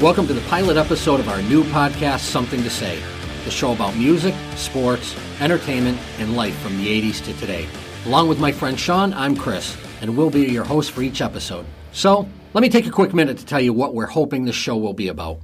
Welcome 0.00 0.26
to 0.28 0.32
the 0.32 0.40
pilot 0.48 0.78
episode 0.78 1.20
of 1.20 1.28
our 1.28 1.42
new 1.42 1.62
podcast, 1.62 2.20
Something 2.20 2.62
Two 2.62 2.70
Say, 2.70 3.02
the 3.44 3.50
show 3.50 3.72
about 3.72 3.94
music, 3.94 4.34
sports, 4.56 5.14
entertainment, 5.40 5.98
and 6.18 6.34
life 6.34 6.58
from 6.60 6.78
the 6.78 6.86
80s 6.86 7.22
to 7.26 7.34
today. 7.34 7.68
Along 8.06 8.26
with 8.26 8.40
my 8.40 8.50
friend 8.50 8.80
Shaughn, 8.80 9.12
I'm 9.12 9.36
Chris, 9.36 9.76
and 10.00 10.16
we'll 10.16 10.30
be 10.30 10.46
your 10.46 10.64
host 10.64 10.92
for 10.92 11.02
each 11.02 11.20
episode. 11.20 11.66
So, 11.92 12.26
let 12.54 12.62
me 12.62 12.70
take 12.70 12.86
a 12.86 12.90
quick 12.90 13.12
minute 13.12 13.36
to 13.38 13.44
tell 13.44 13.60
you 13.60 13.74
what 13.74 13.92
we're 13.92 14.06
hoping 14.06 14.46
this 14.46 14.56
show 14.56 14.78
will 14.78 14.94
be 14.94 15.08
about. 15.08 15.42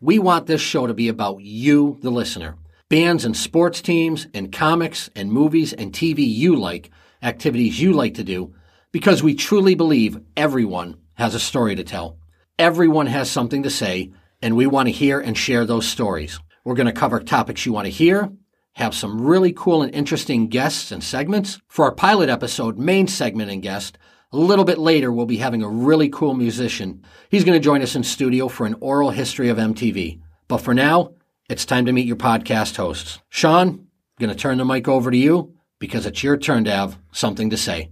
We 0.00 0.18
want 0.18 0.46
this 0.46 0.62
show 0.62 0.86
to 0.86 0.94
be 0.94 1.08
about 1.08 1.42
you, 1.42 1.98
the 2.00 2.08
listener. 2.08 2.56
Bands 2.88 3.26
and 3.26 3.36
sports 3.36 3.82
teams, 3.82 4.26
and 4.32 4.50
comics 4.50 5.10
and 5.16 5.30
movies 5.30 5.74
and 5.74 5.92
TV 5.92 6.20
you 6.20 6.56
like, 6.56 6.90
activities 7.22 7.78
you 7.78 7.92
like 7.92 8.14
to 8.14 8.24
do, 8.24 8.54
because 8.90 9.22
we 9.22 9.34
truly 9.34 9.74
believe 9.74 10.18
everyone 10.34 10.96
has 11.12 11.34
a 11.34 11.40
story 11.40 11.74
to 11.74 11.84
tell. 11.84 12.17
Everyone 12.58 13.06
has 13.06 13.30
something 13.30 13.62
to 13.62 13.70
say, 13.70 14.10
and 14.42 14.56
we 14.56 14.66
want 14.66 14.88
to 14.88 14.92
hear 14.92 15.20
and 15.20 15.38
share 15.38 15.64
those 15.64 15.86
stories. 15.86 16.40
We're 16.64 16.74
going 16.74 16.88
to 16.88 16.92
cover 16.92 17.20
topics 17.20 17.64
you 17.64 17.72
want 17.72 17.84
to 17.84 17.92
hear, 17.92 18.32
have 18.72 18.96
some 18.96 19.20
really 19.20 19.52
cool 19.52 19.82
and 19.82 19.94
interesting 19.94 20.48
guests 20.48 20.90
and 20.90 21.02
segments. 21.02 21.60
For 21.68 21.84
our 21.84 21.92
pilot 21.92 22.28
episode, 22.28 22.76
main 22.76 23.06
segment 23.06 23.52
and 23.52 23.62
guest, 23.62 23.96
a 24.32 24.36
little 24.36 24.64
bit 24.64 24.78
later, 24.78 25.12
we'll 25.12 25.24
be 25.24 25.36
having 25.36 25.62
a 25.62 25.68
really 25.68 26.08
cool 26.08 26.34
musician. 26.34 27.04
He's 27.28 27.44
going 27.44 27.56
to 27.56 27.64
join 27.64 27.80
us 27.80 27.94
in 27.94 28.02
studio 28.02 28.48
for 28.48 28.66
an 28.66 28.74
oral 28.80 29.10
history 29.10 29.50
of 29.50 29.56
MTV. 29.56 30.20
But 30.48 30.58
for 30.58 30.74
now, 30.74 31.12
it's 31.48 31.64
time 31.64 31.86
to 31.86 31.92
meet 31.92 32.08
your 32.08 32.16
podcast 32.16 32.76
hosts. 32.76 33.20
Shaughn, 33.28 33.68
I'm 33.68 33.86
going 34.18 34.30
to 34.30 34.36
turn 34.36 34.58
the 34.58 34.64
mic 34.64 34.88
over 34.88 35.12
to 35.12 35.16
you 35.16 35.54
because 35.78 36.06
it's 36.06 36.24
your 36.24 36.36
turn 36.36 36.64
to 36.64 36.72
have 36.72 36.98
something 37.12 37.50
to 37.50 37.56
say. 37.56 37.90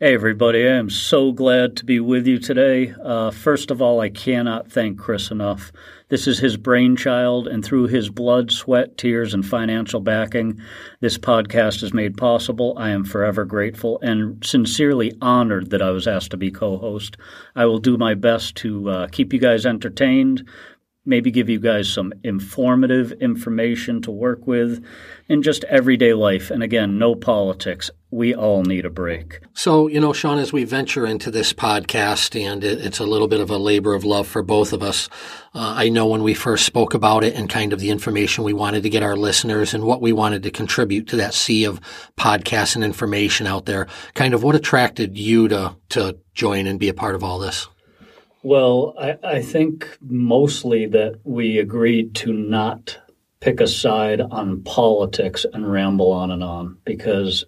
Hey, 0.00 0.14
everybody. 0.14 0.64
I 0.64 0.76
am 0.76 0.90
so 0.90 1.32
glad 1.32 1.76
to 1.78 1.84
be 1.84 1.98
with 1.98 2.24
you 2.24 2.38
today. 2.38 2.94
Uh, 3.02 3.32
first 3.32 3.72
of 3.72 3.82
all, 3.82 3.98
I 3.98 4.08
cannot 4.08 4.70
thank 4.70 4.96
Chris 4.96 5.32
enough. 5.32 5.72
This 6.08 6.28
is 6.28 6.38
his 6.38 6.56
brainchild, 6.56 7.48
and 7.48 7.64
through 7.64 7.88
his 7.88 8.08
blood, 8.08 8.52
sweat, 8.52 8.96
tears, 8.96 9.34
and 9.34 9.44
financial 9.44 9.98
backing, 9.98 10.60
this 11.00 11.18
podcast 11.18 11.82
is 11.82 11.92
made 11.92 12.16
possible. 12.16 12.74
I 12.78 12.90
am 12.90 13.04
forever 13.04 13.44
grateful 13.44 13.98
and 14.00 14.40
sincerely 14.46 15.14
honored 15.20 15.70
that 15.70 15.82
I 15.82 15.90
was 15.90 16.06
asked 16.06 16.30
to 16.30 16.36
be 16.36 16.52
co 16.52 16.78
host. 16.78 17.16
I 17.56 17.66
will 17.66 17.80
do 17.80 17.96
my 17.96 18.14
best 18.14 18.54
to 18.58 18.88
uh, 18.88 19.08
keep 19.08 19.32
you 19.32 19.40
guys 19.40 19.66
entertained, 19.66 20.48
maybe 21.08 21.30
give 21.30 21.48
you 21.48 21.58
guys 21.58 21.90
some 21.90 22.12
informative 22.22 23.12
information 23.12 24.02
to 24.02 24.10
work 24.10 24.46
with 24.46 24.84
in 25.26 25.42
just 25.42 25.64
everyday 25.64 26.12
life. 26.12 26.50
And 26.50 26.62
again, 26.62 26.98
no 26.98 27.14
politics. 27.14 27.90
We 28.10 28.34
all 28.34 28.62
need 28.62 28.84
a 28.84 28.90
break. 28.90 29.40
So, 29.54 29.86
you 29.88 30.00
know, 30.00 30.12
Shaughn, 30.12 30.38
as 30.38 30.52
we 30.52 30.64
venture 30.64 31.06
into 31.06 31.30
this 31.30 31.52
podcast, 31.52 32.38
and 32.40 32.62
it's 32.62 32.98
a 32.98 33.06
little 33.06 33.28
bit 33.28 33.40
of 33.40 33.50
a 33.50 33.58
labor 33.58 33.94
of 33.94 34.04
love 34.04 34.26
for 34.26 34.42
both 34.42 34.72
of 34.72 34.82
us, 34.82 35.08
uh, 35.54 35.74
I 35.76 35.88
know 35.88 36.06
when 36.06 36.22
we 36.22 36.34
first 36.34 36.64
spoke 36.64 36.94
about 36.94 37.24
it 37.24 37.34
and 37.34 37.48
kind 37.48 37.72
of 37.72 37.80
the 37.80 37.90
information 37.90 38.44
we 38.44 38.52
wanted 38.52 38.82
to 38.82 38.90
get 38.90 39.02
our 39.02 39.16
listeners 39.16 39.74
and 39.74 39.84
what 39.84 40.00
we 40.00 40.12
wanted 40.12 40.42
to 40.44 40.50
contribute 40.50 41.08
to 41.08 41.16
that 41.16 41.34
sea 41.34 41.64
of 41.64 41.80
podcasts 42.16 42.74
and 42.74 42.84
information 42.84 43.46
out 43.46 43.66
there, 43.66 43.88
kind 44.14 44.34
of 44.34 44.42
what 44.42 44.54
attracted 44.54 45.16
you 45.16 45.48
to, 45.48 45.74
to 45.90 46.18
join 46.34 46.66
and 46.66 46.78
be 46.78 46.88
a 46.88 46.94
part 46.94 47.14
of 47.14 47.24
all 47.24 47.38
this? 47.38 47.68
Well, 48.42 48.94
I, 48.98 49.18
I 49.22 49.42
think 49.42 49.98
mostly 50.00 50.86
that 50.86 51.18
we 51.24 51.58
agreed 51.58 52.14
to 52.16 52.32
not 52.32 52.98
pick 53.40 53.60
a 53.60 53.66
side 53.66 54.20
on 54.20 54.62
politics 54.62 55.44
and 55.52 55.70
ramble 55.70 56.12
on 56.12 56.30
and 56.30 56.42
on 56.42 56.78
because 56.84 57.44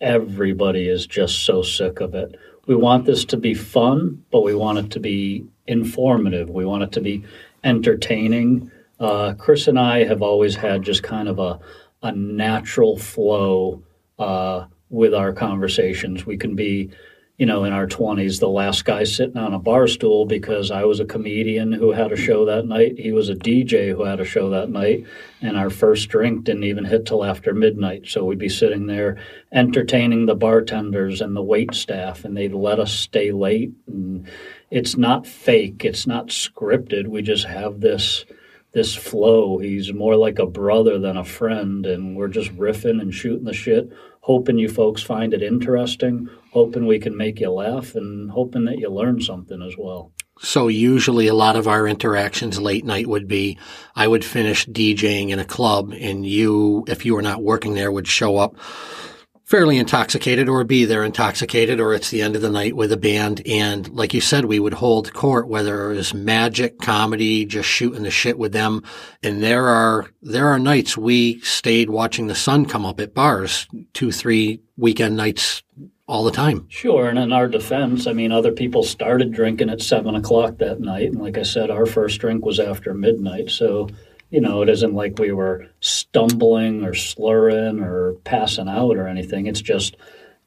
everybody 0.00 0.88
is 0.88 1.06
just 1.06 1.44
so 1.44 1.62
sick 1.62 2.00
of 2.00 2.14
it. 2.14 2.34
We 2.66 2.74
want 2.74 3.06
this 3.06 3.24
to 3.26 3.36
be 3.36 3.54
fun, 3.54 4.24
but 4.30 4.42
we 4.42 4.54
want 4.54 4.78
it 4.78 4.90
to 4.92 5.00
be 5.00 5.46
informative. 5.66 6.50
We 6.50 6.64
want 6.64 6.82
it 6.82 6.92
to 6.92 7.00
be 7.00 7.24
entertaining. 7.64 8.70
Uh, 8.98 9.34
Chris 9.34 9.68
and 9.68 9.78
I 9.78 10.04
have 10.04 10.22
always 10.22 10.56
had 10.56 10.82
just 10.82 11.02
kind 11.02 11.28
of 11.28 11.38
a, 11.38 11.60
a 12.02 12.12
natural 12.12 12.96
flow 12.96 13.82
uh, 14.18 14.66
with 14.90 15.14
our 15.14 15.32
conversations. 15.32 16.26
We 16.26 16.36
can 16.36 16.54
be 16.54 16.90
you 17.38 17.46
know, 17.46 17.64
in 17.64 17.72
our 17.72 17.86
20s, 17.86 18.40
the 18.40 18.48
last 18.48 18.84
guy 18.84 19.04
sitting 19.04 19.38
on 19.38 19.54
a 19.54 19.58
bar 19.58 19.88
stool 19.88 20.26
because 20.26 20.70
I 20.70 20.84
was 20.84 21.00
a 21.00 21.04
comedian 21.04 21.72
who 21.72 21.90
had 21.92 22.12
a 22.12 22.16
show 22.16 22.44
that 22.44 22.66
night. 22.66 22.98
He 22.98 23.10
was 23.10 23.30
a 23.30 23.34
DJ 23.34 23.90
who 23.90 24.04
had 24.04 24.20
a 24.20 24.24
show 24.24 24.50
that 24.50 24.68
night. 24.68 25.06
And 25.40 25.56
our 25.56 25.70
first 25.70 26.08
drink 26.10 26.44
didn't 26.44 26.64
even 26.64 26.84
hit 26.84 27.06
till 27.06 27.24
after 27.24 27.54
midnight. 27.54 28.06
So 28.06 28.24
we'd 28.24 28.38
be 28.38 28.50
sitting 28.50 28.86
there 28.86 29.18
entertaining 29.50 30.26
the 30.26 30.34
bartenders 30.34 31.20
and 31.20 31.34
the 31.34 31.42
wait 31.42 31.74
staff, 31.74 32.24
and 32.24 32.36
they'd 32.36 32.54
let 32.54 32.78
us 32.78 32.92
stay 32.92 33.32
late. 33.32 33.72
And 33.86 34.28
it's 34.70 34.96
not 34.96 35.26
fake, 35.26 35.84
it's 35.84 36.06
not 36.06 36.28
scripted. 36.28 37.08
We 37.08 37.22
just 37.22 37.46
have 37.46 37.80
this 37.80 38.24
this 38.72 38.94
flow. 38.94 39.58
He's 39.58 39.92
more 39.92 40.16
like 40.16 40.38
a 40.38 40.46
brother 40.46 40.98
than 40.98 41.16
a 41.16 41.24
friend, 41.24 41.84
and 41.84 42.16
we're 42.16 42.28
just 42.28 42.50
riffing 42.56 43.00
and 43.00 43.12
shooting 43.12 43.44
the 43.44 43.52
shit, 43.52 43.90
hoping 44.22 44.58
you 44.58 44.68
folks 44.68 45.02
find 45.02 45.34
it 45.34 45.42
interesting, 45.42 46.28
hoping 46.52 46.86
we 46.86 46.98
can 46.98 47.16
make 47.16 47.40
you 47.40 47.50
laugh, 47.50 47.94
and 47.94 48.30
hoping 48.30 48.64
that 48.64 48.78
you 48.78 48.88
learn 48.88 49.20
something 49.20 49.60
as 49.62 49.74
well. 49.76 50.12
So 50.40 50.68
usually 50.68 51.28
a 51.28 51.34
lot 51.34 51.56
of 51.56 51.68
our 51.68 51.86
interactions 51.86 52.60
late 52.60 52.84
night 52.84 53.06
would 53.06 53.28
be 53.28 53.58
I 53.94 54.08
would 54.08 54.24
finish 54.24 54.66
DJing 54.66 55.30
in 55.30 55.38
a 55.38 55.44
club 55.44 55.92
and 55.92 56.26
you, 56.26 56.84
if 56.88 57.04
you 57.04 57.14
were 57.14 57.22
not 57.22 57.42
working 57.42 57.74
there, 57.74 57.92
would 57.92 58.08
show 58.08 58.38
up 58.38 58.56
fairly 59.52 59.76
intoxicated 59.76 60.48
or 60.48 60.64
be 60.64 60.86
there 60.86 61.04
intoxicated 61.04 61.78
or 61.78 61.92
it's 61.92 62.08
the 62.08 62.22
end 62.22 62.34
of 62.34 62.40
the 62.40 62.48
night 62.48 62.74
with 62.74 62.90
a 62.90 62.96
band. 62.96 63.42
And 63.44 63.86
like 63.90 64.14
you 64.14 64.20
said, 64.22 64.46
we 64.46 64.58
would 64.58 64.72
hold 64.72 65.12
court, 65.12 65.46
whether 65.46 65.92
it 65.92 65.96
was 65.96 66.14
magic, 66.14 66.78
comedy, 66.78 67.44
just 67.44 67.68
shooting 67.68 68.04
the 68.04 68.10
shit 68.10 68.38
with 68.38 68.54
them. 68.54 68.82
And 69.22 69.42
there 69.42 69.66
are, 69.66 70.06
there 70.22 70.48
are 70.48 70.58
nights 70.58 70.96
we 70.96 71.38
stayed 71.40 71.90
watching 71.90 72.28
the 72.28 72.34
sun 72.34 72.64
come 72.64 72.86
up 72.86 72.98
at 72.98 73.12
bars, 73.12 73.68
two, 73.92 74.10
three 74.10 74.62
weekend 74.78 75.18
nights 75.18 75.62
all 76.06 76.24
the 76.24 76.30
time. 76.30 76.64
Sure. 76.70 77.10
And 77.10 77.18
in 77.18 77.30
our 77.30 77.46
defense, 77.46 78.06
I 78.06 78.14
mean, 78.14 78.32
other 78.32 78.52
people 78.52 78.82
started 78.82 79.34
drinking 79.34 79.68
at 79.68 79.82
seven 79.82 80.14
o'clock 80.14 80.56
that 80.60 80.80
night. 80.80 81.08
And 81.08 81.20
like 81.20 81.36
I 81.36 81.42
said, 81.42 81.70
our 81.70 81.84
first 81.84 82.20
drink 82.20 82.42
was 82.46 82.58
after 82.58 82.94
midnight. 82.94 83.50
So, 83.50 83.90
you 84.32 84.40
know, 84.40 84.62
it 84.62 84.70
isn't 84.70 84.94
like 84.94 85.18
we 85.18 85.30
were 85.30 85.66
stumbling 85.80 86.84
or 86.84 86.94
slurring 86.94 87.80
or 87.80 88.14
passing 88.24 88.66
out 88.66 88.96
or 88.96 89.06
anything. 89.06 89.46
It's 89.46 89.60
just 89.60 89.96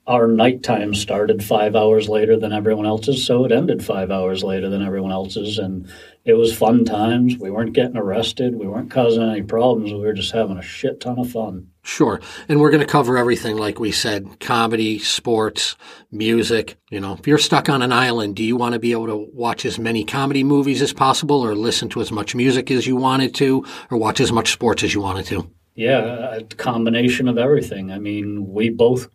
our 0.08 0.28
nighttime 0.28 0.94
started 0.94 1.44
five 1.44 1.76
hours 1.76 2.08
later 2.08 2.38
than 2.38 2.54
everyone 2.54 2.86
else's, 2.86 3.26
so 3.26 3.44
it 3.44 3.52
ended 3.52 3.84
five 3.84 4.12
hours 4.12 4.44
later 4.44 4.70
than 4.70 4.84
everyone 4.84 5.12
else's. 5.12 5.58
And 5.58 5.90
it 6.26 6.34
was 6.34 6.56
fun 6.56 6.86
times. 6.86 7.38
We 7.38 7.50
weren't 7.50 7.74
getting 7.74 7.98
arrested. 7.98 8.56
We 8.56 8.68
weren't 8.68 8.92
causing 8.92 9.24
any 9.24 9.42
problems. 9.42 9.92
We 9.92 10.00
were 10.00 10.14
just 10.14 10.32
having 10.32 10.58
a 10.58 10.62
shit 10.62 11.00
ton 11.00 11.20
of 11.20 11.32
fun. 11.32 11.70
Sure. 11.84 12.20
And 12.48 12.60
we're 12.60 12.72
going 12.72 12.82
to 12.82 12.88
cover 12.88 13.18
everything, 13.18 13.58
like 13.58 13.80
we 13.80 13.92
said 13.92 14.40
comedy, 14.40 15.00
sports, 15.00 15.76
music. 16.12 16.78
You 16.90 17.00
know, 17.00 17.14
if 17.14 17.28
you're 17.28 17.38
stuck 17.38 17.70
on 17.70 17.82
an 17.82 17.92
island, 17.92 18.36
do 18.36 18.44
you 18.44 18.56
want 18.56 18.74
to 18.74 18.80
be 18.80 18.92
able 18.92 19.08
to 19.08 19.28
watch 19.34 19.66
as 19.66 19.78
many 19.80 20.04
comedy 20.04 20.44
movies 20.44 20.82
as 20.82 20.94
possible 20.94 21.42
or 21.42 21.56
listen 21.56 21.90
to 21.90 22.02
as 22.02 22.12
much 22.12 22.36
music 22.36 22.72
as 22.72 22.88
you 22.88 22.96
wanted 22.96 23.36
to 23.36 23.66
or 23.92 23.98
watch 23.98 24.20
as 24.20 24.32
much 24.32 24.52
sports 24.52 24.84
as 24.84 24.94
you 24.94 25.02
wanted 25.02 25.26
to? 25.28 25.50
Yeah, 25.76 26.36
a 26.36 26.44
combination 26.44 27.28
of 27.28 27.38
everything. 27.38 27.92
I 27.92 28.00
mean, 28.00 28.52
we 28.52 28.70
both 28.70 29.10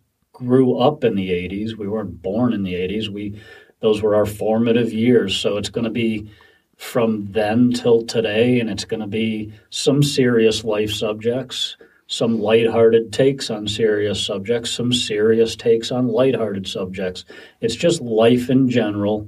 grew 0.45 0.77
up 0.77 1.03
in 1.03 1.15
the 1.15 1.29
80s. 1.29 1.77
We 1.77 1.87
weren't 1.87 2.21
born 2.21 2.53
in 2.53 2.63
the 2.63 2.73
80s. 2.73 3.09
We 3.09 3.39
those 3.79 4.01
were 4.01 4.15
our 4.15 4.25
formative 4.25 4.93
years. 4.93 5.35
So 5.35 5.57
it's 5.57 5.69
going 5.69 5.85
to 5.85 5.89
be 5.89 6.29
from 6.77 7.27
then 7.31 7.71
till 7.71 8.03
today, 8.03 8.59
and 8.59 8.69
it's 8.69 8.85
going 8.85 9.01
to 9.01 9.07
be 9.07 9.53
some 9.69 10.01
serious 10.01 10.63
life 10.63 10.91
subjects, 10.91 11.77
some 12.07 12.39
lighthearted 12.39 13.13
takes 13.13 13.49
on 13.49 13.67
serious 13.67 14.23
subjects, 14.23 14.71
some 14.71 14.91
serious 14.91 15.55
takes 15.55 15.91
on 15.91 16.07
lighthearted 16.07 16.67
subjects. 16.67 17.25
It's 17.61 17.75
just 17.75 18.01
life 18.01 18.49
in 18.49 18.69
general 18.69 19.27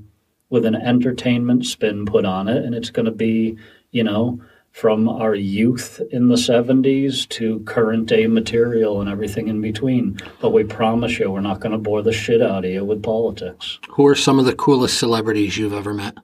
with 0.50 0.66
an 0.66 0.75
entertainment 0.75 1.66
spin 1.66 2.06
put 2.06 2.25
on 2.25 2.48
it, 2.48 2.63
and 2.63 2.75
it's 2.75 2.89
going 2.89 3.06
to 3.06 3.12
be, 3.12 3.57
you 3.92 4.04
know, 4.04 4.39
from 4.73 5.07
our 5.07 5.35
youth 5.35 6.01
in 6.09 6.29
the 6.29 6.35
70s 6.35 7.29
to 7.29 7.59
current 7.61 8.07
day 8.07 8.25
material 8.25 8.99
and 8.99 9.09
everything 9.09 9.47
in 9.47 9.61
between. 9.61 10.17
But 10.41 10.49
we 10.49 10.63
promise 10.63 11.19
you, 11.19 11.31
we're 11.31 11.41
not 11.41 11.59
going 11.59 11.73
to 11.73 11.77
bore 11.77 12.01
the 12.01 12.11
shit 12.11 12.41
out 12.41 12.65
of 12.65 12.71
you 12.71 12.83
with 12.83 13.03
politics. 13.03 13.79
Who 13.91 14.07
are 14.07 14.15
some 14.15 14.39
of 14.39 14.45
the 14.45 14.55
coolest 14.55 14.97
celebrities 14.97 15.57
you've 15.57 15.73
ever 15.73 15.93
met? 15.93 16.17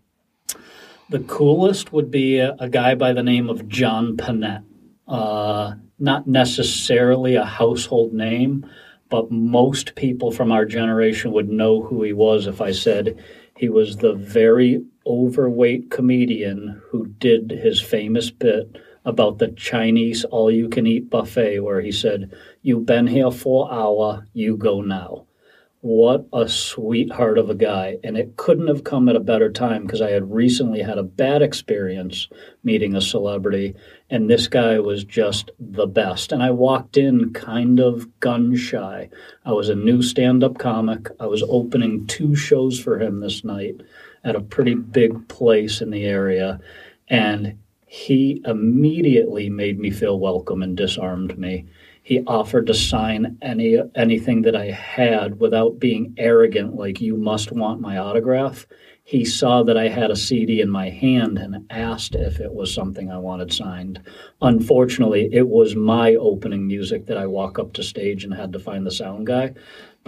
The 1.11 1.19
coolest 1.19 1.93
would 1.93 2.09
be 2.09 2.39
a, 2.39 2.55
a 2.59 2.67
guy 2.67 2.95
by 2.95 3.13
the 3.13 3.23
name 3.23 3.49
of 3.49 3.67
John 3.69 4.17
Pinette. 4.17 4.65
Uh, 5.07 5.75
not 5.99 6.27
necessarily 6.27 7.35
a 7.35 7.45
household 7.45 8.13
name, 8.13 8.65
but 9.09 9.29
most 9.29 9.93
people 9.93 10.31
from 10.31 10.51
our 10.51 10.65
generation 10.65 11.31
would 11.33 11.49
know 11.49 11.83
who 11.83 12.01
he 12.01 12.13
was 12.13 12.47
if 12.47 12.61
I 12.61 12.71
said 12.71 13.23
he 13.57 13.69
was 13.69 13.97
the 13.97 14.13
very 14.13 14.83
overweight 15.05 15.89
comedian 15.91 16.81
who 16.89 17.07
did 17.07 17.51
his 17.51 17.81
famous 17.81 18.31
bit 18.31 18.77
about 19.05 19.39
the 19.39 19.49
Chinese 19.49 20.23
all 20.25 20.51
you 20.51 20.69
can 20.69 20.85
eat 20.85 21.09
buffet, 21.09 21.59
where 21.59 21.81
he 21.81 21.91
said, 21.91 22.31
You've 22.61 22.85
been 22.85 23.07
here 23.07 23.31
for 23.31 23.71
hour, 23.71 24.27
you 24.33 24.57
go 24.57 24.81
now. 24.81 25.25
what 25.81 26.27
a 26.33 26.45
sweetheart 26.45 27.37
of 27.37 27.49
a 27.49 27.55
guy. 27.55 27.97
And 28.03 28.17
it 28.17 28.35
couldn't 28.35 28.67
have 28.67 28.83
come 28.83 29.07
at 29.07 29.15
a 29.15 29.21
better 29.21 29.49
time 29.49 29.83
because 29.83 30.01
I 30.01 30.09
had 30.09 30.29
recently 30.29 30.81
had 30.81 30.97
a 30.97 31.03
bad 31.03 31.41
experience 31.41 32.27
meeting 32.65 32.95
a 32.95 33.01
celebrity, 33.01 33.75
and 34.09 34.29
this 34.29 34.47
guy 34.47 34.79
was 34.79 35.05
just 35.05 35.51
the 35.57 35.87
best. 35.87 36.33
And 36.33 36.43
I 36.43 36.51
walked 36.51 36.97
in 36.97 37.31
kind 37.31 37.79
of 37.79 38.19
gun 38.19 38.57
shy. 38.57 39.09
I 39.45 39.53
was 39.53 39.69
a 39.69 39.75
new 39.75 40.01
stand 40.01 40.43
up 40.43 40.57
comic, 40.57 41.07
I 41.17 41.27
was 41.27 41.43
opening 41.43 42.05
two 42.07 42.35
shows 42.35 42.77
for 42.77 42.99
him 42.99 43.21
this 43.21 43.45
night 43.45 43.79
at 44.24 44.36
a 44.36 44.42
pretty 44.42 44.75
big 44.75 45.27
place 45.27 45.81
in 45.81 45.89
the 45.89 46.06
area. 46.06 46.60
And 47.07 47.57
he 47.86 48.42
immediately 48.45 49.50
made 49.50 49.80
me 49.80 49.89
feel 49.89 50.19
welcome 50.19 50.62
and 50.62 50.77
disarmed 50.77 51.38
me 51.38 51.66
he 52.10 52.24
offered 52.25 52.66
to 52.66 52.74
sign 52.74 53.38
any 53.39 53.77
anything 53.94 54.42
that 54.42 54.56
I 54.56 54.71
had 54.71 55.39
without 55.39 55.77
being 55.80 56.16
arrogant 56.18 56.75
like 56.75 57.00
you 57.00 57.16
must 57.16 57.51
want 57.51 57.81
my 57.81 58.00
autograph. 58.00 58.66
He 59.04 59.24
saw 59.25 59.62
that 59.62 59.77
I 59.77 59.89
had 59.89 60.10
a 60.10 60.16
CD 60.16 60.60
in 60.60 60.71
my 60.71 60.89
hand 60.89 61.38
and 61.38 61.68
asked 61.69 62.16
if 62.16 62.39
it 62.39 62.51
was 62.51 62.74
something 62.74 63.12
I 63.12 63.19
wanted 63.19 63.54
signed. 63.54 64.01
Unfortunately, 64.42 65.30
it 65.31 65.48
was 65.48 65.75
my 65.75 66.16
opening 66.16 66.66
music 66.66 67.06
that 67.06 67.18
I 67.18 67.27
walk 67.27 67.60
up 67.60 67.74
to 67.74 67.83
stage 67.83 68.24
and 68.24 68.33
had 68.33 68.54
to 68.54 68.60
find 68.60 68.88
the 68.88 68.92
sound 68.92 69.27
guy. 69.27 69.54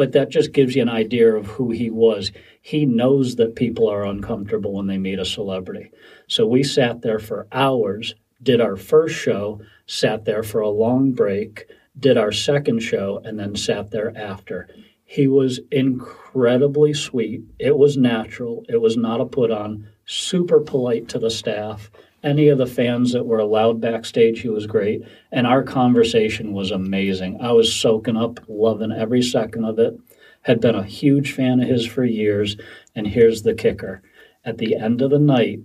But 0.01 0.13
that 0.13 0.29
just 0.29 0.51
gives 0.51 0.75
you 0.75 0.81
an 0.81 0.89
idea 0.89 1.31
of 1.35 1.45
who 1.45 1.69
he 1.69 1.91
was. 1.91 2.31
He 2.59 2.87
knows 2.87 3.35
that 3.35 3.55
people 3.55 3.87
are 3.87 4.03
uncomfortable 4.03 4.73
when 4.73 4.87
they 4.87 4.97
meet 4.97 5.19
a 5.19 5.25
celebrity. 5.25 5.91
So 6.25 6.47
we 6.47 6.63
sat 6.63 7.03
there 7.03 7.19
for 7.19 7.45
hours, 7.51 8.15
did 8.41 8.61
our 8.61 8.77
first 8.77 9.13
show, 9.13 9.61
sat 9.85 10.25
there 10.25 10.41
for 10.41 10.59
a 10.59 10.69
long 10.69 11.11
break, 11.11 11.67
did 11.99 12.17
our 12.17 12.31
second 12.31 12.79
show, 12.79 13.21
and 13.23 13.39
then 13.39 13.55
sat 13.55 13.91
there 13.91 14.11
after. 14.17 14.67
He 15.05 15.27
was 15.27 15.59
incredibly 15.69 16.95
sweet. 16.95 17.43
It 17.59 17.77
was 17.77 17.95
natural. 17.95 18.65
It 18.69 18.81
was 18.81 18.97
not 18.97 19.21
a 19.21 19.25
put 19.27 19.51
on. 19.51 19.87
Super 20.05 20.61
polite 20.61 21.09
to 21.09 21.19
the 21.19 21.29
staff. 21.29 21.91
Any 22.23 22.49
of 22.49 22.57
the 22.57 22.67
fans 22.67 23.13
that 23.13 23.25
were 23.25 23.39
allowed 23.39 23.81
backstage, 23.81 24.41
he 24.41 24.49
was 24.49 24.67
great. 24.67 25.01
And 25.31 25.47
our 25.47 25.63
conversation 25.63 26.53
was 26.53 26.71
amazing. 26.71 27.41
I 27.41 27.51
was 27.51 27.73
soaking 27.73 28.17
up, 28.17 28.39
loving 28.47 28.91
every 28.91 29.23
second 29.23 29.65
of 29.65 29.79
it. 29.79 29.97
Had 30.41 30.61
been 30.61 30.75
a 30.75 30.83
huge 30.83 31.33
fan 31.33 31.61
of 31.61 31.67
his 31.67 31.85
for 31.85 32.03
years. 32.03 32.57
And 32.95 33.07
here's 33.07 33.41
the 33.41 33.53
kicker 33.53 34.01
at 34.43 34.57
the 34.57 34.75
end 34.75 35.01
of 35.01 35.11
the 35.11 35.19
night, 35.19 35.59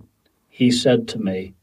he 0.49 0.71
said 0.71 1.07
to 1.09 1.19
me, 1.19 1.53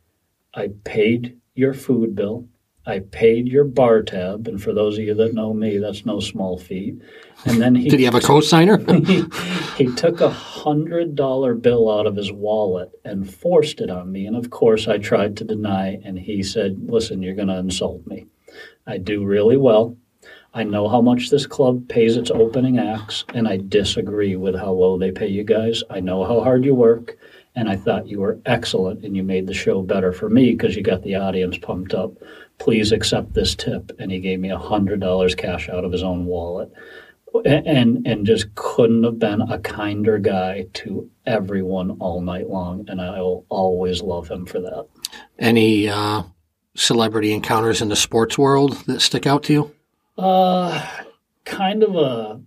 I 0.55 0.71
paid 0.85 1.39
your 1.55 1.75
food 1.75 2.15
bill. 2.15 2.49
I 2.87 2.99
paid 2.99 3.49
your 3.49 3.65
bar 3.65 4.03
tab, 4.03 4.47
and 4.47 4.63
for 4.63 4.75
those 4.75 4.99
of 4.99 5.05
you 5.05 5.15
that 5.15 5.33
know 5.33 5.55
me, 5.55 5.79
that's 5.79 6.05
no 6.05 6.21
small 6.21 6.59
feat. 6.59 7.01
And 7.47 7.61
then 7.61 7.75
he 7.75 7.89
did 7.89 7.99
he 7.99 8.05
have 8.05 8.15
a 8.15 8.21
co-signer? 8.21 8.79
he, 9.05 9.25
he 9.77 9.95
took 9.95 10.21
a 10.21 10.29
hundred 10.29 11.15
dollar 11.15 11.55
bill 11.55 11.91
out 11.91 12.07
of 12.07 12.17
his 12.17 12.31
wallet 12.31 12.91
and 13.05 13.33
forced 13.33 13.81
it 13.81 13.89
on 13.89 14.13
me. 14.13 14.27
And 14.27 14.37
of 14.37 14.51
course, 14.51 14.87
I 14.87 14.99
tried 14.99 15.37
to 15.39 15.45
deny, 15.45 15.99
and 16.05 16.19
he 16.19 16.43
said, 16.43 16.91
"Listen, 16.91 17.23
you're 17.23 17.35
going 17.35 17.49
to 17.49 17.57
insult 17.57 18.07
me. 18.07 18.27
I 18.87 18.99
do 18.99 19.25
really 19.25 19.57
well. 19.57 19.97
I 20.53 20.63
know 20.63 20.87
how 20.87 21.01
much 21.01 21.31
this 21.31 21.47
club 21.47 21.89
pays 21.89 22.17
its 22.17 22.31
opening 22.31 22.79
acts, 22.79 23.25
and 23.33 23.49
I 23.49 23.57
disagree 23.57 24.37
with 24.37 24.55
how 24.55 24.73
low 24.73 24.99
they 24.99 25.11
pay 25.11 25.29
you 25.29 25.43
guys. 25.43 25.83
I 25.89 26.01
know 26.01 26.23
how 26.25 26.41
hard 26.41 26.65
you 26.67 26.75
work." 26.75 27.17
And 27.57 27.69
I 27.69 27.77
thought 27.77 28.09
you 28.09 28.19
were 28.19 28.41
excellent 28.47 29.05
and 29.05 29.15
you 29.15 29.23
made 29.23 29.47
the 29.47 29.55
show 29.55 29.81
better 29.81 30.13
for 30.13 30.29
me 30.29 30.51
because 30.51 30.75
you 30.75 30.83
got 30.83 31.03
the 31.03 31.15
audience 31.15 31.57
pumped 31.57 31.95
up 31.95 32.13
please 32.59 32.93
accept 32.93 33.35
this 33.35 33.55
tip. 33.55 33.93
And 33.99 34.11
he 34.11 34.21
gave 34.21 34.41
me 34.41 34.51
a 34.51 34.59
hundred 34.59 35.01
dollars 35.01 35.35
cash 35.35 35.69
out 35.69 35.85
of 35.85 35.93
his 35.93 36.03
own 36.03 36.27
wallet. 36.27 36.73
And 37.45 38.07
and 38.07 38.25
just 38.25 38.55
couldn't 38.55 39.03
have 39.03 39.19
been 39.19 39.41
a 39.41 39.59
kinder 39.59 40.19
guy 40.19 40.67
to 40.75 41.11
everyone 41.27 41.93
all 41.99 42.21
night 42.21 42.49
long, 42.49 42.85
and 42.89 43.01
I 43.01 43.21
will 43.21 43.45
always 43.49 44.03
love 44.03 44.29
him 44.29 44.47
for 44.47 44.61
that. 44.61 44.87
Any 45.37 45.89
uh, 45.89 46.23
celebrity 46.77 47.33
encounters 47.33 47.83
in 47.83 47.89
the 47.89 47.97
sports 47.97 48.39
world 48.39 48.75
that 48.87 49.01
stick 49.01 49.27
out 49.27 49.43
to 49.45 49.53
you? 49.53 49.75
Uh, 50.17 50.87
kind 51.45 51.83
of 51.83 51.97
a 51.97 52.41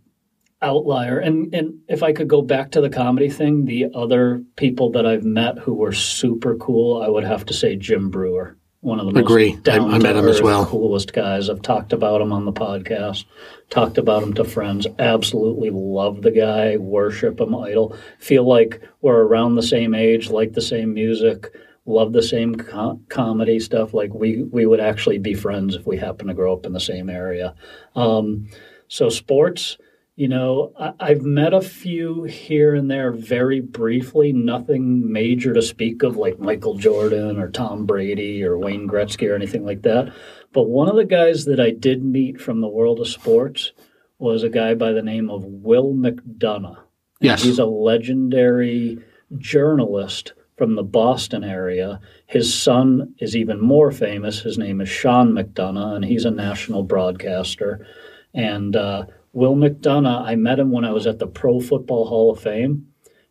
outlier. 0.62 1.20
And 1.20 1.54
and 1.54 1.80
if 1.88 2.02
I 2.02 2.14
could 2.14 2.28
go 2.28 2.42
back 2.42 2.72
to 2.72 2.82
the 2.82 2.90
comedy 2.90 3.30
thing, 3.30 3.66
the 3.66 3.88
other 3.94 4.44
people 4.56 4.92
that 4.92 5.06
I've 5.06 5.26
met 5.26 5.60
who 5.60 5.74
were 5.74 5.92
super 5.92 6.56
cool, 6.56 7.02
I 7.02 7.10
would 7.10 7.24
have 7.24 7.46
to 7.48 7.54
say 7.54 7.76
Jim 7.76 8.10
Breuer 8.10 8.58
one 8.82 9.00
of 9.00 9.08
the 9.08 9.12
most 9.14 9.22
agree. 9.22 9.58
I, 9.68 9.78
I 9.78 9.98
met 9.98 10.16
him 10.16 10.28
as 10.28 10.42
well. 10.42 10.66
Coolest 10.66 11.14
guys. 11.14 11.50
I've 11.50 11.62
talked 11.62 11.94
about 11.94 12.22
him 12.22 12.32
on 12.32 12.46
the 12.46 12.54
podcast. 12.54 13.26
Talked 13.70 13.98
about 13.98 14.24
him 14.24 14.34
to 14.36 14.44
friends. 14.44 14.86
Absolutely 15.00 15.72
love 15.72 16.22
the 16.22 16.32
guy. 16.32 16.78
Worship 16.78 17.40
him. 17.40 17.56
Idol. 17.56 17.96
Feel 18.20 18.48
like 18.48 18.82
we're 19.02 19.24
around 19.24 19.56
the 19.56 19.64
same 19.64 19.94
age. 19.94 20.30
Like 20.30 20.54
the 20.54 20.62
same 20.62 20.94
music. 20.94 21.48
Love 21.86 22.14
the 22.14 22.22
same 22.22 22.56
com- 22.56 23.04
comedy 23.10 23.60
stuff. 23.60 23.94
Like 23.94 24.14
we 24.14 24.44
we 24.44 24.66
would 24.66 24.80
actually 24.80 25.18
be 25.18 25.34
friends 25.34 25.76
if 25.76 25.88
we 25.88 25.98
happen 25.98 26.28
to 26.28 26.34
grow 26.34 26.54
up 26.54 26.66
in 26.66 26.74
the 26.74 26.80
same 26.80 27.10
area. 27.10 27.56
Um, 27.96 28.48
so 28.88 29.10
sports 29.10 29.78
you 30.18 30.28
know, 30.28 30.74
I, 31.00 31.10
have 31.10 31.22
met 31.22 31.54
a 31.54 31.62
few 31.62 32.24
here 32.24 32.74
and 32.74 32.90
there 32.90 33.12
very 33.12 33.62
briefly, 33.62 34.34
nothing 34.34 35.12
major 35.12 35.54
to 35.54 35.62
speak 35.62 36.02
of, 36.02 36.18
like 36.18 36.40
Michael 36.40 36.74
Jordan 36.74 37.38
or 37.38 37.52
Tom 37.52 37.86
Brady 37.86 38.44
or 38.44 38.58
Wayne 38.58 38.90
Gretzky 38.90 39.30
or 39.30 39.36
anything 39.36 39.64
like 39.64 39.84
that. 39.84 40.12
But 40.54 40.64
one 40.64 40.90
of 40.90 40.96
the 40.96 41.06
guys 41.06 41.46
that 41.46 41.60
I 41.60 41.70
did 41.70 42.04
meet 42.04 42.42
from 42.42 42.62
the 42.62 42.68
world 42.68 43.00
of 43.00 43.08
sports 43.08 43.74
was 44.18 44.42
a 44.42 44.50
guy 44.50 44.74
by 44.74 44.92
the 44.92 45.04
name 45.04 45.30
of 45.30 45.44
Will 45.46 45.94
McDonough. 45.94 46.80
Yes. 47.22 47.44
He's 47.44 47.60
a 47.60 47.66
legendary 47.66 48.98
journalist 49.38 50.34
from 50.58 50.74
the 50.74 50.84
Boston 50.84 51.44
area. 51.44 52.00
His 52.26 52.52
son 52.52 53.14
is 53.20 53.36
even 53.36 53.62
more 53.62 53.92
famous. 53.92 54.40
His 54.40 54.58
name 54.58 54.82
is 54.82 54.90
Sean 54.90 55.34
McDonough, 55.34 55.96
and 55.96 56.06
he's 56.06 56.26
a 56.26 56.32
national 56.32 56.82
broadcaster. 56.82 57.86
And 58.34 58.76
uh, 58.76 59.06
Will 59.38 59.56
McDonough, 59.56 60.24
I 60.24 60.34
met 60.34 60.58
him 60.58 60.72
when 60.72 60.84
I 60.84 60.92
was 60.92 61.06
at 61.06 61.20
the 61.20 61.28
Pro 61.28 61.60
Football 61.60 62.08
Hall 62.08 62.32
of 62.32 62.40
Fame, 62.40 62.88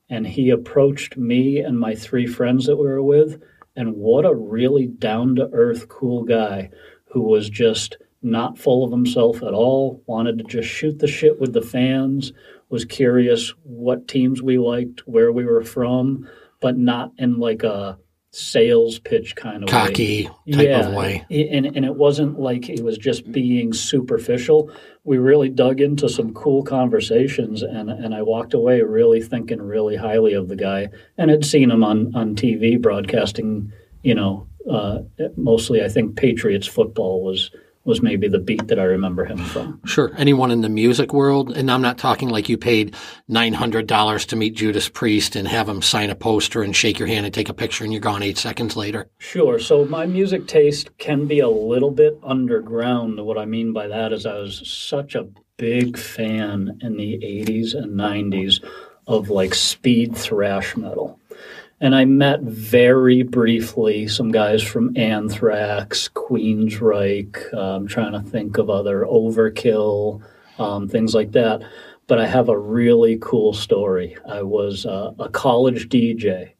and 0.08 0.24
he 0.24 0.50
approached 0.50 1.16
me 1.16 1.58
and 1.58 1.76
my 1.76 1.96
three 1.96 2.28
friends 2.28 2.66
that 2.66 2.76
we 2.76 2.84
were 2.84 3.02
with. 3.02 3.42
And 3.74 3.96
what 3.96 4.24
a 4.24 4.32
really 4.32 4.86
down 4.86 5.34
to 5.34 5.50
earth, 5.52 5.88
cool 5.88 6.22
guy 6.22 6.70
who 7.06 7.22
was 7.22 7.50
just 7.50 7.98
not 8.22 8.56
full 8.56 8.84
of 8.84 8.92
himself 8.92 9.42
at 9.42 9.52
all, 9.52 10.00
wanted 10.06 10.38
to 10.38 10.44
just 10.44 10.68
shoot 10.68 11.00
the 11.00 11.08
shit 11.08 11.40
with 11.40 11.52
the 11.52 11.60
fans, 11.60 12.32
was 12.68 12.84
curious 12.84 13.52
what 13.64 14.06
teams 14.06 14.40
we 14.40 14.58
liked, 14.58 15.08
where 15.08 15.32
we 15.32 15.44
were 15.44 15.64
from, 15.64 16.30
but 16.60 16.78
not 16.78 17.10
in 17.18 17.40
like 17.40 17.64
a 17.64 17.98
sales 18.36 18.98
pitch 18.98 19.34
kind 19.34 19.62
of 19.62 19.68
cocky 19.70 20.28
way. 20.46 20.52
type 20.52 20.68
yeah, 20.68 20.88
of 20.88 20.94
way. 20.94 21.24
And 21.30 21.64
and 21.64 21.86
it 21.86 21.94
wasn't 21.94 22.38
like 22.38 22.68
it 22.68 22.84
was 22.84 22.98
just 22.98 23.32
being 23.32 23.72
superficial. 23.72 24.70
We 25.04 25.16
really 25.16 25.48
dug 25.48 25.80
into 25.80 26.08
some 26.10 26.34
cool 26.34 26.62
conversations 26.62 27.62
and 27.62 27.88
and 27.88 28.14
I 28.14 28.20
walked 28.20 28.52
away 28.52 28.82
really 28.82 29.22
thinking 29.22 29.62
really 29.62 29.96
highly 29.96 30.34
of 30.34 30.48
the 30.48 30.56
guy 30.56 30.88
and 31.16 31.30
had 31.30 31.46
seen 31.46 31.70
him 31.70 31.82
on 31.82 32.14
on 32.14 32.36
TV 32.36 32.80
broadcasting, 32.80 33.72
you 34.02 34.14
know, 34.14 34.46
uh, 34.70 34.98
mostly 35.36 35.82
I 35.82 35.88
think 35.88 36.16
Patriots 36.16 36.66
football 36.66 37.24
was 37.24 37.50
was 37.86 38.02
maybe 38.02 38.28
the 38.28 38.38
beat 38.38 38.66
that 38.68 38.78
I 38.78 38.84
remember 38.84 39.24
him 39.24 39.38
from. 39.38 39.80
Sure. 39.84 40.12
Anyone 40.18 40.50
in 40.50 40.60
the 40.60 40.68
music 40.68 41.12
world, 41.12 41.56
and 41.56 41.70
I'm 41.70 41.82
not 41.82 41.98
talking 41.98 42.28
like 42.28 42.48
you 42.48 42.58
paid 42.58 42.94
$900 43.30 44.26
to 44.26 44.36
meet 44.36 44.56
Judas 44.56 44.88
Priest 44.88 45.36
and 45.36 45.46
have 45.46 45.68
him 45.68 45.80
sign 45.80 46.10
a 46.10 46.14
poster 46.14 46.62
and 46.62 46.74
shake 46.74 46.98
your 46.98 47.08
hand 47.08 47.24
and 47.24 47.34
take 47.34 47.48
a 47.48 47.54
picture 47.54 47.84
and 47.84 47.92
you're 47.92 48.00
gone 48.00 48.22
eight 48.22 48.38
seconds 48.38 48.76
later. 48.76 49.08
Sure. 49.18 49.58
So 49.58 49.84
my 49.84 50.04
music 50.06 50.46
taste 50.46 50.98
can 50.98 51.26
be 51.26 51.40
a 51.40 51.48
little 51.48 51.92
bit 51.92 52.18
underground. 52.22 53.24
What 53.24 53.38
I 53.38 53.44
mean 53.44 53.72
by 53.72 53.86
that 53.88 54.12
is 54.12 54.26
I 54.26 54.34
was 54.34 54.68
such 54.68 55.14
a 55.14 55.28
big 55.56 55.96
fan 55.96 56.78
in 56.82 56.96
the 56.96 57.18
80s 57.22 57.74
and 57.74 57.98
90s 57.98 58.62
of 59.06 59.30
like 59.30 59.54
speed 59.54 60.16
thrash 60.16 60.76
metal 60.76 61.20
and 61.80 61.94
I 61.94 62.04
met 62.04 62.40
very 62.40 63.22
briefly 63.22 64.08
some 64.08 64.32
guys 64.32 64.62
from 64.62 64.96
Anthrax, 64.96 66.08
Queensryche. 66.08 67.54
I'm 67.54 67.86
trying 67.86 68.12
to 68.12 68.20
think 68.20 68.58
of 68.58 68.70
other 68.70 69.04
Overkill, 69.04 70.22
um, 70.58 70.88
things 70.88 71.14
like 71.14 71.32
that. 71.32 71.62
But 72.06 72.18
I 72.18 72.26
have 72.26 72.48
a 72.48 72.58
really 72.58 73.18
cool 73.20 73.52
story. 73.52 74.16
I 74.28 74.42
was 74.42 74.86
uh, 74.86 75.12
a 75.18 75.28
college 75.28 75.88
DJ 75.88 76.52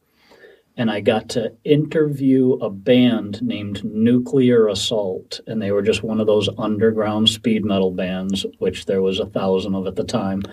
and 0.77 0.91
I 0.91 1.01
got 1.01 1.27
to 1.29 1.51
interview 1.63 2.53
a 2.53 2.69
band 2.69 3.41
named 3.41 3.83
Nuclear 3.83 4.67
Assault, 4.67 5.41
and 5.47 5.59
they 5.59 5.71
were 5.71 5.81
just 5.81 6.03
one 6.03 6.19
of 6.19 6.27
those 6.27 6.47
underground 6.59 7.29
speed 7.29 7.65
metal 7.65 7.91
bands, 7.91 8.45
which 8.59 8.85
there 8.85 9.01
was 9.01 9.19
a 9.19 9.25
thousand 9.25 9.73
of 9.73 9.87
at 9.87 9.95
the 9.95 10.03
time. 10.03 10.43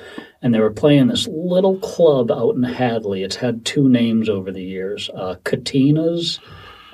And 0.40 0.54
they 0.54 0.60
were 0.60 0.70
playing 0.70 1.08
this 1.08 1.28
little 1.28 1.78
club 1.78 2.30
out 2.30 2.54
in 2.54 2.62
Hadley. 2.62 3.22
It's 3.22 3.36
had 3.36 3.66
two 3.66 3.88
names 3.88 4.30
over 4.30 4.50
the 4.50 4.62
years, 4.62 5.10
uh, 5.14 5.36
Katinas, 5.44 6.40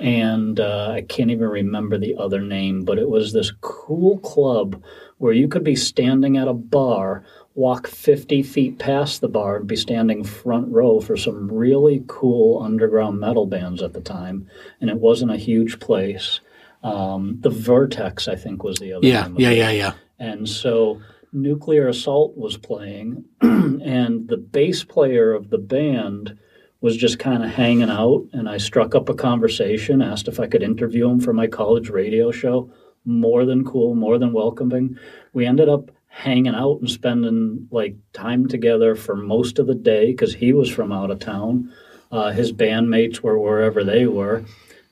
and 0.01 0.59
uh, 0.59 0.91
I 0.91 1.01
can't 1.01 1.31
even 1.31 1.47
remember 1.47 1.97
the 1.97 2.15
other 2.17 2.41
name, 2.41 2.83
but 2.83 2.99
it 2.99 3.09
was 3.09 3.31
this 3.31 3.53
cool 3.61 4.17
club 4.19 4.83
where 5.19 5.33
you 5.33 5.47
could 5.47 5.63
be 5.63 5.75
standing 5.75 6.35
at 6.35 6.47
a 6.47 6.53
bar 6.53 7.23
walk 7.55 7.87
50 7.87 8.43
feet 8.43 8.79
past 8.79 9.21
the 9.21 9.27
bar 9.27 9.57
and 9.57 9.67
be 9.67 9.75
standing 9.75 10.23
front 10.23 10.67
row 10.69 11.01
for 11.01 11.17
some 11.17 11.51
really 11.51 12.03
cool 12.07 12.61
underground 12.63 13.19
metal 13.19 13.45
bands 13.45 13.81
at 13.81 13.93
the 13.93 14.01
time. 14.01 14.47
And 14.79 14.89
it 14.89 14.97
wasn't 14.97 15.31
a 15.31 15.37
huge 15.37 15.79
place. 15.79 16.39
Um, 16.83 17.37
the 17.41 17.49
Vertex, 17.49 18.27
I 18.27 18.35
think, 18.35 18.63
was 18.63 18.77
the 18.77 18.93
other. 18.93 19.05
Yeah, 19.05 19.27
yeah, 19.37 19.51
yeah, 19.51 19.71
yeah. 19.71 19.93
And 20.17 20.47
so 20.47 21.01
Nuclear 21.33 21.87
Assault 21.87 22.35
was 22.37 22.57
playing, 22.57 23.25
and 23.41 24.27
the 24.27 24.37
bass 24.37 24.83
player 24.83 25.33
of 25.33 25.49
the 25.49 25.57
band 25.57 26.37
was 26.79 26.97
just 26.97 27.19
kind 27.19 27.43
of 27.43 27.51
hanging 27.51 27.89
out. 27.89 28.25
And 28.33 28.49
I 28.49 28.57
struck 28.57 28.95
up 28.95 29.09
a 29.09 29.13
conversation, 29.13 30.01
asked 30.01 30.27
if 30.27 30.39
I 30.39 30.47
could 30.47 30.63
interview 30.63 31.09
him 31.09 31.19
for 31.19 31.33
my 31.33 31.47
college 31.47 31.89
radio 31.89 32.31
show. 32.31 32.71
More 33.03 33.45
than 33.45 33.65
cool, 33.65 33.95
more 33.95 34.17
than 34.19 34.33
welcoming. 34.33 34.97
We 35.33 35.45
ended 35.45 35.69
up 35.69 35.91
hanging 36.11 36.53
out 36.53 36.77
and 36.81 36.89
spending 36.89 37.67
like 37.71 37.95
time 38.11 38.45
together 38.47 38.95
for 38.95 39.15
most 39.15 39.59
of 39.59 39.65
the 39.65 39.73
day 39.73 40.11
because 40.11 40.33
he 40.33 40.51
was 40.51 40.69
from 40.69 40.91
out 40.91 41.09
of 41.09 41.19
town. 41.19 41.71
Uh, 42.11 42.31
his 42.31 42.51
bandmates 42.51 43.21
were 43.21 43.39
wherever 43.39 43.83
they 43.85 44.05
were, 44.05 44.43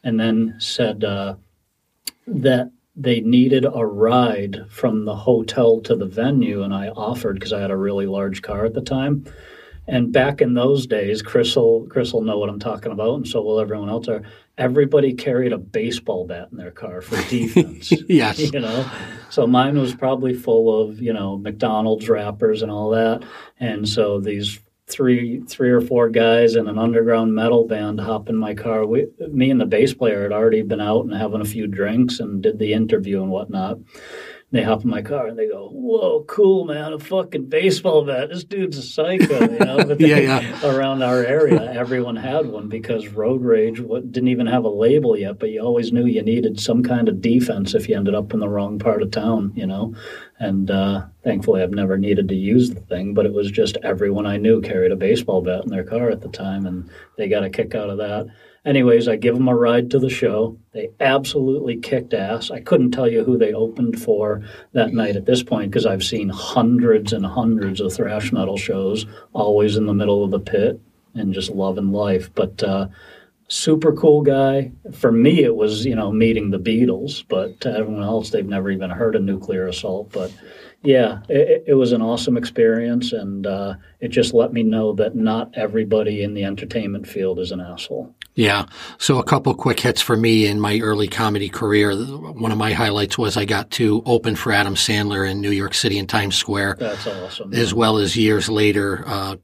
and 0.04 0.18
then 0.18 0.56
said 0.60 1.04
uh, 1.04 1.36
that 2.26 2.72
they 2.96 3.20
needed 3.20 3.66
a 3.66 3.86
ride 3.86 4.66
from 4.70 5.04
the 5.04 5.16
hotel 5.16 5.82
to 5.82 5.96
the 5.96 6.06
venue, 6.06 6.64
and 6.64 6.74
I 6.74 6.88
offered 6.88 7.36
because 7.36 7.52
I 7.52 7.60
had 7.60 7.72
a 7.72 7.78
really 7.78 8.08
large 8.08 8.42
car 8.42 8.66
at 8.66 8.74
the 8.74 8.82
time. 8.82 9.26
And 9.90 10.14
back 10.14 10.40
in 10.40 10.54
those 10.54 10.86
days, 10.86 11.24
Chris 11.24 11.56
will, 11.56 11.88
Chris 11.90 12.14
will 12.14 12.22
know 12.22 12.38
what 12.38 12.50
I'm 12.50 12.60
talking 12.60 12.92
about, 12.92 13.16
and 13.16 13.28
so 13.28 13.42
will 13.42 13.60
everyone 13.60 13.90
else. 13.90 14.08
Are 14.08 14.22
everybody 14.58 15.14
carried 15.14 15.52
a 15.52 15.58
baseball 15.58 16.28
bat 16.28 16.50
in 16.52 16.58
their 16.58 16.70
car 16.70 17.02
for 17.02 17.16
defense? 17.28 17.92
yes, 18.08 18.38
you 18.54 18.60
know. 18.60 18.90
So 19.32 19.48
mine 19.48 19.80
was 19.80 19.96
probably 19.96 20.36
full 20.36 20.82
of 20.82 21.02
you 21.02 21.12
know 21.12 21.38
McDonald's 21.38 22.08
wrappers 22.08 22.62
and 22.62 22.72
all 22.72 22.92
that, 22.92 23.24
and 23.60 23.90
so 23.90 24.20
these 24.20 24.60
three 24.86 25.42
three 25.42 25.70
or 25.70 25.82
four 25.82 26.10
guys 26.10 26.56
in 26.56 26.68
an 26.68 26.78
underground 26.78 27.34
metal 27.34 27.66
band 27.66 28.00
hop 28.00 28.30
in 28.30 28.36
my 28.36 28.54
car. 28.54 28.86
We, 28.86 29.08
me 29.32 29.50
and 29.50 29.60
the 29.60 29.66
bass 29.66 29.94
player 29.96 30.22
had 30.22 30.32
already 30.32 30.62
been 30.62 30.82
out 30.82 31.06
and 31.06 31.14
having 31.14 31.42
a 31.42 31.46
few 31.46 31.66
drinks 31.66 32.20
and 32.20 32.44
did 32.44 32.60
the 32.60 32.74
interview 32.74 33.24
and 33.24 33.32
whatnot 33.32 33.80
they 34.52 34.64
hop 34.64 34.84
in 34.84 34.90
my 34.90 35.04
car 35.04 35.28
and 35.28 35.38
they 35.38 35.48
go, 35.48 35.70
"Whoa, 35.70 36.24
cool, 36.28 36.66
man! 36.66 36.94
A 36.94 37.00
fucking 37.00 37.46
baseball 37.46 38.04
bat. 38.04 38.30
This 38.30 38.44
dude's 38.44 38.80
a 38.80 38.82
psycho." 38.82 39.42
You 39.42 39.60
know, 39.60 39.78
but 39.88 40.00
yeah, 40.00 40.18
yeah. 40.18 40.66
around 40.66 41.04
our 41.04 41.24
area, 41.24 41.72
everyone 41.72 42.16
had 42.16 42.48
one 42.48 42.68
because 42.68 43.10
road 43.10 43.44
rage 43.44 43.80
what, 43.80 44.12
didn't 44.12 44.30
even 44.30 44.48
have 44.48 44.64
a 44.64 44.70
label 44.70 45.16
yet. 45.16 45.38
But 45.38 45.52
you 45.52 45.62
always 45.62 45.94
knew 45.94 46.06
you 46.08 46.24
needed 46.24 46.60
some 46.60 46.82
kind 46.82 47.08
of 47.08 47.22
defense 47.22 47.76
if 47.76 47.88
you 47.88 47.96
ended 47.96 48.16
up 48.16 48.34
in 48.34 48.40
the 48.40 48.50
wrong 48.50 48.80
part 48.80 49.04
of 49.04 49.12
town. 49.12 49.54
You 49.56 49.68
know, 49.68 49.96
and 50.40 50.72
uh, 50.72 51.06
thankfully, 51.24 51.62
I've 51.62 51.72
never 51.72 51.98
needed 51.98 52.28
to 52.30 52.36
use 52.36 52.72
the 52.72 52.82
thing. 52.82 53.14
But 53.14 53.28
it 53.28 53.34
was 53.34 53.52
just 53.52 53.78
everyone 53.84 54.26
I 54.26 54.38
knew 54.38 54.62
carried 54.62 54.92
a 54.92 54.96
baseball 54.96 55.44
bat 55.44 55.64
in 55.64 55.70
their 55.70 55.84
car 55.84 56.10
at 56.10 56.22
the 56.22 56.30
time, 56.30 56.66
and 56.66 56.90
they 57.18 57.30
got 57.30 57.44
a 57.44 57.52
kick 57.52 57.76
out 57.76 57.92
of 57.92 58.00
that. 58.00 58.26
Anyways, 58.66 59.08
I 59.08 59.16
give 59.16 59.36
them 59.36 59.48
a 59.48 59.56
ride 59.56 59.90
to 59.92 60.00
the 60.00 60.10
show. 60.10 60.58
They 60.74 60.90
absolutely 61.00 61.78
kicked 61.78 62.14
ass. 62.14 62.52
I 62.52 62.60
couldn't 62.60 62.92
tell 62.92 63.08
you 63.08 63.24
who 63.24 63.38
they 63.38 63.54
opened 63.54 64.02
for 64.02 64.44
that 64.74 64.94
night 64.94 65.16
at 65.16 65.26
this 65.26 65.44
point 65.44 65.72
because 65.72 65.86
I've 65.86 66.04
seen 66.04 66.30
hundreds 66.30 67.14
and 67.14 67.26
hundreds 67.26 67.80
of 67.80 67.94
thrash 67.94 68.32
metal 68.32 68.58
shows, 68.58 69.06
always 69.34 69.78
in 69.78 69.86
the 69.86 69.94
middle 69.94 70.24
of 70.24 70.32
the 70.32 70.40
pit 70.40 70.80
and 71.14 71.34
just 71.34 71.52
loving 71.52 71.92
life. 71.92 72.30
But 72.36 72.62
uh, 72.62 72.90
super 73.48 73.94
cool 73.94 74.22
guy. 74.22 74.72
For 74.94 75.12
me, 75.12 75.44
it 75.44 75.56
was 75.56 75.86
you 75.86 75.96
know 75.96 76.12
meeting 76.12 76.52
the 76.52 76.60
Beatles, 76.60 77.24
but 77.28 77.60
to 77.62 77.72
everyone 77.72 78.04
else, 78.04 78.30
they've 78.30 78.46
never 78.46 78.72
even 78.72 78.90
heard 78.90 79.16
of 79.16 79.24
Nuclear 79.24 79.68
Assault. 79.68 80.12
But 80.12 80.34
yeah, 80.84 81.20
it, 81.28 81.64
it 81.68 81.74
was 81.74 81.92
an 81.92 82.02
awesome 82.02 82.38
experience, 82.38 83.12
and 83.12 83.46
uh, 83.46 83.76
it 84.00 84.10
just 84.10 84.34
let 84.34 84.54
me 84.54 84.64
know 84.64 84.94
that 84.94 85.16
not 85.16 85.52
everybody 85.56 86.24
in 86.24 86.34
the 86.34 86.46
entertainment 86.46 87.08
field 87.08 87.40
is 87.40 87.52
an 87.52 87.60
asshole. 87.60 88.14
Yeah. 88.40 88.68
So 89.00 89.20
a 89.20 89.24
couple 89.26 89.54
quick 89.54 89.82
hits 89.82 90.02
for 90.02 90.16
me 90.16 90.48
in 90.48 90.62
my 90.62 90.80
early 90.80 91.10
comedy 91.10 91.50
career. 91.50 91.94
One 91.94 92.54
of 92.54 92.58
my 92.58 92.72
highlights 92.72 93.18
was 93.18 93.36
I 93.36 93.44
got 93.44 93.70
to 93.72 94.02
open 94.06 94.38
for 94.38 94.54
Adam 94.54 94.76
Sandler 94.76 95.30
in 95.30 95.42
New 95.42 95.52
York 95.52 95.74
City 95.74 95.98
in 95.98 96.08
Times 96.08 96.38
Square. 96.38 96.78
That's 96.80 97.06
awesome. 97.06 97.54
As 97.54 97.74
well 97.74 97.98
as 97.98 98.16
years 98.16 98.48
later, 98.48 99.04
uh, 99.06 99.36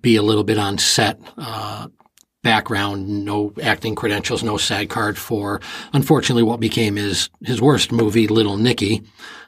be 0.00 0.14
a 0.14 0.22
little 0.22 0.44
bit 0.44 0.56
on 0.56 0.78
set. 0.78 1.18
Uh, 1.36 1.88
background, 2.44 3.24
no 3.24 3.52
acting 3.60 3.96
credentials, 3.96 4.44
no 4.44 4.56
SAG 4.56 4.88
card 4.88 5.18
for, 5.18 5.60
unfortunately, 5.92 6.44
what 6.44 6.60
became 6.60 6.94
his, 6.94 7.30
his 7.42 7.60
worst 7.60 7.90
movie, 7.90 8.28
Little 8.28 8.56
Nicky. 8.56 9.02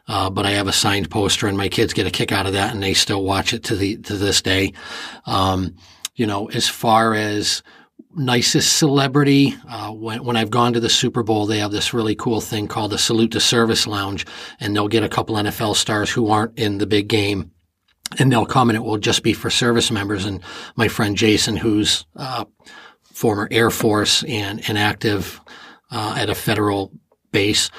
Uh, 0.09 0.31
but 0.31 0.47
I 0.47 0.51
have 0.51 0.67
a 0.67 0.73
signed 0.73 1.11
poster 1.13 1.47
and 1.47 1.57
my 1.57 1.69
kids 1.69 1.93
get 1.93 2.09
a 2.09 2.11
kick 2.11 2.33
out 2.33 2.47
of 2.47 2.55
that 2.55 2.75
and 2.75 2.83
they 2.83 2.95
still 2.95 3.23
watch 3.23 3.53
it 3.53 3.63
to 3.65 3.77
the, 3.77 3.99
to 3.99 4.17
this 4.17 4.43
day. 4.43 4.73
Um, 5.27 5.77
you 6.17 6.27
know, 6.27 6.49
as 6.49 6.69
far 6.69 7.15
as, 7.15 7.63
nicest 8.17 8.77
celebrity. 8.77 9.55
Uh, 9.69 9.93
when, 9.93 10.25
when 10.25 10.37
I've 10.37 10.51
gone 10.51 10.73
to 10.73 10.81
the 10.81 10.89
Super 10.89 11.23
Bowl, 11.23 11.47
they 11.47 11.59
have 11.59 11.71
this 11.71 11.95
really 11.95 12.15
cool 12.15 12.41
thing 12.41 12.67
called 12.67 12.93
the 12.93 12.99
Salute 12.99 13.33
to 13.33 13.41
Service 13.41 13.87
Lounge, 13.87 14.27
and 14.59 14.75
they'll 14.75 14.89
get 14.89 15.05
a 15.05 15.09
couple 15.09 15.37
NFL 15.37 15.77
stars 15.77 16.11
who 16.11 16.29
aren't 16.31 16.59
in 16.59 16.79
the 16.79 16.87
big 16.87 17.09
game. 17.09 17.53
And 18.19 18.31
they'll 18.31 18.47
come 18.47 18.71
and 18.71 18.77
it 18.77 18.85
will 18.85 18.99
just 18.99 19.23
be 19.23 19.33
for 19.33 19.51
service 19.51 19.91
members. 19.91 20.25
And 20.25 20.41
my 20.77 20.87
friend 20.87 21.17
Jason, 21.17 21.57
who's 21.57 22.07
uh, 22.15 22.45
former 23.13 23.49
Air 23.51 23.71
Force 23.71 24.23
and, 24.23 24.63
and 24.69 24.79
active 24.79 25.41
uh, 25.91 26.15
at 26.17 26.31
a 26.31 26.35
federal 26.35 26.93
base, 27.33 27.71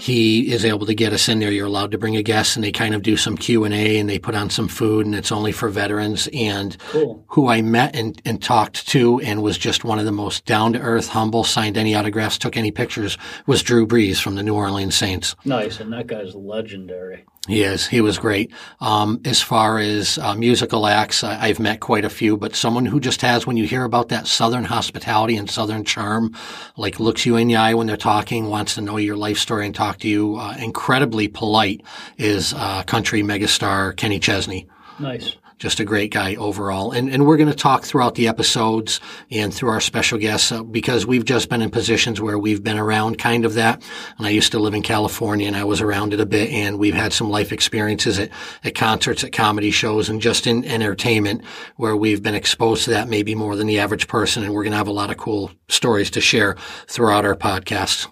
he 0.00 0.52
is 0.52 0.64
able 0.64 0.86
to 0.86 0.94
get 0.94 1.12
us 1.12 1.28
in 1.28 1.38
there. 1.38 1.50
You're 1.50 1.66
allowed 1.66 1.90
to 1.90 1.98
bring 1.98 2.16
a 2.16 2.22
guest, 2.22 2.56
and 2.56 2.64
they 2.64 2.72
kind 2.72 2.94
of 2.94 3.02
do 3.02 3.16
some 3.16 3.36
Q 3.36 3.64
and 3.64 3.74
A, 3.74 3.98
and 3.98 4.08
they 4.08 4.18
put 4.18 4.34
on 4.34 4.50
some 4.50 4.66
food, 4.66 5.06
and 5.06 5.14
it's 5.14 5.30
only 5.30 5.52
for 5.52 5.68
veterans. 5.68 6.28
And 6.32 6.76
cool. 6.88 7.24
who 7.28 7.48
I 7.48 7.62
met 7.62 7.94
and, 7.94 8.20
and 8.24 8.42
talked 8.42 8.88
to, 8.88 9.20
and 9.20 9.42
was 9.42 9.58
just 9.58 9.84
one 9.84 9.98
of 9.98 10.06
the 10.06 10.12
most 10.12 10.46
down 10.46 10.72
to 10.72 10.80
earth, 10.80 11.08
humble, 11.08 11.44
signed 11.44 11.76
any 11.76 11.94
autographs, 11.94 12.38
took 12.38 12.56
any 12.56 12.70
pictures, 12.70 13.18
was 13.46 13.62
Drew 13.62 13.86
Brees 13.86 14.20
from 14.20 14.36
the 14.36 14.42
New 14.42 14.54
Orleans 14.54 14.94
Saints. 14.94 15.36
Nice, 15.44 15.80
and 15.80 15.92
that 15.92 16.06
guy's 16.06 16.34
legendary. 16.34 17.24
He 17.48 17.62
is. 17.62 17.86
He 17.86 18.02
was 18.02 18.18
great. 18.18 18.52
Um, 18.80 19.20
as 19.24 19.40
far 19.40 19.78
as 19.78 20.18
uh, 20.18 20.34
musical 20.34 20.86
acts, 20.86 21.24
I, 21.24 21.48
have 21.48 21.58
met 21.58 21.80
quite 21.80 22.04
a 22.04 22.10
few, 22.10 22.36
but 22.36 22.54
someone 22.54 22.84
who 22.84 23.00
just 23.00 23.22
has, 23.22 23.46
when 23.46 23.56
you 23.56 23.66
hear 23.66 23.84
about 23.84 24.10
that 24.10 24.26
Southern 24.26 24.64
hospitality 24.64 25.36
and 25.36 25.50
Southern 25.50 25.82
charm, 25.82 26.36
like 26.76 27.00
looks 27.00 27.24
you 27.24 27.36
in 27.36 27.48
the 27.48 27.56
eye 27.56 27.72
when 27.72 27.86
they're 27.86 27.96
talking, 27.96 28.50
wants 28.50 28.74
to 28.74 28.82
know 28.82 28.98
your 28.98 29.16
life 29.16 29.38
story 29.38 29.64
and 29.64 29.74
talk 29.74 29.98
to 30.00 30.08
you, 30.08 30.36
uh, 30.36 30.54
incredibly 30.58 31.28
polite, 31.28 31.82
is 32.18 32.52
uh, 32.52 32.82
country 32.82 33.22
megastar 33.22 33.96
Kenny 33.96 34.20
Chesney. 34.20 34.68
Nice 34.98 35.36
just 35.60 35.78
a 35.78 35.84
great 35.84 36.10
guy 36.10 36.34
overall. 36.36 36.90
And, 36.90 37.10
and 37.10 37.26
we're 37.26 37.36
going 37.36 37.50
to 37.50 37.54
talk 37.54 37.84
throughout 37.84 38.14
the 38.14 38.28
episodes 38.28 38.98
and 39.30 39.52
through 39.52 39.68
our 39.68 39.80
special 39.80 40.18
guests 40.18 40.50
uh, 40.50 40.62
because 40.62 41.04
we've 41.06 41.26
just 41.26 41.50
been 41.50 41.60
in 41.60 41.70
positions 41.70 42.18
where 42.18 42.38
we've 42.38 42.64
been 42.64 42.78
around 42.78 43.18
kind 43.18 43.44
of 43.44 43.54
that. 43.54 43.82
And 44.16 44.26
I 44.26 44.30
used 44.30 44.52
to 44.52 44.58
live 44.58 44.72
in 44.72 44.82
California 44.82 45.46
and 45.46 45.54
I 45.54 45.64
was 45.64 45.82
around 45.82 46.14
it 46.14 46.20
a 46.20 46.24
bit 46.24 46.48
and 46.48 46.78
we've 46.78 46.94
had 46.94 47.12
some 47.12 47.28
life 47.28 47.52
experiences 47.52 48.18
at, 48.18 48.30
at 48.64 48.74
concerts, 48.74 49.22
at 49.22 49.32
comedy 49.32 49.70
shows 49.70 50.08
and 50.08 50.22
just 50.22 50.46
in 50.46 50.64
entertainment 50.64 51.44
where 51.76 51.94
we've 51.94 52.22
been 52.22 52.34
exposed 52.34 52.84
to 52.84 52.90
that 52.90 53.08
maybe 53.08 53.34
more 53.34 53.54
than 53.54 53.66
the 53.66 53.80
average 53.80 54.08
person. 54.08 54.42
And 54.42 54.54
we're 54.54 54.64
going 54.64 54.72
to 54.72 54.78
have 54.78 54.88
a 54.88 54.92
lot 54.92 55.10
of 55.10 55.18
cool 55.18 55.52
stories 55.68 56.10
to 56.12 56.22
share 56.22 56.56
throughout 56.88 57.26
our 57.26 57.36
podcast. 57.36 58.10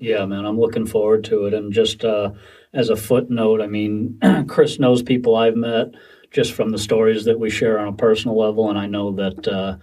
Yeah, 0.00 0.26
man, 0.26 0.44
I'm 0.44 0.58
looking 0.58 0.86
forward 0.86 1.22
to 1.24 1.46
it. 1.46 1.54
And 1.54 1.72
just, 1.72 2.04
uh, 2.04 2.32
as 2.72 2.90
a 2.90 2.96
footnote, 2.96 3.60
I 3.60 3.66
mean, 3.66 4.18
Chris 4.48 4.78
knows 4.78 5.02
people 5.02 5.36
I've 5.36 5.56
met 5.56 5.88
just 6.30 6.52
from 6.52 6.70
the 6.70 6.78
stories 6.78 7.24
that 7.24 7.38
we 7.38 7.50
share 7.50 7.78
on 7.78 7.88
a 7.88 7.92
personal 7.92 8.38
level. 8.38 8.68
And 8.68 8.78
I 8.78 8.86
know 8.86 9.12
that, 9.12 9.48
uh, 9.48 9.76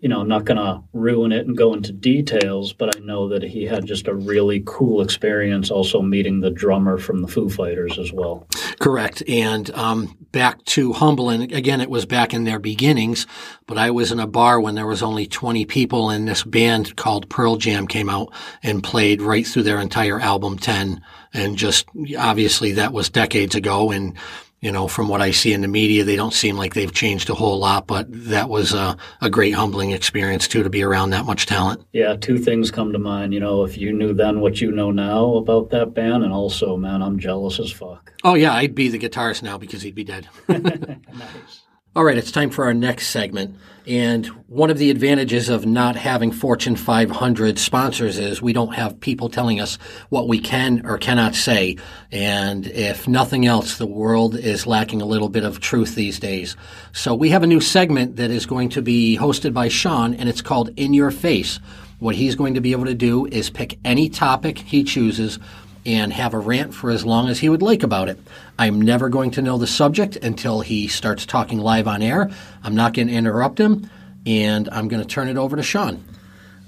you 0.00 0.08
know, 0.08 0.20
I'm 0.20 0.28
not 0.28 0.44
going 0.44 0.58
to 0.58 0.82
ruin 0.92 1.32
it 1.32 1.46
and 1.46 1.56
go 1.56 1.72
into 1.72 1.92
details, 1.92 2.72
but 2.72 2.94
I 2.94 3.00
know 3.00 3.28
that 3.28 3.42
he 3.42 3.64
had 3.64 3.86
just 3.86 4.06
a 4.06 4.14
really 4.14 4.62
cool 4.66 5.00
experience 5.00 5.70
also 5.70 6.02
meeting 6.02 6.40
the 6.40 6.50
drummer 6.50 6.98
from 6.98 7.22
the 7.22 7.28
Foo 7.28 7.48
Fighters 7.48 7.98
as 7.98 8.12
well. 8.12 8.46
Correct. 8.80 9.22
And 9.28 9.70
um, 9.70 10.14
back 10.32 10.62
to 10.66 10.92
Humble, 10.92 11.30
and 11.30 11.50
again, 11.52 11.80
it 11.80 11.88
was 11.88 12.04
back 12.04 12.34
in 12.34 12.44
their 12.44 12.58
beginnings, 12.58 13.26
but 13.66 13.78
I 13.78 13.92
was 13.92 14.12
in 14.12 14.20
a 14.20 14.26
bar 14.26 14.60
when 14.60 14.74
there 14.74 14.86
was 14.86 15.02
only 15.02 15.26
20 15.26 15.64
people, 15.64 16.10
and 16.10 16.28
this 16.28 16.42
band 16.42 16.96
called 16.96 17.30
Pearl 17.30 17.56
Jam 17.56 17.86
came 17.86 18.10
out 18.10 18.32
and 18.62 18.82
played 18.82 19.22
right 19.22 19.46
through 19.46 19.62
their 19.62 19.80
entire 19.80 20.20
album 20.20 20.58
10. 20.58 21.00
And 21.32 21.56
just 21.56 21.86
obviously 22.18 22.72
that 22.72 22.92
was 22.92 23.08
decades 23.08 23.54
ago. 23.54 23.90
And 23.90 24.18
you 24.64 24.72
know, 24.72 24.88
from 24.88 25.08
what 25.08 25.20
I 25.20 25.30
see 25.30 25.52
in 25.52 25.60
the 25.60 25.68
media, 25.68 26.04
they 26.04 26.16
don't 26.16 26.32
seem 26.32 26.56
like 26.56 26.72
they've 26.72 26.90
changed 26.90 27.28
a 27.28 27.34
whole 27.34 27.58
lot, 27.58 27.86
but 27.86 28.06
that 28.08 28.48
was 28.48 28.72
a, 28.72 28.96
a, 29.20 29.28
great 29.28 29.52
humbling 29.52 29.90
experience 29.90 30.48
too 30.48 30.62
to 30.62 30.70
be 30.70 30.82
around 30.82 31.10
that 31.10 31.26
much 31.26 31.44
talent. 31.44 31.84
Yeah, 31.92 32.16
two 32.16 32.38
things 32.38 32.70
come 32.70 32.90
to 32.94 32.98
mind. 32.98 33.34
You 33.34 33.40
know, 33.40 33.64
if 33.64 33.76
you 33.76 33.92
knew 33.92 34.14
then 34.14 34.40
what 34.40 34.62
you 34.62 34.70
know 34.72 34.90
now 34.90 35.34
about 35.34 35.68
that 35.70 35.92
band, 35.92 36.24
and 36.24 36.32
also, 36.32 36.78
man, 36.78 37.02
I'm 37.02 37.18
jealous 37.18 37.60
as 37.60 37.70
fuck. 37.70 38.10
Oh 38.24 38.32
yeah, 38.32 38.54
I'd 38.54 38.74
be 38.74 38.88
the 38.88 38.98
guitarist 38.98 39.42
now 39.42 39.58
because 39.58 39.82
he'd 39.82 39.94
be 39.94 40.02
dead. 40.02 40.30
nice. 40.48 41.63
All 41.96 42.02
right, 42.02 42.18
it's 42.18 42.32
time 42.32 42.50
for 42.50 42.64
our 42.64 42.74
next 42.74 43.06
segment. 43.10 43.56
And 43.86 44.26
one 44.48 44.68
of 44.68 44.78
the 44.78 44.90
advantages 44.90 45.48
of 45.48 45.64
not 45.64 45.94
having 45.94 46.32
Fortune 46.32 46.74
500 46.74 47.56
sponsors 47.56 48.18
is 48.18 48.42
we 48.42 48.52
don't 48.52 48.74
have 48.74 48.98
people 48.98 49.28
telling 49.28 49.60
us 49.60 49.76
what 50.08 50.26
we 50.26 50.40
can 50.40 50.84
or 50.84 50.98
cannot 50.98 51.36
say. 51.36 51.76
And 52.10 52.66
if 52.66 53.06
nothing 53.06 53.46
else, 53.46 53.78
the 53.78 53.86
world 53.86 54.36
is 54.36 54.66
lacking 54.66 55.02
a 55.02 55.06
little 55.06 55.28
bit 55.28 55.44
of 55.44 55.60
truth 55.60 55.94
these 55.94 56.18
days. 56.18 56.56
So 56.90 57.14
we 57.14 57.28
have 57.28 57.44
a 57.44 57.46
new 57.46 57.60
segment 57.60 58.16
that 58.16 58.32
is 58.32 58.44
going 58.44 58.70
to 58.70 58.82
be 58.82 59.16
hosted 59.16 59.54
by 59.54 59.68
Shaughn, 59.68 60.14
and 60.14 60.28
it's 60.28 60.42
called 60.42 60.70
In 60.76 60.94
Your 60.94 61.12
Face. 61.12 61.60
What 62.00 62.16
he's 62.16 62.34
going 62.34 62.54
to 62.54 62.60
be 62.60 62.72
able 62.72 62.86
to 62.86 62.94
do 62.94 63.26
is 63.26 63.50
pick 63.50 63.78
any 63.84 64.08
topic 64.08 64.58
he 64.58 64.82
chooses 64.82 65.38
and 65.86 66.12
have 66.12 66.34
a 66.34 66.38
rant 66.38 66.74
for 66.74 66.90
as 66.90 67.04
long 67.04 67.28
as 67.28 67.40
he 67.40 67.48
would 67.48 67.62
like 67.62 67.82
about 67.82 68.08
it. 68.08 68.18
I'm 68.58 68.80
never 68.80 69.08
going 69.08 69.30
to 69.32 69.42
know 69.42 69.58
the 69.58 69.66
subject 69.66 70.16
until 70.16 70.60
he 70.60 70.88
starts 70.88 71.26
talking 71.26 71.58
live 71.58 71.86
on 71.86 72.02
air. 72.02 72.30
I'm 72.62 72.74
not 72.74 72.94
going 72.94 73.08
to 73.08 73.14
interrupt 73.14 73.58
him, 73.58 73.88
and 74.24 74.68
I'm 74.70 74.88
going 74.88 75.02
to 75.02 75.08
turn 75.08 75.28
it 75.28 75.36
over 75.36 75.56
to 75.56 75.62
Shaughn. 75.62 76.02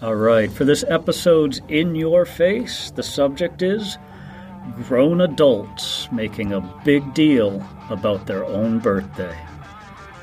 All 0.03 0.15
right, 0.15 0.53
for 0.53 0.65
this 0.65 0.85
episode's 0.89 1.61
In 1.69 1.95
Your 1.95 2.27
Face, 2.27 2.91
the 2.91 3.03
subject 3.03 3.63
is 3.63 3.97
grown 4.83 5.21
adults 5.21 6.11
making 6.13 6.53
a 6.53 6.61
big 6.85 7.15
deal 7.15 7.67
about 7.89 8.27
their 8.27 8.45
own 8.45 8.79
birthday. 8.79 9.37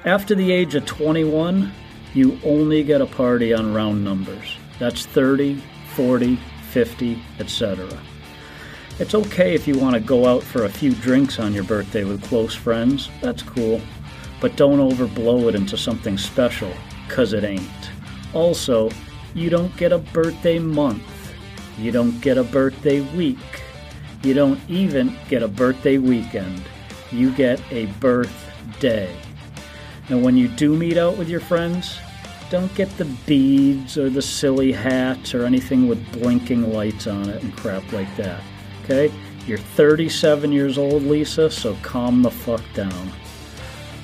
After 0.05 0.35
the 0.35 0.51
age 0.51 0.75
of 0.75 0.85
21, 0.85 1.71
you 2.13 2.37
only 2.43 2.83
get 2.83 3.01
a 3.01 3.05
party 3.05 3.53
on 3.53 3.73
round 3.73 4.03
numbers. 4.03 4.57
That's 4.77 5.05
30, 5.05 5.63
40, 5.95 6.35
50, 6.69 7.23
etc. 7.39 7.87
It's 9.03 9.15
okay 9.15 9.53
if 9.53 9.67
you 9.67 9.77
want 9.77 9.95
to 9.95 9.99
go 9.99 10.27
out 10.27 10.43
for 10.43 10.63
a 10.63 10.69
few 10.69 10.95
drinks 10.95 11.37
on 11.37 11.53
your 11.53 11.65
birthday 11.65 12.05
with 12.05 12.23
close 12.23 12.55
friends, 12.55 13.09
that's 13.19 13.43
cool. 13.43 13.81
But 14.39 14.55
don't 14.55 14.79
overblow 14.79 15.49
it 15.49 15.55
into 15.55 15.75
something 15.75 16.17
special, 16.17 16.71
because 17.05 17.33
it 17.33 17.43
ain't. 17.43 17.91
Also, 18.33 18.89
you 19.33 19.49
don't 19.49 19.75
get 19.75 19.91
a 19.91 19.97
birthday 19.97 20.57
month. 20.57 21.03
You 21.77 21.91
don't 21.91 22.17
get 22.21 22.37
a 22.37 22.45
birthday 22.45 23.01
week. 23.13 23.61
You 24.23 24.33
don't 24.35 24.57
even 24.69 25.17
get 25.27 25.43
a 25.43 25.49
birthday 25.49 25.97
weekend. 25.97 26.63
You 27.11 27.33
get 27.33 27.61
a 27.73 27.87
birthday. 27.99 29.13
Now, 30.09 30.19
when 30.19 30.37
you 30.37 30.47
do 30.47 30.77
meet 30.77 30.95
out 30.95 31.17
with 31.17 31.27
your 31.27 31.41
friends, 31.41 31.99
don't 32.49 32.73
get 32.73 32.89
the 32.97 33.05
beads 33.25 33.97
or 33.97 34.09
the 34.09 34.21
silly 34.21 34.71
hats 34.71 35.35
or 35.35 35.43
anything 35.43 35.89
with 35.89 36.09
blinking 36.13 36.71
lights 36.71 37.05
on 37.05 37.27
it 37.27 37.43
and 37.43 37.53
crap 37.57 37.91
like 37.91 38.15
that. 38.15 38.41
Okay? 38.83 39.11
You're 39.45 39.57
37 39.57 40.51
years 40.51 40.77
old, 40.77 41.03
Lisa, 41.03 41.49
so 41.49 41.75
calm 41.81 42.21
the 42.21 42.31
fuck 42.31 42.63
down. 42.73 43.11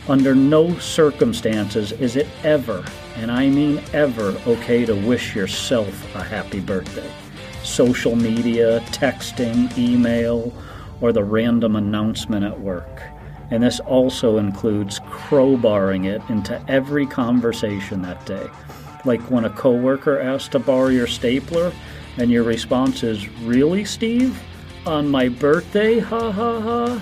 Under 0.08 0.34
no 0.34 0.78
circumstances 0.80 1.92
is 1.94 2.16
it 2.16 2.28
ever, 2.44 2.84
and 3.16 3.32
I 3.32 3.48
mean 3.48 3.82
ever, 3.94 4.36
okay 4.48 4.86
to 4.86 4.96
wish 4.96 5.36
yourself 5.36 6.16
a 6.16 6.24
happy 6.24 6.60
birthday. 6.60 7.10
Social 7.64 8.16
media, 8.16 8.80
texting, 8.88 9.78
email, 9.78 10.52
or 11.00 11.14
the 11.14 11.24
random 11.24 11.76
announcement 11.76 12.44
at 12.44 12.60
work. 12.60 13.02
And 13.52 13.64
this 13.64 13.80
also 13.80 14.38
includes 14.38 15.00
crowbarring 15.02 16.06
it 16.06 16.22
into 16.30 16.62
every 16.68 17.06
conversation 17.06 18.02
that 18.02 18.26
day. 18.26 18.48
Like 19.06 19.22
when 19.30 19.46
a 19.46 19.50
coworker 19.50 20.20
asks 20.20 20.50
to 20.50 20.60
borrow 20.60 20.88
your 20.88 21.08
stapler, 21.08 21.72
and 22.18 22.30
your 22.30 22.44
response 22.44 23.04
is, 23.04 23.30
Really, 23.42 23.86
Steve? 23.86 24.40
On 24.90 25.08
my 25.08 25.30
birthday? 25.30 26.00
Ha 26.00 26.32
ha 26.32 26.60
ha. 26.60 27.02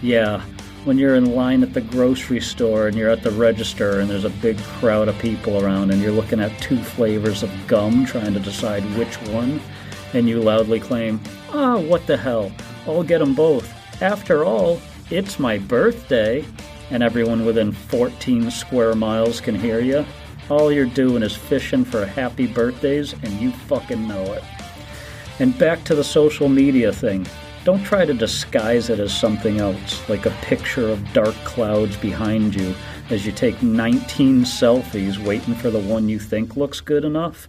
Yeah, 0.00 0.40
when 0.84 0.96
you're 0.96 1.16
in 1.16 1.34
line 1.34 1.62
at 1.62 1.74
the 1.74 1.82
grocery 1.82 2.40
store 2.40 2.88
and 2.88 2.96
you're 2.96 3.10
at 3.10 3.22
the 3.22 3.30
register 3.32 4.00
and 4.00 4.08
there's 4.08 4.24
a 4.24 4.30
big 4.30 4.56
crowd 4.58 5.08
of 5.08 5.18
people 5.18 5.62
around 5.62 5.90
and 5.90 6.00
you're 6.00 6.10
looking 6.10 6.40
at 6.40 6.58
two 6.58 6.82
flavors 6.82 7.42
of 7.42 7.66
gum 7.66 8.06
trying 8.06 8.32
to 8.32 8.40
decide 8.40 8.82
which 8.96 9.14
one, 9.28 9.60
and 10.14 10.26
you 10.26 10.40
loudly 10.40 10.80
claim, 10.80 11.20
Ah, 11.50 11.74
oh, 11.74 11.80
what 11.80 12.06
the 12.06 12.16
hell, 12.16 12.50
I'll 12.86 13.02
get 13.02 13.18
them 13.18 13.34
both. 13.34 13.70
After 14.02 14.44
all, 14.46 14.80
it's 15.10 15.38
my 15.38 15.58
birthday, 15.58 16.46
and 16.90 17.02
everyone 17.02 17.44
within 17.44 17.72
14 17.72 18.50
square 18.50 18.94
miles 18.94 19.42
can 19.42 19.54
hear 19.54 19.80
you. 19.80 20.06
All 20.48 20.72
you're 20.72 20.86
doing 20.86 21.22
is 21.22 21.36
fishing 21.36 21.84
for 21.84 22.06
happy 22.06 22.46
birthdays, 22.46 23.12
and 23.12 23.32
you 23.34 23.50
fucking 23.50 24.08
know 24.08 24.32
it. 24.32 24.42
And 25.40 25.56
back 25.56 25.84
to 25.84 25.94
the 25.94 26.02
social 26.02 26.48
media 26.48 26.92
thing. 26.92 27.26
Don't 27.64 27.84
try 27.84 28.04
to 28.04 28.14
disguise 28.14 28.90
it 28.90 28.98
as 28.98 29.16
something 29.16 29.60
else, 29.60 30.08
like 30.08 30.26
a 30.26 30.36
picture 30.42 30.88
of 30.88 31.12
dark 31.12 31.34
clouds 31.44 31.96
behind 31.96 32.54
you 32.54 32.74
as 33.10 33.24
you 33.24 33.32
take 33.32 33.62
19 33.62 34.42
selfies 34.42 35.18
waiting 35.18 35.54
for 35.54 35.70
the 35.70 35.80
one 35.80 36.08
you 36.08 36.18
think 36.18 36.56
looks 36.56 36.80
good 36.80 37.04
enough. 37.04 37.48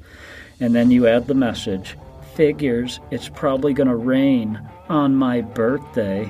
And 0.60 0.76
then 0.76 0.92
you 0.92 1.08
add 1.08 1.28
the 1.28 1.34
message 1.34 1.96
figures 2.36 3.00
it's 3.12 3.28
probably 3.28 3.74
going 3.74 3.90
to 3.90 3.96
rain 3.96 4.62
on 4.88 5.16
my 5.16 5.42
birthday. 5.42 6.26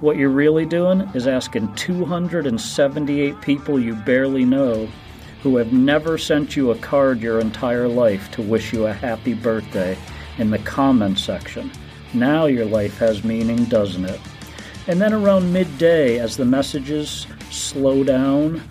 What 0.00 0.16
you're 0.16 0.30
really 0.30 0.66
doing 0.66 1.02
is 1.14 1.26
asking 1.26 1.74
278 1.74 3.40
people 3.40 3.78
you 3.78 3.94
barely 3.94 4.44
know 4.44 4.88
who 5.42 5.56
have 5.56 5.72
never 5.72 6.16
sent 6.16 6.56
you 6.56 6.70
a 6.70 6.78
card 6.78 7.20
your 7.20 7.38
entire 7.38 7.88
life 7.88 8.30
to 8.32 8.42
wish 8.42 8.72
you 8.72 8.86
a 8.86 8.92
happy 8.92 9.34
birthday 9.34 9.96
in 10.38 10.50
the 10.50 10.58
comments 10.58 11.22
section. 11.22 11.70
Now 12.14 12.46
your 12.46 12.66
life 12.66 12.98
has 12.98 13.24
meaning, 13.24 13.64
doesn't 13.64 14.04
it? 14.04 14.20
And 14.86 15.00
then 15.00 15.12
around 15.12 15.52
midday, 15.52 16.18
as 16.18 16.36
the 16.36 16.44
messages 16.44 17.26
slow 17.50 18.04
down, 18.04 18.62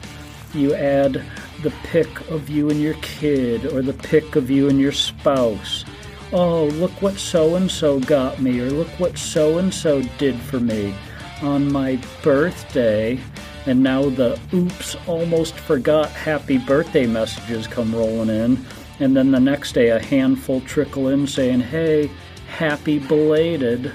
you 0.54 0.74
add 0.74 1.24
the 1.64 1.74
pic 1.84 2.30
of 2.30 2.50
you 2.50 2.70
and 2.70 2.82
your 2.82 2.96
kid 2.96 3.66
or 3.66 3.82
the 3.82 3.94
pic 3.94 4.36
of 4.36 4.50
you 4.50 4.68
and 4.68 4.80
your 4.80 4.92
spouse. 4.92 5.86
Oh, 6.34 6.66
look 6.66 6.92
what 7.02 7.18
so 7.18 7.56
and 7.56 7.70
so 7.70 8.00
got 8.00 8.42
me, 8.42 8.60
or 8.60 8.70
look 8.70 8.88
what 9.00 9.18
so 9.18 9.58
and 9.58 9.74
so 9.74 10.02
did 10.18 10.40
for 10.40 10.60
me 10.60 10.94
on 11.42 11.72
my 11.72 12.00
birthday. 12.24 13.20
And 13.66 13.84
now 13.84 14.10
the 14.10 14.40
oops, 14.54 14.96
almost 15.08 15.56
forgot 15.56 16.10
happy 16.10 16.58
birthday 16.58 17.06
messages 17.06 17.68
come 17.68 17.94
rolling 17.94 18.30
in 18.30 18.66
and 19.02 19.18
then 19.18 19.32
the 19.32 19.40
next 19.40 19.74
day, 19.74 19.90
a 19.90 20.00
handful 20.00 20.62
trickle 20.62 21.10
in 21.10 21.26
saying, 21.26 21.62
Hey, 21.62 22.12
happy 22.48 23.00
belated. 23.00 23.92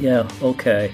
Yeah, 0.00 0.28
okay. 0.42 0.92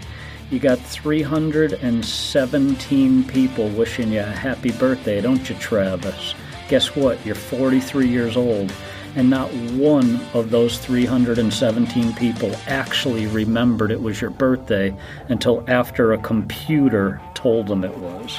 You 0.51 0.59
got 0.59 0.79
317 0.81 3.25
people 3.25 3.71
wishing 3.71 4.13
you 4.13 4.21
a 4.21 4.25
happy 4.25 4.73
birthday, 4.73 5.23
don't 5.23 5.49
you, 5.49 5.57
Travis? 5.57 6.35
Guess 6.69 6.95
what? 6.95 7.25
You're 7.25 7.37
43 7.37 8.07
years 8.07 8.37
old, 8.37 8.71
and 9.17 9.31
not 9.31 9.49
one 9.73 10.21
of 10.35 10.51
those 10.51 10.77
317 10.79 12.13
people 12.15 12.55
actually 12.67 13.27
remembered 13.29 13.93
it 13.93 14.03
was 14.03 14.21
your 14.21 14.29
birthday 14.29 14.95
until 15.29 15.65
after 15.69 16.13
a 16.13 16.19
computer 16.19 17.19
told 17.33 17.69
them 17.69 17.83
it 17.83 17.97
was. 17.97 18.39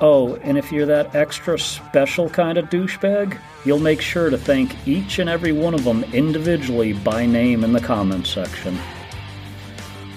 Oh, 0.00 0.34
and 0.36 0.58
if 0.58 0.70
you're 0.70 0.86
that 0.86 1.14
extra 1.14 1.58
special 1.58 2.28
kind 2.28 2.58
of 2.58 2.68
douchebag, 2.68 3.40
you'll 3.64 3.78
make 3.78 4.02
sure 4.02 4.28
to 4.28 4.36
thank 4.36 4.86
each 4.86 5.18
and 5.18 5.30
every 5.30 5.52
one 5.52 5.72
of 5.72 5.84
them 5.84 6.04
individually 6.12 6.92
by 6.92 7.24
name 7.24 7.64
in 7.64 7.72
the 7.72 7.80
comments 7.80 8.28
section. 8.28 8.78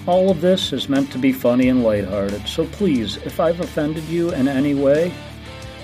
All 0.06 0.30
of 0.30 0.42
this 0.42 0.74
is 0.74 0.90
meant 0.90 1.10
to 1.12 1.18
be 1.18 1.32
funny 1.32 1.68
and 1.70 1.82
lighthearted, 1.82 2.46
so 2.46 2.66
please, 2.66 3.16
if 3.18 3.40
I've 3.40 3.60
offended 3.60 4.04
you 4.04 4.32
in 4.32 4.48
any 4.48 4.74
way, 4.74 5.14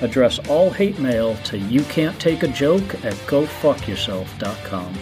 address 0.03 0.39
all 0.49 0.71
hate 0.71 0.99
mail 0.99 1.35
to 1.45 1.59
you 1.59 1.83
can't 1.85 2.19
take 2.21 2.43
a 2.43 2.49
joke 2.49 2.95
at 3.05 3.15
gofuckyourself.com. 3.27 4.95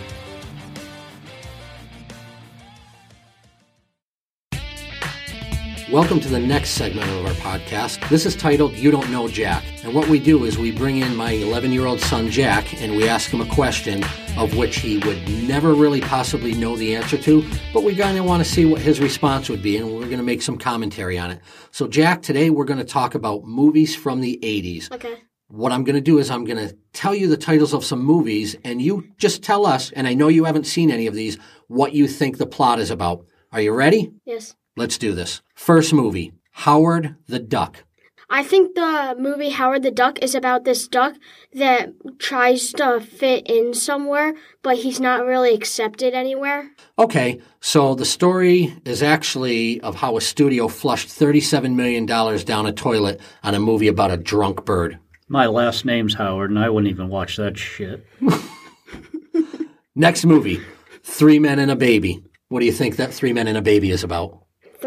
Welcome 5.95 6.19
to 6.23 6.29
the 6.29 6.41
next 6.41 6.71
segment 6.71 7.09
of 7.09 7.25
our 7.25 7.35
podcast. 7.35 8.09
This 8.09 8.27
is 8.27 8.35
titled 8.35 8.75
You 8.75 8.91
Don't 8.91 9.13
Know 9.13 9.29
Jack. 9.29 9.63
And 9.85 9.95
what 9.95 10.09
we 10.09 10.19
do 10.19 10.43
is 10.43 10.59
we 10.59 10.73
bring 10.73 10.97
in 10.97 11.15
my 11.15 11.31
11 11.31 11.71
year 11.71 11.87
old 11.87 12.01
son, 12.01 12.33
Jack, 12.33 12.83
and 12.83 12.97
we 12.97 13.07
ask 13.09 13.31
him 13.31 13.41
a 13.41 13.47
question 13.47 14.03
of 14.37 14.57
which 14.57 14.79
he 14.79 14.99
would 14.99 15.29
never 15.47 15.73
really 15.73 16.01
possibly 16.01 16.53
know 16.53 16.75
the 16.75 16.97
answer 16.97 17.17
to, 17.19 17.49
but 17.73 17.85
we 17.85 17.95
kind 17.95 18.19
of 18.19 18.25
want 18.25 18.45
to 18.45 18.51
see 18.51 18.65
what 18.65 18.81
his 18.81 18.99
response 18.99 19.49
would 19.49 19.63
be, 19.63 19.77
and 19.77 19.87
we're 19.87 20.07
going 20.07 20.17
to 20.17 20.25
make 20.25 20.43
some 20.43 20.59
commentary 20.59 21.17
on 21.17 21.31
it. 21.31 21.41
So, 21.71 21.87
Jack, 21.87 22.23
today 22.23 22.51
we're 22.51 22.65
going 22.65 22.81
to 22.81 22.85
talk 22.85 23.15
about 23.15 23.45
movies 23.45 23.95
from 23.95 24.21
the 24.21 24.37
80s. 24.43 24.91
Okay. 24.91 25.19
What 25.47 25.71
I'm 25.71 25.85
going 25.85 25.95
to 25.95 26.01
do 26.01 26.19
is 26.19 26.29
I'm 26.29 26.45
going 26.45 26.69
to 26.69 26.77
tell 26.93 27.15
you 27.15 27.29
the 27.29 27.37
titles 27.37 27.73
of 27.73 27.85
some 27.85 28.03
movies, 28.03 28.57
and 28.65 28.83
you 28.83 29.07
just 29.17 29.45
tell 29.45 29.65
us, 29.65 29.93
and 29.93 30.09
I 30.09 30.15
know 30.15 30.27
you 30.27 30.43
haven't 30.43 30.67
seen 30.67 30.91
any 30.91 31.07
of 31.07 31.15
these, 31.15 31.39
what 31.69 31.93
you 31.93 32.09
think 32.09 32.39
the 32.39 32.47
plot 32.47 32.81
is 32.81 32.91
about. 32.91 33.27
Are 33.53 33.61
you 33.61 33.71
ready? 33.71 34.13
Yes. 34.25 34.57
Let's 34.77 34.99
do 34.99 35.13
this. 35.13 35.41
First 35.55 35.93
movie 35.93 36.33
Howard 36.53 37.17
the 37.27 37.39
Duck. 37.39 37.85
I 38.31 38.43
think 38.43 38.75
the 38.75 39.15
movie 39.19 39.51
Howard 39.51 39.83
the 39.83 39.91
Duck 39.91 40.19
is 40.23 40.35
about 40.35 40.65
this 40.65 40.89
duck 40.89 41.15
that 41.53 41.93
tries 42.19 42.73
to 42.73 43.01
fit 43.01 43.47
in 43.47 43.75
somewhere, 43.75 44.35
but 44.63 44.79
he's 44.79 44.99
not 44.99 45.25
really 45.25 45.55
accepted 45.55 46.15
anywhere. 46.15 46.71
Okay, 46.99 47.41
so 47.61 47.95
the 47.95 48.05
story 48.05 48.77
is 48.85 49.03
actually 49.03 49.81
of 49.83 49.95
how 49.95 50.17
a 50.17 50.21
studio 50.21 50.69
flushed 50.69 51.09
$37 51.09 51.75
million 51.75 52.07
down 52.07 52.67
a 52.67 52.73
toilet 52.73 53.21
on 53.43 53.55
a 53.55 53.61
movie 53.61 53.89
about 53.89 54.11
a 54.11 54.17
drunk 54.17 54.65
bird. 54.65 54.99
My 55.29 55.47
last 55.47 55.85
name's 55.85 56.15
Howard, 56.15 56.51
and 56.51 56.59
I 56.59 56.71
wouldn't 56.71 56.91
even 56.91 57.09
watch 57.09 57.37
that 57.37 57.57
shit. 57.57 58.07
Next 59.95 60.25
movie, 60.25 60.61
Three 61.03 61.39
Men 61.39 61.59
and 61.59 61.71
a 61.71 61.77
Baby. 61.77 62.25
What 62.49 62.61
do 62.61 62.67
you 62.67 62.73
think 62.73 62.97
that 62.97 63.15
Three 63.15 63.33
Men 63.33 63.47
and 63.47 63.57
a 63.57 63.63
Baby 63.63 63.91
is 63.91 64.03
about? 64.03 64.44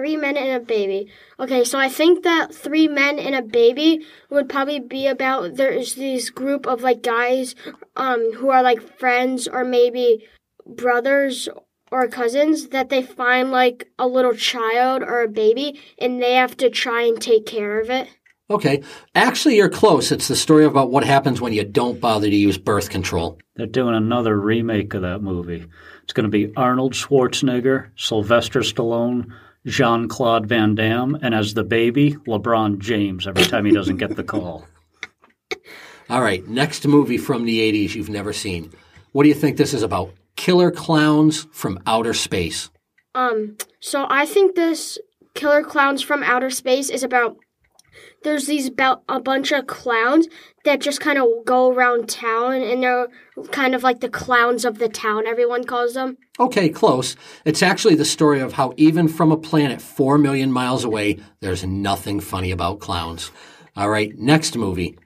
Three 0.08 0.16
men 0.16 0.38
and 0.38 0.54
a 0.54 0.66
baby. 0.66 1.12
Okay, 1.38 1.66
so 1.66 1.78
I 1.78 1.90
think 1.90 2.24
that 2.24 2.56
three 2.56 2.88
men 2.88 3.20
and 3.20 3.36
a 3.36 3.42
baby 3.42 4.06
would 4.30 4.48
probably 4.48 4.80
be 4.80 5.06
about 5.06 5.56
there's 5.56 5.96
this 5.96 6.30
group 6.30 6.66
of 6.66 6.82
like 6.82 7.04
guys 7.04 7.56
um 7.98 8.32
who 8.36 8.50
are 8.50 8.64
like 8.64 8.98
friends 8.98 9.50
or 9.50 9.66
maybe 9.66 10.26
brothers 10.66 11.50
or 11.92 12.08
cousins 12.08 12.70
that 12.70 12.88
they 12.88 13.02
find 13.04 13.52
like 13.52 13.90
a 14.00 14.08
little 14.08 14.34
child 14.34 15.04
or 15.04 15.24
a 15.24 15.28
baby 15.28 15.78
and 16.00 16.24
they 16.24 16.36
have 16.36 16.56
to 16.56 16.70
try 16.70 17.02
and 17.02 17.22
take 17.22 17.46
care 17.46 17.82
of 17.82 17.90
it. 17.90 18.08
Okay, 18.50 18.84
actually, 19.14 19.58
you're 19.58 19.68
close. 19.68 20.10
It's 20.10 20.30
the 20.30 20.36
story 20.38 20.64
about 20.64 20.90
what 20.90 21.04
happens 21.04 21.42
when 21.42 21.52
you 21.52 21.66
don't 21.66 22.00
bother 22.00 22.30
to 22.30 22.36
use 22.36 22.58
birth 22.58 22.90
control. 22.90 23.40
They're 23.58 23.66
doing 23.66 23.94
another 23.94 24.40
remake 24.40 24.94
of 24.94 25.02
that 25.02 25.22
movie. 25.22 25.68
It's 26.04 26.14
going 26.14 26.24
to 26.24 26.30
be 26.30 26.56
Arnold 26.56 26.94
Schwarzenegger, 26.94 27.90
Sylvester 27.98 28.62
Stallone, 28.62 29.34
Jean 29.68 30.08
Claude 30.08 30.48
Van 30.48 30.76
Damme, 30.76 31.16
and 31.22 31.36
as 31.36 31.54
the 31.54 31.64
baby, 31.64 32.14
LeBron 32.26 32.80
James 32.80 33.28
every 33.28 33.44
time 33.44 33.66
he 33.66 33.72
doesn't 33.72 33.98
get 33.98 34.16
the 34.16 34.24
call. 34.24 34.66
All 36.10 36.22
right, 36.22 36.48
next 36.48 36.88
movie 36.88 37.18
from 37.18 37.46
the 37.46 37.60
80s 37.60 37.94
you've 37.94 38.10
never 38.10 38.32
seen. 38.32 38.72
What 39.12 39.24
do 39.24 39.30
you 39.30 39.36
think 39.36 39.58
this 39.58 39.74
is 39.74 39.84
about? 39.84 40.14
Killer 40.38 40.72
clowns 40.72 41.48
from 41.52 41.80
outer 41.86 42.14
space. 42.14 42.70
Um, 43.14 43.58
so 43.80 44.06
I 44.10 44.26
think 44.26 44.56
this 44.56 45.00
Killer 45.34 45.64
Clowns 45.64 46.02
from 46.02 46.24
Outer 46.24 46.50
Space 46.50 46.90
is 46.90 47.04
about 47.04 47.38
there's 48.24 48.48
these 48.48 48.70
bel- 48.70 49.04
a 49.10 49.20
bunch 49.20 49.52
of 49.52 49.68
clowns 49.68 50.28
that 50.68 50.82
just 50.82 51.00
kind 51.00 51.18
of 51.18 51.28
go 51.46 51.72
around 51.72 52.10
town 52.10 52.62
and 52.62 52.84
they're 52.84 53.08
kind 53.52 53.74
of 53.74 53.84
like 53.84 54.02
the 54.02 54.10
clowns 54.10 54.66
of 54.66 54.78
the 54.78 54.90
town 54.90 55.26
everyone 55.26 55.64
calls 55.64 55.94
them. 55.94 56.18
Okay, 56.40 56.70
close. 56.70 57.16
It's 57.46 57.64
actually 57.64 57.96
the 57.96 58.06
story 58.06 58.42
of 58.42 58.54
how 58.54 58.74
even 58.76 59.08
from 59.08 59.32
a 59.32 59.38
planet 59.38 59.82
4 59.82 60.18
million 60.18 60.52
miles 60.52 60.84
away, 60.84 61.20
there's 61.40 61.66
nothing 61.66 62.20
funny 62.20 62.52
about 62.52 62.80
clowns. 62.80 63.32
All 63.76 63.90
right, 63.90 64.12
next 64.18 64.58
movie 64.58 64.98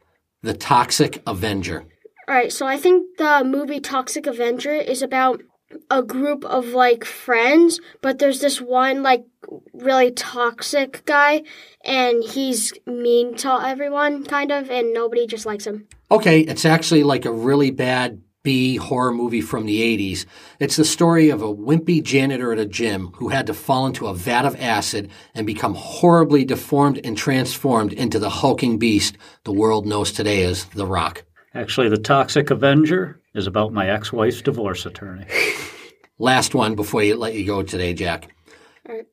The 0.41 0.54
Toxic 0.54 1.21
Avenger. 1.28 1.86
All 2.28 2.36
right, 2.36 2.52
so 2.52 2.65
I 2.65 2.78
think 2.78 3.17
the 3.17 3.43
movie 3.45 3.80
Toxic 3.80 4.26
Avenger 4.26 4.74
is 4.74 5.02
about 5.02 5.41
a 5.89 6.03
group 6.03 6.45
of 6.45 6.67
like 6.67 7.05
friends, 7.05 7.79
but 8.01 8.19
there's 8.19 8.41
this 8.41 8.62
one 8.62 9.03
like 9.03 9.25
really 9.73 10.12
toxic 10.12 11.03
guy 11.05 11.43
and 11.84 12.23
he's 12.23 12.73
mean 12.86 13.36
to 13.36 13.51
everyone 13.62 14.23
kind 14.23 14.51
of 14.51 14.69
and 14.69 14.93
nobody 14.93 15.27
just 15.27 15.45
likes 15.45 15.65
him. 15.65 15.88
Okay, 16.10 16.41
it's 16.41 16.65
actually 16.65 17.03
like 17.03 17.25
a 17.25 17.31
really 17.31 17.71
bad 17.71 18.21
B 18.43 18.75
horror 18.77 19.12
movie 19.12 19.41
from 19.41 19.65
the 19.65 19.81
80s. 19.81 20.25
It's 20.60 20.75
the 20.75 20.86
story 20.86 21.29
of 21.29 21.41
a 21.41 21.53
wimpy 21.53 22.01
janitor 22.01 22.51
at 22.51 22.60
a 22.60 22.65
gym 22.65 23.12
who 23.15 23.29
had 23.29 23.47
to 23.47 23.53
fall 23.53 23.86
into 23.86 24.07
a 24.07 24.15
vat 24.15 24.45
of 24.45 24.60
acid 24.60 25.12
and 25.36 25.45
become 25.45 25.75
horribly 25.75 26.43
deformed 26.43 26.99
and 27.03 27.15
transformed 27.15 27.93
into 27.93 28.17
the 28.17 28.29
hulking 28.29 28.79
beast 28.79 29.17
the 29.43 29.53
world 29.53 29.86
knows 29.86 30.12
today 30.12 30.43
as 30.43 30.65
The 30.65 30.88
Rock. 30.88 31.23
Actually, 31.53 31.89
The 31.89 31.97
Toxic 31.97 32.49
Avenger 32.49 33.20
is 33.33 33.47
about 33.47 33.73
my 33.73 33.89
ex 33.89 34.11
wife's 34.11 34.41
divorce 34.41 34.85
attorney. 34.85 35.25
Last 36.19 36.53
one 36.53 36.75
before 36.75 37.03
you 37.03 37.15
let 37.15 37.33
you 37.33 37.45
go 37.45 37.63
today, 37.63 37.93
Jack. 37.93 38.33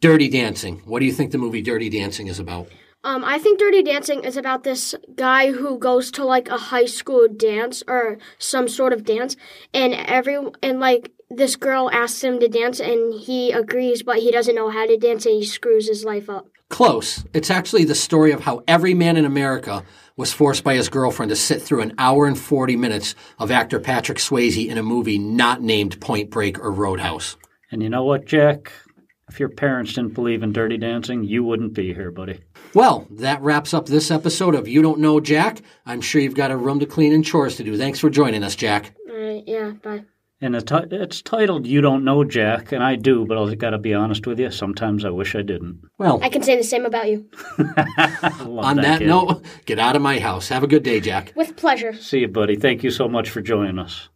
Dirty 0.01 0.29
Dancing. 0.29 0.79
What 0.85 1.01
do 1.01 1.07
you 1.07 1.13
think 1.13 1.31
the 1.31 1.39
movie 1.39 1.63
Dirty 1.63 1.89
Dancing 1.89 2.27
is 2.27 2.39
about? 2.39 2.69
Um, 3.05 3.25
I 3.25 3.39
think 3.39 3.59
Dirty 3.59 3.83
Dancing 3.83 4.25
is 4.25 4.37
about 4.37 4.65
this 4.65 4.95
guy 5.15 5.53
who 5.53 5.79
goes 5.79 6.11
to 6.13 6.25
like 6.25 6.49
a 6.49 6.57
high 6.57 6.87
school 6.87 7.29
dance 7.29 7.83
or 7.87 8.19
some 8.39 8.69
sort 8.69 8.93
of 8.93 9.05
dance, 9.05 9.37
and 9.73 9.95
every 9.95 10.37
and 10.63 10.81
like 10.81 11.13
this 11.31 11.57
girl 11.57 11.91
asks 11.93 12.25
him 12.25 12.41
to 12.41 12.49
dance, 12.49 12.81
and 12.81 13.15
he 13.15 13.53
agrees, 13.53 14.03
but 14.03 14.19
he 14.19 14.33
doesn't 14.33 14.55
know 14.55 14.71
how 14.71 14.87
to 14.87 14.97
dance, 14.97 15.27
and 15.27 15.37
he 15.37 15.45
screws 15.45 15.89
his 15.89 16.05
life 16.05 16.29
up. 16.29 16.49
Close. 16.71 17.25
It's 17.33 17.51
actually 17.51 17.85
the 17.85 17.95
story 17.95 18.33
of 18.33 18.41
how 18.41 18.63
every 18.67 18.95
man 18.95 19.17
in 19.17 19.25
America 19.25 19.85
was 20.19 20.33
forced 20.33 20.65
by 20.65 20.75
his 20.75 20.91
girlfriend 20.91 21.31
to 21.31 21.37
sit 21.37 21.63
through 21.63 21.81
an 21.81 21.95
hour 21.97 22.27
and 22.27 22.39
40 22.39 22.77
minutes 22.77 23.15
of 23.39 23.51
actor 23.51 23.81
Patrick 23.81 24.19
Swayze 24.19 24.69
in 24.69 24.77
a 24.77 24.83
movie 24.83 25.17
not 25.17 25.63
named 25.63 25.99
Point 26.01 26.29
Break 26.29 26.59
or 26.59 26.73
Roadhouse. 26.73 27.37
And 27.71 27.83
you 27.83 27.89
know 27.89 28.05
what, 28.05 28.27
Jack? 28.27 28.73
If 29.29 29.39
your 29.39 29.51
parents 29.51 29.93
didn't 29.93 30.15
believe 30.15 30.43
in 30.43 30.53
dirty 30.53 30.77
dancing, 30.77 31.23
you 31.23 31.45
wouldn't 31.45 31.75
be 31.75 31.95
here, 31.95 32.11
buddy. 32.11 32.41
Well, 32.75 33.07
that 33.13 33.43
wraps 33.43 33.73
up 33.73 33.87
this 33.87 34.11
episode 34.11 34.55
of 34.55 34.67
You 34.67 34.83
Don't 34.83 35.01
Know 35.01 35.21
Jack. 35.21 35.61
I'm 35.87 36.01
sure 36.01 36.21
you've 36.21 36.35
got 36.35 36.51
a 36.51 36.57
room 36.57 36.81
to 36.81 36.87
clean 36.87 37.13
and 37.13 37.25
chores 37.25 37.57
to 37.57 37.65
do. 37.65 37.77
Thanks 37.77 38.01
for 38.01 38.11
joining 38.11 38.43
us, 38.43 38.57
Jack. 38.57 38.95
All 39.09 39.17
right, 39.17 39.45
yeah, 39.47 39.71
bye. 39.83 40.05
And 40.41 40.55
it's, 40.55 41.21
titled 41.23 41.67
You 41.67 41.81
Don't 41.81 42.05
Know 42.05 42.23
Jack, 42.23 42.71
and 42.71 42.81
I 42.81 42.95
do, 42.95 43.27
but 43.27 43.37
I've 43.37 43.59
got 43.59 43.71
to 43.71 43.79
be 43.79 43.93
honest 43.93 44.25
with 44.25 44.39
you, 44.39 44.53
sometimes 44.53 45.05
I 45.05 45.11
wish 45.11 45.35
I 45.35 45.43
didn't. 45.43 45.81
Well, 45.99 46.21
I 46.23 46.29
can 46.29 46.45
say 46.45 46.57
the 46.57 46.63
same 46.63 46.87
about 46.87 47.11
you. 47.11 47.29
On 47.59 48.77
that 48.77 49.01
kid. 49.01 49.09
note, 49.09 49.43
get 49.67 49.81
out 49.81 49.97
of 49.97 50.03
my 50.03 50.21
house. 50.21 50.49
Have 50.49 50.63
a 50.63 50.69
good 50.69 50.85
day, 50.85 51.01
Jack. 51.01 51.33
With 51.35 51.57
pleasure. 51.57 51.93
See 51.93 52.21
you, 52.21 52.29
buddy. 52.29 52.55
Thank 52.55 52.85
you 52.85 52.93
so 52.93 53.09
much 53.09 53.31
for 53.31 53.41
joining 53.41 53.81
us. 53.81 54.11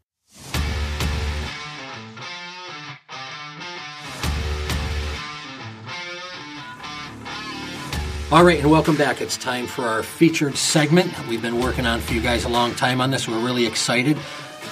All 8.30 8.44
right, 8.44 8.61
and 8.61 8.70
welcome 8.70 8.96
back. 8.96 9.20
It's 9.20 9.37
time 9.37 9.66
for 9.66 9.87
our 9.87 10.04
featured 10.04 10.56
segment. 10.56 11.12
We've 11.28 11.42
been 11.42 11.61
working 11.61 11.85
on 11.85 12.00
for 12.00 12.14
you 12.14 12.20
guys 12.20 12.44
a 12.44 12.48
long 12.48 12.74
time 12.76 13.00
on 13.00 13.11
this. 13.11 13.26
We're 13.28 13.44
really 13.44 13.66
excited. 13.66 14.16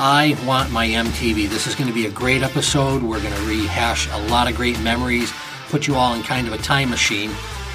I 0.02 0.34
want 0.46 0.72
my 0.72 0.88
MTV. 0.88 1.50
This 1.50 1.66
is 1.66 1.74
going 1.74 1.86
to 1.86 1.92
be 1.92 2.06
a 2.06 2.10
great 2.10 2.42
episode. 2.42 3.02
We're 3.02 3.20
going 3.20 3.34
to 3.34 3.42
rehash 3.42 4.08
a 4.10 4.16
lot 4.28 4.48
of 4.48 4.56
great 4.56 4.80
memories, 4.80 5.30
put 5.68 5.86
you 5.86 5.94
all 5.94 6.14
in 6.14 6.22
kind 6.22 6.46
of 6.46 6.54
a 6.54 6.56
time 6.56 6.88
machine. 6.88 7.30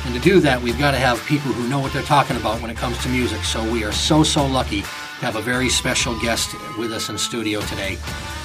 And 0.05 0.15
to 0.15 0.19
do 0.19 0.39
that, 0.39 0.59
we've 0.59 0.79
got 0.79 0.91
to 0.91 0.97
have 0.97 1.23
people 1.27 1.51
who 1.51 1.67
know 1.67 1.77
what 1.77 1.93
they're 1.93 2.01
talking 2.01 2.35
about 2.35 2.63
when 2.63 2.71
it 2.71 2.77
comes 2.77 2.97
to 3.03 3.09
music. 3.09 3.43
So 3.43 3.63
we 3.71 3.83
are 3.83 3.91
so, 3.91 4.23
so 4.23 4.43
lucky 4.43 4.81
to 4.81 4.87
have 5.21 5.35
a 5.35 5.41
very 5.41 5.69
special 5.69 6.19
guest 6.19 6.55
with 6.79 6.91
us 6.93 7.09
in 7.09 7.17
studio 7.19 7.61
today. 7.61 7.95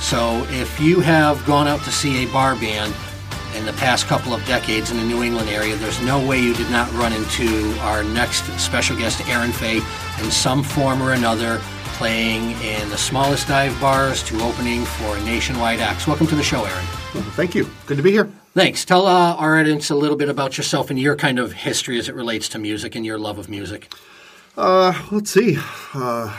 So 0.00 0.46
if 0.50 0.78
you 0.78 1.00
have 1.00 1.42
gone 1.46 1.66
out 1.66 1.82
to 1.84 1.90
see 1.90 2.22
a 2.22 2.30
bar 2.34 2.56
band 2.56 2.94
in 3.56 3.64
the 3.64 3.72
past 3.72 4.04
couple 4.08 4.34
of 4.34 4.44
decades 4.44 4.90
in 4.90 4.98
the 4.98 5.04
New 5.04 5.22
England 5.22 5.48
area, 5.48 5.74
there's 5.76 6.02
no 6.02 6.22
way 6.26 6.38
you 6.38 6.52
did 6.52 6.70
not 6.70 6.92
run 6.92 7.14
into 7.14 7.74
our 7.80 8.04
next 8.04 8.42
special 8.60 8.94
guest, 8.98 9.26
Aaron 9.26 9.52
Fay, 9.52 9.78
in 10.22 10.30
some 10.30 10.62
form 10.62 11.02
or 11.02 11.14
another, 11.14 11.62
playing 12.00 12.52
in 12.62 12.88
the 12.88 12.96
smallest 12.96 13.46
dive 13.46 13.78
bars 13.78 14.22
to 14.22 14.40
opening 14.40 14.86
for 14.86 15.18
nationwide 15.18 15.80
acts. 15.80 16.06
Welcome 16.06 16.26
to 16.28 16.34
the 16.34 16.42
show, 16.42 16.64
Aaron. 16.64 16.86
Well, 17.14 17.22
thank 17.36 17.54
you. 17.54 17.68
Good 17.84 17.98
to 17.98 18.02
be 18.02 18.10
here. 18.10 18.24
Thanks. 18.54 18.86
Tell 18.86 19.06
uh, 19.06 19.34
our 19.34 19.60
audience 19.60 19.90
a 19.90 19.94
little 19.94 20.16
bit 20.16 20.30
about 20.30 20.56
yourself 20.56 20.88
and 20.88 20.98
your 20.98 21.14
kind 21.14 21.38
of 21.38 21.52
history 21.52 21.98
as 21.98 22.08
it 22.08 22.14
relates 22.14 22.48
to 22.48 22.58
music 22.58 22.94
and 22.94 23.04
your 23.04 23.18
love 23.18 23.36
of 23.36 23.50
music. 23.50 23.92
Uh, 24.56 24.94
let's 25.12 25.30
see. 25.30 25.58
Uh, 25.92 26.34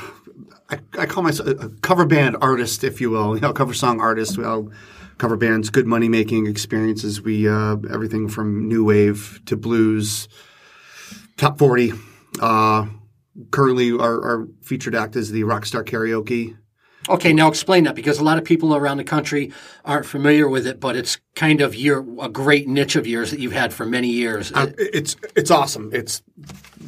I, 0.67 0.79
I 0.97 1.05
call 1.05 1.21
myself 1.21 1.47
a 1.49 1.69
cover 1.83 2.07
band 2.07 2.37
artist, 2.41 2.83
if 2.83 2.99
you 2.99 3.11
will. 3.11 3.35
You 3.35 3.41
know, 3.41 3.53
cover 3.53 3.75
song 3.75 4.01
artist. 4.01 4.39
Well, 4.39 4.71
cover 5.19 5.37
bands, 5.37 5.69
good 5.69 5.85
money 5.85 6.09
making 6.09 6.47
experiences. 6.47 7.21
We 7.21 7.47
uh, 7.47 7.75
everything 7.87 8.29
from 8.29 8.67
new 8.67 8.83
wave 8.83 9.39
to 9.45 9.55
blues, 9.55 10.27
top 11.37 11.59
forty. 11.59 11.93
Uh, 12.39 12.87
currently, 13.51 13.91
our, 13.91 14.23
our 14.23 14.47
featured 14.61 14.95
act 14.95 15.15
is 15.15 15.31
the 15.31 15.43
Rockstar 15.43 15.83
Karaoke. 15.83 16.57
Okay, 17.09 17.33
now 17.33 17.47
explain 17.47 17.85
that 17.85 17.95
because 17.95 18.19
a 18.19 18.23
lot 18.23 18.37
of 18.37 18.43
people 18.43 18.75
around 18.75 18.97
the 18.97 19.03
country 19.03 19.51
aren't 19.83 20.05
familiar 20.05 20.47
with 20.47 20.67
it, 20.67 20.79
but 20.79 20.95
it's 20.95 21.19
kind 21.35 21.61
of 21.61 21.75
your 21.75 22.05
a 22.21 22.29
great 22.29 22.67
niche 22.67 22.95
of 22.95 23.07
yours 23.07 23.31
that 23.31 23.39
you've 23.39 23.53
had 23.53 23.73
for 23.73 23.85
many 23.85 24.09
years. 24.09 24.51
Uh, 24.53 24.71
it's 24.77 25.15
it's 25.35 25.49
awesome. 25.49 25.89
It's 25.93 26.21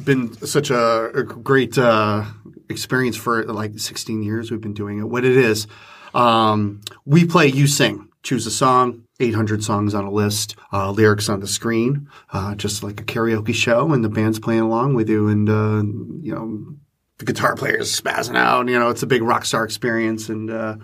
been 0.04 0.32
such 0.46 0.70
a, 0.70 1.10
a 1.10 1.24
great 1.24 1.76
uh, 1.76 2.24
experience 2.68 3.16
for 3.16 3.44
like 3.44 3.78
16 3.78 4.22
years. 4.22 4.52
We've 4.52 4.60
been 4.60 4.74
doing 4.74 5.00
it. 5.00 5.04
What 5.04 5.24
it 5.24 5.36
is, 5.36 5.66
um, 6.14 6.82
we 7.04 7.26
play. 7.26 7.48
You 7.48 7.66
sing. 7.66 8.08
Choose 8.24 8.46
a 8.46 8.50
song. 8.50 9.04
800 9.20 9.62
songs 9.62 9.94
on 9.94 10.04
a 10.04 10.10
list. 10.10 10.56
Uh, 10.72 10.90
lyrics 10.90 11.28
on 11.28 11.38
the 11.38 11.46
screen. 11.46 12.08
Uh, 12.32 12.56
just 12.56 12.82
like 12.82 13.00
a 13.00 13.04
karaoke 13.04 13.54
show, 13.54 13.92
and 13.92 14.04
the 14.04 14.08
band's 14.08 14.40
playing 14.40 14.62
along 14.62 14.94
with 14.94 15.08
you, 15.08 15.28
and 15.28 15.48
uh, 15.48 15.82
you 16.22 16.34
know. 16.34 16.76
The 17.18 17.26
guitar 17.26 17.54
player 17.54 17.76
is 17.76 18.00
spazzing 18.00 18.36
out. 18.36 18.66
You 18.66 18.76
know, 18.76 18.88
it's 18.88 19.04
a 19.04 19.06
big 19.06 19.22
rock 19.22 19.44
star 19.44 19.62
experience, 19.62 20.28
and 20.28 20.50
uh, 20.50 20.78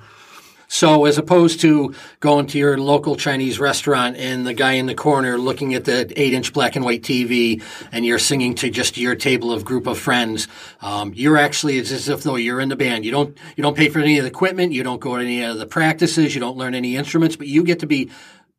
So 0.72 1.04
as 1.04 1.18
opposed 1.18 1.60
to 1.62 1.96
going 2.20 2.46
to 2.46 2.58
your 2.58 2.78
local 2.78 3.16
Chinese 3.16 3.58
restaurant 3.58 4.16
and 4.16 4.46
the 4.46 4.54
guy 4.54 4.74
in 4.74 4.86
the 4.86 4.94
corner 4.94 5.36
looking 5.36 5.74
at 5.74 5.84
the 5.84 6.12
eight 6.14 6.32
inch 6.32 6.52
black 6.52 6.76
and 6.76 6.84
white 6.84 7.02
TV 7.02 7.60
and 7.90 8.06
you're 8.06 8.20
singing 8.20 8.54
to 8.54 8.70
just 8.70 8.96
your 8.96 9.16
table 9.16 9.52
of 9.52 9.64
group 9.64 9.88
of 9.88 9.98
friends, 9.98 10.46
um, 10.80 11.12
you're 11.12 11.36
actually 11.36 11.78
it's 11.78 11.90
as 11.90 12.08
if 12.08 12.22
though 12.22 12.36
you're 12.36 12.60
in 12.60 12.68
the 12.68 12.76
band. 12.76 13.04
You 13.04 13.10
don't 13.10 13.36
you 13.56 13.62
don't 13.64 13.76
pay 13.76 13.88
for 13.88 13.98
any 13.98 14.18
of 14.18 14.22
the 14.22 14.30
equipment, 14.30 14.70
you 14.70 14.84
don't 14.84 15.00
go 15.00 15.16
to 15.16 15.22
any 15.24 15.42
of 15.42 15.58
the 15.58 15.66
practices, 15.66 16.36
you 16.36 16.40
don't 16.40 16.56
learn 16.56 16.76
any 16.76 16.94
instruments, 16.94 17.34
but 17.34 17.48
you 17.48 17.64
get 17.64 17.80
to 17.80 17.88
be 17.88 18.08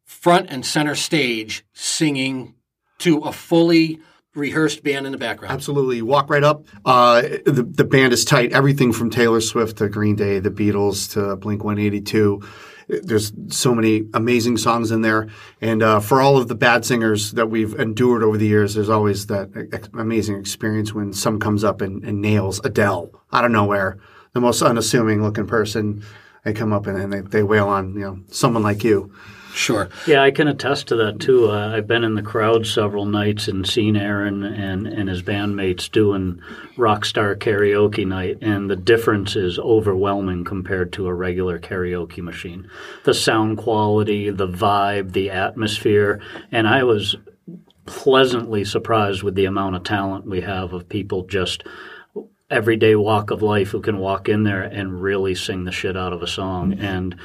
front 0.04 0.47
and 0.50 0.65
center 0.65 0.95
stage 0.95 1.63
singing 1.71 2.56
to 3.00 3.19
a 3.19 3.32
fully 3.32 4.02
rehearsed 4.34 4.84
band 4.84 5.06
in 5.06 5.12
the 5.12 5.17
background. 5.17 5.54
Absolutely. 5.54 5.98
You 5.98 6.06
walk 6.06 6.30
right 6.30 6.44
up. 6.44 6.65
Uh, 6.86 7.22
the, 7.22 7.67
the 7.70 7.84
band 7.84 8.13
is 8.13 8.24
tight. 8.24 8.54
Everything 8.54 8.94
from 8.94 9.10
Taylor 9.10 9.41
Swift 9.41 9.78
to 9.78 9.89
Green 9.89 10.15
Day, 10.15 10.39
the 10.39 10.52
Beatles 10.52 11.12
to 11.13 11.36
Blink 11.36 11.63
182. 11.63 12.41
There's 12.88 13.32
so 13.50 13.74
many 13.74 14.08
amazing 14.13 14.58
songs 14.58 14.91
in 14.91 15.02
there. 15.02 15.30
And 15.60 15.84
uh, 15.84 16.00
for 16.00 16.22
all 16.22 16.38
of 16.38 16.48
the 16.48 16.56
bad 16.56 16.86
singers 16.86 17.32
that 17.34 17.50
we've 17.50 17.74
endured 17.76 18.24
over 18.24 18.38
the 18.38 18.48
years, 18.48 18.74
there's 18.74 18.89
always 18.89 19.28
that 19.28 19.50
ex- 19.74 19.89
amazing 19.94 20.38
experience 20.38 20.94
when 20.94 21.13
some 21.13 21.39
comes 21.39 21.63
up 21.63 21.82
and, 21.82 22.04
and, 22.04 22.22
nails 22.22 22.60
Adele 22.63 23.12
out 23.32 23.46
of 23.46 23.52
nowhere. 23.52 24.00
The 24.34 24.41
most 24.41 24.62
unassuming 24.62 25.22
looking 25.24 25.48
person. 25.48 26.04
They 26.44 26.54
come 26.54 26.74
up 26.74 26.88
and, 26.88 26.98
and 26.98 27.13
they, 27.13 27.22
they 27.22 27.44
wail 27.44 27.67
on, 27.67 27.94
you 27.94 28.02
know, 28.02 28.20
someone 28.30 28.63
like 28.63 28.84
you. 28.84 29.13
Sure. 29.54 29.90
Yeah, 30.08 30.24
I 30.24 30.32
can 30.32 30.48
attest 30.48 30.88
to 30.88 30.96
that 30.98 31.20
too. 31.20 31.52
Uh, 31.52 31.76
I've 31.76 31.88
been 31.88 32.04
in 32.04 32.16
the 32.16 32.22
crowd 32.22 32.66
several 32.66 33.06
nights 33.06 33.48
and 33.48 33.68
seen 33.68 33.96
Aaron 33.96 34.44
and, 34.44 34.88
and 34.88 35.10
his 35.10 35.22
bandmates 35.22 35.92
doing 35.92 36.42
rock 36.78 37.06
star 37.06 37.36
karaoke 37.36 38.08
night, 38.08 38.38
and 38.42 38.70
the 38.70 38.76
difference 38.76 39.36
is 39.36 39.60
overwhelming 39.60 40.44
compared 40.44 40.94
to 40.94 41.08
a 41.08 41.14
regular 41.14 41.60
karaoke 41.60 42.20
machine. 42.20 42.70
The 43.04 43.14
sound 43.14 43.58
quality, 43.58 44.30
the 44.30 44.48
vibe, 44.48 45.12
the 45.12 45.30
atmosphere, 45.30 46.22
and 46.52 46.68
I 46.68 46.84
was 46.84 47.16
pleasantly 47.86 48.64
surprised 48.64 49.24
with 49.24 49.36
the 49.36 49.46
amount 49.46 49.76
of 49.76 49.84
talent 49.84 50.26
we 50.26 50.42
have 50.42 50.74
of 50.74 50.88
people 50.88 51.24
just 51.26 51.64
everyday 52.50 52.96
walk 52.96 53.32
of 53.32 53.42
life 53.42 53.70
who 53.70 53.82
can 53.82 53.98
walk 53.98 54.30
in 54.30 54.44
there 54.44 54.62
and 54.62 55.02
really 55.02 55.34
sing 55.34 55.64
the 55.64 55.72
shit 55.72 55.98
out 55.98 56.14
of 56.14 56.22
a 56.22 56.28
song 56.28 56.74
and 56.74 57.16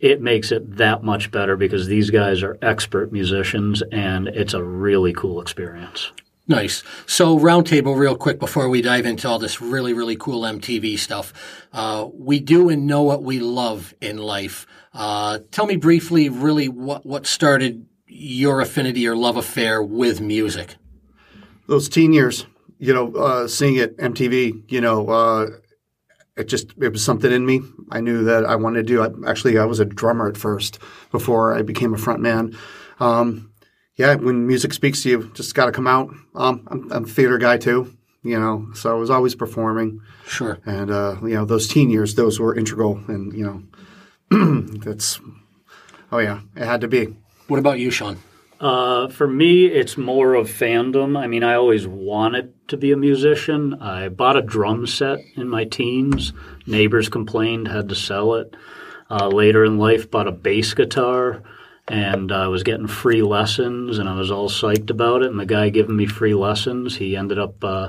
it 0.00 0.22
makes 0.22 0.50
it 0.50 0.76
that 0.76 1.04
much 1.04 1.30
better 1.30 1.56
because 1.56 1.86
these 1.86 2.10
guys 2.10 2.42
are 2.42 2.58
expert 2.62 3.12
musicians 3.12 3.82
and 3.92 4.28
it's 4.28 4.54
a 4.54 4.64
really 4.64 5.12
cool 5.12 5.40
experience. 5.40 6.10
Nice. 6.48 6.82
So, 7.06 7.38
roundtable, 7.38 7.96
real 7.96 8.16
quick 8.16 8.40
before 8.40 8.68
we 8.68 8.82
dive 8.82 9.06
into 9.06 9.28
all 9.28 9.38
this 9.38 9.60
really, 9.60 9.92
really 9.92 10.16
cool 10.16 10.42
MTV 10.42 10.98
stuff. 10.98 11.32
Uh, 11.72 12.08
we 12.12 12.40
do 12.40 12.68
and 12.68 12.88
know 12.88 13.02
what 13.02 13.22
we 13.22 13.38
love 13.38 13.94
in 14.00 14.16
life. 14.18 14.66
Uh, 14.92 15.38
tell 15.52 15.66
me 15.66 15.76
briefly, 15.76 16.28
really, 16.28 16.68
what 16.68 17.06
what 17.06 17.24
started 17.24 17.86
your 18.08 18.60
affinity 18.60 19.06
or 19.06 19.14
love 19.14 19.36
affair 19.36 19.80
with 19.80 20.20
music? 20.20 20.74
Those 21.68 21.88
teen 21.88 22.12
years, 22.12 22.46
you 22.80 22.92
know, 22.92 23.14
uh, 23.14 23.46
seeing 23.46 23.76
it 23.76 23.96
MTV, 23.98 24.64
you 24.72 24.80
know, 24.80 25.08
uh, 25.08 25.46
it 26.40 26.48
just 26.48 26.72
it 26.80 26.92
was 26.92 27.04
something 27.04 27.30
in 27.30 27.46
me. 27.46 27.60
I 27.90 28.00
knew 28.00 28.24
that 28.24 28.44
I 28.44 28.56
wanted 28.56 28.86
to 28.86 28.92
do. 28.92 29.02
I, 29.02 29.30
actually, 29.30 29.58
I 29.58 29.64
was 29.64 29.78
a 29.78 29.84
drummer 29.84 30.28
at 30.28 30.36
first 30.36 30.78
before 31.10 31.54
I 31.54 31.62
became 31.62 31.94
a 31.94 31.98
front 31.98 32.20
man. 32.20 32.56
Um, 32.98 33.52
yeah, 33.96 34.14
when 34.14 34.46
music 34.46 34.72
speaks 34.72 35.02
to 35.02 35.10
you, 35.10 35.30
just 35.34 35.54
got 35.54 35.66
to 35.66 35.72
come 35.72 35.86
out. 35.86 36.08
Um, 36.34 36.66
I'm, 36.70 36.92
I'm, 36.92 37.04
a 37.04 37.06
theater 37.06 37.38
guy 37.38 37.58
too, 37.58 37.94
you 38.22 38.38
know, 38.40 38.68
so 38.74 38.90
I 38.90 38.98
was 38.98 39.10
always 39.10 39.34
performing. 39.34 40.00
Sure. 40.26 40.58
And 40.64 40.90
uh, 40.90 41.16
you 41.22 41.34
know, 41.34 41.44
those 41.44 41.68
teen 41.68 41.90
years, 41.90 42.14
those 42.14 42.40
were 42.40 42.56
integral, 42.56 43.00
and 43.08 43.32
you 43.32 43.44
know, 44.30 44.60
that's 44.84 45.20
oh 46.10 46.18
yeah, 46.18 46.40
it 46.56 46.64
had 46.64 46.80
to 46.80 46.88
be. 46.88 47.14
What 47.48 47.58
about 47.58 47.78
you, 47.78 47.90
Shaughn? 47.90 48.18
Uh, 48.60 49.08
for 49.08 49.26
me, 49.26 49.64
it's 49.64 49.96
more 49.96 50.34
of 50.34 50.46
fandom. 50.46 51.18
I 51.18 51.26
mean, 51.26 51.42
I 51.42 51.54
always 51.54 51.86
wanted 51.86 52.52
to 52.68 52.76
be 52.76 52.92
a 52.92 52.96
musician. 52.96 53.74
I 53.80 54.10
bought 54.10 54.36
a 54.36 54.42
drum 54.42 54.86
set 54.86 55.20
in 55.34 55.48
my 55.48 55.64
teens. 55.64 56.34
Neighbors 56.66 57.08
complained, 57.08 57.68
had 57.68 57.88
to 57.88 57.94
sell 57.94 58.34
it. 58.34 58.54
Uh, 59.08 59.28
later 59.28 59.64
in 59.64 59.78
life, 59.78 60.10
bought 60.10 60.28
a 60.28 60.32
bass 60.32 60.74
guitar, 60.74 61.42
and 61.88 62.30
I 62.30 62.48
was 62.48 62.62
getting 62.62 62.86
free 62.86 63.22
lessons, 63.22 63.98
and 63.98 64.08
I 64.08 64.14
was 64.14 64.30
all 64.30 64.50
psyched 64.50 64.90
about 64.90 65.22
it. 65.22 65.30
And 65.30 65.40
the 65.40 65.46
guy 65.46 65.70
giving 65.70 65.96
me 65.96 66.06
free 66.06 66.34
lessons, 66.34 66.96
he 66.96 67.16
ended 67.16 67.38
up 67.38 67.64
uh, 67.64 67.88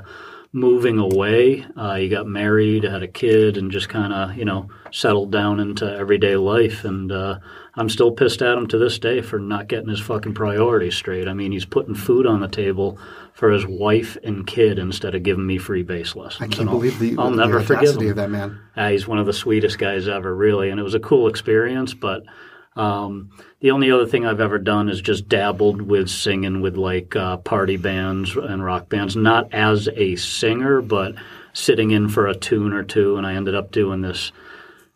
moving 0.53 0.99
away. 0.99 1.65
Uh, 1.75 1.95
he 1.95 2.07
got 2.07 2.25
married, 2.27 2.83
had 2.83 3.03
a 3.03 3.07
kid, 3.07 3.57
and 3.57 3.71
just 3.71 3.89
kind 3.89 4.13
of, 4.13 4.37
you 4.37 4.45
know, 4.45 4.69
settled 4.91 5.33
down 5.33 5.59
into 5.59 5.85
everyday 5.85 6.37
life. 6.37 6.85
And 6.85 7.11
uh, 7.11 7.39
I'm 7.75 7.89
still 7.89 8.11
pissed 8.11 8.41
at 8.41 8.57
him 8.57 8.67
to 8.67 8.77
this 8.77 8.99
day 8.99 9.21
for 9.21 9.39
not 9.39 9.67
getting 9.67 9.89
his 9.89 10.01
fucking 10.01 10.33
priorities 10.33 10.95
straight. 10.95 11.27
I 11.27 11.33
mean, 11.33 11.53
he's 11.53 11.65
putting 11.65 11.95
food 11.95 12.27
on 12.27 12.41
the 12.41 12.47
table 12.49 12.99
for 13.33 13.51
his 13.51 13.65
wife 13.65 14.17
and 14.23 14.45
kid 14.45 14.77
instead 14.77 15.15
of 15.15 15.23
giving 15.23 15.47
me 15.47 15.57
free 15.57 15.83
bass 15.83 16.15
lessons. 16.15 16.41
I 16.41 16.53
can't 16.53 16.69
believe 16.69 16.99
the, 16.99 17.15
I'll 17.17 17.31
the 17.31 17.37
never 17.37 17.61
forgive 17.61 17.95
him. 17.95 18.09
of 18.09 18.15
that 18.17 18.29
man. 18.29 18.59
Uh, 18.75 18.89
he's 18.89 19.07
one 19.07 19.19
of 19.19 19.25
the 19.25 19.33
sweetest 19.33 19.79
guys 19.79 20.07
ever, 20.07 20.35
really, 20.35 20.69
and 20.69 20.79
it 20.79 20.83
was 20.83 20.95
a 20.95 20.99
cool 20.99 21.27
experience. 21.27 21.93
But 21.93 22.23
um, 22.75 23.29
the 23.61 23.71
only 23.71 23.89
other 23.89 24.05
thing 24.05 24.25
I've 24.25 24.41
ever 24.41 24.57
done 24.57 24.89
is 24.89 25.01
just 25.01 25.29
dabbled 25.29 25.81
with 25.81 26.09
singing 26.09 26.59
with 26.61 26.75
like 26.75 27.15
uh, 27.15 27.37
party 27.37 27.77
bands 27.77 28.35
and 28.35 28.63
rock 28.63 28.89
bands, 28.89 29.15
not 29.15 29.53
as 29.53 29.87
a 29.95 30.17
singer, 30.17 30.81
but 30.81 31.15
sitting 31.53 31.91
in 31.91 32.09
for 32.09 32.27
a 32.27 32.35
tune 32.35 32.73
or 32.73 32.83
two. 32.83 33.15
And 33.15 33.25
I 33.25 33.35
ended 33.35 33.55
up 33.55 33.71
doing 33.71 34.01
this 34.01 34.33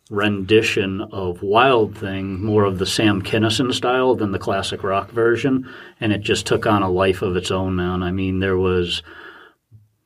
rendition 0.10 1.02
of 1.02 1.42
Wild 1.42 1.98
Thing, 1.98 2.44
more 2.44 2.64
of 2.64 2.78
the 2.78 2.86
Sam 2.86 3.22
Kinison 3.22 3.74
style 3.74 4.16
than 4.16 4.32
the 4.32 4.40
classic 4.40 4.84
rock 4.84 5.10
version, 5.12 5.68
and 6.00 6.14
it 6.14 6.22
just 6.22 6.46
took 6.46 6.66
on 6.68 6.84
a 6.84 6.90
life 6.90 7.22
of 7.22 7.36
its 7.36 7.50
own, 7.50 7.76
man. 7.76 8.04
I 8.04 8.12
mean, 8.12 8.40
there 8.40 8.58
was 8.58 9.02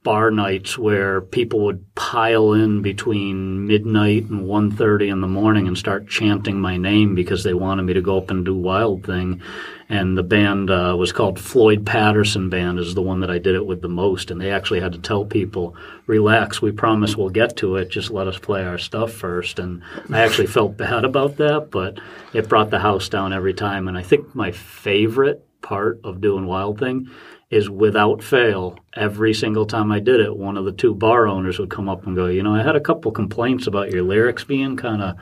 bar 0.03 0.31
nights 0.31 0.77
where 0.77 1.19
people 1.19 1.65
would 1.65 1.93
pile 1.93 2.53
in 2.53 2.81
between 2.81 3.67
midnight 3.67 4.23
and 4.25 4.45
1.30 4.45 5.12
in 5.12 5.19
the 5.19 5.27
morning 5.27 5.67
and 5.67 5.77
start 5.77 6.07
chanting 6.07 6.59
my 6.59 6.77
name 6.77 7.15
because 7.15 7.43
they 7.43 7.53
wanted 7.53 7.83
me 7.83 7.93
to 7.93 8.01
go 8.01 8.17
up 8.17 8.31
and 8.31 8.45
do 8.45 8.55
Wild 8.55 9.05
Thing. 9.05 9.41
And 9.89 10.17
the 10.17 10.23
band 10.23 10.69
uh, 10.69 10.95
was 10.97 11.12
called 11.12 11.38
Floyd 11.38 11.85
Patterson 11.85 12.49
Band 12.49 12.79
is 12.79 12.95
the 12.95 13.01
one 13.01 13.19
that 13.19 13.31
I 13.31 13.39
did 13.39 13.55
it 13.55 13.65
with 13.65 13.81
the 13.81 13.89
most. 13.89 14.31
And 14.31 14.39
they 14.39 14.51
actually 14.51 14.79
had 14.79 14.93
to 14.93 14.99
tell 14.99 15.25
people, 15.25 15.75
relax, 16.05 16.62
we 16.62 16.71
promise 16.71 17.17
we'll 17.17 17.29
get 17.29 17.57
to 17.57 17.75
it. 17.75 17.89
Just 17.89 18.09
let 18.09 18.27
us 18.27 18.38
play 18.38 18.63
our 18.63 18.77
stuff 18.77 19.12
first. 19.12 19.59
And 19.59 19.81
I 20.09 20.21
actually 20.21 20.47
felt 20.59 20.77
bad 20.77 21.03
about 21.03 21.38
that, 21.38 21.71
but 21.71 21.99
it 22.33 22.47
brought 22.47 22.69
the 22.69 22.79
house 22.79 23.09
down 23.09 23.33
every 23.33 23.53
time. 23.53 23.89
And 23.89 23.97
I 23.97 24.03
think 24.03 24.33
my 24.33 24.51
favorite 24.51 25.45
part 25.62 25.99
of 26.05 26.21
doing 26.21 26.45
Wild 26.45 26.79
Thing 26.79 27.09
is 27.49 27.69
without 27.69 28.23
fail, 28.23 28.77
every 28.93 29.33
single 29.33 29.65
time 29.65 29.91
I 29.91 29.99
did 29.99 30.19
it, 30.19 30.38
one 30.38 30.57
of 30.57 30.65
the 30.65 30.71
two 30.71 30.93
bar 30.93 31.27
owners 31.27 31.57
would 31.57 31.71
come 31.71 31.89
up 31.89 32.05
and 32.05 32.15
go, 32.15 32.27
You 32.27 32.43
know, 32.43 32.55
I 32.55 32.63
had 32.63 32.75
a 32.75 32.81
couple 32.81 33.12
complaints 33.12 33.65
about 33.65 33.91
your 33.91 34.03
lyrics 34.03 34.43
being 34.43 34.77
kind 34.77 35.01
of 35.01 35.15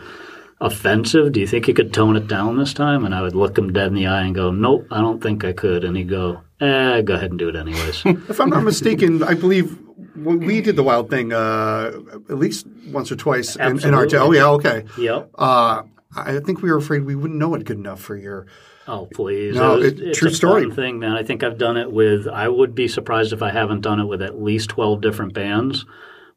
offensive. 0.60 1.32
Do 1.32 1.40
you 1.40 1.48
think 1.48 1.68
you 1.68 1.74
could 1.74 1.94
tone 1.94 2.18
it 2.18 2.28
down 2.28 2.58
this 2.58 2.74
time? 2.74 3.06
And 3.06 3.16
I 3.16 3.22
would 3.22 3.36
look 3.36 3.58
him 3.58 3.72
dead 3.72 3.88
in 3.88 3.94
the 3.94 4.08
eye 4.08 4.24
and 4.24 4.36
go, 4.36 4.52
Nope, 4.52 4.88
I 4.92 5.00
don't 5.00 5.24
think 5.24 5.46
I 5.46 5.54
could. 5.54 5.86
And 5.86 5.96
he'd 5.96 6.10
go, 6.10 6.42
Eh, 6.60 7.02
go 7.02 7.14
ahead 7.14 7.30
and 7.30 7.40
do 7.40 7.48
it 7.50 7.56
anyways. 7.56 8.02
if 8.06 8.42
I'm 8.42 8.50
not 8.50 8.64
mistaken, 8.64 9.24
I 9.24 9.34
believe 9.34 9.80
we 10.16 10.62
did 10.62 10.76
the 10.76 10.84
wild 10.84 11.10
thing 11.10 11.32
uh, 11.32 11.92
at 12.30 12.38
least 12.38 12.68
once 12.88 13.12
or 13.12 13.16
twice 13.16 13.56
in, 13.56 13.80
in, 13.86 13.94
our. 13.94 14.08
Oh, 14.16 14.32
yeah, 14.32 14.48
okay. 14.50 14.84
Yep. 14.98 15.30
Uh, 15.36 15.84
I 16.16 16.40
think 16.40 16.62
we 16.62 16.72
were 16.72 16.78
afraid 16.78 17.04
we 17.04 17.16
wouldn't 17.16 17.40
know 17.40 17.54
it 17.56 17.64
good 17.64 17.78
enough 17.78 18.02
for 18.02 18.16
your 18.16 18.48
Oh 18.88 19.08
please! 19.14 19.56
No, 19.56 19.82
it 19.82 20.00
it's 20.00 20.20
true 20.20 20.30
a 20.30 20.34
story. 20.34 20.64
Fun 20.64 20.76
thing, 20.76 21.00
man. 21.00 21.12
I 21.12 21.24
think 21.24 21.44
I've 21.44 21.58
done 21.58 21.78
it 21.78 21.92
with. 21.92 22.28
I 22.28 22.48
would 22.48 22.74
be 22.74 22.88
surprised 22.88 23.34
if 23.34 23.42
I 23.42 23.52
haven't 23.52 23.82
done 23.82 24.00
it 24.00 24.06
with 24.06 24.22
at 24.22 24.42
least 24.42 24.70
twelve 24.70 25.02
different 25.02 25.34
bands. 25.34 25.86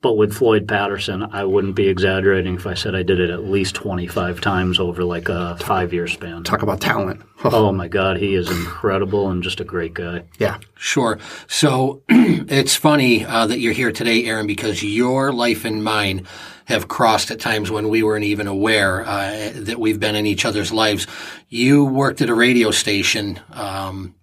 But 0.03 0.15
with 0.15 0.33
Floyd 0.33 0.67
Patterson, 0.67 1.23
I 1.31 1.45
wouldn't 1.45 1.75
be 1.75 1.89
exaggerating 1.89 2.55
if 2.55 2.67
I 2.67 2.73
said 2.73 2.95
I 2.95 3.03
did 3.03 3.21
it 3.21 3.29
at 3.29 3.45
least 3.45 3.75
25 3.75 4.41
times 4.41 4.81
over 4.81 5.05
like 5.05 5.29
a 5.29 5.59
five 5.59 5.93
year 5.93 6.07
span. 6.07 6.43
Talk 6.43 6.63
about 6.63 6.81
talent. 6.81 7.21
oh 7.45 7.71
my 7.71 7.87
God, 7.87 8.17
he 8.17 8.35
is 8.35 8.51
incredible 8.51 9.29
and 9.29 9.43
just 9.43 9.61
a 9.61 9.65
great 9.65 9.93
guy. 9.93 10.23
Yeah. 10.39 10.57
Sure. 10.75 11.19
So 11.49 12.03
it's 12.09 12.75
funny 12.75 13.27
uh, 13.27 13.47
that 13.49 13.59
you're 13.59 13.75
here 13.75 13.93
today, 13.93 14.25
Aaron, 14.25 14.47
because 14.47 14.83
your 14.83 15.35
life 15.35 15.67
and 15.67 15.85
mine 15.85 16.27
have 16.71 16.89
crossed 16.89 17.31
at 17.31 17.39
times 17.39 17.71
when 17.71 17.89
we 17.89 18.03
weren't 18.03 18.25
even 18.25 18.47
aware 18.47 19.05
uh, 19.07 19.53
that 19.55 19.79
we've 19.79 20.01
been 20.01 20.17
in 20.17 20.27
each 20.27 20.45
other's 20.45 20.73
lives. 20.73 21.07
You 21.49 21.85
worked 21.85 22.21
at 22.21 22.31
a 22.31 22.35
radio 22.35 22.71
station. 22.71 23.39
Um, 23.53 24.15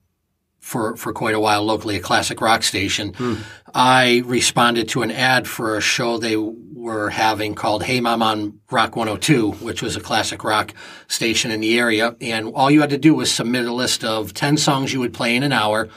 for, 0.59 0.97
for 0.97 1.13
quite 1.13 1.33
a 1.33 1.39
while 1.39 1.63
locally, 1.63 1.95
a 1.95 2.01
classic 2.01 2.41
rock 2.41 2.61
station. 2.61 3.13
Hmm. 3.13 3.35
I 3.73 4.21
responded 4.25 4.89
to 4.89 5.01
an 5.01 5.11
ad 5.11 5.47
for 5.47 5.77
a 5.77 5.81
show 5.81 6.17
they 6.17 6.35
were 6.35 7.09
having 7.09 7.55
called 7.55 7.83
Hey 7.83 8.01
Mom 8.01 8.21
on 8.21 8.59
Rock 8.69 8.97
102, 8.97 9.51
which 9.63 9.81
was 9.81 9.95
a 9.95 10.01
classic 10.01 10.43
rock 10.43 10.73
station 11.07 11.51
in 11.51 11.61
the 11.61 11.79
area. 11.79 12.17
And 12.19 12.53
all 12.53 12.69
you 12.69 12.81
had 12.81 12.89
to 12.89 12.97
do 12.97 13.13
was 13.13 13.31
submit 13.31 13.65
a 13.65 13.71
list 13.71 14.03
of 14.03 14.33
10 14.33 14.57
songs 14.57 14.91
you 14.91 14.99
would 14.99 15.13
play 15.13 15.37
in 15.37 15.43
an 15.43 15.53
hour. 15.53 15.87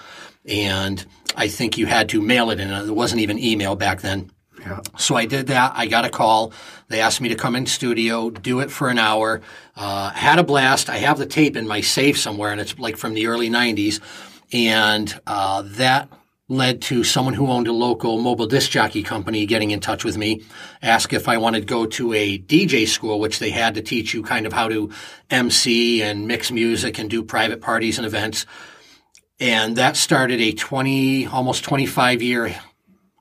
And 0.46 1.04
I 1.34 1.48
think 1.48 1.76
you 1.76 1.86
had 1.86 2.08
to 2.10 2.22
mail 2.22 2.50
it 2.50 2.60
in. 2.60 2.70
It 2.70 2.94
wasn't 2.94 3.22
even 3.22 3.40
email 3.40 3.74
back 3.74 4.02
then. 4.02 4.30
Yeah. 4.60 4.80
So 4.98 5.16
I 5.16 5.26
did 5.26 5.46
that. 5.48 5.72
I 5.74 5.86
got 5.86 6.04
a 6.04 6.10
call. 6.10 6.52
They 6.88 7.00
asked 7.00 7.20
me 7.20 7.28
to 7.30 7.34
come 7.34 7.56
in 7.56 7.66
studio, 7.66 8.30
do 8.30 8.60
it 8.60 8.70
for 8.70 8.88
an 8.88 8.98
hour. 8.98 9.40
Uh, 9.76 10.10
had 10.10 10.38
a 10.38 10.42
blast. 10.42 10.90
I 10.90 10.98
have 10.98 11.18
the 11.18 11.26
tape 11.26 11.56
in 11.56 11.66
my 11.66 11.80
safe 11.80 12.18
somewhere, 12.18 12.52
and 12.52 12.60
it's 12.60 12.78
like 12.78 12.96
from 12.96 13.14
the 13.14 13.26
early 13.26 13.48
'90s. 13.48 14.00
And 14.52 15.18
uh, 15.26 15.62
that 15.64 16.08
led 16.48 16.82
to 16.82 17.04
someone 17.04 17.34
who 17.34 17.46
owned 17.46 17.68
a 17.68 17.72
local 17.72 18.20
mobile 18.20 18.46
disc 18.46 18.70
jockey 18.70 19.04
company 19.04 19.46
getting 19.46 19.70
in 19.70 19.78
touch 19.78 20.04
with 20.04 20.18
me, 20.18 20.42
ask 20.82 21.12
if 21.12 21.28
I 21.28 21.36
wanted 21.38 21.60
to 21.60 21.66
go 21.66 21.86
to 21.86 22.12
a 22.12 22.38
DJ 22.38 22.88
school, 22.88 23.20
which 23.20 23.38
they 23.38 23.50
had 23.50 23.76
to 23.76 23.82
teach 23.82 24.12
you 24.12 24.22
kind 24.24 24.46
of 24.46 24.52
how 24.52 24.68
to 24.68 24.90
MC 25.30 26.02
and 26.02 26.26
mix 26.26 26.50
music 26.50 26.98
and 26.98 27.08
do 27.08 27.22
private 27.22 27.60
parties 27.60 27.98
and 27.98 28.06
events. 28.06 28.46
And 29.38 29.76
that 29.76 29.96
started 29.96 30.40
a 30.40 30.52
20, 30.52 31.26
almost 31.26 31.62
25 31.62 32.20
year 32.20 32.54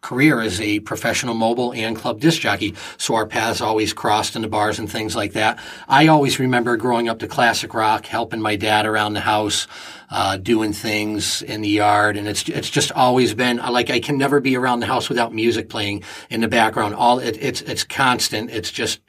career 0.01 0.39
as 0.39 0.61
a 0.61 0.79
professional 0.79 1.35
mobile 1.35 1.73
and 1.73 1.95
club 1.95 2.19
disc 2.19 2.41
jockey. 2.41 2.75
So 2.97 3.15
our 3.15 3.27
paths 3.27 3.61
always 3.61 3.93
crossed 3.93 4.35
in 4.35 4.41
the 4.41 4.47
bars 4.47 4.79
and 4.79 4.89
things 4.89 5.15
like 5.15 5.33
that. 5.33 5.59
I 5.87 6.07
always 6.07 6.39
remember 6.39 6.77
growing 6.77 7.09
up 7.09 7.19
to 7.19 7.27
classic 7.27 7.73
rock, 7.73 8.05
helping 8.05 8.41
my 8.41 8.55
dad 8.55 8.85
around 8.85 9.13
the 9.13 9.19
house, 9.19 9.67
uh, 10.09 10.37
doing 10.37 10.73
things 10.73 11.41
in 11.41 11.61
the 11.61 11.69
yard. 11.69 12.17
And 12.17 12.27
it's, 12.27 12.47
it's 12.47 12.69
just 12.69 12.91
always 12.93 13.33
been 13.33 13.57
like, 13.57 13.89
I 13.89 13.99
can 13.99 14.17
never 14.17 14.39
be 14.39 14.55
around 14.55 14.79
the 14.79 14.87
house 14.87 15.09
without 15.09 15.33
music 15.33 15.69
playing 15.69 16.03
in 16.29 16.41
the 16.41 16.47
background. 16.47 16.95
All 16.95 17.19
it, 17.19 17.37
it's, 17.41 17.61
it's 17.61 17.83
constant. 17.83 18.49
It's 18.51 18.71
just, 18.71 19.01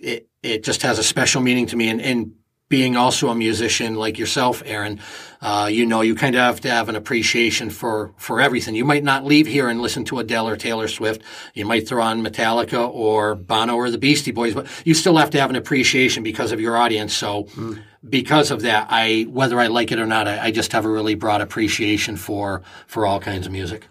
it, 0.00 0.28
it 0.42 0.64
just 0.64 0.82
has 0.82 0.98
a 0.98 1.04
special 1.04 1.42
meaning 1.42 1.66
to 1.66 1.76
me. 1.76 1.88
And, 1.88 2.00
and 2.00 2.32
being 2.70 2.96
also 2.96 3.28
a 3.28 3.34
musician 3.34 3.96
like 3.96 4.16
yourself, 4.16 4.62
Aaron, 4.64 5.00
uh, 5.42 5.68
you 5.70 5.84
know, 5.84 6.02
you 6.02 6.14
kind 6.14 6.36
of 6.36 6.40
have 6.40 6.60
to 6.60 6.70
have 6.70 6.88
an 6.88 6.94
appreciation 6.94 7.68
for, 7.68 8.14
for 8.16 8.40
everything. 8.40 8.76
You 8.76 8.84
might 8.84 9.02
not 9.02 9.24
leave 9.24 9.48
here 9.48 9.68
and 9.68 9.82
listen 9.82 10.04
to 10.04 10.20
Adele 10.20 10.48
or 10.48 10.56
Taylor 10.56 10.86
Swift. 10.86 11.20
You 11.52 11.66
might 11.66 11.88
throw 11.88 12.00
on 12.00 12.22
Metallica 12.22 12.88
or 12.88 13.34
Bono 13.34 13.74
or 13.74 13.90
the 13.90 13.98
Beastie 13.98 14.30
Boys, 14.30 14.54
but 14.54 14.68
you 14.86 14.94
still 14.94 15.16
have 15.16 15.30
to 15.30 15.40
have 15.40 15.50
an 15.50 15.56
appreciation 15.56 16.22
because 16.22 16.52
of 16.52 16.60
your 16.60 16.76
audience. 16.76 17.12
So 17.12 17.44
mm. 17.44 17.82
because 18.08 18.52
of 18.52 18.62
that, 18.62 18.86
I, 18.88 19.26
whether 19.28 19.58
I 19.58 19.66
like 19.66 19.90
it 19.90 19.98
or 19.98 20.06
not, 20.06 20.28
I, 20.28 20.46
I 20.46 20.50
just 20.52 20.70
have 20.70 20.84
a 20.84 20.88
really 20.88 21.16
broad 21.16 21.40
appreciation 21.40 22.16
for, 22.16 22.62
for 22.86 23.04
all 23.04 23.18
kinds 23.18 23.46
of 23.46 23.52
music. 23.52 23.88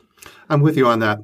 I'm 0.49 0.61
with 0.61 0.77
you 0.77 0.87
on 0.87 0.99
that. 0.99 1.19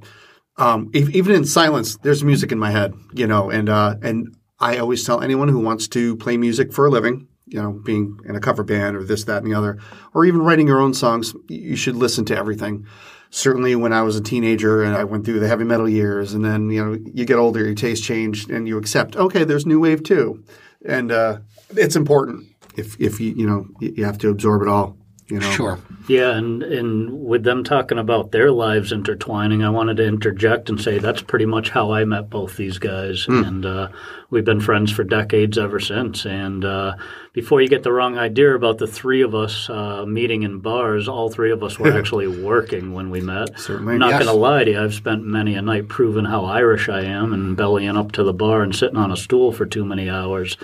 Um, 0.58 0.92
even 0.94 1.34
in 1.34 1.46
silence, 1.46 1.98
there's 2.04 2.22
music 2.22 2.52
in 2.52 2.60
my 2.60 2.72
head, 2.72 2.94
you 3.14 3.28
know, 3.28 3.50
and, 3.50 3.70
uh, 3.70 3.96
and 4.02 4.36
I 4.60 4.78
always 4.78 5.06
tell 5.06 5.22
anyone 5.22 5.48
who 5.48 5.60
wants 5.60 5.88
to 5.90 6.18
play 6.18 6.36
music 6.36 6.74
for 6.74 6.86
a 6.86 6.90
living, 6.90 7.28
you 7.48 7.62
know, 7.62 7.72
being 7.72 8.20
in 8.26 8.36
a 8.36 8.40
cover 8.40 8.64
band 8.64 8.96
or 8.96 9.04
this, 9.04 9.24
that, 9.26 9.44
and 9.44 9.52
the 9.52 9.58
other, 9.58 9.80
or 10.14 10.26
even 10.26 10.42
writing 10.42 10.68
your 10.68 10.80
own 10.80 10.94
songs, 10.94 11.34
you 11.48 11.76
should 11.76 11.96
listen 11.96 12.26
to 12.26 12.38
everything. 12.38 12.86
Certainly, 13.30 13.76
when 13.76 13.94
I 13.94 14.02
was 14.02 14.16
a 14.16 14.22
teenager 14.22 14.84
and 14.84 14.96
I 14.96 15.04
went 15.04 15.26
through 15.26 15.40
the 15.40 15.48
heavy 15.48 15.64
metal 15.64 15.90
years, 15.90 16.34
and 16.34 16.44
then 16.44 16.70
you 16.70 16.84
know 16.84 16.98
you 17.14 17.26
get 17.26 17.38
older, 17.38 17.64
your 17.66 17.76
taste 17.76 18.04
changed, 18.04 18.50
and 18.50 18.68
you 18.68 18.78
accept, 18.78 19.16
okay, 19.16 19.44
there's 19.44 19.66
new 19.66 19.80
wave 19.80 20.04
too, 20.04 20.44
and 20.86 21.12
uh, 21.12 21.40
it's 21.72 21.96
important 21.96 22.48
if 22.78 23.00
if 23.00 23.20
you 23.20 23.34
you 23.34 23.46
know 23.46 23.68
you 23.80 24.06
have 24.06 24.18
to 24.20 24.30
absorb 24.30 24.62
it 24.62 24.68
all. 24.68 24.98
You 25.28 25.40
know? 25.40 25.52
Sure. 25.52 25.80
Yeah, 26.08 26.38
and 26.38 26.62
and 26.62 27.26
with 27.26 27.44
them 27.44 27.64
talking 27.64 27.98
about 27.98 28.32
their 28.32 28.52
lives 28.52 28.92
intertwining, 28.92 29.64
I 29.64 29.72
wanted 29.72 29.98
to 29.98 30.06
interject 30.06 30.70
and 30.70 30.80
say 30.80 31.00
that's 31.00 31.24
pretty 31.24 31.48
much 31.48 31.70
how 31.72 31.92
I 31.94 32.06
met 32.06 32.30
both 32.30 32.58
these 32.58 32.78
guys, 32.78 33.26
mm. 33.26 33.48
and 33.48 33.66
uh, 33.66 33.88
we've 34.30 34.46
been 34.46 34.62
friends 34.62 34.92
for 34.92 35.04
decades 35.04 35.58
ever 35.58 35.80
since. 35.80 36.26
And 36.26 36.64
uh, 36.64 36.98
before 37.34 37.60
you 37.60 37.68
get 37.68 37.82
the 37.82 37.92
wrong 37.92 38.20
idea 38.20 38.54
about 38.54 38.78
the 38.78 38.86
three 38.86 39.24
of 39.24 39.34
us 39.34 39.68
uh, 39.68 40.06
meeting 40.06 40.44
in 40.44 40.60
bars, 40.60 41.08
all 41.08 41.32
three 41.32 41.52
of 41.52 41.64
us 41.64 41.80
were 41.80 41.92
actually 41.98 42.28
working 42.28 42.94
when 42.94 43.10
we 43.10 43.20
met. 43.20 43.60
Certainly, 43.60 43.94
I'm 43.94 44.00
not 44.00 44.12
yes. 44.12 44.24
going 44.24 44.36
to 44.36 44.40
lie 44.40 44.64
to 44.64 44.72
you. 44.72 44.80
I've 44.80 44.94
spent 44.94 45.24
many 45.24 45.56
a 45.56 45.62
night 45.64 45.88
proving 45.88 46.26
how 46.26 46.46
Irish 46.46 46.88
I 46.88 47.02
am 47.02 47.34
and 47.34 47.58
bellying 47.58 47.98
up 47.98 48.12
to 48.12 48.24
the 48.24 48.34
bar 48.34 48.62
and 48.62 48.76
sitting 48.76 48.98
on 48.98 49.12
a 49.12 49.18
stool 49.18 49.52
for 49.52 49.66
too 49.66 49.86
many 49.86 50.08
hours. 50.08 50.56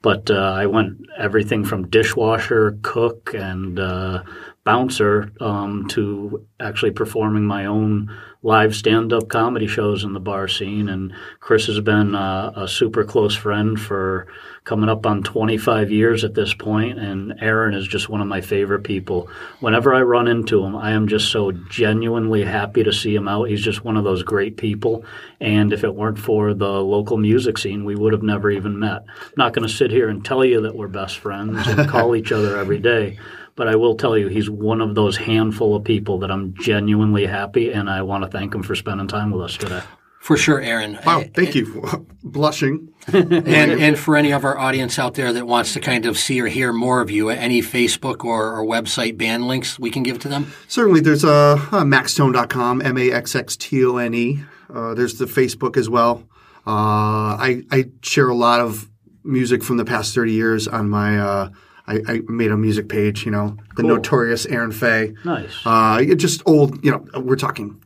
But 0.00 0.30
uh, 0.30 0.34
I 0.34 0.66
went 0.66 1.06
everything 1.18 1.64
from 1.64 1.88
dishwasher, 1.88 2.78
cook, 2.82 3.34
and 3.34 3.80
uh, 3.80 4.22
bouncer 4.64 5.32
um, 5.40 5.88
to 5.88 6.46
actually 6.60 6.92
performing 6.92 7.44
my 7.44 7.66
own 7.66 8.14
live 8.42 8.74
stand-up 8.74 9.28
comedy 9.28 9.66
shows 9.66 10.04
in 10.04 10.12
the 10.12 10.20
bar 10.20 10.48
scene. 10.48 10.88
And 10.88 11.12
Chris 11.40 11.66
has 11.66 11.80
been 11.80 12.14
uh, 12.14 12.52
a 12.54 12.68
super 12.68 13.04
close 13.04 13.34
friend 13.34 13.78
for 13.80 14.28
coming 14.68 14.90
up 14.90 15.06
on 15.06 15.22
25 15.22 15.90
years 15.90 16.24
at 16.24 16.34
this 16.34 16.52
point, 16.52 16.98
and 16.98 17.32
Aaron 17.40 17.72
is 17.72 17.88
just 17.88 18.10
one 18.10 18.20
of 18.20 18.26
my 18.26 18.42
favorite 18.42 18.84
people. 18.84 19.30
Whenever 19.60 19.94
I 19.94 20.02
run 20.02 20.28
into 20.28 20.62
him, 20.62 20.76
I 20.76 20.90
am 20.90 21.08
just 21.08 21.32
so 21.32 21.52
genuinely 21.52 22.44
happy 22.44 22.84
to 22.84 22.92
see 22.92 23.14
him 23.14 23.28
out. 23.28 23.48
He's 23.48 23.64
just 23.64 23.82
one 23.82 23.96
of 23.96 24.04
those 24.04 24.22
great 24.22 24.58
people, 24.58 25.06
and 25.40 25.72
if 25.72 25.84
it 25.84 25.94
weren't 25.94 26.18
for 26.18 26.52
the 26.52 26.68
local 26.82 27.16
music 27.16 27.56
scene, 27.56 27.86
we 27.86 27.96
would 27.96 28.12
have 28.12 28.22
never 28.22 28.50
even 28.50 28.78
met. 28.78 29.06
I'm 29.08 29.32
not 29.38 29.54
going 29.54 29.66
to 29.66 29.72
sit 29.72 29.90
here 29.90 30.10
and 30.10 30.22
tell 30.22 30.44
you 30.44 30.60
that 30.60 30.76
we're 30.76 30.88
best 30.88 31.16
friends 31.18 31.66
and 31.66 31.88
call 31.88 32.14
each 32.14 32.30
other 32.30 32.58
every 32.58 32.78
day. 32.78 33.18
But 33.58 33.66
I 33.66 33.74
will 33.74 33.96
tell 33.96 34.16
you, 34.16 34.28
he's 34.28 34.48
one 34.48 34.80
of 34.80 34.94
those 34.94 35.16
handful 35.16 35.74
of 35.74 35.82
people 35.82 36.20
that 36.20 36.30
I'm 36.30 36.54
genuinely 36.54 37.26
happy, 37.26 37.72
and 37.72 37.90
I 37.90 38.02
want 38.02 38.22
to 38.22 38.30
thank 38.30 38.54
him 38.54 38.62
for 38.62 38.76
spending 38.76 39.08
time 39.08 39.32
with 39.32 39.42
us 39.42 39.56
today. 39.56 39.82
For 40.20 40.36
sure, 40.36 40.60
Aaron. 40.60 40.96
Wow, 41.04 41.24
thank 41.34 41.56
you. 41.56 42.06
Blushing. 42.22 42.94
and, 43.12 43.32
and 43.34 43.98
for 43.98 44.14
any 44.14 44.30
of 44.30 44.44
our 44.44 44.56
audience 44.56 44.96
out 44.96 45.14
there 45.14 45.32
that 45.32 45.44
wants 45.44 45.72
to 45.72 45.80
kind 45.80 46.06
of 46.06 46.16
see 46.16 46.40
or 46.40 46.46
hear 46.46 46.72
more 46.72 47.00
of 47.00 47.10
you, 47.10 47.30
any 47.30 47.60
Facebook 47.60 48.24
or, 48.24 48.56
or 48.56 48.64
website 48.64 49.18
band 49.18 49.48
links 49.48 49.76
we 49.76 49.90
can 49.90 50.04
give 50.04 50.20
to 50.20 50.28
them? 50.28 50.52
Certainly. 50.68 51.00
There's 51.00 51.24
uh, 51.24 51.54
uh, 51.54 51.82
maxxtone.com, 51.82 52.80
M 52.80 52.96
A 52.96 53.10
X 53.10 53.34
X 53.34 53.56
T 53.56 53.84
O 53.84 53.96
N 53.96 54.14
E. 54.14 54.40
Uh, 54.72 54.94
there's 54.94 55.18
the 55.18 55.24
Facebook 55.24 55.76
as 55.76 55.90
well. 55.90 56.22
Uh, 56.64 57.34
I, 57.34 57.64
I 57.72 57.86
share 58.02 58.28
a 58.28 58.36
lot 58.36 58.60
of 58.60 58.88
music 59.24 59.64
from 59.64 59.78
the 59.78 59.84
past 59.84 60.14
30 60.14 60.30
years 60.32 60.68
on 60.68 60.88
my. 60.88 61.50
Uh, 61.88 61.98
I, 62.06 62.12
I, 62.12 62.20
made 62.28 62.50
a 62.50 62.56
music 62.56 62.88
page, 62.88 63.24
you 63.24 63.32
know, 63.32 63.56
the 63.76 63.82
Cool. 63.82 63.96
notorious 63.96 64.46
Aaron 64.46 64.72
Fay. 64.72 65.14
Nice. 65.24 65.52
Uh, 65.64 66.02
just 66.16 66.42
old, 66.46 66.84
you 66.84 66.90
know, 66.90 67.04
we're 67.20 67.36
talking 67.36 67.82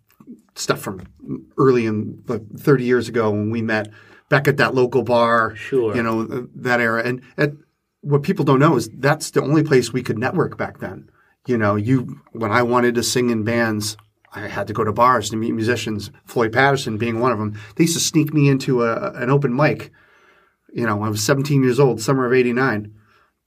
stuff 0.54 0.80
from 0.80 1.06
early 1.56 1.86
in 1.86 2.22
like 2.26 2.42
30 2.58 2.84
years 2.84 3.08
ago 3.08 3.30
when 3.30 3.50
we 3.50 3.62
met 3.62 3.88
back 4.28 4.48
at 4.48 4.56
that 4.58 4.74
local 4.74 5.02
bar. 5.02 5.54
Sure. 5.56 5.94
You 5.94 6.02
know, 6.02 6.24
that 6.56 6.80
era. 6.80 7.02
And 7.04 7.22
at, 7.36 7.52
what 8.02 8.22
people 8.22 8.44
don't 8.44 8.58
know 8.58 8.76
is 8.76 8.88
that's 8.94 9.30
the 9.30 9.42
only 9.42 9.62
place 9.62 9.92
we 9.92 10.02
could 10.02 10.18
network 10.18 10.56
back 10.58 10.78
then. 10.80 11.08
You 11.46 11.56
know, 11.56 11.76
you 11.76 12.20
when 12.32 12.52
I 12.52 12.62
wanted 12.62 12.94
to 12.96 13.02
sing 13.02 13.30
in 13.30 13.44
bands, 13.44 13.96
I 14.32 14.48
had 14.48 14.66
to 14.68 14.72
go 14.72 14.84
to 14.84 14.92
bars 14.92 15.30
to 15.30 15.36
meet 15.36 15.52
musicians. 15.52 16.10
Floyd 16.24 16.52
Patterson 16.52 16.98
being 16.98 17.20
one 17.20 17.32
of 17.32 17.38
them. 17.38 17.58
They 17.76 17.84
used 17.84 17.94
to 17.94 18.00
sneak 18.00 18.32
me 18.32 18.48
into 18.48 18.84
a, 18.84 19.12
an 19.12 19.30
open 19.30 19.54
mic. 19.54 19.92
You 20.72 20.86
know, 20.86 21.02
I 21.02 21.08
was 21.08 21.22
17 21.22 21.62
years 21.62 21.78
old, 21.78 22.00
summer 22.00 22.26
of 22.26 22.32
'89. 22.32 22.94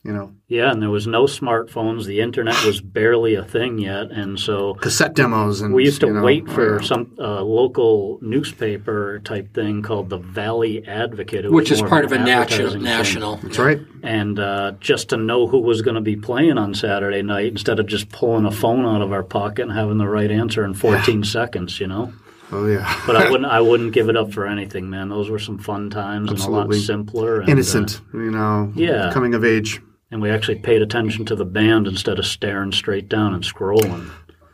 You 0.05 0.13
know, 0.13 0.33
Yeah, 0.47 0.71
and 0.71 0.79
there 0.83 0.91
was 0.91 1.07
no 1.07 1.23
smartphones. 1.23 2.05
The 2.05 2.19
internet 2.19 2.63
was 2.63 2.79
barely 2.99 3.33
a 3.33 3.43
thing 3.43 3.79
yet, 3.79 4.11
and 4.11 4.39
so 4.39 4.75
cassette 4.75 5.15
demos 5.15 5.61
and 5.61 5.73
we 5.73 5.83
used 5.83 5.99
to 6.01 6.07
you 6.07 6.13
know, 6.13 6.21
wait 6.21 6.47
for 6.47 6.75
uh, 6.79 6.83
some 6.83 7.15
uh, 7.17 7.41
local 7.41 8.19
newspaper 8.21 9.19
type 9.23 9.51
thing 9.55 9.81
called 9.81 10.09
the 10.09 10.19
Valley 10.19 10.85
Advocate, 10.87 11.49
Which 11.51 11.71
is 11.71 11.81
part 11.81 12.05
of 12.05 12.11
an 12.11 12.21
a 12.21 12.25
natu- 12.25 12.29
advertising 12.41 12.71
thing. 12.73 12.83
national. 12.83 13.37
That's 13.37 13.57
right. 13.57 13.79
And 14.03 14.37
uh, 14.39 14.73
just 14.79 15.09
to 15.09 15.17
know 15.17 15.47
who 15.47 15.59
was 15.59 15.81
going 15.81 15.95
to 15.95 16.01
be 16.01 16.15
playing 16.15 16.59
on 16.59 16.75
Saturday 16.75 17.23
night 17.23 17.47
instead 17.47 17.79
of 17.79 17.87
just 17.87 18.09
pulling 18.09 18.45
a 18.45 18.51
phone 18.51 18.85
out 18.85 19.01
of 19.01 19.11
our 19.11 19.23
pocket 19.23 19.63
and 19.63 19.71
having 19.71 19.97
the 19.97 20.07
right 20.07 20.29
answer 20.29 20.63
in 20.63 20.75
14 20.75 21.23
seconds, 21.23 21.79
you 21.79 21.87
know. 21.87 22.13
Oh 22.51 22.67
yeah. 22.67 23.01
But 23.07 23.15
I 23.15 23.29
wouldn't, 23.31 23.51
I 23.51 23.59
wouldn't 23.59 23.91
give 23.93 24.07
it 24.09 24.15
up 24.15 24.31
for 24.31 24.45
anything, 24.45 24.87
man. 24.91 25.09
Those 25.09 25.31
were 25.31 25.39
some 25.39 25.57
fun 25.57 25.89
times 25.89 26.29
and 26.29 26.39
a 26.39 26.47
lot 26.47 26.71
simpler. 26.75 27.39
And, 27.41 27.49
Innocent. 27.49 28.01
you 28.13 28.29
know. 28.29 28.71
yeah. 28.75 29.09
Coming 29.11 29.33
of 29.33 29.43
age. 29.43 29.81
And 30.11 30.21
we 30.21 30.29
actually 30.29 30.59
paid 30.59 30.81
attention 30.81 31.25
to 31.25 31.35
the 31.35 31.45
band 31.45 31.87
instead 31.87 32.19
of 32.19 32.25
staring 32.25 32.71
straight 32.71 33.09
down 33.09 33.33
and 33.33 33.43
scrolling. 33.43 34.09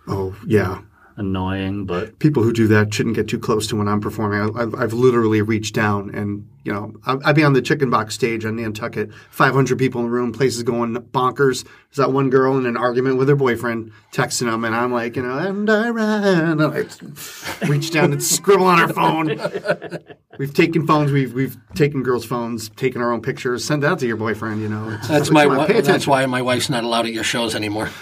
Oh 0.07 0.35
yeah. 0.47 0.81
Annoying, 1.17 1.85
but 1.85 2.17
people 2.19 2.41
who 2.43 2.53
do 2.53 2.67
that 2.67 2.93
shouldn't 2.93 3.15
get 3.15 3.27
too 3.27 3.39
close 3.39 3.67
to 3.67 3.75
when 3.75 3.87
I'm 3.87 3.99
performing. 4.01 4.39
I, 4.55 4.61
I've, 4.61 4.75
I've 4.75 4.93
literally 4.93 5.41
reached 5.41 5.75
down 5.75 6.13
and, 6.15 6.47
you 6.63 6.71
know, 6.71 6.93
I- 7.05 7.17
I'd 7.25 7.35
be 7.35 7.43
on 7.43 7.53
the 7.53 7.61
chicken 7.61 7.89
box 7.89 8.15
stage 8.15 8.45
on 8.45 8.55
Nantucket, 8.55 9.11
500 9.29 9.77
people 9.77 9.99
in 10.01 10.07
the 10.07 10.11
room, 10.13 10.31
places 10.31 10.63
going 10.63 10.93
bonkers. 10.95 11.63
There's 11.63 11.97
that 12.07 12.13
one 12.13 12.29
girl 12.29 12.57
in 12.57 12.65
an 12.65 12.77
argument 12.77 13.17
with 13.17 13.27
her 13.29 13.35
boyfriend, 13.35 13.91
texting 14.13 14.51
him, 14.53 14.63
and 14.63 14.73
I'm 14.73 14.93
like, 14.93 15.15
you 15.17 15.23
know, 15.23 15.37
and 15.37 15.69
I 15.69 15.89
ran. 15.89 16.23
And 16.23 16.61
I 16.61 17.67
reach 17.67 17.91
down 17.91 18.13
and 18.13 18.23
scribble 18.23 18.65
on 18.65 18.79
her 18.79 18.87
phone. 18.87 19.37
We've 20.39 20.53
taken 20.53 20.87
phones, 20.87 21.11
we've 21.11 21.33
we've 21.33 21.57
taken 21.75 22.03
girls' 22.03 22.23
phones, 22.25 22.69
taken 22.69 23.01
our 23.01 23.11
own 23.11 23.21
pictures, 23.21 23.65
send 23.65 23.83
that 23.83 23.99
to 23.99 24.07
your 24.07 24.15
boyfriend, 24.15 24.61
you 24.61 24.69
know. 24.69 24.87
It's- 24.87 25.07
That's 25.09 25.27
come 25.27 25.33
my. 25.35 25.43
on, 25.43 25.49
wi- 25.57 25.67
pay 25.67 25.81
That's 25.81 26.07
why 26.07 26.25
my 26.25 26.41
wife's 26.41 26.69
not 26.69 26.85
allowed 26.85 27.05
at 27.05 27.11
your 27.11 27.25
shows 27.25 27.53
anymore. 27.53 27.89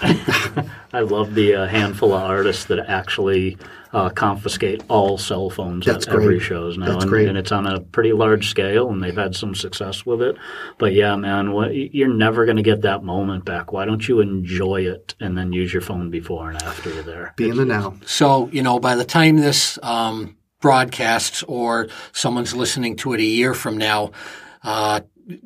I 0.92 1.00
love 1.00 1.34
the 1.34 1.54
uh, 1.54 1.66
handful 1.66 2.12
of 2.12 2.22
artists 2.22 2.64
that 2.66 2.80
actually 2.80 3.56
uh, 3.92 4.08
confiscate 4.10 4.82
all 4.88 5.18
cell 5.18 5.50
phones 5.50 5.86
That's 5.86 6.06
at 6.06 6.14
every 6.14 6.38
great. 6.38 6.42
shows 6.42 6.78
now, 6.78 6.86
That's 6.86 7.04
and, 7.04 7.10
great. 7.10 7.28
and 7.28 7.38
it's 7.38 7.52
on 7.52 7.66
a 7.66 7.80
pretty 7.80 8.12
large 8.12 8.48
scale, 8.48 8.90
and 8.90 9.02
they've 9.02 9.16
had 9.16 9.34
some 9.36 9.54
success 9.54 10.04
with 10.04 10.20
it. 10.22 10.36
But 10.78 10.92
yeah, 10.92 11.16
man, 11.16 11.52
what, 11.52 11.74
you're 11.74 12.12
never 12.12 12.44
going 12.44 12.56
to 12.56 12.62
get 12.62 12.82
that 12.82 13.04
moment 13.04 13.44
back. 13.44 13.72
Why 13.72 13.84
don't 13.84 14.06
you 14.06 14.20
enjoy 14.20 14.82
it 14.82 15.14
and 15.20 15.36
then 15.36 15.52
use 15.52 15.72
your 15.72 15.82
phone 15.82 16.10
before 16.10 16.50
and 16.50 16.62
after 16.62 16.92
you're 16.92 17.02
there? 17.02 17.34
Be 17.36 17.50
in 17.50 17.56
the 17.56 17.64
now. 17.64 17.94
So, 18.04 18.48
you 18.52 18.62
know, 18.62 18.80
by 18.80 18.96
the 18.96 19.04
time 19.04 19.36
this 19.36 19.78
um, 19.82 20.36
broadcasts 20.60 21.42
or 21.44 21.88
someone's 22.12 22.54
listening 22.54 22.96
to 22.96 23.12
it 23.12 23.20
a 23.20 23.24
year 23.24 23.54
from 23.54 23.76
now. 23.76 24.10
Uh, 24.62 25.00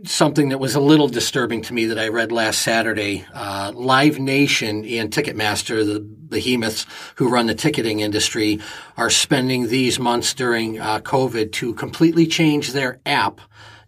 something 0.05 0.51
that 0.51 0.59
was 0.59 0.74
a 0.74 0.80
little 0.80 1.09
disturbing 1.09 1.62
to 1.62 1.74
me 1.74 1.87
that 1.87 1.99
I 1.99 2.09
read 2.09 2.32
last 2.32 2.62
Saturday. 2.62 3.24
Uh, 3.32 3.72
Live 3.74 4.18
Nation 4.18 4.85
and 4.85 5.11
Ticketmaster, 5.11 5.85
the 5.85 6.01
behemoths 6.01 6.87
who 7.16 7.28
run 7.28 7.47
the 7.47 7.55
ticketing 7.55 8.01
industry, 8.01 8.61
are 8.97 9.11
spending 9.11 9.68
these 9.68 9.99
months 9.99 10.35
during 10.35 10.80
uh, 10.80 11.01
COVID 11.01 11.53
to 11.53 11.74
completely 11.74 12.26
change 12.26 12.72
their 12.72 13.01
app. 13.07 13.41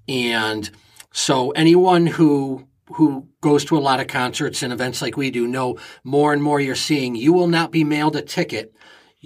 And 0.08 0.70
so 1.12 1.50
anyone 1.50 2.06
who 2.06 2.66
who 2.90 3.26
goes 3.40 3.64
to 3.64 3.76
a 3.76 3.80
lot 3.80 3.98
of 3.98 4.06
concerts 4.06 4.62
and 4.62 4.72
events 4.72 5.02
like 5.02 5.16
we 5.16 5.30
do 5.32 5.48
know 5.48 5.76
more 6.04 6.32
and 6.32 6.40
more 6.40 6.60
you're 6.60 6.76
seeing 6.76 7.16
you 7.16 7.32
will 7.32 7.48
not 7.48 7.72
be 7.72 7.82
mailed 7.82 8.14
a 8.14 8.22
ticket 8.22 8.72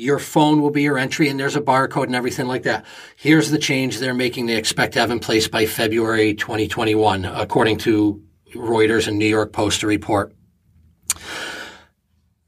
your 0.00 0.18
phone 0.18 0.62
will 0.62 0.70
be 0.70 0.82
your 0.82 0.98
entry 0.98 1.28
and 1.28 1.38
there's 1.38 1.56
a 1.56 1.60
barcode 1.60 2.04
and 2.04 2.16
everything 2.16 2.46
like 2.46 2.62
that. 2.62 2.86
Here's 3.16 3.50
the 3.50 3.58
change 3.58 3.98
they're 3.98 4.14
making 4.14 4.46
they 4.46 4.56
expect 4.56 4.94
to 4.94 5.00
have 5.00 5.10
in 5.10 5.20
place 5.20 5.46
by 5.46 5.66
February 5.66 6.34
2021, 6.34 7.26
according 7.26 7.78
to 7.78 8.22
Reuters 8.54 9.06
and 9.06 9.18
New 9.18 9.26
York 9.26 9.52
Post 9.52 9.80
to 9.80 9.86
report. 9.86 10.34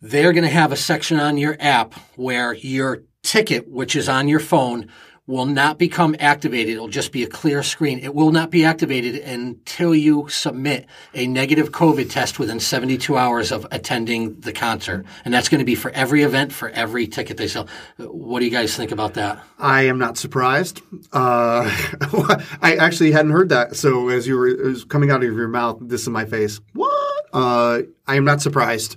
They're 0.00 0.32
going 0.32 0.44
to 0.44 0.50
have 0.50 0.72
a 0.72 0.76
section 0.76 1.20
on 1.20 1.36
your 1.36 1.56
app 1.60 1.94
where 2.16 2.54
your 2.54 3.04
ticket, 3.22 3.68
which 3.68 3.94
is 3.94 4.08
on 4.08 4.28
your 4.28 4.40
phone, 4.40 4.88
will 5.32 5.46
not 5.46 5.78
become 5.78 6.14
activated. 6.20 6.74
It'll 6.74 6.88
just 6.88 7.10
be 7.10 7.22
a 7.22 7.26
clear 7.26 7.62
screen. 7.62 8.00
It 8.00 8.14
will 8.14 8.32
not 8.32 8.50
be 8.50 8.66
activated 8.66 9.14
until 9.14 9.94
you 9.94 10.28
submit 10.28 10.84
a 11.14 11.26
negative 11.26 11.72
COVID 11.72 12.10
test 12.10 12.38
within 12.38 12.60
72 12.60 13.16
hours 13.16 13.50
of 13.50 13.66
attending 13.70 14.38
the 14.40 14.52
concert. 14.52 15.06
And 15.24 15.32
that's 15.32 15.48
going 15.48 15.60
to 15.60 15.64
be 15.64 15.74
for 15.74 15.90
every 15.92 16.22
event, 16.22 16.52
for 16.52 16.68
every 16.68 17.06
ticket 17.06 17.38
they 17.38 17.48
sell. 17.48 17.66
What 17.96 18.40
do 18.40 18.44
you 18.44 18.50
guys 18.50 18.76
think 18.76 18.92
about 18.92 19.14
that? 19.14 19.42
I 19.58 19.84
am 19.84 19.98
not 19.98 20.18
surprised. 20.18 20.82
Uh, 21.14 21.64
I 22.60 22.76
actually 22.78 23.12
hadn't 23.12 23.32
heard 23.32 23.48
that. 23.48 23.74
So 23.74 24.10
as 24.10 24.26
you 24.26 24.36
were 24.36 24.74
coming 24.90 25.10
out 25.10 25.24
of 25.24 25.32
your 25.32 25.48
mouth, 25.48 25.78
this 25.80 26.02
is 26.02 26.10
my 26.10 26.26
face. 26.26 26.60
What? 26.74 27.26
Uh, 27.32 27.82
I 28.06 28.16
am 28.16 28.26
not 28.26 28.42
surprised. 28.42 28.96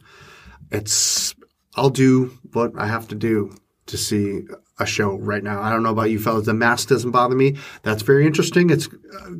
It's 0.70 1.34
I'll 1.78 1.90
do 1.90 2.38
what 2.52 2.74
I 2.78 2.88
have 2.88 3.08
to 3.08 3.16
do 3.16 3.56
to 3.86 3.98
see 3.98 4.42
a 4.78 4.86
show 4.86 5.16
right 5.18 5.44
now. 5.44 5.62
I 5.62 5.70
don't 5.70 5.84
know 5.84 5.92
about 5.92 6.10
you 6.10 6.20
fellas. 6.20 6.46
The 6.46 6.54
mask 6.54 6.90
doesn't 6.90 7.12
bother 7.12 7.36
me. 7.36 7.58
That's 7.84 8.04
very 8.04 8.26
interesting. 8.26 8.70
It's 8.70 8.88
uh, 8.88 9.32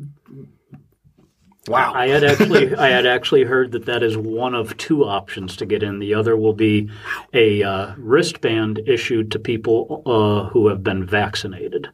wow. 1.68 1.92
I 1.94 2.08
had 2.08 2.24
actually 2.24 2.74
I 2.76 2.88
had 2.88 3.06
actually 3.06 3.44
heard 3.44 3.72
that 3.72 3.86
that 3.86 4.02
is 4.02 4.16
one 4.16 4.54
of 4.54 4.76
two 4.76 5.04
options 5.04 5.56
to 5.56 5.66
get 5.66 5.82
in. 5.82 5.98
The 5.98 6.14
other 6.14 6.36
will 6.36 6.52
be 6.52 6.90
a 7.32 7.62
uh, 7.62 7.94
wristband 7.96 8.80
issued 8.86 9.32
to 9.32 9.38
people 9.38 10.02
uh, 10.06 10.48
who 10.50 10.68
have 10.68 10.82
been 10.82 11.04
vaccinated, 11.04 11.88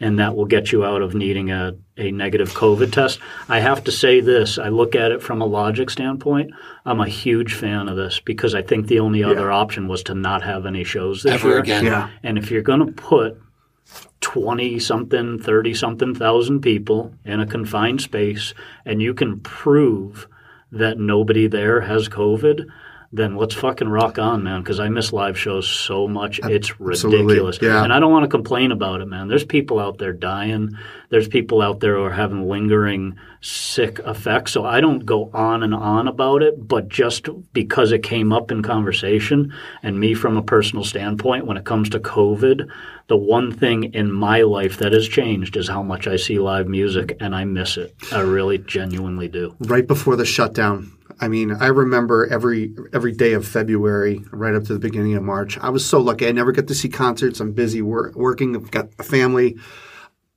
and 0.00 0.18
that 0.18 0.36
will 0.36 0.46
get 0.46 0.72
you 0.72 0.84
out 0.84 1.02
of 1.02 1.14
needing 1.14 1.50
a, 1.50 1.76
a 1.96 2.10
negative 2.10 2.50
COVID 2.50 2.92
test. 2.92 3.20
I 3.48 3.60
have 3.60 3.84
to 3.84 3.92
say 3.92 4.20
this: 4.20 4.58
I 4.58 4.68
look 4.68 4.94
at 4.94 5.12
it 5.12 5.22
from 5.22 5.40
a 5.42 5.46
logic 5.46 5.90
standpoint. 5.90 6.52
I'm 6.84 7.00
a 7.00 7.08
huge 7.08 7.54
fan 7.54 7.88
of 7.88 7.96
this 7.96 8.20
because 8.20 8.54
I 8.54 8.62
think 8.62 8.86
the 8.86 9.00
only 9.00 9.22
other 9.22 9.50
option 9.52 9.88
was 9.88 10.02
to 10.04 10.14
not 10.14 10.42
have 10.42 10.66
any 10.66 10.84
shows 10.84 11.22
this 11.22 11.34
Ever 11.34 11.48
year. 11.48 11.58
again. 11.58 11.84
Yeah. 11.84 12.10
And 12.22 12.38
if 12.38 12.50
you're 12.50 12.62
going 12.62 12.86
to 12.86 12.92
put 12.92 13.40
20 14.20 14.78
something, 14.78 15.38
30 15.38 15.74
something 15.74 16.14
thousand 16.14 16.60
people 16.60 17.14
in 17.24 17.40
a 17.40 17.46
confined 17.46 18.00
space 18.00 18.54
and 18.84 19.00
you 19.00 19.14
can 19.14 19.40
prove 19.40 20.28
that 20.72 20.98
nobody 20.98 21.46
there 21.46 21.80
has 21.82 22.08
COVID, 22.08 22.66
then 23.10 23.36
let's 23.36 23.54
fucking 23.54 23.88
rock 23.88 24.18
on, 24.18 24.44
man, 24.44 24.60
because 24.60 24.78
I 24.78 24.90
miss 24.90 25.14
live 25.14 25.38
shows 25.38 25.66
so 25.66 26.06
much. 26.06 26.40
It's 26.44 26.70
Absolutely. 26.78 27.24
ridiculous. 27.24 27.58
Yeah. 27.62 27.82
And 27.82 27.90
I 27.90 28.00
don't 28.00 28.12
want 28.12 28.24
to 28.24 28.28
complain 28.28 28.70
about 28.70 29.00
it, 29.00 29.06
man. 29.06 29.28
There's 29.28 29.44
people 29.44 29.78
out 29.78 29.96
there 29.96 30.12
dying. 30.12 30.76
There's 31.08 31.26
people 31.26 31.62
out 31.62 31.80
there 31.80 31.96
who 31.96 32.02
are 32.02 32.12
having 32.12 32.46
lingering 32.46 33.18
sick 33.40 33.98
effects. 34.04 34.52
So 34.52 34.66
I 34.66 34.82
don't 34.82 35.06
go 35.06 35.30
on 35.32 35.62
and 35.62 35.74
on 35.74 36.06
about 36.06 36.42
it, 36.42 36.68
but 36.68 36.88
just 36.88 37.28
because 37.54 37.92
it 37.92 38.02
came 38.02 38.30
up 38.30 38.50
in 38.50 38.62
conversation 38.62 39.54
and 39.82 39.98
me 39.98 40.12
from 40.12 40.36
a 40.36 40.42
personal 40.42 40.84
standpoint, 40.84 41.46
when 41.46 41.56
it 41.56 41.64
comes 41.64 41.88
to 41.90 42.00
COVID, 42.00 42.68
the 43.06 43.16
one 43.16 43.52
thing 43.52 43.84
in 43.94 44.12
my 44.12 44.42
life 44.42 44.76
that 44.78 44.92
has 44.92 45.08
changed 45.08 45.56
is 45.56 45.66
how 45.66 45.82
much 45.82 46.06
I 46.06 46.16
see 46.16 46.38
live 46.38 46.68
music 46.68 47.16
and 47.20 47.34
I 47.34 47.44
miss 47.44 47.78
it. 47.78 47.94
I 48.12 48.20
really 48.20 48.58
genuinely 48.58 49.28
do. 49.28 49.56
right 49.60 49.86
before 49.86 50.16
the 50.16 50.26
shutdown. 50.26 50.92
I 51.20 51.28
mean, 51.28 51.52
I 51.52 51.66
remember 51.66 52.26
every 52.30 52.74
every 52.92 53.12
day 53.12 53.32
of 53.32 53.46
February, 53.46 54.24
right 54.30 54.54
up 54.54 54.64
to 54.64 54.72
the 54.74 54.78
beginning 54.78 55.14
of 55.14 55.22
March. 55.22 55.58
I 55.58 55.70
was 55.70 55.84
so 55.84 55.98
lucky. 56.00 56.26
I 56.28 56.32
never 56.32 56.52
get 56.52 56.68
to 56.68 56.74
see 56.74 56.88
concerts. 56.88 57.40
I'm 57.40 57.52
busy 57.52 57.82
wor- 57.82 58.12
working. 58.14 58.54
I've 58.54 58.70
got 58.70 58.88
a 58.98 59.02
family. 59.02 59.56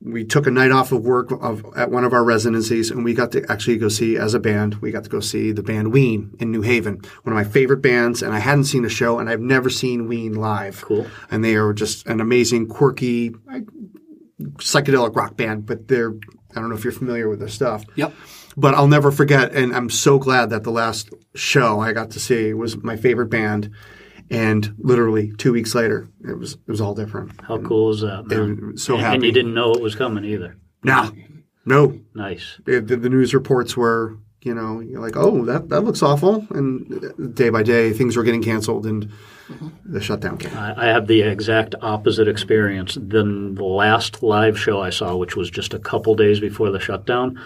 We 0.04 0.24
took 0.24 0.48
a 0.48 0.50
night 0.50 0.72
off 0.72 0.90
of 0.90 1.04
work 1.04 1.30
of, 1.30 1.64
at 1.76 1.92
one 1.92 2.02
of 2.02 2.12
our 2.12 2.24
residencies, 2.24 2.90
and 2.90 3.04
we 3.04 3.14
got 3.14 3.30
to 3.32 3.48
actually 3.48 3.76
go 3.76 3.88
see 3.88 4.16
as 4.16 4.34
a 4.34 4.40
band. 4.40 4.74
We 4.76 4.90
got 4.90 5.04
to 5.04 5.10
go 5.10 5.20
see 5.20 5.52
the 5.52 5.62
band 5.62 5.92
Ween 5.92 6.34
in 6.40 6.50
New 6.50 6.62
Haven, 6.62 6.94
one 7.22 7.32
of 7.32 7.34
my 7.34 7.44
favorite 7.44 7.82
bands. 7.82 8.20
And 8.20 8.34
I 8.34 8.40
hadn't 8.40 8.64
seen 8.64 8.84
a 8.84 8.88
show, 8.88 9.20
and 9.20 9.30
I've 9.30 9.40
never 9.40 9.70
seen 9.70 10.08
Ween 10.08 10.34
live. 10.34 10.82
Cool. 10.82 11.06
And 11.30 11.44
they 11.44 11.54
are 11.54 11.72
just 11.72 12.04
an 12.08 12.20
amazing, 12.20 12.66
quirky, 12.66 13.30
psychedelic 14.56 15.14
rock 15.14 15.36
band. 15.36 15.66
But 15.66 15.88
they're 15.88 16.14
I 16.54 16.60
don't 16.60 16.68
know 16.68 16.74
if 16.74 16.84
you're 16.84 16.92
familiar 16.92 17.28
with 17.28 17.38
their 17.38 17.48
stuff 17.48 17.84
Yep. 17.94 18.12
But 18.56 18.74
I'll 18.74 18.88
never 18.88 19.10
forget. 19.10 19.52
And 19.54 19.74
I'm 19.74 19.90
so 19.90 20.18
glad 20.18 20.50
that 20.50 20.62
the 20.64 20.70
last 20.70 21.10
show 21.34 21.80
I 21.80 21.92
got 21.92 22.10
to 22.12 22.20
see 22.20 22.52
was 22.54 22.76
my 22.82 22.96
favorite 22.96 23.28
band. 23.30 23.70
And 24.30 24.74
literally 24.78 25.32
two 25.36 25.52
weeks 25.52 25.74
later, 25.74 26.08
it 26.26 26.38
was 26.38 26.54
it 26.54 26.68
was 26.68 26.80
all 26.80 26.94
different. 26.94 27.32
How 27.42 27.58
cool 27.58 27.90
is 27.90 28.00
that, 28.00 28.26
man? 28.28 28.40
And 28.40 28.80
so 28.80 28.94
And- 28.94 29.02
happy. 29.02 29.14
And 29.16 29.24
you 29.24 29.32
didn't 29.32 29.54
know 29.54 29.72
it 29.72 29.82
was 29.82 29.94
coming 29.94 30.24
either. 30.24 30.56
Nah, 30.82 31.10
no. 31.66 31.98
Nice. 32.14 32.58
It- 32.66 32.86
the, 32.88 32.96
the 32.96 33.10
news 33.10 33.34
reports 33.34 33.76
were, 33.76 34.16
you 34.42 34.54
know, 34.54 34.80
you're 34.80 35.00
like, 35.00 35.16
oh, 35.16 35.44
that 35.44 35.68
that 35.68 35.82
looks 35.82 36.02
awful. 36.02 36.46
And 36.50 37.34
day 37.36 37.50
by 37.50 37.62
day, 37.62 37.92
things 37.92 38.16
were 38.16 38.22
getting 38.24 38.42
canceled, 38.42 38.86
and 38.86 39.10
the 39.84 40.00
shutdown 40.00 40.38
came. 40.38 40.56
I, 40.56 40.84
I 40.84 40.86
have 40.86 41.06
the 41.08 41.20
exact 41.22 41.74
opposite 41.82 42.26
experience. 42.26 42.96
Then 43.00 43.54
the 43.56 43.64
last 43.64 44.22
live 44.22 44.58
show 44.58 44.80
I 44.80 44.90
saw, 44.90 45.14
which 45.16 45.36
was 45.36 45.50
just 45.50 45.74
a 45.74 45.78
couple 45.78 46.14
days 46.14 46.40
before 46.40 46.70
the 46.70 46.80
shutdown, 46.80 47.38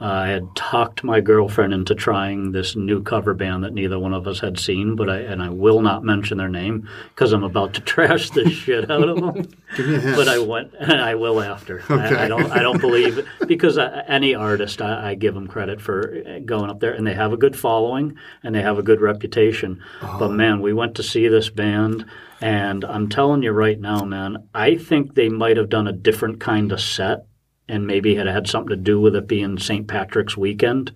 uh, 0.00 0.04
I 0.04 0.28
had 0.28 0.54
talked 0.54 1.02
my 1.02 1.20
girlfriend 1.20 1.74
into 1.74 1.94
trying 1.94 2.52
this 2.52 2.76
new 2.76 3.02
cover 3.02 3.34
band 3.34 3.64
that 3.64 3.74
neither 3.74 3.98
one 3.98 4.14
of 4.14 4.28
us 4.28 4.38
had 4.38 4.58
seen, 4.58 4.94
but 4.94 5.10
I 5.10 5.18
and 5.18 5.42
I 5.42 5.48
will 5.48 5.82
not 5.82 6.04
mention 6.04 6.38
their 6.38 6.48
name 6.48 6.88
because 7.08 7.32
I'm 7.32 7.42
about 7.42 7.74
to 7.74 7.80
trash 7.82 8.30
the 8.30 8.48
shit 8.48 8.90
out 8.90 9.08
of 9.08 9.16
them. 9.20 9.48
Give 9.76 9.88
me 9.88 9.96
a 9.96 10.00
but 10.14 10.28
I 10.28 10.38
went, 10.38 10.72
and 10.80 11.00
I 11.00 11.16
will 11.16 11.40
after. 11.40 11.80
Okay. 11.80 11.94
I, 11.94 12.24
I 12.24 12.28
don't, 12.28 12.50
I 12.50 12.62
don't 12.62 12.80
believe 12.80 13.26
because 13.46 13.76
uh, 13.76 14.04
any 14.06 14.34
artist, 14.34 14.80
I, 14.80 15.10
I 15.10 15.14
give 15.14 15.34
them 15.34 15.48
credit 15.48 15.80
for 15.80 16.22
going 16.44 16.70
up 16.70 16.80
there, 16.80 16.92
and 16.92 17.06
they 17.06 17.14
have 17.14 17.32
a 17.32 17.36
good 17.36 17.56
following 17.56 18.16
and 18.42 18.54
they 18.54 18.62
have 18.62 18.78
a 18.78 18.82
good 18.82 19.00
reputation. 19.00 19.82
But 20.00 20.30
man, 20.30 20.60
we 20.60 20.72
went 20.72 20.94
to 20.96 21.02
see 21.02 21.28
this 21.28 21.50
band, 21.50 22.06
and 22.40 22.84
I'm 22.84 23.08
telling 23.08 23.42
you 23.42 23.50
right 23.50 23.78
now, 23.78 24.04
man, 24.04 24.48
I 24.54 24.76
think 24.76 25.14
they 25.14 25.28
might 25.28 25.56
have 25.56 25.68
done 25.68 25.88
a 25.88 25.92
different 25.92 26.40
kind 26.40 26.72
of 26.72 26.80
set, 26.80 27.26
and 27.68 27.86
maybe 27.86 28.16
it 28.16 28.26
had 28.26 28.48
something 28.48 28.70
to 28.70 28.76
do 28.76 29.00
with 29.00 29.14
it 29.14 29.26
being 29.26 29.58
St. 29.58 29.86
Patrick's 29.86 30.36
weekend. 30.36 30.92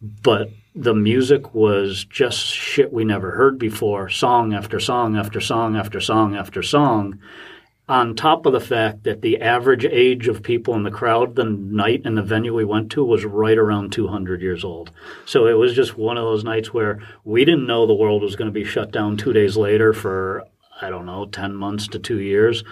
But 0.00 0.50
the 0.74 0.94
music 0.94 1.54
was 1.54 2.04
just 2.04 2.38
shit 2.46 2.92
we 2.92 3.04
never 3.04 3.32
heard 3.32 3.58
before, 3.58 4.08
song 4.08 4.52
after 4.52 4.80
song 4.80 5.16
after 5.16 5.40
song 5.40 5.76
after 5.76 6.00
song 6.00 6.36
after 6.36 6.62
song 6.62 7.18
on 7.88 8.14
top 8.14 8.46
of 8.46 8.52
the 8.52 8.60
fact 8.60 9.04
that 9.04 9.20
the 9.20 9.40
average 9.40 9.84
age 9.84 10.26
of 10.26 10.42
people 10.42 10.74
in 10.74 10.84
the 10.84 10.90
crowd 10.90 11.34
the 11.34 11.44
night 11.44 12.02
and 12.04 12.16
the 12.16 12.22
venue 12.22 12.54
we 12.54 12.64
went 12.64 12.90
to 12.90 13.04
was 13.04 13.24
right 13.24 13.58
around 13.58 13.92
200 13.92 14.40
years 14.40 14.64
old. 14.64 14.90
So 15.26 15.46
it 15.46 15.52
was 15.52 15.74
just 15.74 15.98
one 15.98 16.16
of 16.16 16.24
those 16.24 16.44
nights 16.44 16.72
where 16.72 17.00
we 17.24 17.44
didn't 17.44 17.66
know 17.66 17.86
the 17.86 17.94
world 17.94 18.22
was 18.22 18.36
going 18.36 18.48
to 18.48 18.52
be 18.52 18.64
shut 18.64 18.90
down 18.90 19.16
two 19.16 19.34
days 19.34 19.56
later 19.56 19.92
for, 19.92 20.44
I 20.80 20.88
don't 20.88 21.04
know, 21.04 21.26
10 21.26 21.54
months 21.54 21.86
to 21.88 21.98
two 21.98 22.20
years. 22.20 22.64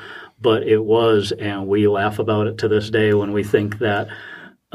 But 0.43 0.65
it 0.65 0.85
was, 0.85 1.33
and 1.33 1.67
we 1.67 1.87
laugh 1.89 2.19
about 2.19 2.47
it 2.49 2.59
to 2.59 2.69
this 2.69 2.91
day 2.91 3.15
when 3.15 3.33
we 3.33 3.45
think 3.45 3.79
that 3.79 4.09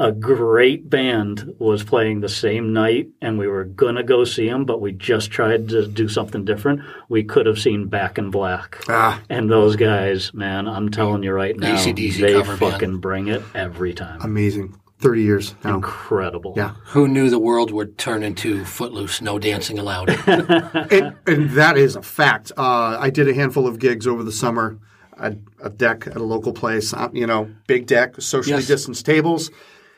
a 0.00 0.12
great 0.12 0.88
band 0.88 1.54
was 1.58 1.82
playing 1.82 2.20
the 2.20 2.28
same 2.28 2.72
night 2.72 3.08
and 3.20 3.36
we 3.36 3.48
were 3.48 3.64
going 3.64 3.96
to 3.96 4.04
go 4.04 4.22
see 4.24 4.48
them, 4.48 4.64
but 4.64 4.80
we 4.80 4.92
just 4.92 5.30
tried 5.32 5.68
to 5.70 5.88
do 5.88 6.08
something 6.08 6.44
different. 6.44 6.82
We 7.08 7.24
could 7.24 7.46
have 7.46 7.58
seen 7.58 7.88
Back 7.88 8.16
in 8.16 8.30
Black. 8.30 8.78
Ah, 8.88 9.20
And 9.28 9.50
those 9.50 9.74
guys, 9.74 10.32
man, 10.32 10.68
I'm 10.68 10.88
telling 10.90 11.24
you 11.24 11.32
right 11.32 11.56
now, 11.58 11.74
AC/DC 11.74 12.20
they 12.20 12.32
cover 12.34 12.56
band. 12.56 12.72
fucking 12.72 12.98
bring 12.98 13.26
it 13.28 13.42
every 13.54 13.92
time. 13.92 14.20
amazing. 14.22 14.78
Thirty 15.00 15.22
years 15.22 15.54
now. 15.62 15.76
Incredible. 15.76 16.54
Yeah. 16.56 16.74
Who 16.86 17.06
knew 17.06 17.30
the 17.30 17.38
world 17.38 17.70
would 17.70 17.98
turn 17.98 18.24
into 18.24 18.64
Footloose, 18.64 19.22
no 19.22 19.38
dancing 19.38 19.78
allowed? 19.78 20.10
and, 20.28 21.14
and 21.24 21.50
that 21.50 21.76
is 21.76 21.94
a 21.94 22.02
fact. 22.02 22.50
Uh, 22.56 22.96
I 23.00 23.08
did 23.10 23.28
a 23.28 23.34
handful 23.34 23.68
of 23.68 23.78
gigs 23.78 24.08
over 24.08 24.24
the 24.24 24.32
summer, 24.32 24.78
a, 25.18 25.36
a 25.62 25.70
deck 25.70 26.06
at 26.06 26.16
a 26.16 26.22
local 26.22 26.52
place, 26.52 26.92
uh, 26.94 27.08
you 27.12 27.26
know, 27.26 27.50
big 27.66 27.86
deck, 27.86 28.20
socially 28.20 28.56
Yes. 28.58 28.66
distanced 28.66 29.04
tables. 29.06 29.50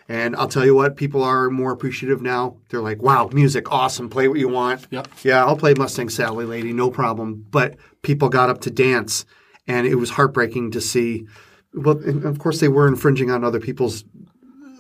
And 0.09 0.35
I'll 0.35 0.49
tell 0.49 0.65
you 0.65 0.75
what, 0.75 0.97
people 0.97 1.23
are 1.23 1.51
more 1.51 1.71
appreciative 1.73 2.21
now. 2.21 2.57
They're 2.69 2.81
like, 2.83 3.01
wow, 3.01 3.31
music, 3.33 3.71
awesome, 3.71 4.09
play 4.11 4.27
what 4.27 4.39
you 4.41 4.49
want. 4.49 4.89
Yep. 4.91 5.09
Yeah, 5.23 5.45
I'll 5.45 5.57
play 5.57 5.75
Mustang 5.75 6.09
Sally 6.09 6.45
Lady, 6.47 6.73
no 6.73 6.91
problem. 6.91 7.47
But 7.51 7.77
people 8.03 8.29
got 8.29 8.51
up 8.51 8.61
to 8.63 8.71
dance. 8.71 9.25
and 9.69 9.87
it 9.87 9.95
was 9.97 10.11
heartbreaking 10.11 10.73
to 10.73 10.81
see. 10.81 11.27
Well, 11.75 12.01
of 12.25 12.39
course, 12.41 12.59
they 12.59 12.67
were 12.67 12.89
infringing 12.89 13.31
on 13.31 13.45
other 13.45 13.61
people's 13.61 14.03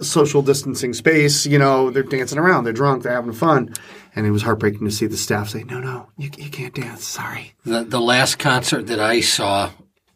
social 0.01 0.43
distancing 0.43 0.95
space. 0.95 1.47
You 1.47 1.59
know, 1.59 1.91
they're 1.91 2.03
dancing 2.03 2.39
around, 2.39 2.65
they're 2.65 2.73
drunk, 2.73 3.03
they're 3.05 3.13
having 3.15 3.33
fun, 3.33 3.73
and 4.17 4.27
it 4.27 4.31
was 4.33 4.43
heartbreaking 4.43 4.85
to 4.87 4.91
see 4.91 5.07
the 5.07 5.17
staff 5.17 5.51
say, 5.51 5.63
"No, 5.63 5.79
no, 5.79 6.09
you, 6.17 6.31
you 6.39 6.51
can't 6.51 6.75
dance. 6.75 7.05
Sorry." 7.05 7.53
The, 7.65 7.85
the 7.85 8.01
last 8.01 8.39
concert 8.41 8.89
that 8.89 8.99
I 8.99 9.21
saw 9.21 9.71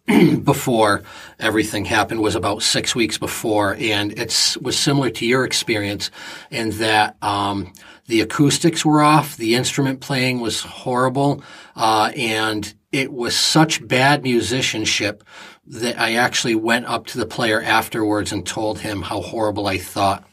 before 0.44 1.02
everything 1.38 1.84
happened 1.84 2.20
was 2.20 2.34
about 2.34 2.62
six 2.62 2.94
weeks 2.94 3.16
before, 3.16 3.74
and 3.78 4.12
it 4.18 4.56
was 4.60 4.78
similar 4.78 5.10
to 5.10 5.26
your 5.26 5.44
experience 5.44 6.10
in 6.50 6.70
that 6.72 7.16
um, 7.22 7.72
the 8.06 8.20
acoustics 8.20 8.84
were 8.84 9.02
off, 9.02 9.36
the 9.36 9.54
instrument 9.54 10.00
playing 10.00 10.40
was 10.40 10.60
horrible, 10.60 11.42
uh, 11.74 12.12
and 12.16 12.74
it 12.92 13.12
was 13.12 13.34
such 13.34 13.86
bad 13.86 14.22
musicianship 14.22 15.24
that 15.66 15.98
I 15.98 16.14
actually 16.14 16.54
went 16.54 16.84
up 16.84 17.06
to 17.06 17.18
the 17.18 17.26
player 17.26 17.62
afterwards 17.62 18.30
and 18.30 18.46
told 18.46 18.80
him 18.80 19.00
how 19.00 19.22
horrible 19.22 19.66
I 19.66 19.78
thought 19.78 20.24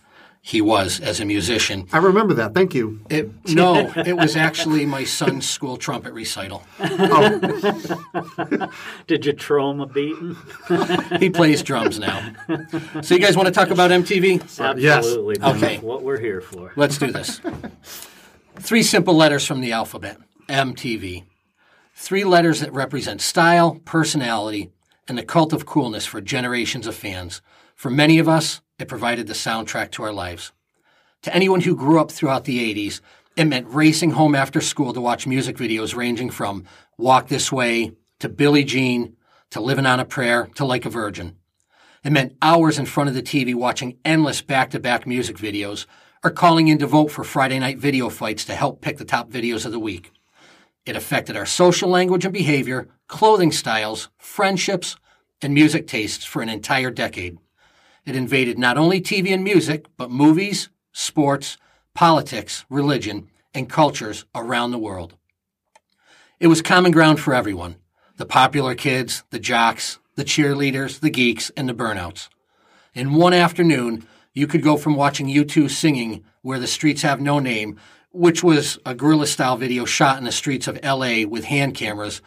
he 0.44 0.60
was 0.60 1.00
as 1.00 1.20
a 1.20 1.26
musician. 1.26 1.88
I 1.94 2.00
remember 2.00 2.34
that. 2.34 2.56
Thank 2.56 2.74
you. 2.74 3.00
It, 3.10 3.30
no, 3.50 3.76
it 3.96 4.18
was 4.18 4.36
actually 4.36 4.88
my 4.88 5.04
son's 5.04 5.48
school 5.48 5.78
trumpet 5.78 6.14
recital. 6.14 6.64
Oh. 6.80 7.40
Did 9.08 9.26
you 9.28 9.34
throw 9.34 9.70
him 9.70 9.82
a 9.82 9.86
beating? 9.86 10.36
he 11.20 11.30
plays 11.30 11.62
drums 11.62 12.00
now. 12.00 12.34
So 13.04 13.14
you 13.14 13.22
guys 13.22 13.38
want 13.38 13.48
to 13.48 13.54
talk 13.54 13.70
about 13.70 13.92
MTV? 13.92 14.42
Absolutely. 14.60 15.36
Yes. 15.40 15.56
Okay. 15.56 15.78
What 15.78 16.02
we're 16.02 16.20
here 16.20 16.42
for. 16.42 16.74
Let's 16.76 16.98
do 16.98 17.12
this. 17.12 17.40
Three 18.56 18.84
simple 18.84 19.14
letters 19.14 19.46
from 19.46 19.62
the 19.62 19.72
alphabet. 19.72 20.18
MTV. 20.50 21.24
Three 21.94 22.24
letters 22.24 22.62
that 22.62 22.74
represent 22.74 23.22
style, 23.22 23.80
personality, 23.86 24.72
and 25.08 25.20
the 25.20 25.24
cult 25.24 25.54
of 25.54 25.68
coolness 25.68 26.08
for 26.08 26.20
generations 26.20 26.88
of 26.88 26.96
fans. 26.96 27.42
For 27.82 27.90
many 27.90 28.20
of 28.20 28.30
us, 28.30 28.62
it 28.78 28.88
provided 28.88 29.26
the 29.26 29.34
soundtrack 29.34 29.90
to 29.94 30.04
our 30.04 30.14
lives. 30.14 30.52
To 31.24 31.36
anyone 31.36 31.62
who 31.62 31.76
grew 31.76 32.00
up 32.00 32.12
throughout 32.12 32.44
the 32.44 32.60
80s, 32.72 33.02
it 33.36 33.46
meant 33.46 33.74
racing 33.74 34.12
home 34.12 34.36
after 34.36 34.62
school 34.62 34.94
to 34.94 35.02
watch 35.02 35.26
music 35.26 35.58
videos 35.58 35.96
ranging 35.96 36.30
from 36.30 36.66
Walk 37.00 37.28
This 37.28 37.52
Way 37.52 37.94
to 38.20 38.30
Billie 38.30 38.66
Jean 38.66 39.16
to 39.50 39.60
Living 39.60 39.88
on 39.88 40.00
a 40.00 40.06
Prayer 40.06 40.48
to 40.54 40.64
Like 40.64 40.86
a 40.86 40.92
Virgin. 40.92 41.38
It 42.04 42.12
meant 42.12 42.38
hours 42.40 42.78
in 42.78 42.86
front 42.86 43.10
of 43.10 43.16
the 43.16 43.24
TV 43.24 43.56
watching 43.56 43.98
endless 44.06 44.44
back 44.44 44.70
to 44.70 44.80
back 44.80 45.08
music 45.08 45.38
videos 45.38 45.88
or 46.24 46.30
calling 46.30 46.68
in 46.68 46.78
to 46.78 46.86
vote 46.86 47.10
for 47.10 47.24
Friday 47.24 47.58
night 47.58 47.80
video 47.80 48.10
fights 48.10 48.46
to 48.46 48.54
help 48.54 48.82
pick 48.82 49.00
the 49.00 49.06
top 49.06 49.32
videos 49.32 49.66
of 49.66 49.72
the 49.72 49.80
week. 49.80 50.12
It 50.86 50.96
affected 50.96 51.36
our 51.36 51.48
social 51.48 51.90
language 51.90 52.26
and 52.26 52.34
behavior, 52.34 52.90
clothing 53.08 53.52
styles, 53.52 54.10
friendships, 54.20 54.98
and 55.42 55.56
music 55.56 55.88
tastes 55.88 56.24
for 56.24 56.44
an 56.44 56.50
entire 56.50 56.92
decade. 56.92 57.40
It 58.06 58.16
invaded 58.16 58.58
not 58.58 58.78
only 58.78 59.00
TV 59.00 59.34
and 59.34 59.44
music, 59.44 59.86
but 59.98 60.10
movies, 60.10 60.70
sports, 60.92 61.58
politics, 61.94 62.66
religion, 62.70 63.30
and 63.54 63.70
cultures 63.70 64.26
around 64.34 64.72
the 64.72 64.80
world. 64.80 65.16
It 66.40 66.48
was 66.48 66.62
common 66.62 66.92
ground 66.92 67.20
for 67.20 67.34
everyone 67.34 67.76
the 68.18 68.26
popular 68.26 68.76
kids, 68.76 69.24
the 69.32 69.40
jocks, 69.40 69.98
the 70.16 70.24
cheerleaders, 70.24 71.00
the 71.00 71.10
geeks, 71.10 71.50
and 71.58 71.68
the 71.68 71.74
burnouts. 71.74 72.30
In 72.94 73.14
one 73.14 73.34
afternoon, 73.34 74.06
you 74.34 74.48
could 74.48 74.62
go 74.62 74.78
from 74.78 74.96
watching 74.96 75.28
U2 75.28 75.70
singing 75.70 76.24
Where 76.42 76.60
the 76.60 76.68
Streets 76.68 77.02
Have 77.02 77.20
No 77.20 77.40
Name, 77.40 77.80
which 78.12 78.44
was 78.44 78.78
a 78.86 78.94
guerrilla 78.94 79.28
style 79.28 79.58
video 79.58 79.86
shot 79.86 80.18
in 80.18 80.24
the 80.24 80.32
streets 80.32 80.68
of 80.68 80.80
LA 80.84 81.26
with 81.28 81.46
hand 81.46 81.74
cameras, 81.74 82.22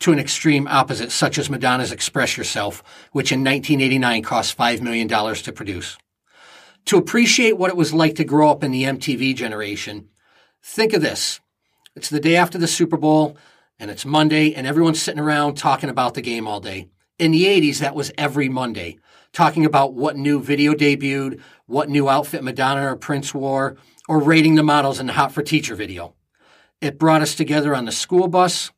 to 0.00 0.12
an 0.12 0.18
extreme 0.18 0.66
opposite, 0.68 1.12
such 1.12 1.38
as 1.38 1.50
Madonna's 1.50 1.92
Express 1.92 2.36
Yourself, 2.36 2.82
which 3.12 3.32
in 3.32 3.40
1989 3.40 4.22
cost 4.22 4.56
$5 4.56 4.80
million 4.80 5.08
to 5.08 5.52
produce. 5.52 5.96
To 6.86 6.96
appreciate 6.96 7.58
what 7.58 7.70
it 7.70 7.76
was 7.76 7.92
like 7.92 8.16
to 8.16 8.24
grow 8.24 8.50
up 8.50 8.64
in 8.64 8.72
the 8.72 8.84
MTV 8.84 9.36
generation, 9.36 10.08
think 10.62 10.92
of 10.92 11.02
this. 11.02 11.40
It's 11.94 12.08
the 12.08 12.20
day 12.20 12.36
after 12.36 12.56
the 12.56 12.66
Super 12.66 12.96
Bowl, 12.96 13.36
and 13.78 13.90
it's 13.90 14.06
Monday, 14.06 14.54
and 14.54 14.66
everyone's 14.66 15.02
sitting 15.02 15.20
around 15.20 15.56
talking 15.56 15.90
about 15.90 16.14
the 16.14 16.22
game 16.22 16.46
all 16.48 16.60
day. 16.60 16.88
In 17.18 17.32
the 17.32 17.44
80s, 17.44 17.78
that 17.78 17.94
was 17.94 18.12
every 18.16 18.48
Monday, 18.48 18.98
talking 19.32 19.66
about 19.66 19.92
what 19.92 20.16
new 20.16 20.42
video 20.42 20.72
debuted, 20.72 21.40
what 21.66 21.90
new 21.90 22.08
outfit 22.08 22.42
Madonna 22.42 22.90
or 22.90 22.96
Prince 22.96 23.34
wore, 23.34 23.76
or 24.08 24.18
rating 24.18 24.54
the 24.54 24.62
models 24.62 24.98
in 24.98 25.06
the 25.06 25.12
Hot 25.12 25.32
for 25.32 25.42
Teacher 25.42 25.74
video. 25.74 26.14
It 26.80 26.98
brought 26.98 27.20
us 27.20 27.34
together 27.34 27.74
on 27.74 27.84
the 27.84 27.92
school 27.92 28.26
bus, 28.26 28.70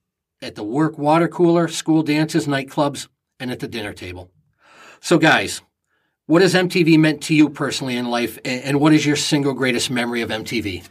at 0.43 0.57
the 0.57 0.65
work 0.65 0.99
water 0.99 1.29
cooler, 1.29 1.69
school 1.69 2.03
dances, 2.03 2.47
nightclubs, 2.47 3.09
and 3.41 3.51
at 3.51 3.61
the 3.61 3.69
dinner 3.69 3.93
table. 3.93 4.31
So, 5.01 5.19
guys, 5.19 5.63
what 6.27 6.43
has 6.43 6.55
MTV 6.55 6.99
meant 6.99 7.23
to 7.25 7.35
you 7.35 7.49
personally 7.49 7.97
in 7.97 8.11
life, 8.11 8.39
and 8.45 8.81
what 8.81 8.93
is 8.93 9.07
your 9.07 9.17
single 9.17 9.55
greatest 9.55 9.91
memory 9.91 10.21
of 10.21 10.31
MTV? 10.31 10.87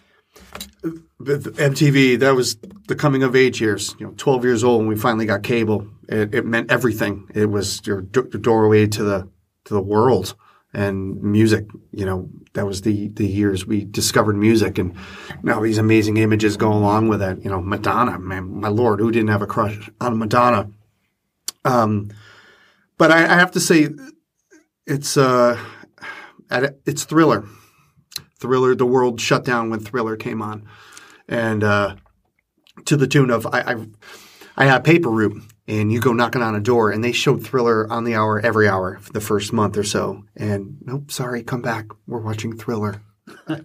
MTV, 1.22 2.20
that 2.20 2.36
was 2.36 2.58
the 2.88 2.96
coming 2.96 3.22
of 3.22 3.36
age 3.36 3.62
years. 3.62 3.96
You 4.00 4.08
know, 4.08 4.14
12 4.18 4.44
years 4.44 4.64
old 4.64 4.80
when 4.80 4.88
we 4.88 4.96
finally 4.96 5.26
got 5.26 5.44
cable. 5.44 5.88
It, 6.10 6.34
it 6.34 6.46
meant 6.46 6.72
everything. 6.72 7.30
It 7.34 7.46
was 7.46 7.86
your, 7.86 8.04
your 8.14 8.24
doorway 8.24 8.88
to 8.88 9.04
the 9.04 9.30
to 9.66 9.74
the 9.76 9.82
world 9.82 10.36
and 10.74 11.22
music. 11.22 11.66
You 11.92 12.06
know, 12.06 12.30
that 12.54 12.66
was 12.66 12.82
the 12.82 13.10
the 13.10 13.28
years 13.28 13.66
we 13.66 13.86
discovered 13.86 14.38
music, 14.38 14.78
and 14.78 14.96
now 15.44 15.60
these 15.60 15.78
amazing 15.78 16.18
images 16.18 16.58
go 16.58 16.72
along 16.72 17.10
with 17.10 17.22
it. 17.22 17.44
You 17.44 17.50
know, 17.50 17.62
Madonna, 17.62 18.20
man, 18.20 18.60
my 18.60 18.70
lord, 18.70 19.00
who 19.00 19.12
didn't 19.12 19.30
have 19.30 19.42
a 19.42 19.48
crush 19.48 19.90
on 20.00 20.18
Madonna? 20.18 20.70
Um, 21.66 22.10
but 22.98 23.12
I, 23.12 23.24
I 23.24 23.40
have 23.40 23.52
to 23.52 23.60
say, 23.60 23.90
it's 24.86 25.18
uh, 25.18 25.60
it's 26.86 27.04
Thriller. 27.04 27.46
Thriller, 28.40 28.76
the 28.76 28.86
world 28.86 29.22
shut 29.22 29.46
down 29.46 29.70
when 29.70 29.80
Thriller 29.80 30.16
came 30.16 30.42
on, 30.42 30.68
and 31.28 31.64
uh, 31.64 31.96
to 32.86 32.98
the 32.98 33.08
tune 33.08 33.30
of 33.30 33.46
I, 33.48 33.62
I, 33.62 33.86
I 34.58 34.66
had 34.66 34.84
paper 34.84 35.10
route 35.10 35.44
and 35.72 35.90
you 35.90 36.02
go 36.02 36.12
knocking 36.12 36.42
on 36.42 36.54
a 36.54 36.60
door 36.60 36.92
and 36.92 37.02
they 37.02 37.14
showed 37.14 37.44
thriller 37.44 37.90
on 37.90 38.04
the 38.04 38.14
hour 38.14 38.40
every 38.42 38.68
hour 38.68 39.00
for 39.00 39.14
the 39.14 39.22
first 39.22 39.54
month 39.54 39.78
or 39.78 39.84
so. 39.84 40.24
And 40.36 40.78
nope 40.82 41.10
sorry 41.12 41.44
come 41.44 41.62
back. 41.62 41.88
We're 42.06 42.20
watching 42.20 42.56
thriller. 42.58 43.02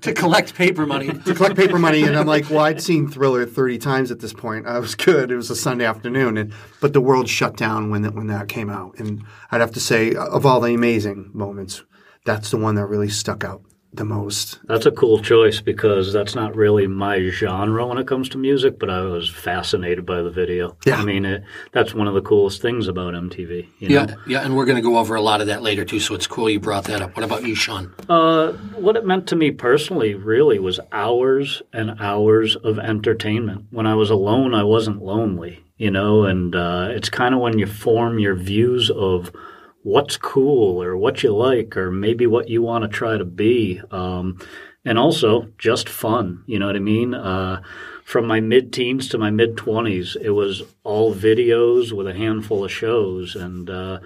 To 0.03 0.13
collect 0.13 0.55
paper 0.55 0.87
money. 0.87 1.09
To 1.09 1.35
collect 1.35 1.57
paper 1.57 1.79
money 1.79 2.05
and 2.05 2.17
i'm 2.17 2.27
like 2.27 2.49
well 2.51 2.61
i'd 2.61 2.81
seen 2.81 3.09
thriller 3.09 3.45
30 3.45 3.79
times 3.79 4.11
at 4.13 4.21
this 4.21 4.33
point. 4.33 4.67
I 4.67 4.79
was 4.79 4.95
good. 4.95 5.33
It 5.33 5.37
was 5.37 5.51
a 5.51 5.57
sunday 5.57 5.85
afternoon 5.85 6.37
and 6.37 6.53
but 6.81 6.93
the 6.93 7.01
world 7.01 7.29
shut 7.29 7.57
down 7.57 7.91
when 7.91 8.03
that 8.03 8.15
when 8.15 8.29
that 8.29 8.49
came 8.49 8.71
out. 8.71 8.99
And 8.99 9.25
i'd 9.51 9.61
have 9.61 9.73
to 9.73 9.81
say 9.81 10.15
of 10.15 10.47
all 10.47 10.61
the 10.61 10.75
amazing 10.75 11.31
moments 11.35 11.83
that's 12.25 12.51
the 12.51 12.57
one 12.57 12.75
that 12.77 12.87
really 12.87 13.09
stuck 13.09 13.43
out 13.45 13.63
the 13.97 14.05
most. 14.05 14.59
That's 14.67 14.87
a 14.87 14.91
cool 14.91 15.21
choice 15.21 15.61
because 15.61 16.13
that's 16.13 16.35
not 16.35 16.55
really 16.55 16.87
my 16.87 17.29
genre 17.31 17.87
when 17.87 17.99
it 17.99 18.07
comes 18.07 18.29
to 18.31 18.39
music, 18.39 18.79
but 18.79 18.91
I 18.91 19.03
was 19.03 19.29
fascinated 19.29 20.07
by 20.07 20.23
the 20.23 20.31
video. 20.31 20.77
Yeah. 20.87 20.97
I 20.97 21.05
mean, 21.05 21.25
it, 21.25 21.43
that's 21.73 21.95
one 21.95 22.07
of 22.07 22.15
the 22.15 22.21
coolest 22.21 22.63
things 22.63 22.89
about 22.89 23.15
MTV. 23.15 23.69
You 23.79 23.89
know? 23.89 23.95
Yeah, 23.95 24.15
yeah, 24.27 24.41
and 24.45 24.57
we're 24.57 24.65
going 24.65 24.77
to 24.77 24.83
go 24.83 24.99
over 24.99 25.15
a 25.15 25.21
lot 25.21 25.41
of 25.41 25.47
that 25.49 25.63
later 25.63 25.85
too, 25.85 26.01
so 26.01 26.15
it's 26.15 26.27
cool 26.27 26.49
you 26.49 26.61
brought 26.61 26.85
that 26.85 27.03
up. 27.03 27.17
What 27.17 27.25
about 27.25 27.45
you, 27.45 27.55
Shaughn? 27.55 27.95
Uh, 28.09 28.53
what 28.75 28.97
it 28.97 29.05
meant 29.05 29.27
to 29.29 29.37
me 29.37 29.51
personally 29.51 30.15
really 30.15 30.59
was 30.59 30.81
hours 30.93 31.63
and 31.73 32.01
hours 32.01 32.57
of 32.57 32.79
entertainment. 32.79 33.67
When 33.71 33.87
I 33.87 33.95
was 33.95 34.11
alone, 34.11 34.55
I 34.55 34.63
wasn't 34.63 35.03
lonely, 35.03 35.65
you 35.77 35.91
know, 35.91 36.25
and 36.25 36.55
uh, 36.55 36.89
it's 36.91 37.09
kind 37.09 37.35
of 37.35 37.41
when 37.41 37.59
you 37.59 37.67
form 37.67 38.19
your 38.19 38.35
views 38.35 38.91
of– 38.91 39.31
what's 39.87 40.17
cool 40.17 40.83
or 40.83 40.97
what 40.97 41.23
you 41.23 41.33
like 41.33 41.77
or 41.77 41.93
maybe 41.93 42.27
what 42.27 42.49
you 42.49 42.61
want 42.61 42.83
to 42.83 42.89
try 42.89 43.17
to 43.17 43.25
be. 43.25 43.81
Um, 43.93 44.37
and 44.85 44.99
also 44.99 45.53
just 45.59 45.89
fun. 45.89 46.43
You 46.47 46.59
know 46.59 46.67
what 46.67 46.75
I 46.75 46.81
mean? 46.81 47.15
Uh, 47.15 47.63
from 48.03 48.27
my 48.27 48.41
mid 48.41 48.73
teens 48.73 49.09
to 49.11 49.19
my 49.19 49.31
mid 49.31 49.55
20s, 49.55 50.17
it 50.21 50.31
was 50.31 50.65
all 50.83 51.15
videos 51.15 51.93
with 51.93 52.09
a 52.09 52.15
handful 52.15 52.65
of 52.65 52.73
shows. 52.73 53.37
And 53.37 53.71
uh, 53.71 54.01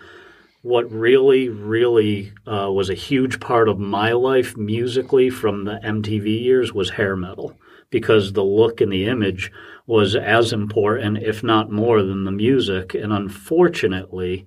what 0.61 0.91
really, 0.93 1.49
really 1.49 2.35
uh, 2.47 2.71
was 2.71 2.91
a 2.91 2.95
huge 2.95 3.41
part 3.41 3.67
of 3.67 3.79
my 3.79 4.13
life 4.13 4.59
musically 4.59 5.31
from 5.31 5.65
the 5.65 5.81
MTV 5.83 6.43
years 6.43 6.75
was 6.75 6.91
hair 6.91 7.17
metal 7.17 7.57
because 7.89 8.35
the 8.35 8.45
look 8.45 8.83
and 8.83 8.93
the 8.93 9.07
image 9.07 9.51
was 9.87 10.15
as 10.15 10.53
important, 10.53 11.23
if 11.23 11.43
not 11.43 11.73
more, 11.73 12.03
than 12.03 12.25
the 12.25 12.31
music. 12.31 12.93
And 12.93 13.15
unfortunately, 13.15 14.47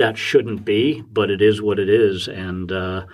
that 0.00 0.16
shouldn't 0.16 0.64
be, 0.64 1.02
but 1.12 1.30
it 1.30 1.42
is 1.42 1.60
what 1.60 1.78
it 1.78 1.88
is. 1.88 2.26
And 2.26 2.72
uh, 2.72 3.04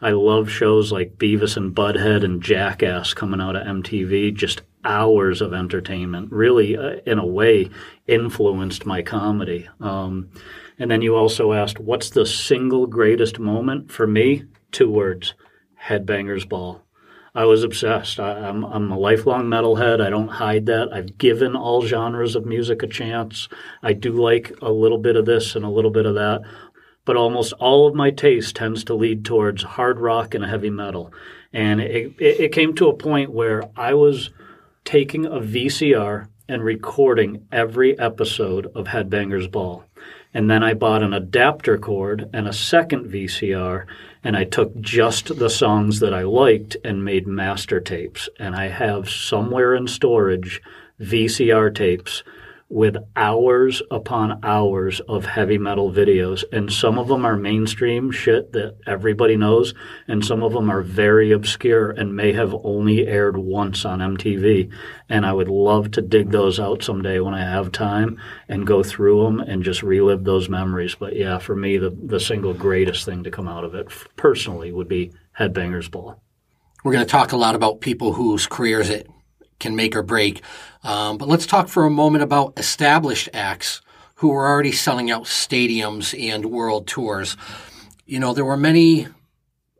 I 0.00 0.10
love 0.10 0.50
shows 0.50 0.92
like 0.92 1.16
Beavis 1.16 1.56
and 1.56 1.74
Butthead 1.74 2.22
and 2.22 2.42
Jackass 2.42 3.14
coming 3.14 3.40
out 3.40 3.56
of 3.56 3.66
MTV. 3.66 4.34
Just 4.34 4.60
hours 4.84 5.40
of 5.40 5.54
entertainment. 5.54 6.30
Really, 6.30 6.76
uh, 6.76 6.96
in 7.06 7.18
a 7.18 7.26
way, 7.26 7.70
influenced 8.06 8.84
my 8.84 9.00
comedy. 9.00 9.68
Um, 9.80 10.28
and 10.78 10.90
then 10.90 11.00
you 11.00 11.16
also 11.16 11.54
asked, 11.54 11.80
what's 11.80 12.10
the 12.10 12.26
single 12.26 12.86
greatest 12.86 13.38
moment 13.38 13.90
for 13.90 14.06
me? 14.06 14.44
Two 14.70 14.90
words: 14.90 15.32
Headbangers 15.86 16.46
Ball. 16.46 16.83
I 17.34 17.46
was 17.46 17.64
obsessed. 17.64 18.20
I, 18.20 18.48
am 18.48 18.64
I'm, 18.64 18.72
I'm 18.72 18.92
a 18.92 18.98
lifelong 18.98 19.46
metalhead. 19.46 20.00
I 20.00 20.08
don't 20.08 20.28
hide 20.28 20.66
that. 20.66 20.92
I've 20.92 21.18
given 21.18 21.56
all 21.56 21.84
genres 21.84 22.36
of 22.36 22.46
music 22.46 22.82
a 22.82 22.86
chance. 22.86 23.48
I 23.82 23.92
do 23.92 24.12
like 24.12 24.52
a 24.62 24.70
little 24.70 24.98
bit 24.98 25.16
of 25.16 25.26
this 25.26 25.56
and 25.56 25.64
a 25.64 25.70
little 25.70 25.90
bit 25.90 26.06
of 26.06 26.14
that, 26.14 26.42
but 27.04 27.16
almost 27.16 27.52
all 27.54 27.88
of 27.88 27.94
my 27.94 28.10
taste 28.10 28.54
tends 28.54 28.84
to 28.84 28.94
lead 28.94 29.24
towards 29.24 29.64
hard 29.64 29.98
rock 29.98 30.34
and 30.34 30.44
heavy 30.44 30.70
metal. 30.70 31.12
And 31.52 31.80
it, 31.80 32.14
it, 32.20 32.40
it 32.40 32.52
came 32.52 32.74
to 32.76 32.88
a 32.88 32.96
point 32.96 33.32
where 33.32 33.64
I 33.76 33.94
was 33.94 34.30
taking 34.84 35.26
a 35.26 35.40
VCR 35.40 36.28
and 36.48 36.62
recording 36.62 37.46
every 37.50 37.98
episode 37.98 38.66
of 38.76 38.86
Headbangers 38.86 39.50
Ball. 39.50 39.84
And 40.34 40.50
then 40.50 40.62
I 40.62 40.74
bought 40.74 41.02
an 41.02 41.14
adapter 41.14 41.78
cord 41.78 42.28
and 42.32 42.46
a 42.46 42.52
second 42.52 43.06
VCR, 43.06 43.86
and 44.24 44.36
I 44.36 44.44
took 44.44 44.80
just 44.80 45.38
the 45.38 45.50
songs 45.50 46.00
that 46.00 46.14
I 46.14 46.22
liked 46.22 46.78
and 46.82 47.04
made 47.04 47.26
master 47.26 47.78
tapes. 47.78 48.28
And 48.38 48.56
I 48.56 48.68
have 48.68 49.08
somewhere 49.08 49.74
in 49.74 49.86
storage 49.86 50.62
VCR 51.00 51.74
tapes 51.74 52.24
with 52.68 52.96
hours 53.14 53.82
upon 53.90 54.40
hours 54.42 55.00
of 55.00 55.26
heavy 55.26 55.58
metal 55.58 55.92
videos. 55.92 56.44
And 56.50 56.72
some 56.72 56.98
of 56.98 57.08
them 57.08 57.24
are 57.24 57.36
mainstream 57.36 58.10
shit 58.10 58.52
that 58.52 58.76
everybody 58.86 59.36
knows, 59.36 59.74
and 60.08 60.24
some 60.24 60.42
of 60.42 60.52
them 60.52 60.70
are 60.70 60.82
very 60.82 61.30
obscure 61.30 61.90
and 61.90 62.16
may 62.16 62.32
have 62.32 62.54
only 62.64 63.06
aired 63.06 63.36
once 63.36 63.84
on 63.84 64.00
MTV. 64.00 64.72
And 65.08 65.26
I 65.26 65.32
would 65.32 65.48
love 65.48 65.90
to 65.92 66.02
dig 66.02 66.30
those 66.30 66.58
out 66.58 66.82
someday 66.82 67.20
when 67.20 67.34
I 67.34 67.44
have 67.44 67.70
time 67.70 68.18
and 68.48 68.66
go 68.66 68.82
through 68.82 69.24
them 69.24 69.40
and 69.40 69.62
just 69.62 69.82
relive 69.82 70.24
those 70.24 70.48
memories. 70.48 70.94
But 70.94 71.16
yeah, 71.16 71.38
for 71.38 71.54
me, 71.54 71.76
the, 71.76 71.90
the 71.90 72.20
single 72.20 72.54
greatest 72.54 73.04
thing 73.04 73.24
to 73.24 73.30
come 73.30 73.48
out 73.48 73.64
of 73.64 73.74
it 73.74 73.88
personally 74.16 74.72
would 74.72 74.88
be 74.88 75.12
Headbangers 75.38 75.90
Ball. 75.90 76.20
We're 76.82 76.92
going 76.92 77.04
to 77.04 77.10
talk 77.10 77.32
a 77.32 77.36
lot 77.36 77.54
about 77.54 77.80
people 77.80 78.12
whose 78.12 78.46
careers 78.46 78.90
it 78.90 79.08
can 79.64 79.74
make 79.74 79.96
or 79.96 80.02
break. 80.02 80.42
Um, 80.82 81.16
but 81.16 81.26
let's 81.26 81.46
talk 81.46 81.68
for 81.68 81.84
a 81.86 81.90
moment 81.90 82.22
about 82.22 82.52
established 82.58 83.30
acts 83.32 83.80
who 84.16 84.28
were 84.28 84.46
already 84.46 84.72
selling 84.72 85.10
out 85.10 85.24
stadiums 85.24 86.14
and 86.18 86.44
world 86.44 86.86
tours. 86.86 87.36
You 88.04 88.20
know, 88.20 88.34
there 88.34 88.44
were 88.44 88.58
many 88.58 89.08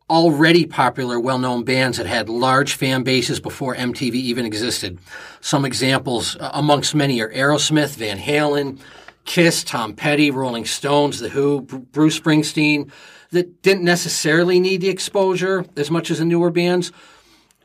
already 0.08 0.64
popular, 0.64 1.20
well 1.20 1.38
known 1.38 1.64
bands 1.64 1.98
that 1.98 2.06
had 2.06 2.30
large 2.30 2.74
fan 2.74 3.02
bases 3.02 3.40
before 3.40 3.74
MTV 3.74 4.14
even 4.14 4.46
existed. 4.46 4.98
Some 5.42 5.66
examples 5.66 6.36
uh, 6.36 6.50
amongst 6.54 6.94
many 6.94 7.20
are 7.20 7.28
Aerosmith, 7.28 7.96
Van 7.96 8.18
Halen, 8.18 8.80
Kiss, 9.26 9.64
Tom 9.64 9.94
Petty, 9.94 10.30
Rolling 10.30 10.64
Stones, 10.64 11.20
The 11.20 11.28
Who, 11.28 11.60
Bruce 11.60 12.18
Springsteen, 12.18 12.90
that 13.32 13.60
didn't 13.60 13.84
necessarily 13.84 14.60
need 14.60 14.80
the 14.80 14.88
exposure 14.88 15.66
as 15.76 15.90
much 15.90 16.10
as 16.10 16.20
the 16.20 16.24
newer 16.24 16.50
bands, 16.50 16.90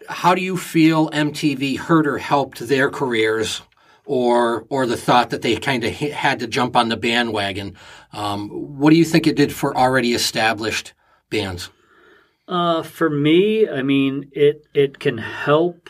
how 0.09 0.33
do 0.33 0.41
you 0.41 0.57
feel 0.57 1.09
MTV 1.11 1.77
hurt 1.77 2.07
or 2.07 2.17
helped 2.17 2.59
their 2.59 2.89
careers, 2.89 3.61
or 4.05 4.65
or 4.69 4.87
the 4.87 4.97
thought 4.97 5.29
that 5.29 5.43
they 5.43 5.55
kind 5.55 5.83
of 5.83 5.93
had 5.93 6.39
to 6.39 6.47
jump 6.47 6.75
on 6.75 6.89
the 6.89 6.97
bandwagon? 6.97 7.75
Um, 8.11 8.49
what 8.49 8.89
do 8.89 8.95
you 8.95 9.05
think 9.05 9.27
it 9.27 9.35
did 9.35 9.53
for 9.53 9.77
already 9.77 10.13
established 10.13 10.93
bands? 11.29 11.69
Uh, 12.47 12.81
for 12.81 13.09
me, 13.09 13.69
I 13.69 13.83
mean, 13.83 14.29
it 14.31 14.65
it 14.73 14.99
can 14.99 15.19
help 15.19 15.89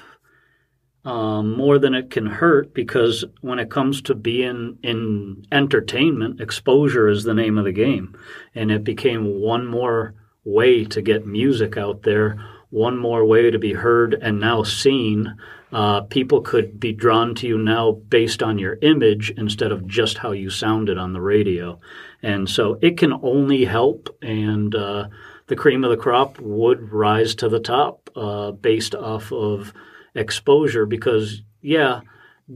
um, 1.06 1.56
more 1.56 1.80
than 1.80 1.94
it 1.94 2.12
can 2.12 2.26
hurt 2.26 2.74
because 2.74 3.24
when 3.40 3.58
it 3.58 3.72
comes 3.72 4.02
to 4.04 4.16
being 4.16 4.78
in 4.84 5.46
entertainment, 5.50 6.42
exposure 6.42 7.08
is 7.08 7.24
the 7.24 7.34
name 7.34 7.58
of 7.58 7.64
the 7.64 7.72
game, 7.72 8.18
and 8.54 8.70
it 8.70 8.84
became 8.84 9.40
one 9.40 9.66
more 9.66 10.14
way 10.44 10.84
to 10.84 11.02
get 11.02 11.26
music 11.26 11.78
out 11.78 12.04
there 12.04 12.38
one 12.70 12.98
more 12.98 13.26
way 13.26 13.50
to 13.50 13.60
be 13.60 13.74
heard 13.74 14.14
and 14.14 14.40
now 14.40 14.64
seen. 14.64 15.36
Uh, 15.72 16.02
people 16.02 16.42
could 16.42 16.80
be 16.80 16.92
drawn 16.92 17.36
to 17.36 17.48
you 17.48 17.58
now 17.58 17.92
based 17.92 18.42
on 18.42 18.58
your 18.58 18.78
image 18.82 19.32
instead 19.32 19.72
of 19.72 19.88
just 19.88 20.18
how 20.18 20.32
you 20.32 20.50
sounded 20.50 20.98
on 20.98 21.14
the 21.14 21.22
radio. 21.22 21.80
And 22.22 22.50
so 22.50 22.78
it 22.82 22.98
can 22.98 23.14
only 23.14 23.66
help, 23.66 24.16
and 24.22 24.74
uh, 24.74 25.08
the 25.48 25.56
cream 25.56 25.84
of 25.84 25.92
the 25.92 25.98
crop 25.98 26.40
would 26.40 26.92
rise 26.92 27.36
to 27.36 27.50
the 27.50 27.60
top 27.60 28.10
uh, 28.16 28.52
based 28.52 28.96
off 28.96 29.32
of 29.32 29.74
exposure 30.16 30.86
because, 30.86 31.44
yeah, 31.62 32.02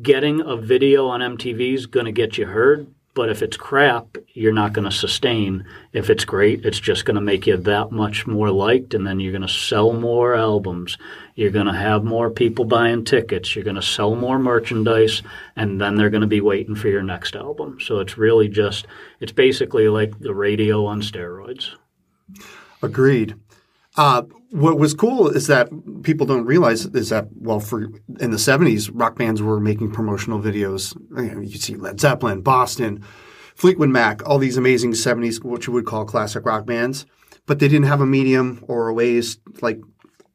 getting 0.01 0.41
a 0.41 0.55
video 0.57 1.07
on 1.07 1.22
MTV 1.22 1.76
is 1.76 1.86
going 1.86 2.05
to 2.07 2.11
get 2.11 2.38
you 2.38 2.47
heard, 2.47 2.88
but 3.16 3.30
if 3.30 3.41
it's 3.41 3.57
crap, 3.57 4.18
you're 4.34 4.53
not 4.53 4.74
going 4.74 4.89
to 4.89 4.95
sustain. 4.95 5.66
If 5.91 6.09
it's 6.09 6.26
great, 6.26 6.66
it's 6.66 6.80
just 6.80 7.05
going 7.05 7.16
to 7.16 7.22
make 7.22 7.45
you 7.45 7.57
that 7.57 7.91
much 7.91 8.26
more 8.26 8.49
liked, 8.49 8.93
and 8.93 9.05
then 9.05 9.20
you're 9.20 9.32
going 9.32 9.43
to 9.43 9.47
sell 9.47 9.93
more 9.93 10.36
albums. 10.36 10.97
You're 11.36 11.51
going 11.51 11.68
to 11.68 11.74
have 11.74 12.03
more 12.03 12.32
people 12.32 12.66
buying 12.66 13.05
tickets. 13.05 13.55
You're 13.55 13.66
going 13.66 13.76
to 13.76 13.82
sell 13.82 14.16
more 14.16 14.39
merchandise, 14.39 15.22
and 15.55 15.80
then 15.80 15.95
they're 15.95 16.09
going 16.09 16.22
to 16.22 16.28
be 16.28 16.41
waiting 16.41 16.76
for 16.76 16.88
your 16.88 17.03
next 17.03 17.36
album. 17.36 17.78
So 17.80 17.99
it's 17.99 18.18
really 18.18 18.47
just, 18.47 18.88
it's 19.20 19.32
basically 19.32 19.89
like 19.89 20.20
the 20.20 20.34
radio 20.34 20.86
on 20.86 21.01
steroids. 21.01 21.70
Agreed. 22.82 23.36
Uh, 23.96 24.24
what 24.50 24.80
was 24.80 24.94
cool 24.94 25.30
is 25.30 25.48
that 25.48 25.70
people 26.04 26.26
don't 26.26 26.46
realize 26.46 26.86
is 26.88 27.10
that 27.10 27.28
well, 27.36 27.60
for 27.60 27.84
in 28.20 28.32
the 28.32 28.38
'70s, 28.38 28.89
rock 28.94 29.18
bands 29.18 29.41
were 29.41 29.60
making 29.60 29.91
promotional 29.91 30.39
videos. 30.39 30.96
You, 31.16 31.36
know, 31.36 31.48
see 31.48 31.76
Led 31.76 32.00
Zeppelin, 32.00 32.41
Boston, 32.41 33.04
Fleetwood 33.56 33.89
Mac, 33.89 34.28
all 34.28 34.38
these 34.39 34.58
amazing 34.58 34.91
'70s, 34.94 35.44
what 35.44 35.68
you 35.68 35.74
would 35.74 35.86
call 35.86 36.06
classic 36.06 36.46
rock 36.46 36.66
bands, 36.66 37.06
but 37.46 37.60
they 37.60 37.68
didn't 37.68 37.88
have 37.88 38.02
a 38.02 38.06
medium 38.06 38.64
or 38.68 38.89
a 38.89 38.94
ways 38.94 39.38
like 39.62 39.80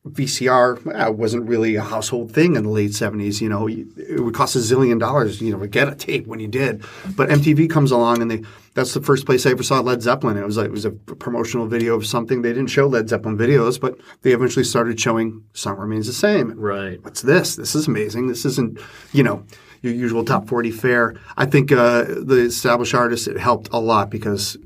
VCR 0.06 1.08
uh, 1.08 1.12
wasn't 1.12 1.48
really 1.48 1.76
a 1.76 1.82
household 1.82 2.32
thing 2.32 2.56
in 2.56 2.64
the 2.64 2.70
late 2.70 2.92
70s. 2.92 3.40
You 3.40 3.48
know, 3.48 3.68
it 3.68 4.20
would 4.20 4.34
cost 4.34 4.56
a 4.56 4.60
zillion 4.60 4.98
dollars, 4.98 5.40
you 5.40 5.52
know, 5.52 5.58
to 5.58 5.68
get 5.68 5.88
a 5.88 5.94
tape 5.94 6.26
when 6.26 6.40
you 6.40 6.48
did. 6.48 6.84
But 7.16 7.28
MTV 7.28 7.70
comes 7.70 7.90
along 7.90 8.22
and 8.22 8.30
they, 8.30 8.42
that's 8.78 8.94
the 8.94 9.02
first 9.02 9.26
place 9.26 9.44
I 9.44 9.50
ever 9.50 9.64
saw 9.64 9.80
Led 9.80 10.02
Zeppelin. 10.02 10.36
It 10.36 10.44
was 10.44 10.56
like, 10.56 10.66
it 10.66 10.70
was 10.70 10.84
a 10.84 10.92
promotional 10.92 11.66
video 11.66 11.96
of 11.96 12.06
something. 12.06 12.42
They 12.42 12.52
didn't 12.52 12.68
show 12.68 12.86
Led 12.86 13.08
Zeppelin 13.08 13.36
videos, 13.36 13.80
but 13.80 13.98
they 14.22 14.32
eventually 14.32 14.64
started 14.64 15.00
showing 15.00 15.42
Song 15.52 15.76
Remains 15.76 16.06
the 16.06 16.12
Same. 16.12 16.52
Right. 16.52 17.02
What's 17.02 17.22
this? 17.22 17.56
This 17.56 17.74
is 17.74 17.88
amazing. 17.88 18.28
This 18.28 18.44
isn't, 18.44 18.78
you 19.12 19.24
know, 19.24 19.44
your 19.82 19.94
usual 19.94 20.24
top 20.24 20.48
40 20.48 20.70
fare. 20.70 21.16
I 21.36 21.44
think 21.44 21.72
uh, 21.72 22.04
the 22.04 22.44
established 22.46 22.94
artists, 22.94 23.26
it 23.26 23.36
helped 23.36 23.68
a 23.72 23.80
lot 23.80 24.10
because 24.10 24.56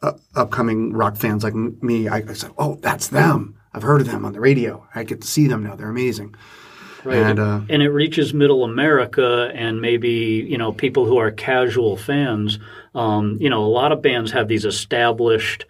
uh, 0.00 0.12
upcoming 0.36 0.92
rock 0.92 1.16
fans 1.16 1.42
like 1.42 1.54
me, 1.54 2.06
I, 2.06 2.18
I 2.18 2.34
said, 2.34 2.52
oh, 2.58 2.76
that's 2.82 3.08
them 3.08 3.56
I've 3.76 3.82
heard 3.82 4.00
of 4.00 4.06
them 4.06 4.24
on 4.24 4.32
the 4.32 4.40
radio. 4.40 4.86
I 4.94 5.04
get 5.04 5.20
to 5.20 5.26
see 5.26 5.48
them 5.48 5.62
now. 5.62 5.76
They're 5.76 5.90
amazing. 5.90 6.34
Right. 7.04 7.18
And, 7.18 7.38
uh, 7.38 7.60
and 7.68 7.82
it 7.82 7.90
reaches 7.90 8.32
middle 8.32 8.64
America 8.64 9.50
and 9.54 9.80
maybe, 9.80 10.46
you 10.48 10.56
know, 10.56 10.72
people 10.72 11.04
who 11.04 11.18
are 11.18 11.30
casual 11.30 11.96
fans. 11.96 12.58
Um, 12.96 13.36
you 13.38 13.50
know, 13.50 13.62
a 13.62 13.68
lot 13.68 13.92
of 13.92 14.00
bands 14.00 14.32
have 14.32 14.48
these 14.48 14.64
established 14.64 15.66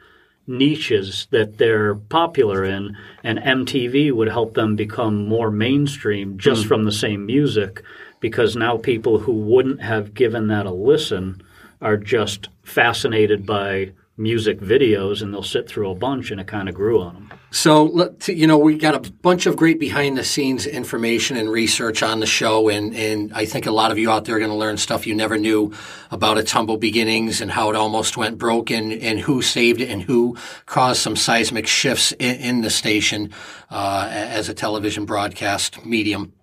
niches 0.47 1.27
that 1.33 1.59
they're 1.59 1.97
popular 1.97 2.64
in, 2.64 2.97
and 3.24 3.39
MTV 3.41 4.12
would 4.12 4.29
help 4.29 4.55
them 4.55 4.77
become 4.77 5.27
more 5.27 5.51
mainstream 5.51 6.39
just 6.39 6.64
mm. 6.64 6.68
from 6.68 6.85
the 6.85 6.93
same 6.93 7.27
music 7.27 7.83
because 8.20 8.55
now 8.55 8.77
people 8.77 9.18
who 9.18 9.33
wouldn't 9.33 9.83
have 9.83 10.14
given 10.14 10.47
that 10.47 10.66
a 10.66 10.70
listen 10.70 11.43
are 11.83 11.97
just 11.97 12.49
fascinated 12.62 13.45
by 13.45 13.91
music 14.16 14.61
videos 14.61 15.20
and 15.20 15.35
they'll 15.35 15.43
sit 15.43 15.68
through 15.68 15.91
a 15.91 15.95
bunch 15.95 16.31
and 16.31 16.41
it 16.41 16.47
kind 16.47 16.68
of 16.68 16.74
grew 16.74 17.03
on 17.03 17.14
them. 17.14 17.31
So, 17.57 18.15
you 18.27 18.47
know, 18.47 18.59
we 18.59 18.77
got 18.77 18.95
a 18.95 19.11
bunch 19.11 19.47
of 19.47 19.57
great 19.57 19.81
behind 19.81 20.19
the 20.19 20.25
scenes 20.25 20.67
information 20.67 21.39
and 21.39 21.49
research 21.51 22.03
on 22.03 22.21
the 22.21 22.27
show. 22.27 22.69
And, 22.69 22.95
and 22.95 23.33
I 23.33 23.47
think 23.47 23.65
a 23.65 23.71
lot 23.71 23.91
of 23.91 23.97
you 23.97 24.11
out 24.11 24.27
there 24.27 24.37
are 24.37 24.39
going 24.39 24.51
to 24.51 24.57
learn 24.57 24.77
stuff 24.77 25.07
you 25.07 25.15
never 25.15 25.39
knew 25.39 25.73
about 26.11 26.37
its 26.37 26.53
humble 26.53 26.77
beginnings 26.77 27.41
and 27.41 27.51
how 27.51 27.71
it 27.71 27.77
almost 27.77 28.19
went 28.19 28.37
broke 28.37 28.71
and, 28.71 28.93
and 28.93 29.21
who 29.21 29.41
saved 29.41 29.81
it 29.81 29.89
and 29.89 30.03
who 30.03 30.37
caused 30.67 31.01
some 31.01 31.17
seismic 31.17 31.67
shifts 31.67 32.13
in, 32.13 32.37
in 32.37 32.61
the 32.61 32.69
station 32.69 33.33
uh, 33.71 34.07
as 34.11 34.51
a 34.51 34.55
television 34.55 35.07
broadcast 35.07 35.83
medium. 35.87 36.36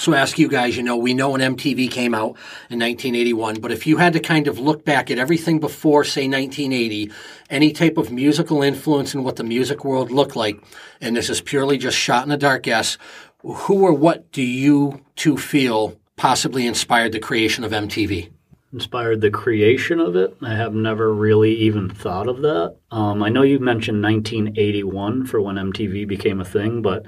So 0.00 0.14
ask 0.14 0.38
you 0.38 0.48
guys, 0.48 0.78
you 0.78 0.82
know, 0.82 0.96
we 0.96 1.12
know 1.12 1.32
when 1.32 1.42
MTV 1.42 1.90
came 1.90 2.14
out 2.14 2.38
in 2.70 2.78
1981, 2.78 3.60
but 3.60 3.70
if 3.70 3.86
you 3.86 3.98
had 3.98 4.14
to 4.14 4.20
kind 4.20 4.48
of 4.48 4.58
look 4.58 4.82
back 4.82 5.10
at 5.10 5.18
everything 5.18 5.60
before, 5.60 6.04
say, 6.04 6.26
1980, 6.26 7.12
any 7.50 7.70
type 7.72 7.98
of 7.98 8.10
musical 8.10 8.62
influence 8.62 9.12
in 9.14 9.24
what 9.24 9.36
the 9.36 9.44
music 9.44 9.84
world 9.84 10.10
looked 10.10 10.36
like, 10.36 10.58
and 11.02 11.14
this 11.14 11.28
is 11.28 11.42
purely 11.42 11.76
just 11.76 11.98
shot 11.98 12.22
in 12.22 12.30
the 12.30 12.38
dark 12.38 12.62
guess, 12.62 12.96
who 13.42 13.82
or 13.82 13.92
what 13.92 14.32
do 14.32 14.40
you 14.40 15.04
two 15.16 15.36
feel 15.36 16.00
possibly 16.16 16.66
inspired 16.66 17.12
the 17.12 17.20
creation 17.20 17.62
of 17.62 17.72
MTV? 17.72 18.30
Inspired 18.72 19.20
the 19.20 19.30
creation 19.30 20.00
of 20.00 20.16
it? 20.16 20.34
I 20.40 20.54
have 20.54 20.72
never 20.72 21.12
really 21.12 21.52
even 21.56 21.90
thought 21.90 22.26
of 22.26 22.40
that. 22.40 22.76
Um, 22.90 23.22
I 23.22 23.28
know 23.28 23.42
you 23.42 23.58
mentioned 23.58 24.02
1981 24.02 25.26
for 25.26 25.42
when 25.42 25.56
MTV 25.56 26.08
became 26.08 26.40
a 26.40 26.44
thing, 26.44 26.80
but 26.80 27.04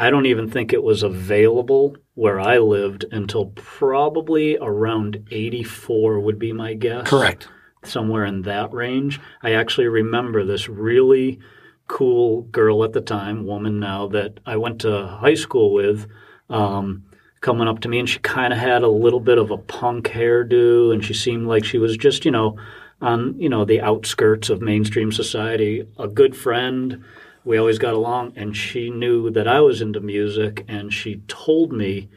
I 0.00 0.08
don't 0.08 0.24
even 0.24 0.48
think 0.48 0.72
it 0.72 0.82
was 0.82 1.02
available 1.02 1.94
where 2.14 2.40
I 2.40 2.56
lived 2.56 3.04
until 3.12 3.52
probably 3.54 4.56
around 4.56 5.28
84 5.30 6.20
would 6.20 6.38
be 6.38 6.54
my 6.54 6.72
guess. 6.72 7.06
Correct. 7.06 7.48
Somewhere 7.84 8.24
in 8.24 8.40
that 8.42 8.72
range. 8.72 9.20
I 9.42 9.52
actually 9.52 9.88
remember 9.88 10.42
this 10.42 10.70
really 10.70 11.38
cool 11.86 12.44
girl 12.44 12.82
at 12.82 12.94
the 12.94 13.02
time, 13.02 13.44
woman 13.44 13.78
now 13.78 14.08
that 14.08 14.40
I 14.46 14.56
went 14.56 14.80
to 14.80 15.06
high 15.06 15.34
school 15.34 15.74
with, 15.74 16.06
um, 16.48 17.04
coming 17.42 17.68
up 17.68 17.80
to 17.80 17.88
me, 17.88 17.98
and 17.98 18.08
she 18.08 18.20
kind 18.20 18.54
of 18.54 18.58
had 18.58 18.82
a 18.82 18.88
little 18.88 19.20
bit 19.20 19.36
of 19.36 19.50
a 19.50 19.58
punk 19.58 20.06
hairdo, 20.06 20.94
and 20.94 21.04
she 21.04 21.12
seemed 21.12 21.46
like 21.46 21.64
she 21.66 21.76
was 21.76 21.98
just, 21.98 22.24
you 22.24 22.30
know, 22.30 22.56
on 23.02 23.38
you 23.38 23.48
know 23.48 23.64
the 23.64 23.80
outskirts 23.80 24.50
of 24.50 24.62
mainstream 24.62 25.12
society. 25.12 25.86
A 25.98 26.08
good 26.08 26.36
friend, 26.36 27.04
we 27.44 27.58
always 27.58 27.78
got 27.78 27.94
along, 27.94 28.34
and 28.36 28.56
she 28.56 28.90
knew 28.90 29.30
that 29.30 29.48
I 29.48 29.60
was 29.60 29.80
into 29.80 30.00
music, 30.00 30.64
and 30.68 30.92
she 30.92 31.22
told 31.26 31.72
me 31.72 32.08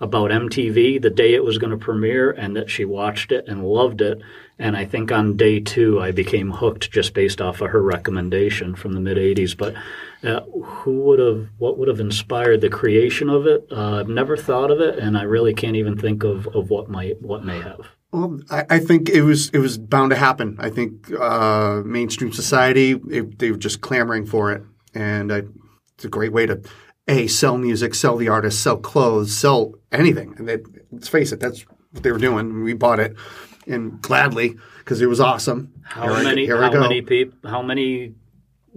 about 0.00 0.30
MTV 0.30 1.00
the 1.00 1.10
day 1.10 1.34
it 1.34 1.44
was 1.44 1.58
going 1.58 1.70
to 1.70 1.76
premiere 1.76 2.30
and 2.30 2.56
that 2.56 2.70
she 2.70 2.84
watched 2.84 3.32
it 3.32 3.46
and 3.46 3.64
loved 3.64 4.00
it. 4.00 4.20
And 4.58 4.76
I 4.76 4.84
think 4.86 5.12
on 5.12 5.36
day 5.36 5.60
two, 5.60 6.00
I 6.00 6.10
became 6.10 6.50
hooked 6.50 6.90
just 6.90 7.12
based 7.12 7.40
off 7.40 7.60
of 7.60 7.70
her 7.70 7.82
recommendation 7.82 8.74
from 8.74 8.94
the 8.94 9.00
mid 9.00 9.18
80s. 9.18 9.56
But 9.56 9.74
uh, 10.22 10.40
who 10.42 11.00
would 11.00 11.18
have, 11.18 11.48
what 11.58 11.78
would 11.78 11.88
have 11.88 12.00
inspired 12.00 12.60
the 12.60 12.70
creation 12.70 13.28
of 13.28 13.46
it? 13.46 13.66
Uh, 13.70 14.00
I've 14.00 14.08
never 14.08 14.36
thought 14.36 14.70
of 14.70 14.80
it, 14.80 14.98
and 14.98 15.16
I 15.16 15.22
really 15.22 15.54
can't 15.54 15.76
even 15.76 15.98
think 15.98 16.24
of, 16.24 16.46
of 16.48 16.70
what 16.70 16.88
might, 16.88 17.20
what 17.22 17.44
may 17.44 17.60
have. 17.60 17.88
Well, 18.12 18.40
I, 18.50 18.64
I 18.68 18.78
think 18.80 19.08
it 19.08 19.22
was 19.22 19.50
it 19.50 19.58
was 19.58 19.78
bound 19.78 20.10
to 20.10 20.16
happen. 20.16 20.56
I 20.58 20.68
think 20.68 21.12
uh, 21.12 21.82
mainstream 21.84 22.32
society 22.32 23.00
it, 23.08 23.38
they 23.38 23.52
were 23.52 23.56
just 23.56 23.82
clamoring 23.82 24.26
for 24.26 24.50
it, 24.50 24.64
and 24.94 25.32
I, 25.32 25.42
it's 25.94 26.04
a 26.04 26.08
great 26.08 26.32
way 26.32 26.46
to 26.46 26.60
a 27.08 27.26
sell 27.26 27.56
music, 27.58 27.94
sell 27.94 28.16
the 28.16 28.28
artist, 28.28 28.62
sell 28.62 28.76
clothes, 28.76 29.36
sell 29.36 29.74
anything. 29.90 30.34
And 30.38 30.48
they, 30.48 30.58
let's 30.92 31.08
face 31.08 31.32
it, 31.32 31.40
that's 31.40 31.62
what 31.92 32.02
they 32.02 32.12
were 32.12 32.18
doing. 32.18 32.62
We 32.62 32.72
bought 32.74 33.00
it, 33.00 33.16
and 33.66 34.00
gladly 34.00 34.56
because 34.78 35.00
it 35.02 35.06
was 35.06 35.20
awesome. 35.20 35.72
How 35.84 36.02
Here 36.02 36.12
I- 36.12 36.22
many, 36.22 36.44
here 36.46 36.58
I 36.58 36.66
how 36.66 36.72
go. 36.72 36.80
many 36.80 37.02
people, 37.02 37.50
how 37.50 37.62
many 37.62 38.14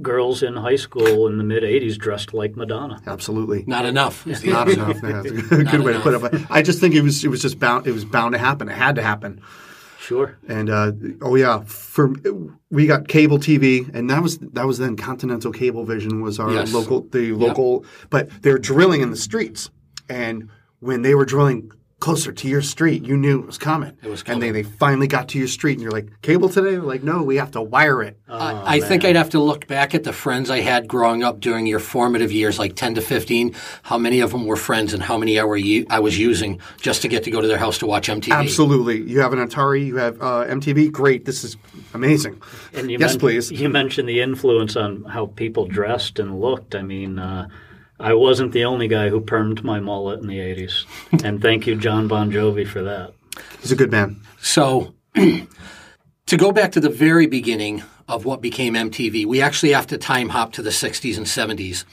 girls 0.01 0.41
in 0.41 0.55
high 0.55 0.75
school 0.75 1.27
in 1.27 1.37
the 1.37 1.43
mid 1.43 1.61
80s 1.61 1.97
dressed 1.97 2.33
like 2.33 2.55
Madonna? 2.55 2.99
Absolutely. 3.05 3.63
Not 3.67 3.85
enough. 3.85 4.25
is 4.25 4.43
Not 4.43 4.67
enough. 4.69 4.95
Yeah, 5.03 5.11
That's 5.21 5.27
a 5.27 5.31
good, 5.33 5.69
good 5.69 5.81
way 5.81 5.93
to 5.93 5.99
put 5.99 6.15
it. 6.15 6.21
But 6.21 6.49
I 6.49 6.63
just 6.63 6.79
think 6.79 6.95
it 6.95 7.01
was 7.01 7.23
it 7.23 7.27
was 7.27 7.41
just 7.43 7.59
bound 7.59 7.85
it 7.85 7.91
was 7.91 8.03
bound 8.05 8.33
to 8.33 8.39
happen. 8.39 8.69
It 8.69 8.75
had 8.75 8.95
to 8.95 9.03
happen. 9.03 9.41
Sure. 10.03 10.37
And 10.49 10.69
uh, 10.69 10.91
oh 11.21 11.35
yeah, 11.35 11.63
for 11.65 12.13
we 12.69 12.87
got 12.87 13.07
cable 13.07 13.37
TV, 13.39 13.89
and 13.95 14.09
that 14.09 14.21
was 14.21 14.37
that 14.39 14.67
was 14.67 14.77
then 14.77 14.97
Continental 14.97 15.53
Cablevision 15.53 16.21
was 16.21 16.39
our 16.39 16.51
Yes. 16.51 16.73
local 16.73 17.07
the 17.11 17.31
local, 17.31 17.85
but 18.09 18.29
they 18.41 18.51
were 18.51 18.59
drilling 18.59 19.01
in 19.01 19.11
the 19.11 19.15
streets, 19.15 19.69
and 20.09 20.49
when 20.79 21.03
they 21.03 21.15
were 21.15 21.23
drilling 21.23 21.71
closer 22.03 22.33
to 22.33 22.49
your 22.49 22.61
street, 22.61 23.05
you 23.05 23.15
knew 23.15 23.39
it 23.39 23.45
was 23.45 23.57
coming. 23.57 23.97
It 24.03 24.09
was 24.09 24.23
coming. 24.23 24.43
and 24.43 24.55
they 24.55 24.61
they 24.61 24.69
finally 24.69 25.07
got 25.07 25.29
to 25.29 25.39
your 25.39 25.47
street, 25.47 25.73
and 25.73 25.81
you're 25.81 25.91
like, 25.91 26.21
cable 26.21 26.49
today? 26.49 26.71
They're 26.71 26.81
like, 26.81 27.01
no, 27.01 27.23
we 27.23 27.37
have 27.37 27.51
to 27.51 27.61
wire 27.61 28.03
it. 28.03 28.19
I, 28.27 28.75
I 28.75 28.79
think 28.81 29.05
I'd 29.05 29.15
have 29.15 29.29
to 29.29 29.39
look 29.39 29.67
back 29.67 29.95
at 29.95 30.03
the 30.03 30.11
friends 30.11 30.49
I 30.49 30.59
had 30.59 30.85
growing 30.89 31.23
up 31.23 31.39
during 31.39 31.65
your 31.65 31.79
formative 31.79 32.29
years, 32.29 32.59
like 32.59 32.75
10 32.75 32.95
to 32.95 33.01
15, 33.01 33.55
how 33.83 33.97
many 33.97 34.19
of 34.19 34.31
them 34.31 34.45
were 34.45 34.57
friends 34.57 34.93
and 34.93 35.01
how 35.01 35.17
many 35.17 35.39
I, 35.39 35.45
were 35.45 35.55
u- 35.55 35.85
I 35.89 36.01
was 36.01 36.19
using 36.19 36.59
just 36.81 37.03
to 37.03 37.07
get 37.07 37.23
to 37.23 37.31
go 37.31 37.39
to 37.39 37.47
their 37.47 37.57
house 37.57 37.77
to 37.77 37.87
watch 37.87 38.09
MTV. 38.09 38.33
Absolutely, 38.33 39.01
you 39.01 39.21
have 39.21 39.31
an 39.31 39.39
Atari, 39.39 39.85
you 39.85 39.95
have 39.95 40.21
uh, 40.21 40.45
MTV. 40.45 40.91
Great, 40.91 41.23
this 41.23 41.45
is 41.45 41.55
amazing. 41.93 42.41
And 42.73 42.91
you 42.91 42.97
yes, 42.99 43.11
men- 43.13 43.19
please. 43.19 43.49
You 43.49 43.69
mentioned 43.69 44.09
the 44.09 44.19
influence 44.19 44.75
on 44.75 45.05
how 45.05 45.27
people 45.27 45.67
dressed 45.67 46.19
and 46.19 46.37
looked. 46.41 46.75
I 46.75 46.81
mean, 46.81 47.17
uh, 47.17 47.47
I 47.99 48.13
wasn't 48.13 48.51
the 48.51 48.65
only 48.65 48.87
guy 48.87 49.09
who 49.09 49.21
permed 49.21 49.63
my 49.63 49.79
mullet 49.79 50.19
in 50.19 50.27
the 50.27 50.39
80s. 50.39 50.85
and 51.23 51.41
thank 51.41 51.67
you, 51.67 51.75
John 51.75 52.07
Bon 52.07 52.31
Jovi, 52.31 52.67
for 52.67 52.81
that. 52.83 53.13
He's 53.61 53.71
a 53.71 53.75
good 53.75 53.91
man. 53.91 54.21
So, 54.41 54.93
to 55.15 56.37
go 56.37 56.51
back 56.51 56.71
to 56.73 56.79
the 56.79 56.89
very 56.89 57.27
beginning 57.27 57.83
of 58.07 58.25
what 58.25 58.41
became 58.41 58.73
MTV, 58.73 59.25
we 59.25 59.41
actually 59.41 59.71
have 59.71 59.87
to 59.87 59.97
time 59.97 60.29
hop 60.29 60.53
to 60.53 60.61
the 60.61 60.69
60s 60.69 61.17
and 61.17 61.25
70s. 61.25 61.85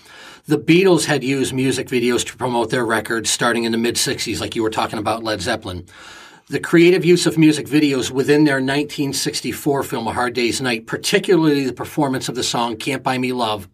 The 0.46 0.58
Beatles 0.58 1.04
had 1.04 1.22
used 1.22 1.52
music 1.52 1.88
videos 1.88 2.26
to 2.26 2.36
promote 2.36 2.70
their 2.70 2.84
records 2.84 3.30
starting 3.30 3.64
in 3.64 3.72
the 3.72 3.78
mid 3.78 3.96
60s, 3.96 4.40
like 4.40 4.56
you 4.56 4.62
were 4.62 4.70
talking 4.70 4.98
about 4.98 5.22
Led 5.22 5.40
Zeppelin. 5.40 5.86
The 6.48 6.58
creative 6.58 7.04
use 7.04 7.26
of 7.26 7.38
music 7.38 7.66
videos 7.66 8.10
within 8.10 8.42
their 8.42 8.56
1964 8.56 9.84
film 9.84 10.08
A 10.08 10.12
Hard 10.12 10.34
Day's 10.34 10.60
Night, 10.60 10.86
particularly 10.86 11.64
the 11.64 11.72
performance 11.72 12.28
of 12.28 12.34
the 12.34 12.42
song 12.42 12.76
Can't 12.76 13.04
Buy 13.04 13.18
Me 13.18 13.32
Love, 13.32 13.68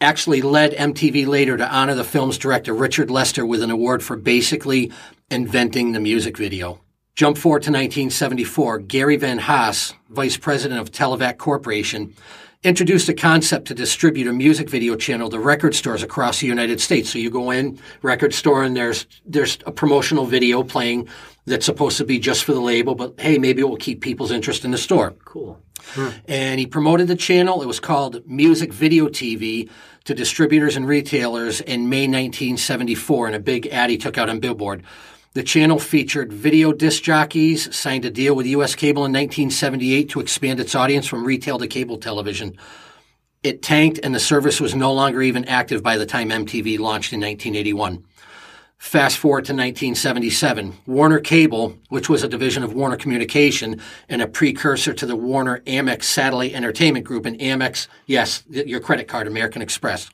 actually 0.00 0.42
led 0.42 0.72
MTV 0.72 1.26
later 1.26 1.56
to 1.56 1.68
honor 1.74 1.94
the 1.94 2.04
film's 2.04 2.38
director 2.38 2.72
Richard 2.72 3.10
Lester 3.10 3.44
with 3.44 3.62
an 3.62 3.70
award 3.70 4.02
for 4.02 4.16
basically 4.16 4.92
inventing 5.30 5.92
the 5.92 6.00
music 6.00 6.36
video. 6.36 6.80
Jump 7.16 7.36
forward 7.36 7.62
to 7.62 7.70
1974, 7.70 8.78
Gary 8.80 9.16
Van 9.16 9.38
Haas, 9.38 9.92
vice 10.08 10.36
president 10.36 10.80
of 10.80 10.92
Televak 10.92 11.36
Corporation, 11.36 12.14
introduced 12.62 13.08
a 13.08 13.14
concept 13.14 13.66
to 13.66 13.74
distribute 13.74 14.28
a 14.28 14.32
music 14.32 14.70
video 14.70 14.94
channel 14.94 15.28
to 15.30 15.38
record 15.40 15.74
stores 15.74 16.04
across 16.04 16.40
the 16.40 16.46
United 16.46 16.80
States. 16.80 17.10
So 17.10 17.18
you 17.18 17.28
go 17.28 17.50
in 17.50 17.80
record 18.02 18.32
store 18.34 18.62
and 18.62 18.76
there's 18.76 19.06
there's 19.26 19.58
a 19.66 19.72
promotional 19.72 20.26
video 20.26 20.62
playing 20.62 21.08
that's 21.44 21.66
supposed 21.66 21.98
to 21.98 22.04
be 22.04 22.20
just 22.20 22.44
for 22.44 22.52
the 22.52 22.60
label, 22.60 22.94
but 22.94 23.18
hey, 23.20 23.38
maybe 23.38 23.62
it 23.62 23.68
will 23.68 23.76
keep 23.76 24.00
people's 24.00 24.30
interest 24.30 24.64
in 24.64 24.70
the 24.70 24.78
store 24.78 25.12
Cool. 25.24 25.60
and 26.28 26.60
he 26.60 26.66
promoted 26.66 27.08
the 27.08 27.16
channel. 27.16 27.62
It 27.62 27.66
was 27.66 27.80
called 27.80 28.22
Music 28.26 28.72
Video 28.72 29.08
TV 29.08 29.68
to 30.04 30.14
distributors 30.14 30.76
and 30.76 30.86
retailers 30.86 31.60
in 31.60 31.88
May 31.88 32.06
1974 32.06 33.28
in 33.28 33.34
a 33.34 33.38
big 33.38 33.66
ad 33.68 33.90
he 33.90 33.98
took 33.98 34.18
out 34.18 34.28
on 34.28 34.40
Billboard. 34.40 34.82
The 35.34 35.42
channel 35.42 35.78
featured 35.78 36.32
video 36.32 36.72
disc 36.72 37.02
jockeys, 37.02 37.74
signed 37.76 38.04
a 38.04 38.10
deal 38.10 38.34
with 38.34 38.46
U.S. 38.46 38.74
Cable 38.74 39.04
in 39.04 39.12
1978 39.12 40.08
to 40.10 40.20
expand 40.20 40.58
its 40.58 40.74
audience 40.74 41.06
from 41.06 41.24
retail 41.24 41.58
to 41.58 41.66
cable 41.66 41.98
television. 41.98 42.56
It 43.42 43.62
tanked, 43.62 44.00
and 44.02 44.14
the 44.14 44.20
service 44.20 44.60
was 44.60 44.74
no 44.74 44.92
longer 44.92 45.22
even 45.22 45.44
active 45.44 45.82
by 45.82 45.96
the 45.96 46.06
time 46.06 46.30
MTV 46.30 46.78
launched 46.78 47.12
in 47.12 47.20
1981. 47.20 48.04
Fast 48.78 49.18
forward 49.18 49.44
to 49.46 49.52
1977, 49.52 50.78
Warner 50.86 51.18
Cable, 51.18 51.76
which 51.88 52.08
was 52.08 52.22
a 52.22 52.28
division 52.28 52.62
of 52.62 52.72
Warner 52.72 52.96
Communication 52.96 53.80
and 54.08 54.22
a 54.22 54.28
precursor 54.28 54.94
to 54.94 55.04
the 55.04 55.16
Warner 55.16 55.60
Amex 55.66 56.04
Satellite 56.04 56.54
Entertainment 56.54 57.04
Group 57.04 57.26
and 57.26 57.38
Amex, 57.40 57.88
yes, 58.06 58.44
your 58.48 58.78
credit 58.78 59.08
card, 59.08 59.26
American 59.26 59.62
Express. 59.62 60.08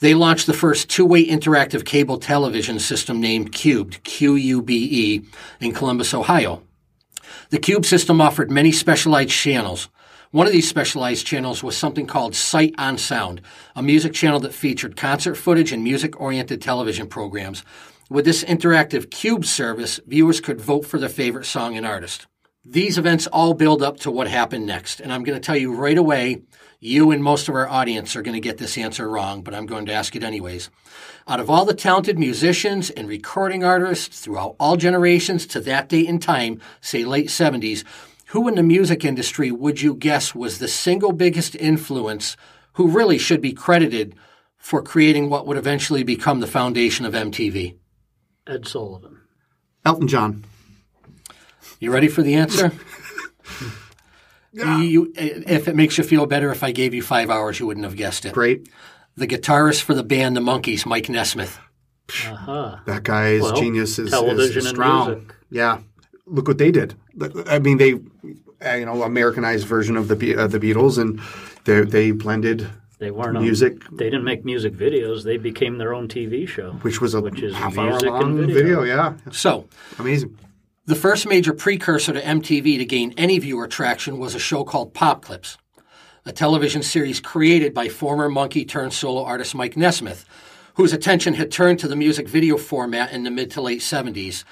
They 0.00 0.12
launched 0.12 0.46
the 0.48 0.52
first 0.52 0.90
two-way 0.90 1.24
interactive 1.24 1.84
cable 1.84 2.18
television 2.18 2.80
system 2.80 3.20
named 3.20 3.52
Cubed, 3.52 4.02
Q-U-B-E, 4.02 5.14
E, 5.14 5.22
in 5.60 5.72
Columbus, 5.72 6.12
Ohio. 6.12 6.62
The 7.50 7.60
QUBE 7.60 7.86
system 7.86 8.20
offered 8.20 8.50
many 8.50 8.72
specialized 8.72 9.30
channels. 9.30 9.88
One 10.34 10.48
of 10.48 10.52
these 10.52 10.68
specialized 10.68 11.24
channels 11.24 11.62
was 11.62 11.76
something 11.76 12.08
called 12.08 12.34
Sight 12.34 12.74
on 12.76 12.98
Sound, 12.98 13.40
a 13.76 13.84
music 13.84 14.12
channel 14.14 14.40
that 14.40 14.52
featured 14.52 14.96
concert 14.96 15.36
footage 15.36 15.70
and 15.70 15.84
music 15.84 16.20
oriented 16.20 16.60
television 16.60 17.06
programs. 17.06 17.62
With 18.10 18.24
this 18.24 18.42
interactive 18.42 19.10
QUBE 19.10 19.44
service, 19.44 20.00
viewers 20.08 20.40
could 20.40 20.60
vote 20.60 20.86
for 20.86 20.98
their 20.98 21.08
favorite 21.08 21.46
song 21.46 21.76
and 21.76 21.86
artist. 21.86 22.26
These 22.64 22.98
events 22.98 23.28
all 23.28 23.54
build 23.54 23.80
up 23.80 23.98
to 24.00 24.10
what 24.10 24.26
happened 24.26 24.66
next, 24.66 24.98
and 24.98 25.12
I'm 25.12 25.22
going 25.22 25.40
to 25.40 25.46
tell 25.46 25.56
you 25.56 25.72
right 25.72 25.96
away 25.96 26.42
you 26.80 27.12
and 27.12 27.22
most 27.22 27.48
of 27.48 27.54
our 27.54 27.68
audience 27.68 28.16
are 28.16 28.22
going 28.22 28.34
to 28.34 28.40
get 28.40 28.58
this 28.58 28.76
answer 28.76 29.08
wrong, 29.08 29.42
but 29.42 29.54
I'm 29.54 29.66
going 29.66 29.86
to 29.86 29.92
ask 29.92 30.16
it 30.16 30.24
anyways. 30.24 30.68
Out 31.28 31.38
of 31.38 31.48
all 31.48 31.64
the 31.64 31.74
talented 31.74 32.18
musicians 32.18 32.90
and 32.90 33.08
recording 33.08 33.62
artists 33.62 34.18
throughout 34.18 34.56
all 34.58 34.76
generations 34.76 35.46
to 35.46 35.60
that 35.60 35.88
date 35.88 36.08
and 36.08 36.20
time, 36.20 36.60
say 36.80 37.04
late 37.04 37.28
70s, 37.28 37.84
who 38.34 38.48
in 38.48 38.56
the 38.56 38.62
music 38.64 39.04
industry 39.04 39.52
would 39.52 39.80
you 39.80 39.94
guess 39.94 40.34
was 40.34 40.58
the 40.58 40.66
single 40.66 41.12
biggest 41.12 41.54
influence 41.54 42.36
who 42.72 42.88
really 42.88 43.16
should 43.16 43.40
be 43.40 43.52
credited 43.52 44.12
for 44.58 44.82
creating 44.82 45.30
what 45.30 45.46
would 45.46 45.56
eventually 45.56 46.02
become 46.02 46.40
the 46.40 46.48
foundation 46.48 47.06
of 47.06 47.14
MTV? 47.14 47.76
Ed 48.48 48.66
Sullivan. 48.66 49.20
Elton 49.84 50.08
John. 50.08 50.44
You 51.78 51.92
ready 51.92 52.08
for 52.08 52.22
the 52.22 52.34
answer? 52.34 52.72
You, 54.52 55.12
if 55.16 55.66
it 55.66 55.74
makes 55.74 55.98
you 55.98 56.04
feel 56.04 56.26
better, 56.26 56.52
if 56.52 56.62
I 56.62 56.70
gave 56.70 56.94
you 56.94 57.02
five 57.02 57.28
hours, 57.28 57.58
you 57.58 57.66
wouldn't 57.66 57.82
have 57.84 57.96
guessed 57.96 58.24
it. 58.24 58.32
Great. 58.32 58.68
The 59.16 59.26
guitarist 59.26 59.82
for 59.82 59.94
the 59.94 60.04
band 60.04 60.36
The 60.36 60.40
Monkees, 60.40 60.86
Mike 60.86 61.08
Nesmith. 61.08 61.58
Aha. 62.24 62.80
That 62.86 63.02
guy's 63.02 63.42
Well, 63.42 63.56
genius 63.56 63.98
is, 63.98 64.10
television 64.10 64.58
is 64.58 64.66
and 64.66 64.74
strong. 64.76 65.08
music. 65.10 65.34
Yeah, 65.50 65.80
look 66.26 66.48
what 66.48 66.58
they 66.58 66.70
did. 66.70 66.94
I 67.46 67.58
mean, 67.58 67.78
they, 67.78 67.94
uh, 68.64 68.74
you 68.74 68.86
know, 68.86 69.02
Americanized 69.02 69.66
version 69.66 69.96
of 69.96 70.08
the 70.08 70.16
Be- 70.16 70.36
uh, 70.36 70.46
the 70.46 70.58
Beatles, 70.58 70.98
and 70.98 71.20
they 71.64 71.82
they 71.82 72.10
blended, 72.12 72.66
They 72.98 73.10
weren't 73.10 73.40
Music. 73.40 73.72
On, 73.90 73.96
they 73.96 74.04
didn't 74.06 74.24
make 74.24 74.44
music 74.44 74.72
videos. 74.74 75.24
They 75.24 75.36
became 75.36 75.78
their 75.78 75.94
own 75.94 76.08
TV 76.08 76.46
show. 76.48 76.72
which 76.82 77.00
was 77.00 77.14
a 77.14 77.20
Which 77.20 77.42
is 77.42 77.54
half 77.54 77.76
hour 77.78 77.90
music 77.90 78.08
and 78.10 78.38
long 78.38 78.46
video. 78.46 78.82
Yeah, 78.82 79.14
So, 79.32 79.66
amazing. 79.98 80.36
the 80.86 80.94
first 80.94 81.26
major 81.26 81.52
precursor 81.52 82.12
to 82.12 82.20
MTV 82.20 82.78
to 82.78 82.84
gain 82.84 83.14
any 83.16 83.38
viewer 83.38 83.68
traction 83.68 84.18
was 84.18 84.34
a 84.34 84.38
show 84.38 84.64
called 84.64 84.94
Pop 84.94 85.22
Clips, 85.24 85.58
a 86.24 86.32
television 86.32 86.82
series 86.82 87.20
created 87.20 87.74
by 87.74 87.88
former 87.88 88.28
Monkee 88.30 88.64
turned 88.66 88.92
solo 88.92 89.24
artist 89.24 89.54
Mike 89.54 89.76
Nesmith, 89.76 90.24
whose 90.74 90.92
attention 90.92 91.34
had 91.34 91.50
turned 91.52 91.78
to 91.80 91.88
the 91.88 91.96
music 91.96 92.28
video 92.28 92.56
format 92.56 93.12
in 93.12 93.22
the 93.24 93.30
mid 93.30 93.50
to 93.52 93.60
late 93.60 93.80
70s. 93.80 94.44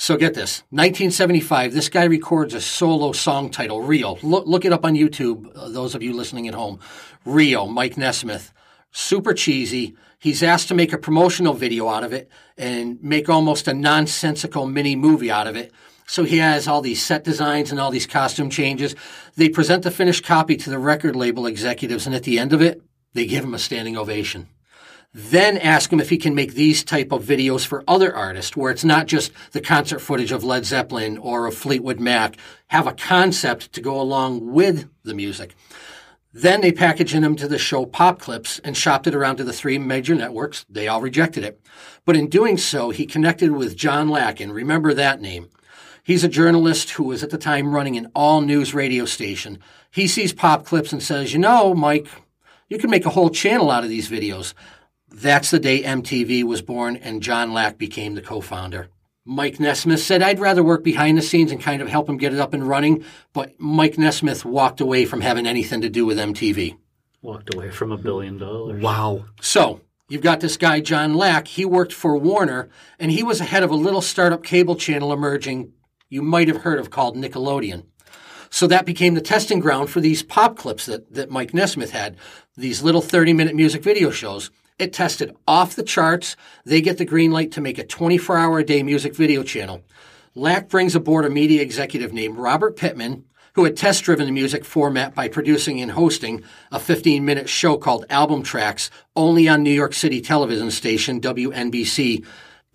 So 0.00 0.16
get 0.16 0.34
this 0.34 0.62
1975, 0.70 1.72
this 1.72 1.88
guy 1.88 2.04
records 2.04 2.54
a 2.54 2.60
solo 2.60 3.10
song 3.10 3.50
title, 3.50 3.82
Rio. 3.82 4.16
Look, 4.22 4.46
look 4.46 4.64
it 4.64 4.72
up 4.72 4.84
on 4.84 4.94
YouTube, 4.94 5.50
uh, 5.56 5.70
those 5.70 5.96
of 5.96 6.04
you 6.04 6.12
listening 6.12 6.46
at 6.46 6.54
home. 6.54 6.78
Rio, 7.24 7.66
Mike 7.66 7.96
Nesmith. 7.96 8.52
Super 8.92 9.34
cheesy. 9.34 9.96
He's 10.20 10.40
asked 10.44 10.68
to 10.68 10.74
make 10.74 10.92
a 10.92 10.98
promotional 10.98 11.52
video 11.52 11.88
out 11.88 12.04
of 12.04 12.12
it 12.12 12.30
and 12.56 13.02
make 13.02 13.28
almost 13.28 13.66
a 13.66 13.74
nonsensical 13.74 14.66
mini 14.66 14.94
movie 14.94 15.32
out 15.32 15.48
of 15.48 15.56
it. 15.56 15.72
So 16.06 16.22
he 16.22 16.38
has 16.38 16.68
all 16.68 16.80
these 16.80 17.04
set 17.04 17.24
designs 17.24 17.72
and 17.72 17.80
all 17.80 17.90
these 17.90 18.06
costume 18.06 18.50
changes. 18.50 18.94
They 19.34 19.48
present 19.48 19.82
the 19.82 19.90
finished 19.90 20.24
copy 20.24 20.56
to 20.58 20.70
the 20.70 20.78
record 20.78 21.16
label 21.16 21.44
executives, 21.44 22.06
and 22.06 22.14
at 22.14 22.22
the 22.22 22.38
end 22.38 22.52
of 22.52 22.62
it, 22.62 22.80
they 23.14 23.26
give 23.26 23.42
him 23.42 23.52
a 23.52 23.58
standing 23.58 23.96
ovation 23.96 24.46
then 25.18 25.58
ask 25.58 25.92
him 25.92 25.98
if 25.98 26.10
he 26.10 26.16
can 26.16 26.36
make 26.36 26.54
these 26.54 26.84
type 26.84 27.10
of 27.10 27.24
videos 27.24 27.66
for 27.66 27.82
other 27.88 28.14
artists 28.14 28.56
where 28.56 28.70
it's 28.70 28.84
not 28.84 29.08
just 29.08 29.32
the 29.50 29.60
concert 29.60 29.98
footage 29.98 30.30
of 30.30 30.44
Led 30.44 30.64
Zeppelin 30.64 31.18
or 31.18 31.46
of 31.46 31.56
Fleetwood 31.56 31.98
Mac. 31.98 32.36
Have 32.68 32.86
a 32.86 32.92
concept 32.92 33.72
to 33.72 33.80
go 33.80 34.00
along 34.00 34.52
with 34.52 34.88
the 35.02 35.14
music. 35.14 35.56
Then 36.32 36.60
they 36.60 36.70
packaged 36.70 37.20
them 37.20 37.34
to 37.34 37.48
the 37.48 37.58
show 37.58 37.84
Pop 37.84 38.20
Clips 38.20 38.60
and 38.60 38.76
shopped 38.76 39.08
it 39.08 39.14
around 39.14 39.38
to 39.38 39.44
the 39.44 39.52
three 39.52 39.76
major 39.76 40.14
networks. 40.14 40.64
They 40.70 40.86
all 40.86 41.00
rejected 41.00 41.42
it. 41.42 41.60
But 42.04 42.14
in 42.14 42.28
doing 42.28 42.56
so, 42.56 42.90
he 42.90 43.04
connected 43.04 43.50
with 43.50 43.76
John 43.76 44.08
Lack. 44.08 44.38
Remember 44.38 44.94
that 44.94 45.20
name. 45.20 45.48
He's 46.04 46.22
a 46.22 46.28
journalist 46.28 46.90
who 46.90 47.02
was 47.04 47.24
at 47.24 47.30
the 47.30 47.38
time 47.38 47.74
running 47.74 47.96
an 47.96 48.12
all 48.14 48.40
news 48.40 48.72
radio 48.72 49.04
station. 49.04 49.58
He 49.90 50.06
sees 50.06 50.32
Pop 50.32 50.64
Clips 50.64 50.92
and 50.92 51.02
says, 51.02 51.32
You 51.32 51.40
know, 51.40 51.74
Mike, 51.74 52.06
you 52.68 52.78
can 52.78 52.90
make 52.90 53.04
a 53.04 53.10
whole 53.10 53.30
channel 53.30 53.70
out 53.70 53.82
of 53.82 53.90
these 53.90 54.08
videos. 54.08 54.54
That's 55.10 55.50
the 55.50 55.58
day 55.58 55.82
MTV 55.82 56.44
was 56.44 56.62
born 56.62 56.96
and 56.96 57.22
John 57.22 57.52
Lack 57.52 57.78
became 57.78 58.14
the 58.14 58.22
co 58.22 58.40
founder. 58.40 58.88
Mike 59.24 59.60
Nesmith 59.60 60.00
said, 60.00 60.22
I'd 60.22 60.38
rather 60.38 60.62
work 60.62 60.82
behind 60.82 61.18
the 61.18 61.22
scenes 61.22 61.52
and 61.52 61.60
kind 61.60 61.82
of 61.82 61.88
help 61.88 62.08
him 62.08 62.16
get 62.16 62.32
it 62.32 62.40
up 62.40 62.54
and 62.54 62.66
running, 62.66 63.04
but 63.34 63.52
Mike 63.58 63.98
Nesmith 63.98 64.42
walked 64.44 64.80
away 64.80 65.04
from 65.04 65.20
having 65.20 65.46
anything 65.46 65.82
to 65.82 65.90
do 65.90 66.06
with 66.06 66.16
MTV. 66.16 66.78
Walked 67.20 67.54
away 67.54 67.70
from 67.70 67.92
a 67.92 67.98
billion 67.98 68.38
dollars. 68.38 68.82
Wow. 68.82 69.26
So, 69.42 69.82
you've 70.08 70.22
got 70.22 70.40
this 70.40 70.56
guy, 70.56 70.80
John 70.80 71.12
Lack. 71.12 71.46
He 71.46 71.66
worked 71.66 71.92
for 71.92 72.16
Warner, 72.16 72.70
and 72.98 73.10
he 73.10 73.22
was 73.22 73.42
ahead 73.42 73.62
of 73.62 73.70
a 73.70 73.76
little 73.76 74.00
startup 74.00 74.42
cable 74.42 74.76
channel 74.76 75.12
emerging 75.12 75.74
you 76.08 76.22
might 76.22 76.48
have 76.48 76.62
heard 76.62 76.78
of 76.78 76.88
called 76.88 77.16
Nickelodeon. 77.16 77.84
So 78.50 78.66
that 78.68 78.86
became 78.86 79.12
the 79.12 79.20
testing 79.20 79.60
ground 79.60 79.90
for 79.90 80.00
these 80.00 80.22
pop 80.22 80.56
clips 80.56 80.86
that, 80.86 81.12
that 81.12 81.30
Mike 81.30 81.52
Nesmith 81.52 81.90
had, 81.90 82.16
these 82.56 82.82
little 82.82 83.02
30 83.02 83.34
minute 83.34 83.54
music 83.54 83.82
video 83.82 84.10
shows. 84.10 84.50
It 84.78 84.92
tested 84.92 85.34
off 85.46 85.74
the 85.74 85.82
charts. 85.82 86.36
They 86.64 86.80
get 86.80 86.98
the 86.98 87.04
green 87.04 87.32
light 87.32 87.52
to 87.52 87.60
make 87.60 87.78
a 87.78 87.86
24 87.86 88.38
hour 88.38 88.58
a 88.60 88.64
day 88.64 88.82
music 88.82 89.14
video 89.14 89.42
channel. 89.42 89.82
Lack 90.34 90.68
brings 90.68 90.94
aboard 90.94 91.24
a 91.24 91.30
media 91.30 91.62
executive 91.62 92.12
named 92.12 92.36
Robert 92.36 92.76
Pittman, 92.76 93.24
who 93.54 93.64
had 93.64 93.76
test 93.76 94.04
driven 94.04 94.26
the 94.26 94.32
music 94.32 94.64
format 94.64 95.16
by 95.16 95.26
producing 95.26 95.80
and 95.80 95.90
hosting 95.90 96.44
a 96.70 96.78
15 96.78 97.24
minute 97.24 97.48
show 97.48 97.76
called 97.76 98.04
Album 98.08 98.44
Tracks 98.44 98.88
only 99.16 99.48
on 99.48 99.64
New 99.64 99.72
York 99.72 99.94
City 99.94 100.20
television 100.20 100.70
station 100.70 101.20
WNBC 101.20 102.24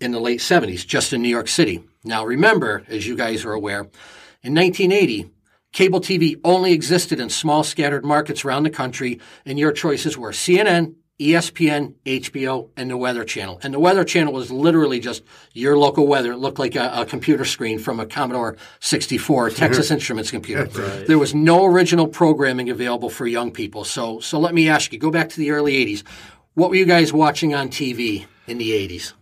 in 0.00 0.12
the 0.12 0.20
late 0.20 0.40
70s, 0.40 0.86
just 0.86 1.14
in 1.14 1.22
New 1.22 1.28
York 1.30 1.48
City. 1.48 1.82
Now, 2.04 2.26
remember, 2.26 2.84
as 2.88 3.06
you 3.06 3.16
guys 3.16 3.46
are 3.46 3.54
aware, 3.54 3.88
in 4.42 4.54
1980, 4.54 5.30
cable 5.72 6.02
TV 6.02 6.38
only 6.44 6.72
existed 6.72 7.18
in 7.18 7.30
small 7.30 7.64
scattered 7.64 8.04
markets 8.04 8.44
around 8.44 8.64
the 8.64 8.70
country, 8.70 9.20
and 9.46 9.58
your 9.58 9.72
choices 9.72 10.18
were 10.18 10.32
CNN, 10.32 10.96
ESPN, 11.20 11.94
HBO, 12.04 12.70
and 12.76 12.90
the 12.90 12.96
Weather 12.96 13.24
Channel. 13.24 13.60
And 13.62 13.72
the 13.72 13.78
Weather 13.78 14.02
Channel 14.04 14.32
was 14.32 14.50
literally 14.50 14.98
just 14.98 15.22
your 15.52 15.78
local 15.78 16.08
weather. 16.08 16.32
It 16.32 16.38
looked 16.38 16.58
like 16.58 16.74
a, 16.74 16.90
a 16.92 17.06
computer 17.06 17.44
screen 17.44 17.78
from 17.78 18.00
a 18.00 18.06
Commodore 18.06 18.56
64, 18.80 19.50
Texas 19.50 19.90
Instruments 19.92 20.32
computer. 20.32 20.64
Right. 20.64 21.06
There 21.06 21.18
was 21.18 21.34
no 21.34 21.64
original 21.64 22.08
programming 22.08 22.68
available 22.68 23.10
for 23.10 23.26
young 23.26 23.52
people. 23.52 23.84
So, 23.84 24.18
so 24.18 24.40
let 24.40 24.54
me 24.54 24.68
ask 24.68 24.92
you, 24.92 24.98
go 24.98 25.10
back 25.10 25.28
to 25.30 25.36
the 25.36 25.52
early 25.52 25.74
80s. 25.84 26.02
What 26.54 26.70
were 26.70 26.76
you 26.76 26.84
guys 26.84 27.12
watching 27.12 27.54
on 27.54 27.68
TV 27.68 28.26
in 28.48 28.58
the 28.58 28.70
80s? 28.70 29.12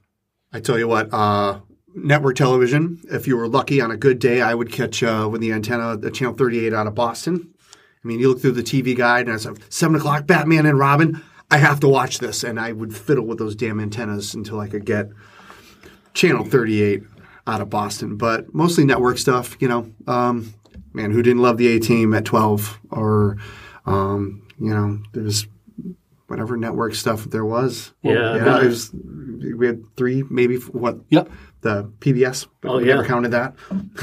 I 0.51 0.61
tell 0.61 0.79
you 0.79 0.89
what, 0.89 1.13
uh, 1.13 1.61
network 1.95 2.37
television. 2.37 3.01
If 3.11 3.27
you 3.27 3.37
were 3.37 3.49
lucky 3.49 3.83
on 3.83 3.91
a 3.91 3.97
good 3.99 4.19
day, 4.19 4.41
I 4.41 4.55
would 4.55 4.73
catch 4.73 5.03
uh, 5.03 5.29
with 5.31 5.43
the 5.43 5.53
antenna, 5.53 5.97
the 5.99 6.11
channel 6.11 6.35
38 6.35 6.73
out 6.73 6.87
of 6.87 6.95
Boston. 6.95 7.53
I 8.03 8.09
mean, 8.09 8.19
you 8.19 8.29
look 8.29 8.41
through 8.41 8.53
the 8.53 8.63
TV 8.63 8.97
guide 8.97 9.27
and 9.27 9.35
it's 9.35 9.47
like 9.47 9.59
seven 9.69 9.97
o'clock, 9.97 10.27
Batman 10.27 10.67
and 10.67 10.79
Robin. 10.79 11.23
I 11.53 11.59
have 11.59 11.81
to 11.81 11.89
watch 11.89 12.19
this, 12.19 12.45
and 12.45 12.59
I 12.59 12.73
would 12.73 12.97
fiddle 12.97 13.27
with 13.27 13.37
those 13.37 13.55
damn 13.55 13.79
antennas 13.79 14.35
until 14.35 14.59
I 14.59 14.69
could 14.69 14.87
get 14.87 15.11
channel 16.15 16.47
38 16.47 17.03
out 17.47 17.61
of 17.61 17.69
Boston. 17.69 18.17
But 18.17 18.55
mostly 18.55 18.87
network 18.87 19.19
stuff, 19.19 19.59
you 19.61 19.69
know. 19.69 19.93
Um, 20.07 20.55
man, 20.95 21.11
who 21.11 21.23
didn't 21.23 21.43
love 21.43 21.59
the 21.59 21.69
A 21.77 21.79
Team 21.79 22.15
at 22.15 22.25
12 22.25 22.81
or, 22.91 23.37
um, 23.85 24.49
you 24.59 24.71
know, 24.71 24.99
there's 25.13 25.47
whatever 26.27 26.57
network 26.57 26.95
stuff 26.95 27.25
there 27.25 27.45
was. 27.45 27.93
Yeah. 28.03 28.37
yeah. 28.37 28.63
It 28.63 28.69
was, 28.69 28.91
we 28.95 29.67
had 29.67 29.83
three, 29.99 30.25
maybe 30.31 30.57
what? 30.57 31.01
Yep. 31.11 31.31
The 31.63 31.85
PBS. 32.01 32.47
But 32.61 32.69
Oh, 32.71 32.77
we 32.79 32.89
yeah. 32.89 32.97
never 32.97 33.07
counted 33.07 33.31
that. 33.31 33.55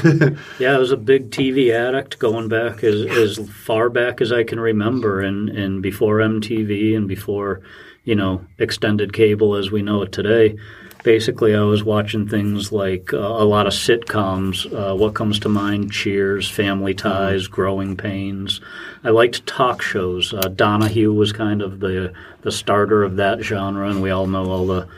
Yeah, 0.58 0.74
I 0.74 0.78
was 0.78 0.92
a 0.92 0.96
big 0.96 1.30
TV 1.30 1.72
addict 1.72 2.18
going 2.18 2.48
back 2.48 2.82
as, 2.82 3.02
as 3.04 3.38
far 3.50 3.88
back 3.90 4.20
as 4.20 4.32
I 4.32 4.44
can 4.44 4.58
remember, 4.58 5.20
and, 5.20 5.48
and 5.50 5.82
before 5.82 6.18
MTV 6.18 6.96
and 6.96 7.06
before, 7.06 7.60
you 8.04 8.14
know, 8.14 8.44
extended 8.58 9.12
cable 9.12 9.54
as 9.56 9.70
we 9.70 9.82
know 9.82 10.02
it 10.02 10.10
today. 10.12 10.56
Basically, 11.02 11.54
I 11.54 11.62
was 11.62 11.82
watching 11.82 12.28
things 12.28 12.72
like 12.72 13.12
uh, 13.14 13.18
a 13.18 13.44
lot 13.44 13.66
of 13.66 13.72
sitcoms. 13.72 14.66
Uh, 14.70 14.94
what 14.94 15.14
comes 15.14 15.38
to 15.40 15.48
mind? 15.48 15.92
Cheers, 15.92 16.50
Family 16.50 16.92
Ties, 16.92 17.46
Growing 17.46 17.96
Pains. 17.96 18.60
I 19.02 19.08
liked 19.10 19.46
talk 19.46 19.80
shows. 19.80 20.34
Uh, 20.34 20.40
Donahue 20.54 21.12
was 21.12 21.32
kind 21.32 21.62
of 21.62 21.80
the 21.80 22.12
the 22.42 22.52
starter 22.52 23.02
of 23.02 23.16
that 23.16 23.40
genre, 23.40 23.88
and 23.88 24.02
we 24.02 24.10
all 24.10 24.26
know 24.26 24.44
all 24.50 24.66
the 24.66 24.88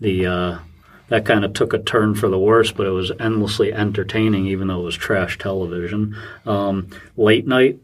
the 0.00 0.26
uh, 0.26 0.58
that 1.12 1.26
kind 1.26 1.44
of 1.44 1.52
took 1.52 1.74
a 1.74 1.78
turn 1.78 2.14
for 2.14 2.30
the 2.30 2.38
worse, 2.38 2.72
but 2.72 2.86
it 2.86 2.90
was 2.90 3.12
endlessly 3.20 3.70
entertaining, 3.70 4.46
even 4.46 4.68
though 4.68 4.80
it 4.80 4.84
was 4.84 4.96
trash 4.96 5.36
television. 5.36 6.16
Um, 6.46 6.88
late 7.18 7.46
night, 7.46 7.78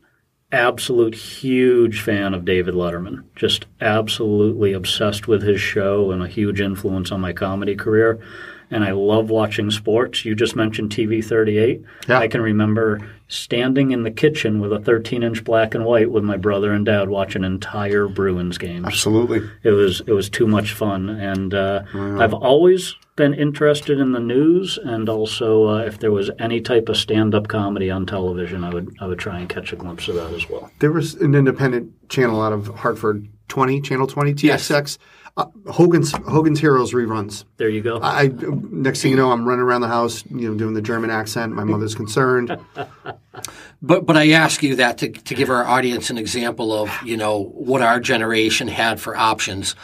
absolute 0.51 1.15
huge 1.15 2.01
fan 2.01 2.33
of 2.33 2.47
David 2.47 2.73
Letterman. 2.73 3.25
Just 3.37 3.67
absolutely 3.83 4.73
obsessed 4.73 5.29
with 5.29 5.43
his 5.43 5.61
show 5.61 6.11
and 6.11 6.23
a 6.23 6.27
huge 6.27 6.59
influence 6.59 7.13
on 7.13 7.21
my 7.21 7.35
comedy 7.35 7.77
career. 7.77 8.19
And 8.71 8.85
I 8.85 8.93
love 8.93 9.31
watching 9.31 9.71
sports. 9.71 10.25
You 10.25 10.35
just 10.35 10.55
mentioned 10.57 10.91
TV 10.91 11.25
38. 11.25 11.83
Yeah. 12.09 12.19
I 12.19 12.29
can 12.29 12.41
remember 12.41 13.01
standing 13.29 13.91
in 13.91 14.03
the 14.03 14.11
kitchen 14.11 14.59
with 14.61 14.73
a 14.73 14.79
13 14.81 15.23
inch 15.23 15.45
black 15.45 15.75
and 15.75 15.85
white 15.85 16.11
with 16.11 16.25
my 16.25 16.37
brother 16.37 16.73
and 16.73 16.87
dad 16.87 17.09
watching 17.11 17.45
entire 17.45 18.09
Bruins 18.09 18.57
games 18.57 18.87
Absolutely. 18.87 19.43
it 19.63 19.71
was 19.71 20.01
it 20.07 20.13
was 20.13 20.31
too 20.31 20.47
much 20.47 20.73
fun 20.73 21.11
and 21.11 21.53
uh, 21.53 21.83
i've 21.95 22.33
always 22.33 22.95
been 23.17 23.35
interested 23.35 24.01
in 24.01 24.13
the 24.13 24.19
news 24.19 24.79
and 24.83 25.11
also 25.11 25.69
uh, 25.69 25.79
if 25.81 25.99
there 25.99 26.11
was 26.11 26.31
any 26.39 26.63
type 26.63 26.89
of 26.89 26.97
stand-up 26.97 27.49
comedy 27.49 27.91
on 27.91 28.07
television 28.07 28.65
i 28.65 28.73
would 28.73 28.97
i 28.99 29.07
would 29.07 29.19
try 29.19 29.39
and 29.39 29.51
catch 29.51 29.75
a 29.75 29.77
glimpse 29.77 30.09
of 30.09 30.15
that 30.15 30.33
as 30.33 30.49
well 30.49 30.71
There 30.79 30.93
was 30.93 31.13
an 31.17 31.35
independent 31.35 32.09
channel 32.09 32.41
out 32.41 32.55
of 32.55 32.69
Hartford, 32.69 33.29
20, 33.49 33.83
Channel 33.83 34.07
20, 34.07 34.33
TXX. 34.35 34.97
Uh, 35.39 35.47
Hogan's 35.71 36.11
Hogan's 36.13 36.59
Heroes 36.59 36.93
reruns. 36.93 37.45
there 37.59 37.69
you 37.69 37.81
go 37.81 38.01
I 38.03 38.27
next 38.27 39.03
thing 39.03 39.13
you 39.13 39.17
know, 39.17 39.31
I'm 39.31 39.47
running 39.47 39.63
around 39.63 39.83
the 39.83 39.89
house, 39.89 40.25
you 40.27 40.51
know, 40.51 40.59
doing 40.59 40.75
the 40.75 40.83
German 40.83 41.11
accent. 41.11 41.55
My 41.55 41.65
mother's 41.65 41.95
concerned. 41.95 42.59
But 43.81 44.07
but 44.07 44.17
I 44.17 44.31
ask 44.33 44.63
you 44.63 44.75
that 44.77 44.99
to 44.99 45.09
to 45.11 45.35
give 45.35 45.51
our 45.51 45.65
audience 45.65 46.11
an 46.11 46.19
example 46.19 46.73
of 46.73 46.91
you 47.05 47.17
know 47.17 47.45
what 47.45 47.81
our 47.81 48.01
generation 48.01 48.67
had 48.67 49.01
for 49.01 49.17
options 49.17 49.77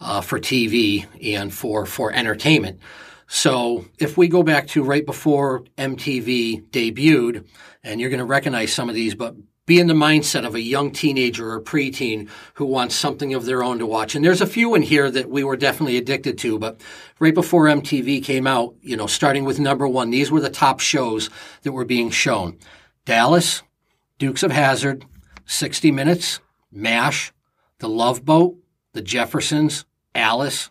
uh, 0.00 0.22
for 0.22 0.40
TV 0.40 1.06
and 1.22 1.52
for 1.52 1.84
for 1.84 2.12
entertainment. 2.12 2.80
So 3.26 3.84
if 3.98 4.16
we 4.16 4.28
go 4.28 4.42
back 4.42 4.68
to 4.68 4.82
right 4.82 5.04
before 5.04 5.64
MTV 5.76 6.70
debuted, 6.70 7.46
and 7.82 8.00
you're 8.00 8.10
going 8.10 8.18
to 8.18 8.24
recognize 8.24 8.72
some 8.72 8.88
of 8.88 8.94
these, 8.94 9.14
but 9.14 9.34
be 9.64 9.78
in 9.78 9.86
the 9.86 9.94
mindset 9.94 10.44
of 10.44 10.54
a 10.54 10.60
young 10.60 10.90
teenager 10.90 11.52
or 11.52 11.60
preteen 11.60 12.28
who 12.54 12.64
wants 12.64 12.96
something 12.96 13.32
of 13.32 13.44
their 13.44 13.62
own 13.62 13.78
to 13.78 13.86
watch. 13.86 14.14
And 14.14 14.24
there's 14.24 14.40
a 14.40 14.46
few 14.46 14.74
in 14.74 14.82
here 14.82 15.10
that 15.10 15.30
we 15.30 15.44
were 15.44 15.56
definitely 15.56 15.96
addicted 15.96 16.36
to, 16.38 16.58
but 16.58 16.80
right 17.20 17.34
before 17.34 17.66
MTV 17.66 18.24
came 18.24 18.46
out, 18.46 18.74
you 18.82 18.96
know, 18.96 19.06
starting 19.06 19.44
with 19.44 19.60
number 19.60 19.86
one, 19.86 20.10
these 20.10 20.32
were 20.32 20.40
the 20.40 20.50
top 20.50 20.80
shows 20.80 21.30
that 21.62 21.72
were 21.72 21.84
being 21.84 22.10
shown. 22.10 22.58
Dallas, 23.04 23.62
Dukes 24.18 24.42
of 24.42 24.50
Hazzard, 24.50 25.06
60 25.46 25.92
Minutes, 25.92 26.40
MASH, 26.72 27.32
The 27.78 27.88
Love 27.88 28.24
Boat, 28.24 28.56
The 28.94 29.02
Jeffersons, 29.02 29.84
Alice, 30.14 30.70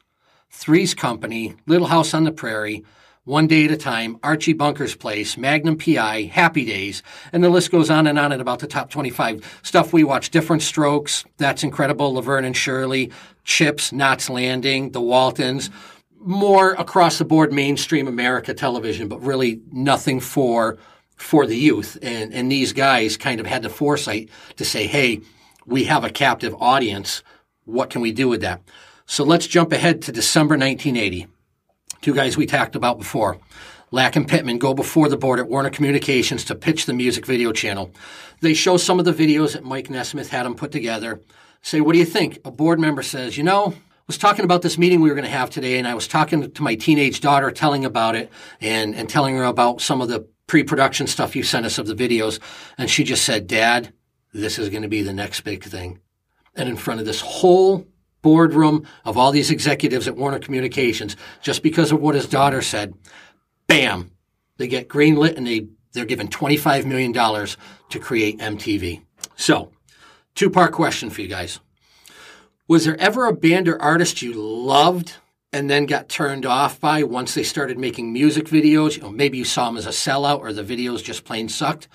Three's 0.50 0.94
Company, 0.94 1.56
Little 1.66 1.88
House 1.88 2.14
on 2.14 2.26
the 2.26 2.32
Prairie, 2.32 2.84
One 3.26 3.46
Day 3.46 3.66
at 3.66 3.72
a 3.72 3.78
Time, 3.78 4.18
Archie 4.24 4.54
Bunker's 4.54 4.96
Place, 4.96 5.38
Magnum 5.38 5.78
PI, 5.78 6.24
Happy 6.24 6.66
Days, 6.66 7.04
and 7.32 7.44
the 7.44 7.50
list 7.50 7.70
goes 7.70 7.92
on 7.92 8.08
and 8.08 8.18
on 8.18 8.32
at 8.32 8.42
about 8.42 8.58
the 8.58 8.66
top 8.66 8.90
25. 8.90 9.60
Stuff 9.62 9.94
we 9.94 10.04
watch, 10.04 10.32
Diff'rent 10.32 10.64
Strokes, 10.64 11.24
That's 11.38 11.64
Incredible, 11.64 12.16
Laverne 12.16 12.46
and 12.46 12.58
Shirley, 12.58 13.12
Chips, 13.44 13.92
Knots 13.92 14.28
Landing, 14.28 14.90
The 14.90 15.02
Waltons, 15.02 15.70
more 16.18 16.72
across 16.72 17.20
the 17.20 17.26
board 17.26 17.54
mainstream 17.54 18.08
America 18.08 18.56
television, 18.56 19.08
but 19.08 19.22
really 19.22 19.62
nothing 19.72 20.20
for 20.20 20.80
for 21.16 21.46
the 21.46 21.56
youth. 21.56 22.00
And 22.02 22.34
and 22.34 22.52
these 22.52 22.74
guys 22.74 23.18
kind 23.18 23.40
of 23.40 23.46
had 23.46 23.62
the 23.62 23.70
foresight 23.70 24.30
to 24.56 24.66
say, 24.66 24.88
hey, 24.88 25.22
we 25.68 25.84
have 25.84 26.04
a 26.04 26.10
captive 26.10 26.56
audience. 26.60 27.22
What 27.66 27.92
can 27.92 28.02
we 28.02 28.12
do 28.14 28.28
with 28.28 28.42
that? 28.42 28.64
So 29.06 29.24
let's 29.24 29.46
jump 29.46 29.72
ahead 29.72 30.02
to 30.04 30.12
December 30.12 30.56
1980. 30.58 31.28
Two 32.02 32.16
guys 32.16 32.36
we 32.36 32.48
talked 32.48 32.76
about 32.76 32.98
before. 32.98 33.38
Lack 33.92 34.16
and 34.16 34.28
Pittman 34.28 34.58
go 34.58 34.74
before 34.74 35.08
the 35.08 35.18
board 35.18 35.40
at 35.40 35.48
Warner 35.48 35.70
Communications 35.70 36.44
to 36.46 36.56
pitch 36.56 36.86
the 36.86 36.94
music 36.94 37.28
video 37.28 37.52
channel. 37.52 37.92
They 38.40 38.56
show 38.56 38.78
some 38.78 38.98
of 38.98 39.06
the 39.06 39.14
videos 39.14 39.54
that 39.54 39.64
Mike 39.64 39.90
Nesmith 39.90 40.30
had 40.30 40.46
them 40.46 40.56
put 40.56 40.72
together. 40.72 41.22
Say, 41.62 41.80
what 41.80 41.94
do 41.94 42.00
you 42.00 42.06
think? 42.06 42.40
A 42.44 42.50
board 42.50 42.80
member 42.80 43.04
says, 43.04 43.38
you 43.38 43.44
know, 43.44 43.76
was 44.12 44.18
talking 44.18 44.44
about 44.44 44.62
this 44.62 44.78
meeting 44.78 45.00
we 45.00 45.10
were 45.10 45.16
going 45.16 45.26
to 45.26 45.32
have 45.32 45.50
today, 45.50 45.78
and 45.78 45.88
I 45.88 45.94
was 45.94 46.06
talking 46.06 46.52
to 46.52 46.64
my 46.64 46.76
teenage 46.76 47.22
daughter, 47.22 47.50
telling 47.50 47.86
about 47.86 48.16
it, 48.16 48.30
and 48.60 48.94
and 48.94 49.08
telling 49.08 49.38
her 49.38 49.46
about 49.46 49.80
some 49.80 50.02
of 50.02 50.10
the 50.10 50.28
pre-production 50.48 51.08
stuff 51.08 51.34
you 51.34 51.44
sent 51.44 51.66
us 51.66 51.78
of 51.78 51.88
the 51.88 51.96
videos, 51.96 52.40
and 52.78 52.90
she 52.90 53.06
just 53.06 53.24
said, 53.24 53.48
"Dad, 53.48 53.94
this 54.34 54.60
is 54.60 54.68
going 54.68 54.82
to 54.82 54.90
be 54.90 55.02
the 55.02 55.14
next 55.14 55.42
big 55.42 55.64
thing." 55.64 56.00
And 56.56 56.68
in 56.68 56.76
front 56.76 57.00
of 57.00 57.06
this 57.06 57.22
whole 57.22 57.88
boardroom 58.22 58.86
of 59.06 59.18
all 59.18 59.32
these 59.32 59.52
executives 59.52 60.08
at 60.08 60.18
Warner 60.18 60.40
Communications, 60.40 61.16
just 61.42 61.64
because 61.64 61.92
of 61.92 62.02
what 62.02 62.16
his 62.16 62.28
daughter 62.28 62.62
said, 62.62 62.94
bam, 63.68 64.12
they 64.58 64.68
get 64.68 64.90
greenlit 64.90 65.38
and 65.38 65.48
they 65.48 65.68
they're 65.94 66.06
given 66.06 66.30
$25 66.30 66.86
million 66.86 67.14
to 67.14 68.00
create 68.00 68.40
MTV. 68.40 69.02
So, 69.36 69.72
two 70.36 70.50
part 70.50 70.72
question 70.72 71.10
for 71.10 71.22
you 71.22 71.28
guys. 71.28 71.60
Was 72.68 72.86
there 72.86 73.00
ever 73.00 73.28
a 73.28 73.34
band 73.34 73.68
or 73.68 73.82
artist 73.82 74.22
you 74.22 74.34
loved 74.34 75.16
and 75.52 75.70
then 75.70 75.86
got 75.86 76.08
turned 76.08 76.46
off 76.46 76.80
by 76.80 77.04
once 77.04 77.34
they 77.34 77.44
started 77.44 77.78
making 77.78 78.14
music 78.14 78.46
videos? 78.46 78.96
You 78.96 79.04
know, 79.04 79.10
maybe 79.10 79.38
you 79.38 79.44
saw 79.44 79.66
them 79.66 79.78
as 79.78 79.86
a 79.86 79.90
sellout 79.90 80.40
or 80.40 80.54
the 80.54 80.64
videos 80.64 81.04
just 81.04 81.26
plain 81.26 81.50
sucked. 81.50 81.90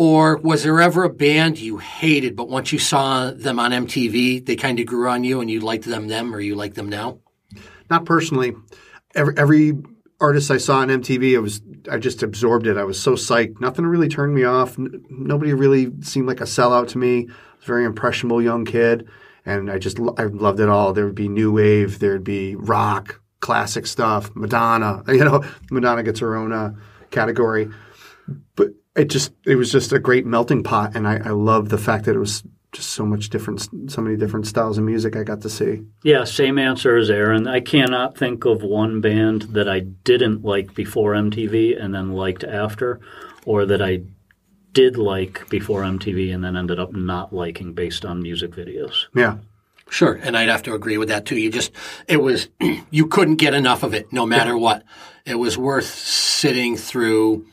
Or 0.00 0.38
was 0.38 0.62
there 0.62 0.80
ever 0.80 1.04
a 1.04 1.10
band 1.10 1.58
you 1.58 1.76
hated, 1.76 2.34
but 2.34 2.48
once 2.48 2.72
you 2.72 2.78
saw 2.78 3.32
them 3.32 3.60
on 3.60 3.70
MTV, 3.70 4.46
they 4.46 4.56
kind 4.56 4.80
of 4.80 4.86
grew 4.86 5.06
on 5.10 5.24
you 5.24 5.42
and 5.42 5.50
you 5.50 5.60
liked 5.60 5.84
them 5.84 6.08
them 6.08 6.34
or 6.34 6.40
you 6.40 6.54
like 6.54 6.72
them 6.72 6.88
now? 6.88 7.18
Not 7.90 8.06
personally. 8.06 8.54
Every, 9.14 9.36
every 9.36 9.74
artist 10.18 10.50
I 10.50 10.56
saw 10.56 10.78
on 10.78 10.88
MTV, 10.88 11.36
I 11.36 11.40
was 11.40 11.60
I 11.92 11.98
just 11.98 12.22
absorbed 12.22 12.66
it. 12.66 12.78
I 12.78 12.84
was 12.84 12.98
so 12.98 13.12
psyched. 13.12 13.60
Nothing 13.60 13.84
really 13.84 14.08
turned 14.08 14.34
me 14.34 14.42
off. 14.42 14.78
N- 14.78 15.04
nobody 15.10 15.52
really 15.52 15.92
seemed 16.00 16.26
like 16.26 16.40
a 16.40 16.44
sellout 16.44 16.88
to 16.88 16.98
me. 16.98 17.26
I 17.28 17.32
was 17.56 17.64
a 17.64 17.66
very 17.66 17.84
impressionable 17.84 18.40
young 18.40 18.64
kid, 18.64 19.06
and 19.44 19.70
I 19.70 19.76
just 19.76 20.00
I 20.16 20.22
loved 20.22 20.60
it 20.60 20.70
all. 20.70 20.94
There 20.94 21.04
would 21.04 21.14
be 21.14 21.28
new 21.28 21.52
wave, 21.52 21.98
there'd 21.98 22.24
be 22.24 22.56
rock, 22.56 23.20
classic 23.40 23.86
stuff, 23.86 24.34
Madonna. 24.34 25.02
You 25.08 25.26
know, 25.26 25.44
Madonna 25.70 26.02
gets 26.02 26.20
her 26.20 26.36
own 26.36 26.54
uh, 26.54 26.72
category, 27.10 27.68
but 28.56 28.70
it 28.96 29.06
just 29.06 29.32
it 29.46 29.56
was 29.56 29.70
just 29.70 29.92
a 29.92 29.98
great 29.98 30.26
melting 30.26 30.62
pot, 30.62 30.96
and 30.96 31.06
I, 31.06 31.16
I 31.24 31.30
love 31.30 31.68
the 31.68 31.78
fact 31.78 32.04
that 32.06 32.16
it 32.16 32.18
was 32.18 32.42
just 32.72 32.90
so 32.90 33.04
much 33.04 33.30
different, 33.30 33.68
so 33.90 34.00
many 34.00 34.16
different 34.16 34.46
styles 34.46 34.78
of 34.78 34.84
music 34.84 35.16
I 35.16 35.24
got 35.24 35.40
to 35.42 35.50
see. 35.50 35.82
Yeah, 36.04 36.24
same 36.24 36.58
answer 36.58 36.96
as 36.96 37.10
Aaron. 37.10 37.48
I 37.48 37.60
cannot 37.60 38.16
think 38.16 38.44
of 38.44 38.62
one 38.62 39.00
band 39.00 39.42
that 39.42 39.68
I 39.68 39.80
didn't 39.80 40.44
like 40.44 40.74
before 40.74 41.14
MTV 41.14 41.82
and 41.82 41.94
then 41.94 42.12
liked 42.12 42.44
after, 42.44 43.00
or 43.44 43.66
that 43.66 43.82
I 43.82 44.02
did 44.72 44.96
like 44.96 45.48
before 45.48 45.82
MTV 45.82 46.32
and 46.32 46.44
then 46.44 46.56
ended 46.56 46.78
up 46.78 46.92
not 46.92 47.32
liking 47.32 47.72
based 47.72 48.04
on 48.04 48.22
music 48.22 48.52
videos. 48.52 49.06
Yeah. 49.14 49.38
Sure, 49.88 50.20
and 50.22 50.36
I'd 50.36 50.48
have 50.48 50.62
to 50.64 50.74
agree 50.74 50.98
with 50.98 51.08
that 51.08 51.26
too. 51.26 51.36
You 51.36 51.50
just 51.50 51.72
it 52.06 52.18
was 52.18 52.48
you 52.90 53.08
couldn't 53.08 53.36
get 53.36 53.54
enough 53.54 53.82
of 53.82 53.94
it 53.94 54.12
no 54.12 54.24
matter 54.24 54.56
what. 54.56 54.84
It 55.26 55.34
was 55.34 55.58
worth 55.58 55.86
sitting 55.86 56.76
through 56.76 57.46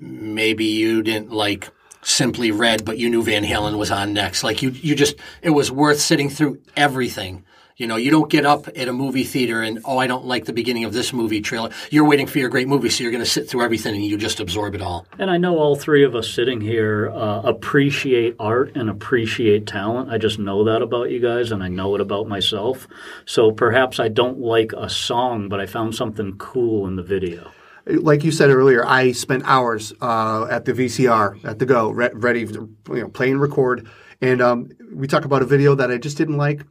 maybe 0.00 0.64
you 0.64 1.02
didn't 1.02 1.30
like 1.30 1.70
Simply 2.02 2.50
Red, 2.50 2.84
but 2.84 2.98
you 2.98 3.10
knew 3.10 3.22
Van 3.22 3.44
Halen 3.44 3.78
was 3.78 3.90
on 3.90 4.14
next. 4.14 4.42
Like 4.42 4.62
you, 4.62 4.70
you 4.70 4.94
just, 4.94 5.16
it 5.42 5.50
was 5.50 5.70
worth 5.70 6.00
sitting 6.00 6.30
through 6.30 6.60
everything. 6.76 7.44
You 7.76 7.86
know, 7.86 7.96
you 7.96 8.10
don't 8.10 8.30
get 8.30 8.44
up 8.44 8.68
at 8.68 8.88
a 8.88 8.92
movie 8.92 9.24
theater 9.24 9.62
and, 9.62 9.80
oh, 9.86 9.96
I 9.96 10.06
don't 10.06 10.26
like 10.26 10.44
the 10.44 10.52
beginning 10.52 10.84
of 10.84 10.92
this 10.92 11.14
movie 11.14 11.40
trailer. 11.40 11.70
You're 11.90 12.04
waiting 12.04 12.26
for 12.26 12.38
your 12.38 12.50
great 12.50 12.68
movie, 12.68 12.90
so 12.90 13.02
you're 13.02 13.10
going 13.10 13.24
to 13.24 13.30
sit 13.30 13.48
through 13.48 13.62
everything 13.62 13.94
and 13.94 14.04
you 14.04 14.18
just 14.18 14.38
absorb 14.38 14.74
it 14.74 14.82
all. 14.82 15.06
And 15.18 15.30
I 15.30 15.38
know 15.38 15.58
all 15.58 15.76
three 15.76 16.04
of 16.04 16.14
us 16.14 16.30
sitting 16.30 16.60
here 16.60 17.10
uh, 17.10 17.40
appreciate 17.40 18.36
art 18.38 18.76
and 18.76 18.90
appreciate 18.90 19.66
talent. 19.66 20.10
I 20.10 20.18
just 20.18 20.38
know 20.38 20.64
that 20.64 20.82
about 20.82 21.10
you 21.10 21.20
guys 21.20 21.52
and 21.52 21.62
I 21.62 21.68
know 21.68 21.94
it 21.94 22.02
about 22.02 22.28
myself. 22.28 22.86
So 23.24 23.50
perhaps 23.50 23.98
I 23.98 24.08
don't 24.08 24.40
like 24.40 24.74
a 24.74 24.90
song, 24.90 25.48
but 25.48 25.58
I 25.58 25.64
found 25.64 25.94
something 25.94 26.36
cool 26.36 26.86
in 26.86 26.96
the 26.96 27.02
video 27.02 27.50
like 27.92 28.24
you 28.24 28.32
said 28.32 28.50
earlier, 28.50 28.84
I 28.84 29.12
spent 29.12 29.44
hours 29.46 29.92
uh, 30.00 30.46
at 30.50 30.64
the 30.64 30.72
VCR 30.72 31.44
at 31.44 31.58
the 31.58 31.66
go, 31.66 31.90
re- 31.90 32.10
ready, 32.12 32.46
to, 32.46 32.70
you 32.88 33.00
know, 33.02 33.08
play 33.08 33.30
and 33.30 33.40
record. 33.40 33.88
And 34.20 34.40
um, 34.40 34.70
we 34.92 35.06
talk 35.06 35.24
about 35.24 35.42
a 35.42 35.46
video 35.46 35.74
that 35.74 35.90
I 35.90 35.98
just 35.98 36.16
didn't 36.16 36.36
like. 36.36 36.62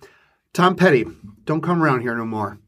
Tom 0.53 0.75
Petty, 0.75 1.05
don't 1.45 1.61
come 1.61 1.83
around 1.83 2.01
here 2.01 2.15
no 2.15 2.25
more. 2.25 2.59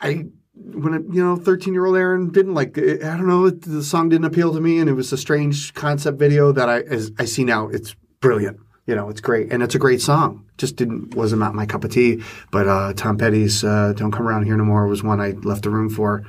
I 0.00 0.26
when 0.54 0.92
you 1.12 1.24
know, 1.24 1.36
thirteen 1.36 1.74
year 1.74 1.86
old 1.86 1.96
Aaron 1.96 2.30
didn't 2.30 2.54
like. 2.54 2.76
It. 2.76 3.02
I 3.02 3.16
don't 3.16 3.28
know. 3.28 3.50
The 3.50 3.82
song 3.82 4.08
didn't 4.08 4.26
appeal 4.26 4.52
to 4.52 4.60
me, 4.60 4.78
and 4.78 4.88
it 4.88 4.94
was 4.94 5.12
a 5.12 5.18
strange 5.18 5.74
concept 5.74 6.18
video 6.18 6.52
that 6.52 6.68
I 6.68 6.80
as 6.80 7.12
I 7.18 7.24
see 7.24 7.44
now. 7.44 7.68
It's 7.68 7.94
brilliant. 8.20 8.58
You 8.86 8.96
know, 8.96 9.08
it's 9.08 9.20
great, 9.20 9.52
and 9.52 9.62
it's 9.62 9.74
a 9.74 9.78
great 9.78 10.00
song. 10.00 10.44
Just 10.58 10.76
didn't 10.76 11.14
wasn't 11.14 11.40
not 11.40 11.54
my 11.54 11.66
cup 11.66 11.84
of 11.84 11.92
tea. 11.92 12.22
But 12.50 12.68
uh, 12.68 12.92
Tom 12.94 13.16
Petty's 13.16 13.64
uh, 13.64 13.92
"Don't 13.96 14.10
Come 14.10 14.26
Around 14.26 14.44
Here 14.44 14.56
No 14.56 14.64
More" 14.64 14.86
was 14.86 15.02
one 15.02 15.20
I 15.20 15.30
left 15.30 15.62
the 15.62 15.70
room 15.70 15.88
for. 15.88 16.24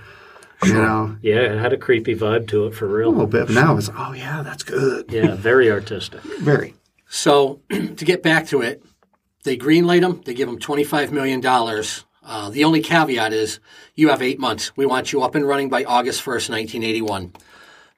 You 0.65 0.73
know, 0.73 1.17
yeah, 1.21 1.53
it 1.53 1.59
had 1.59 1.73
a 1.73 1.77
creepy 1.77 2.15
vibe 2.15 2.47
to 2.49 2.67
it 2.67 2.75
for 2.75 2.87
real. 2.87 3.09
A 3.09 3.11
little 3.11 3.27
bit. 3.27 3.47
But 3.47 3.55
now 3.55 3.77
it's 3.77 3.89
oh 3.95 4.13
yeah, 4.13 4.41
that's 4.43 4.63
good. 4.63 5.11
Yeah, 5.11 5.35
very 5.35 5.71
artistic. 5.71 6.21
very. 6.41 6.75
So 7.07 7.61
to 7.69 8.05
get 8.05 8.23
back 8.23 8.47
to 8.47 8.61
it, 8.61 8.83
they 9.43 9.57
greenlight 9.57 10.01
them. 10.01 10.21
They 10.25 10.33
give 10.33 10.47
them 10.47 10.59
twenty 10.59 10.83
five 10.83 11.11
million 11.11 11.41
dollars. 11.41 12.05
Uh, 12.25 12.49
the 12.49 12.63
only 12.63 12.81
caveat 12.81 13.33
is 13.33 13.59
you 13.95 14.09
have 14.09 14.21
eight 14.21 14.39
months. 14.39 14.75
We 14.77 14.85
want 14.85 15.11
you 15.11 15.23
up 15.23 15.35
and 15.35 15.45
running 15.45 15.69
by 15.69 15.83
August 15.83 16.21
first, 16.21 16.49
nineteen 16.49 16.83
eighty 16.83 17.01
one. 17.01 17.33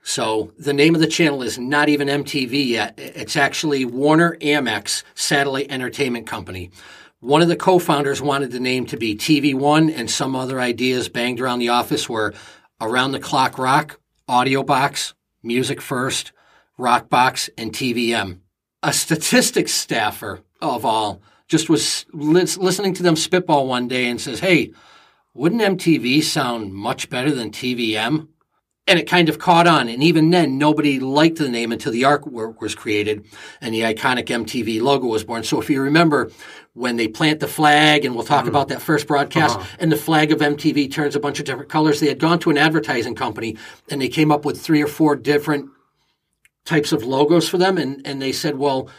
So 0.07 0.51
the 0.59 0.73
name 0.73 0.93
of 0.93 1.01
the 1.01 1.07
channel 1.07 1.41
is 1.41 1.57
not 1.57 1.89
even 1.89 2.07
MTV 2.07 2.67
yet. 2.67 2.93
It's 2.97 3.35
actually 3.35 3.85
Warner 3.85 4.37
Amex 4.39 5.03
Satellite 5.15 5.71
Entertainment 5.71 6.27
Company. 6.27 6.69
One 7.21 7.41
of 7.41 7.47
the 7.47 7.55
co-founders 7.55 8.21
wanted 8.21 8.51
the 8.51 8.59
name 8.59 8.85
to 8.85 8.97
be 8.97 9.15
TV 9.15 9.55
One, 9.55 9.89
and 9.89 10.11
some 10.11 10.35
other 10.35 10.61
ideas 10.61 11.09
banged 11.09 11.41
around 11.41 11.57
the 11.57 11.69
office 11.69 12.07
were 12.07 12.35
Around 12.81 13.13
the 13.13 13.19
Clock 13.19 13.57
Rock, 13.57 13.99
Audio 14.27 14.61
Box, 14.61 15.13
Music 15.41 15.81
First, 15.81 16.33
Rock 16.77 17.09
Box, 17.09 17.49
and 17.57 17.71
TVM. 17.71 18.39
A 18.83 18.91
statistics 18.91 19.73
staffer 19.73 20.41
of 20.61 20.83
all 20.85 21.21
just 21.47 21.69
was 21.69 22.05
listening 22.11 22.93
to 22.95 23.03
them 23.03 23.15
spitball 23.15 23.67
one 23.67 23.87
day 23.87 24.07
and 24.07 24.19
says, 24.19 24.41
"Hey, 24.41 24.73
wouldn't 25.33 25.61
MTV 25.61 26.21
sound 26.21 26.73
much 26.73 27.09
better 27.09 27.31
than 27.31 27.51
TVM?" 27.51 28.27
And 28.87 28.99
it 28.99 29.07
kind 29.07 29.29
of 29.29 29.39
caught 29.39 29.67
on. 29.67 29.89
And 29.89 30.03
even 30.03 30.29
then, 30.29 30.57
nobody 30.57 30.99
liked 30.99 31.37
the 31.37 31.49
name 31.49 31.71
until 31.71 31.91
the 31.91 32.03
artwork 32.03 32.61
was 32.61 32.75
created 32.75 33.25
and 33.61 33.73
the 33.73 33.81
iconic 33.81 34.25
MTV 34.25 34.81
logo 34.81 35.07
was 35.07 35.23
born. 35.23 35.43
So 35.43 35.59
if 35.59 35.69
you 35.69 35.81
remember 35.81 36.31
when 36.73 36.97
they 36.97 37.07
plant 37.07 37.39
the 37.39 37.47
flag, 37.47 38.05
and 38.05 38.15
we'll 38.15 38.25
talk 38.25 38.45
mm 38.45 38.49
about 38.49 38.67
that 38.67 38.81
first 38.81 39.07
broadcast, 39.07 39.57
uh-huh. 39.57 39.77
and 39.79 39.91
the 39.91 39.97
flag 39.97 40.31
of 40.31 40.39
MTV 40.39 40.91
turns 40.91 41.15
a 41.15 41.19
bunch 41.19 41.39
of 41.39 41.45
different 41.45 41.69
colors, 41.69 41.99
they 41.99 42.07
had 42.07 42.19
gone 42.19 42.37
to 42.39 42.49
an 42.49 42.57
advertising 42.57 43.15
company 43.15 43.57
and 43.89 44.01
they 44.01 44.07
came 44.07 44.31
up 44.31 44.45
with 44.45 44.61
three 44.61 44.83
or 44.83 44.87
four 44.87 45.15
different 45.15 45.69
types 46.65 46.91
of 46.91 47.03
logos 47.03 47.49
for 47.49 47.57
them. 47.57 47.77
And, 47.77 48.05
and 48.05 48.21
they 48.21 48.31
said, 48.31 48.57
well, 48.57 48.89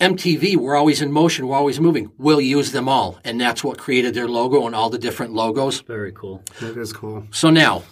MTV, 0.00 0.56
we're 0.56 0.76
always 0.76 1.02
in 1.02 1.12
motion, 1.12 1.46
we're 1.46 1.56
always 1.56 1.78
moving. 1.78 2.10
We'll 2.16 2.40
use 2.40 2.72
them 2.72 2.88
all. 2.88 3.18
And 3.22 3.38
that's 3.38 3.62
what 3.62 3.76
created 3.76 4.14
their 4.14 4.28
logo 4.28 4.66
and 4.66 4.74
all 4.74 4.88
the 4.88 4.98
different 4.98 5.34
logos. 5.34 5.82
Very 5.82 6.12
cool. 6.12 6.42
That 6.60 6.78
is 6.78 6.92
cool. 6.92 7.26
So 7.30 7.50
now, 7.50 7.82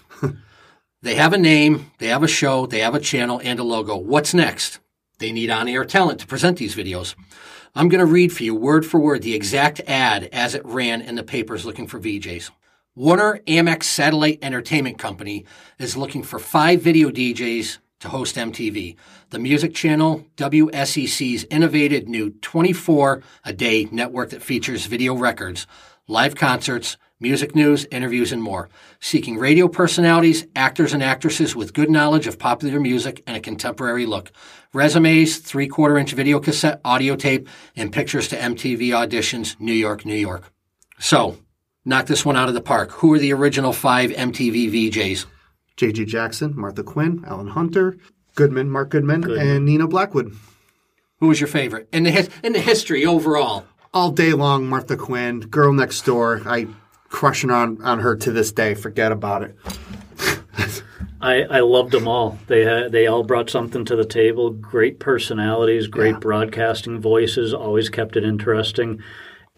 they 1.01 1.15
have 1.15 1.33
a 1.33 1.39
name, 1.39 1.93
they 1.99 2.09
have 2.09 2.23
a 2.23 2.29
show, 2.29 2.67
they 2.67 2.81
have 2.81 2.95
a 2.95 3.01
channel, 3.01 3.41
and 3.45 3.61
a 3.61 3.63
logo. 3.63 3.97
What's 3.97 4.35
next? 4.35 4.81
They 5.19 5.33
need 5.33 5.51
on 5.51 5.69
air 5.69 5.85
talent 5.85 6.21
to 6.21 6.27
present 6.27 6.59
these 6.59 6.75
videos. 6.75 7.15
I'm 7.75 7.89
going 7.89 8.01
to 8.01 8.07
read 8.07 8.33
for 8.33 8.43
you 8.43 8.55
word 8.55 8.85
for 8.85 8.99
word 8.99 9.23
the 9.23 9.35
exact 9.35 9.81
ad 9.87 10.29
as 10.33 10.55
it 10.55 10.65
ran 10.65 11.01
in 11.01 11.15
the 11.15 11.23
papers 11.23 11.65
looking 11.65 11.87
for 11.87 12.01
VJs. 12.01 12.51
Warner 12.97 13.41
Amex 13.47 13.85
Satellite 13.85 14.41
Entertainment 14.43 14.99
Company 14.99 15.45
is 15.79 15.97
looking 15.97 16.25
for 16.25 16.41
five 16.41 16.83
video 16.83 17.11
DJs 17.11 17.79
to 18.01 18.09
host 18.09 18.35
MTV. 18.35 18.97
The 19.31 19.39
music 19.39 19.75
channel, 19.75 20.25
WSEC's 20.37 21.47
innovative 21.51 22.09
new 22.09 22.31
24 22.31 23.23
a 23.45 23.53
day 23.53 23.89
network 23.93 24.31
that 24.31 24.43
features 24.43 24.87
video 24.87 25.15
records, 25.15 25.69
live 26.09 26.35
concerts, 26.35 26.97
music 27.21 27.55
news, 27.55 27.87
interviews, 27.91 28.33
and 28.33 28.43
more. 28.43 28.69
Seeking 29.01 29.39
radio 29.39 29.69
personalities, 29.69 30.47
actors, 30.55 30.93
and 30.93 31.03
actresses 31.03 31.57
with 31.57 31.75
good 31.75 31.91
knowledge 31.91 32.27
of 32.27 32.39
popular 32.39 32.81
music 32.81 33.23
and 33.27 33.37
a 33.37 33.41
contemporary 33.41 34.07
look. 34.07 34.33
Resumes, 34.73 35.39
three 35.39 35.69
quarter 35.69 35.99
inch 35.99 36.13
video 36.13 36.41
cassette, 36.41 36.81
audio 36.85 37.17
tape, 37.17 37.49
and 37.77 37.93
pictures 37.93 38.29
to 38.29 38.37
MTV 38.37 38.89
auditions, 38.89 39.59
New 39.61 39.73
York, 39.73 40.05
New 40.05 40.15
York. 40.15 40.53
So, 40.99 41.39
Knock 41.89 42.05
this 42.05 42.23
one 42.23 42.37
out 42.37 42.49
of 42.49 42.55
the 42.55 42.61
park. 42.61 42.91
Who 42.91 43.15
are 43.15 43.19
the 43.19 43.33
original 43.33 43.73
five 43.73 44.11
MTV 44.11 44.91
VJs? 44.91 45.25
J.J. 45.79 46.05
Jackson, 46.05 46.53
Martha 46.55 46.83
Quinn, 46.83 47.25
Alan 47.27 47.49
Hunter, 47.49 47.97
Goodman, 48.35 48.69
Mark 48.69 48.91
Goodman, 48.91 49.25
and 49.39 49.65
Nina 49.65 49.89
Blackwood. 49.89 50.37
Who 51.21 51.29
was 51.29 51.41
your 51.41 51.49
favorite 51.49 51.89
in 51.91 52.03
the 52.03 52.11
his, 52.11 52.29
in 52.43 52.53
the 52.53 52.61
history 52.61 53.07
overall? 53.07 53.65
All 53.95 54.11
day 54.11 54.35
long, 54.35 54.67
Martha 54.67 54.99
Quinn, 54.99 55.41
Girl 55.41 55.73
Next 55.73 56.05
Door. 56.05 56.43
I 56.45 56.67
crushing 57.09 57.51
on 57.51 57.83
on 57.83 58.01
her 58.01 58.17
to 58.17 58.31
this 58.33 58.53
day. 58.53 58.75
Forget 58.75 59.13
about 59.13 59.43
it. 59.43 59.57
I, 61.21 61.43
I 61.43 61.61
loved 61.61 61.91
them 61.91 62.07
all. 62.07 62.39
They 62.47 62.65
had, 62.65 62.93
they 62.93 63.09
all 63.09 63.25
brought 63.25 63.51
something 63.51 63.85
to 63.87 63.97
the 63.97 64.05
table. 64.05 64.51
Great 64.51 65.01
personalities, 65.01 65.89
great 65.89 66.13
Yeah. 66.13 66.19
broadcasting 66.21 67.01
voices. 67.01 67.53
Always 67.53 67.91
kept 67.91 68.17
it 68.17 68.23
interesting. 68.23 69.03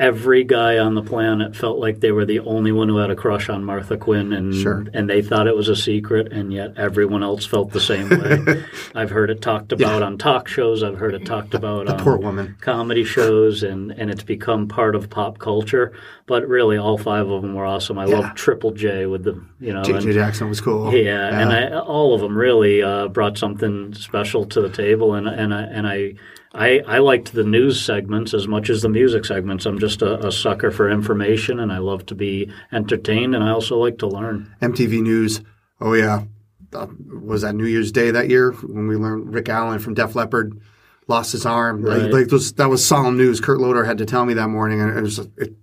Every 0.01 0.45
guy 0.45 0.79
on 0.79 0.95
the 0.95 1.03
planet 1.03 1.55
felt 1.55 1.79
like 1.79 2.01
they 2.01 2.11
were 2.11 2.25
the 2.25 2.41
only 2.41 2.73
one 2.73 2.89
who 2.89 2.97
had 2.97 3.11
a 3.11 3.15
crush 3.15 3.51
on 3.51 3.63
Martha 3.65 3.99
Quinn, 3.99 4.33
and 4.33 4.55
Sure. 4.55 4.87
and 4.95 5.11
they 5.11 5.21
thought 5.21 5.47
it 5.47 5.55
was 5.55 5.69
a 5.69 5.77
secret, 5.77 6.33
and 6.33 6.51
yet 6.51 6.73
everyone 6.79 7.23
else 7.23 7.45
felt 7.45 7.71
the 7.73 7.81
same 7.81 8.09
way. 8.09 8.65
I've 8.95 9.11
heard 9.11 9.29
it 9.29 9.43
talked 9.43 9.73
about 9.73 10.03
on 10.03 10.17
talk 10.17 10.49
shows. 10.49 10.83
I've 10.83 10.97
heard 10.97 11.13
it 11.13 11.27
talked 11.27 11.53
about 11.53 11.87
on 11.87 11.99
poor 12.03 12.17
woman. 12.17 12.57
comedy 12.63 13.05
shows, 13.05 13.63
and 13.63 13.91
and 13.93 14.11
it's 14.11 14.23
become 14.25 14.69
part 14.69 14.95
of 14.95 15.11
pop 15.11 15.39
culture. 15.39 15.93
But 16.25 16.49
really, 16.49 16.79
all 16.79 16.97
five 16.97 17.29
of 17.29 17.43
them 17.43 17.55
were 17.55 17.67
awesome. 17.67 17.99
I 17.99 18.07
love 18.07 18.35
Triple 18.35 18.71
J 18.71 19.05
with 19.05 19.25
the 19.25 19.39
you 19.61 19.75
know. 19.75 19.83
J.J. 19.83 20.15
Jackson 20.15 20.49
was 20.49 20.63
cool. 20.63 20.95
yeah, 20.95 21.39
and 21.41 21.53
I, 21.53 21.79
all 21.79 22.15
of 22.15 22.23
them 22.23 22.39
really 22.39 22.83
uh, 22.83 23.09
brought 23.09 23.37
something 23.37 23.93
special 23.93 24.47
to 24.47 24.63
the 24.63 24.71
table, 24.71 25.13
and 25.15 25.29
and 25.29 25.53
I 25.53 25.63
and 25.63 25.87
I, 25.87 26.15
I 26.53 26.81
I 26.87 26.99
liked 26.99 27.33
the 27.33 27.45
news 27.45 27.81
segments 27.81 28.35
as 28.35 28.49
much 28.49 28.71
as 28.71 28.83
the 28.83 28.89
music 28.89 29.25
segments. 29.25 29.67
I'm 29.67 29.79
just 29.79 30.03
a, 30.03 30.27
a 30.27 30.33
sucker 30.33 30.71
for 30.71 30.91
information, 30.91 31.61
and 31.61 31.73
I 31.73 31.79
love 31.79 32.07
to 32.07 32.15
be 32.15 32.51
entertained, 32.73 33.35
and 33.35 33.45
I 33.45 33.51
also 33.51 33.77
like 33.77 33.99
to 33.99 34.09
learn. 34.09 34.53
MTV 34.61 35.03
News. 35.03 35.43
Oh 35.81 35.95
yeah, 35.95 36.25
uh, 36.73 36.89
was 37.23 37.43
that 37.43 37.55
New 37.55 37.67
Year's 37.67 37.93
Day 37.93 38.11
that 38.11 38.29
year 38.29 38.53
when 38.53 38.89
we 38.89 38.97
learned 38.97 39.33
Rick 39.33 39.49
Allen 39.49 39.79
from 39.79 39.95
Def 39.95 40.15
Leppard 40.17 40.61
lost 41.07 41.33
his 41.33 41.47
arm? 41.47 41.83
Right. 41.83 42.11
like 42.11 42.29
those, 42.29 42.53
that 42.55 42.69
was 42.69 42.85
solemn 42.85 43.17
news. 43.17 43.41
Kurt 43.41 43.61
Loder 43.61 43.85
had 43.85 43.99
to 43.99 44.07
tell 44.07 44.25
me 44.25 44.35
that 44.35 44.49
morning, 44.49 44.81
and 44.81 44.97
it 44.97 45.03
was 45.03 45.21
it, 45.37 45.55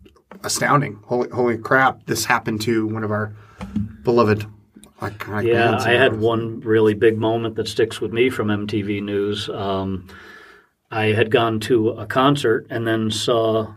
astounding. 0.44 1.00
Holy, 1.06 1.30
holy 1.30 1.58
crap! 1.58 2.06
This 2.06 2.24
happened 2.24 2.62
to 2.62 2.88
one 2.88 3.04
of 3.04 3.12
our 3.12 3.34
beloved. 4.04 4.46
Iconic 5.02 5.46
Yeah, 5.46 5.72
bands. 5.72 5.86
I 5.86 5.92
had 5.92 6.20
one 6.20 6.60
really 6.62 6.96
big 6.96 7.20
moment 7.20 7.56
that 7.58 7.68
sticks 7.68 8.02
with 8.02 8.12
me 8.12 8.32
from 8.32 8.48
MTV 8.48 9.04
News. 9.04 9.48
Um, 9.48 10.08
I 10.90 11.08
had 11.08 11.32
gone 11.32 11.60
to 11.62 11.90
a 11.90 12.06
concert 12.06 12.68
and 12.70 12.88
then 12.88 13.12
saw 13.12 13.74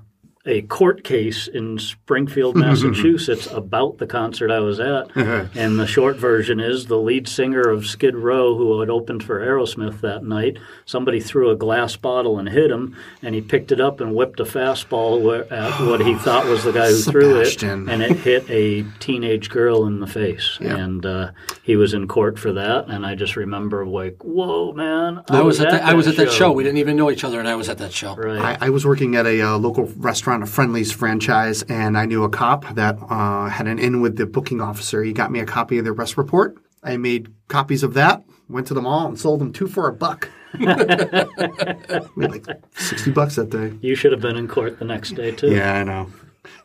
a 0.46 0.62
court 0.62 1.04
case 1.04 1.48
in 1.48 1.78
Springfield, 1.78 2.56
Massachusetts 2.56 3.46
about 3.46 3.98
the 3.98 4.06
concert 4.06 4.50
I 4.50 4.60
was 4.60 4.80
at. 4.80 5.14
and 5.16 5.78
the 5.78 5.86
short 5.86 6.16
version 6.16 6.60
is 6.60 6.86
the 6.86 6.96
lead 6.96 7.28
singer 7.28 7.62
of 7.62 7.86
Skid 7.86 8.16
Row, 8.16 8.56
who 8.56 8.80
had 8.80 8.88
opened 8.88 9.22
for 9.22 9.40
Aerosmith 9.40 10.00
that 10.00 10.24
night, 10.24 10.58
somebody 10.86 11.20
threw 11.20 11.50
a 11.50 11.56
glass 11.56 11.96
bottle 11.96 12.38
and 12.38 12.48
hit 12.48 12.70
him, 12.70 12.96
and 13.22 13.34
he 13.34 13.40
picked 13.40 13.70
it 13.72 13.80
up 13.80 14.00
and 14.00 14.14
whipped 14.14 14.40
a 14.40 14.44
fastball 14.44 15.20
where, 15.20 15.52
at 15.52 15.80
what 15.86 16.00
he 16.00 16.14
thought 16.18 16.46
was 16.46 16.64
the 16.64 16.72
guy 16.72 16.88
who 16.88 16.98
threw 16.98 17.40
it, 17.40 17.62
and 17.62 18.02
it 18.02 18.16
hit 18.18 18.48
a 18.48 18.82
teenage 18.98 19.50
girl 19.50 19.86
in 19.86 20.00
the 20.00 20.06
face. 20.06 20.58
Yeah. 20.70 20.76
And 20.76 21.04
uh, 21.06 21.30
he 21.62 21.76
was 21.76 21.94
in 21.94 22.06
court 22.06 22.38
for 22.38 22.52
that, 22.52 22.88
and 22.88 23.06
I 23.06 23.14
just 23.14 23.34
remember 23.34 23.86
like, 23.86 24.22
whoa, 24.22 24.72
man! 24.72 25.22
I 25.28 25.40
was 25.40 25.58
at, 25.58 25.70
the, 25.70 25.82
I 25.82 25.94
was 25.94 26.06
at 26.06 26.16
that 26.16 26.26
show. 26.26 26.38
show. 26.38 26.52
We 26.52 26.62
didn't 26.64 26.78
even 26.78 26.96
know 26.96 27.10
each 27.10 27.24
other, 27.24 27.38
and 27.38 27.48
I 27.48 27.54
was 27.54 27.68
at 27.68 27.78
that 27.78 27.92
show. 27.92 28.14
Right. 28.14 28.60
I, 28.60 28.66
I 28.66 28.70
was 28.70 28.86
working 28.86 29.16
at 29.16 29.26
a 29.26 29.40
uh, 29.40 29.58
local 29.58 29.86
restaurant, 29.96 30.29
a 30.30 30.46
Friendly's 30.46 30.92
franchise, 30.92 31.62
and 31.62 31.96
I 31.98 32.06
knew 32.06 32.24
a 32.24 32.28
cop 32.28 32.74
that 32.74 32.98
uh, 33.08 33.48
had 33.48 33.66
an 33.66 33.78
in 33.78 34.00
with 34.00 34.16
the 34.16 34.26
booking 34.26 34.60
officer. 34.60 35.02
He 35.02 35.12
got 35.12 35.30
me 35.30 35.40
a 35.40 35.46
copy 35.46 35.78
of 35.78 35.84
the 35.84 35.90
arrest 35.92 36.16
report. 36.16 36.56
I 36.82 36.96
made 36.96 37.32
copies 37.48 37.82
of 37.82 37.94
that, 37.94 38.22
went 38.48 38.66
to 38.68 38.74
the 38.74 38.82
mall, 38.82 39.06
and 39.06 39.18
sold 39.18 39.40
them 39.40 39.52
two 39.52 39.66
for 39.66 39.88
a 39.88 39.92
buck. 39.92 40.28
made 40.58 42.30
like 42.30 42.46
sixty 42.76 43.10
bucks 43.10 43.36
that 43.36 43.50
day. 43.50 43.72
you 43.80 43.94
should 43.94 44.12
have 44.12 44.20
been 44.20 44.36
in 44.36 44.48
court 44.48 44.78
the 44.78 44.84
next 44.84 45.10
day 45.10 45.30
too. 45.30 45.50
Yeah, 45.50 45.74
I 45.74 45.84
know. 45.84 46.10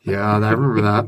Yeah, 0.03 0.37
I 0.37 0.51
remember 0.51 0.81
that. 0.81 1.07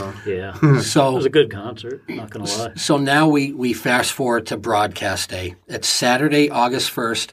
Oh, 0.00 0.22
yeah. 0.26 0.56
Yeah. 0.62 0.78
It 0.80 1.14
was 1.14 1.24
a 1.24 1.30
good 1.30 1.50
concert. 1.50 2.02
Not 2.08 2.30
gonna 2.30 2.44
lie. 2.44 2.72
So 2.76 2.98
now 2.98 3.28
we, 3.28 3.52
we 3.52 3.72
fast 3.72 4.12
forward 4.12 4.46
to 4.46 4.56
broadcast 4.56 5.30
day. 5.30 5.56
It's 5.66 5.88
Saturday, 5.88 6.50
August 6.50 6.94
1st, 6.94 7.32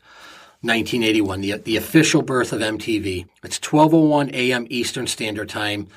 1981, 0.64 1.42
the, 1.42 1.58
the 1.58 1.76
official 1.76 2.22
birth 2.22 2.54
of 2.54 2.62
MTV. 2.62 3.28
It's 3.44 3.60
12.01 3.60 4.34
a.m. 4.34 4.66
Eastern 4.70 5.08
Standard 5.08 5.50
Time. 5.50 5.90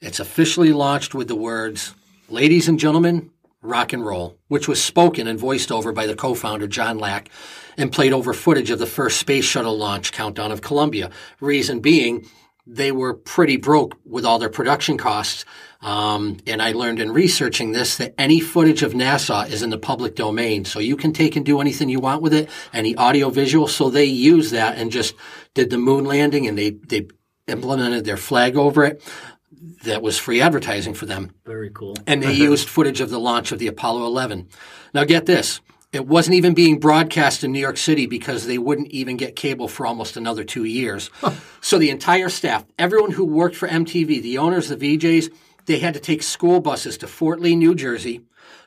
It's 0.00 0.18
officially 0.18 0.72
launched 0.72 1.14
with 1.14 1.28
the 1.28 1.36
words, 1.36 1.94
Ladies 2.30 2.66
and 2.66 2.78
gentlemen, 2.78 3.30
rock 3.60 3.92
and 3.92 4.04
roll, 4.04 4.38
which 4.48 4.66
was 4.66 4.82
spoken 4.82 5.26
and 5.26 5.38
voiced 5.38 5.70
over 5.70 5.92
by 5.92 6.06
the 6.06 6.16
co-founder 6.16 6.66
John 6.66 6.98
Lack 6.98 7.28
and 7.76 7.92
played 7.92 8.14
over 8.14 8.32
footage 8.32 8.70
of 8.70 8.78
the 8.78 8.86
first 8.86 9.18
space 9.18 9.44
shuttle 9.44 9.76
launch 9.76 10.12
countdown 10.12 10.50
of 10.50 10.62
Columbia. 10.62 11.10
Reason 11.40 11.80
being, 11.80 12.26
they 12.66 12.90
were 12.90 13.12
pretty 13.12 13.58
broke 13.58 13.96
with 14.06 14.24
all 14.24 14.38
their 14.38 14.48
production 14.48 14.96
costs. 14.96 15.44
Um, 15.80 16.38
and 16.46 16.60
I 16.62 16.72
learned 16.72 17.00
in 17.00 17.12
researching 17.12 17.72
this 17.72 17.96
that 17.98 18.14
any 18.18 18.40
footage 18.40 18.82
of 18.82 18.92
NASA 18.92 19.48
is 19.50 19.62
in 19.62 19.70
the 19.70 19.78
public 19.78 20.14
domain. 20.14 20.64
So 20.64 20.78
you 20.80 20.96
can 20.96 21.12
take 21.12 21.36
and 21.36 21.44
do 21.44 21.60
anything 21.60 21.88
you 21.88 22.00
want 22.00 22.22
with 22.22 22.32
it, 22.34 22.48
any 22.72 22.94
audio 22.96 23.30
visual. 23.30 23.68
So 23.68 23.90
they 23.90 24.04
used 24.06 24.52
that 24.52 24.78
and 24.78 24.90
just 24.90 25.14
did 25.54 25.70
the 25.70 25.78
moon 25.78 26.04
landing 26.04 26.46
and 26.46 26.56
they, 26.56 26.70
they 26.70 27.06
implemented 27.46 28.04
their 28.04 28.16
flag 28.16 28.56
over 28.56 28.84
it. 28.84 29.02
That 29.84 30.02
was 30.02 30.18
free 30.18 30.40
advertising 30.40 30.94
for 30.94 31.06
them 31.06 31.32
Very 31.44 31.70
cool. 31.70 31.96
and 32.06 32.22
they 32.22 32.32
used 32.32 32.68
footage 32.68 33.00
of 33.00 33.10
the 33.10 33.20
launch 33.20 33.52
of 33.52 33.58
the 33.58 33.68
Apollo 33.68 34.04
11. 34.06 34.48
Now, 34.94 35.04
get 35.04 35.26
this. 35.26 35.60
It 35.92 36.06
wasn't 36.06 36.34
even 36.34 36.54
being 36.54 36.80
broadcast 36.80 37.44
in 37.44 37.52
New 37.52 37.60
York 37.60 37.76
City 37.76 38.06
because 38.06 38.46
they 38.46 38.58
wouldn't 38.58 38.88
even 38.88 39.16
get 39.16 39.36
cable 39.36 39.68
for 39.68 39.86
almost 39.86 40.16
another 40.16 40.44
two 40.44 40.64
years. 40.64 41.10
so 41.60 41.78
the 41.78 41.90
entire 41.90 42.28
staff, 42.28 42.64
everyone 42.78 43.12
who 43.12 43.24
worked 43.24 43.56
for 43.56 43.68
MTV, 43.68 44.20
the 44.22 44.38
owners, 44.38 44.68
the 44.68 44.76
VJs, 44.76 45.32
they 45.66 45.78
had 45.78 45.94
to 45.94 46.00
take 46.00 46.22
school 46.22 46.60
buses 46.60 46.98
to 46.98 47.06
Fort 47.06 47.40
Lee, 47.40 47.56
New 47.56 47.74
Jersey, 47.74 48.22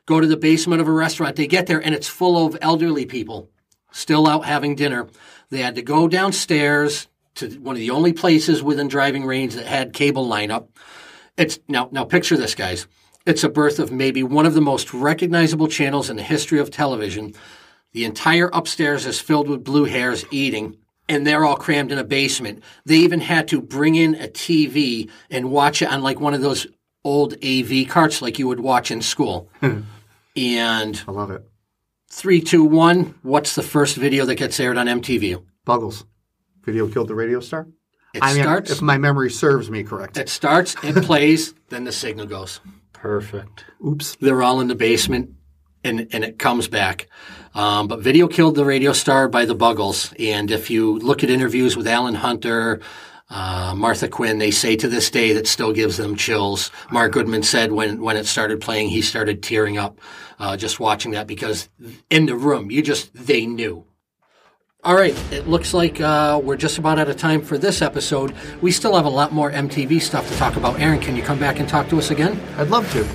go 0.06 0.20
to 0.20 0.28
the 0.28 0.38
basement 0.38 0.82
of 0.82 0.88
a 0.88 0.91
restaurant. 0.91 1.36
They 1.36 1.47
get 1.47 1.68
there 1.68 1.84
and 1.84 1.95
it's 1.95 2.08
full 2.08 2.45
of 2.45 2.58
elderly 2.62 3.06
people 3.06 3.50
still 3.91 4.28
out 4.28 4.45
having 4.45 4.76
dinner. 4.76 5.08
They 5.50 5.60
had 5.60 5.76
to 5.76 5.82
go 5.82 6.08
downstairs 6.08 7.08
to 7.36 7.50
one 7.60 7.76
of 7.76 7.80
the 7.80 7.91
only 7.91 8.14
places 8.14 8.62
within 8.62 8.88
driving 8.88 9.26
range 9.26 9.56
that 9.56 9.66
had 9.66 9.93
cable 9.93 10.28
lineup. 10.28 10.68
It's 11.38 11.60
now 11.68 11.89
now 11.91 12.04
picture 12.06 12.38
this, 12.38 12.56
guys. 12.56 12.88
It's 13.26 13.43
a 13.43 13.50
birth 13.50 13.80
of 13.80 13.91
maybe 13.91 14.24
one 14.24 14.45
of 14.45 14.54
the 14.54 14.62
most 14.62 14.93
recognizable 14.93 15.68
channels 15.68 16.10
in 16.10 16.16
the 16.16 16.24
history 16.24 16.60
of 16.60 16.72
television. 16.72 17.34
The 17.93 18.06
entire 18.06 18.50
upstairs 18.54 19.06
is 19.06 19.20
filled 19.20 19.50
with 19.50 19.64
blue 19.64 19.86
hairs 19.86 20.26
eating, 20.32 20.78
and 21.08 21.26
they're 21.26 21.45
all 21.45 21.56
crammed 21.56 21.91
in 21.91 21.97
a 21.97 22.04
basement. 22.04 22.64
They 22.86 22.97
even 22.97 23.20
had 23.20 23.47
to 23.50 23.62
bring 23.62 23.95
in 23.95 24.16
a 24.16 24.28
TV 24.28 25.10
and 25.30 25.52
watch 25.52 25.82
it 25.82 25.91
on 25.91 26.02
like 26.02 26.20
one 26.20 26.34
of 26.34 26.41
those 26.41 26.68
old 27.04 27.34
AV 27.43 27.88
carts 27.88 28.22
like 28.22 28.39
you 28.39 28.47
would 28.47 28.60
watch 28.60 28.91
in 28.91 29.02
school. 29.02 29.50
and 30.36 31.02
I 31.08 31.12
love 31.12 31.32
it. 31.32 31.43
three, 32.10 32.41
two, 32.41 32.64
one. 32.64 33.16
What's 33.24 33.56
the 33.56 33.64
first 33.64 33.95
video 33.95 34.26
that 34.26 34.36
gets 34.36 34.60
aired 34.60 34.78
on 34.78 34.88
MTV? 34.88 35.43
Buggles. 35.66 36.06
Video 36.64 36.88
killed 36.88 37.08
the 37.08 37.16
radio 37.16 37.39
star. 37.39 37.68
It 38.14 38.24
I 38.24 38.34
mean, 38.34 38.43
starts. 38.43 38.72
if 38.72 38.82
my 38.82 38.97
memory 38.97 39.30
serves 39.30 39.70
me 39.70 39.84
correct. 39.84 40.18
It 40.18 40.30
starts. 40.30 40.76
It 40.84 40.95
plays. 41.04 41.54
then 41.70 41.84
the 41.84 41.91
signal 41.91 42.26
goes. 42.26 42.60
Perfect. 42.93 43.66
Oops. 43.86 44.16
They're 44.20 44.41
all 44.41 44.60
in 44.62 44.68
the 44.68 44.76
basement, 44.76 45.32
and 45.84 46.08
and 46.12 46.24
it 46.24 46.39
comes 46.39 46.68
back. 46.68 47.08
Um, 47.54 47.88
but 47.88 48.02
video 48.02 48.28
killed 48.28 48.56
the 48.56 48.66
radio 48.66 48.93
star 48.93 49.28
by 49.30 49.45
the 49.45 49.56
Buggles. 49.56 50.14
And 50.20 50.52
if 50.52 50.70
you 50.70 50.97
look 51.00 51.24
at 51.24 51.30
interviews 51.30 51.78
with 51.78 51.88
Alan 51.88 52.16
Hunter. 52.16 52.82
Uh, 53.30 53.76
Martha 53.78 54.08
Quinn, 54.08 54.40
they 54.40 54.50
say 54.50 54.76
to 54.76 54.88
this 54.88 55.12
day 55.12 55.34
that 55.34 55.46
still 55.46 55.72
gives 55.72 55.98
them 55.98 56.16
chills. 56.16 56.72
Mark 56.91 57.12
Goodman 57.12 57.44
said 57.44 57.72
when, 57.72 58.02
when 58.02 58.18
it 58.18 58.26
started 58.26 58.60
playing, 58.60 58.90
he 58.90 59.02
started 59.02 59.44
tearing 59.44 59.78
up 59.78 59.99
uh, 60.40 60.58
just 60.58 60.80
watching 60.80 61.12
that 61.12 61.28
because 61.28 61.70
in 62.10 62.26
the 62.26 62.36
room, 62.36 62.72
you 62.72 62.82
just, 62.82 63.14
they 63.14 63.45
knew. 63.45 63.86
All 64.82 64.95
right, 64.95 65.14
it 65.32 65.48
looks 65.48 65.74
like 65.74 65.99
uh, 65.99 66.40
we're 66.41 66.56
just 66.56 66.78
about 66.78 66.98
out 66.98 67.10
of 67.10 67.18
time 67.18 67.41
for 67.41 67.58
this 67.58 67.82
episode. 67.82 68.34
We 68.62 68.72
still 68.72 68.95
have 68.95 69.06
a 69.06 69.10
lot 69.10 69.34
more 69.34 69.52
MTV 69.52 70.02
stuff 70.02 70.28
to 70.30 70.36
talk 70.38 70.56
about. 70.56 70.80
Aaron, 70.80 71.02
can 71.02 71.18
you 71.18 71.22
come 71.22 71.38
back 71.38 71.60
and 71.60 71.68
talk 71.68 71.90
to 71.90 71.98
us 71.98 72.12
again? 72.12 72.40
I'd 72.58 72.70
love 72.70 72.90
to. 72.94 73.06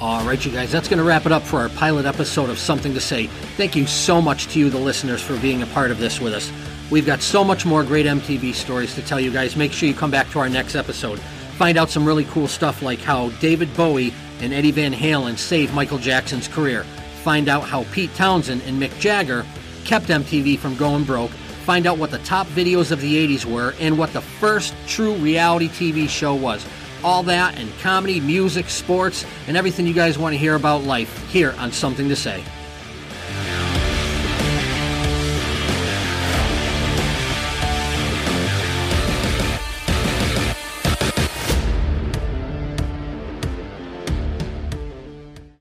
All 0.00 0.24
right, 0.24 0.42
you 0.42 0.52
guys, 0.52 0.70
that's 0.72 0.88
going 0.88 0.98
to 0.98 1.04
wrap 1.04 1.26
it 1.26 1.32
up 1.32 1.42
for 1.42 1.58
our 1.58 1.68
pilot 1.68 2.06
episode 2.06 2.48
of 2.48 2.58
Something 2.58 2.94
Two 2.94 3.00
Say. 3.00 3.26
Thank 3.56 3.76
you 3.76 3.86
so 3.86 4.22
much 4.22 4.46
to 4.48 4.58
you, 4.58 4.70
the 4.70 4.78
listeners, 4.78 5.20
for 5.20 5.36
being 5.40 5.62
a 5.62 5.66
part 5.66 5.90
of 5.90 5.98
this 5.98 6.20
with 6.20 6.32
us. 6.32 6.50
We've 6.90 7.06
got 7.06 7.22
so 7.22 7.44
much 7.44 7.64
more 7.64 7.84
great 7.84 8.06
MTV 8.06 8.52
stories 8.52 8.94
to 8.96 9.02
tell 9.02 9.20
you 9.20 9.30
guys. 9.30 9.54
Make 9.54 9.72
sure 9.72 9.88
you 9.88 9.94
come 9.94 10.10
back 10.10 10.28
to 10.30 10.40
our 10.40 10.48
next 10.48 10.74
episode. 10.74 11.20
Find 11.56 11.78
out 11.78 11.88
some 11.88 12.04
really 12.04 12.24
cool 12.24 12.48
stuff 12.48 12.82
like 12.82 13.00
how 13.00 13.28
David 13.40 13.72
Bowie 13.76 14.12
and 14.40 14.52
Eddie 14.52 14.72
Van 14.72 14.92
Halen 14.92 15.38
saved 15.38 15.72
Michael 15.72 15.98
Jackson's 15.98 16.48
career. 16.48 16.84
Find 17.22 17.48
out 17.48 17.62
how 17.62 17.84
Pete 17.92 18.12
Townshend 18.14 18.62
and 18.62 18.82
Mick 18.82 18.98
Jagger 18.98 19.46
kept 19.84 20.06
MTV 20.06 20.58
from 20.58 20.76
going 20.76 21.04
broke. 21.04 21.30
find 21.30 21.86
out 21.86 21.98
what 21.98 22.10
the 22.10 22.18
top 22.20 22.46
videos 22.48 22.90
of 22.90 23.00
the 23.00 23.28
80s 23.28 23.44
were 23.44 23.74
and 23.78 23.96
what 23.96 24.12
the 24.12 24.20
first 24.20 24.74
true 24.88 25.14
reality 25.16 25.68
TV 25.68 26.08
show 26.08 26.34
was. 26.34 26.66
All 27.04 27.22
that 27.24 27.56
and 27.58 27.70
comedy, 27.80 28.18
music, 28.18 28.68
sports, 28.68 29.24
and 29.46 29.56
everything 29.56 29.86
you 29.86 29.94
guys 29.94 30.18
want 30.18 30.32
to 30.32 30.38
hear 30.38 30.56
about 30.56 30.82
life 30.82 31.30
here 31.30 31.54
on 31.58 31.70
Something 31.70 32.08
Two 32.08 32.16
Say. 32.16 32.42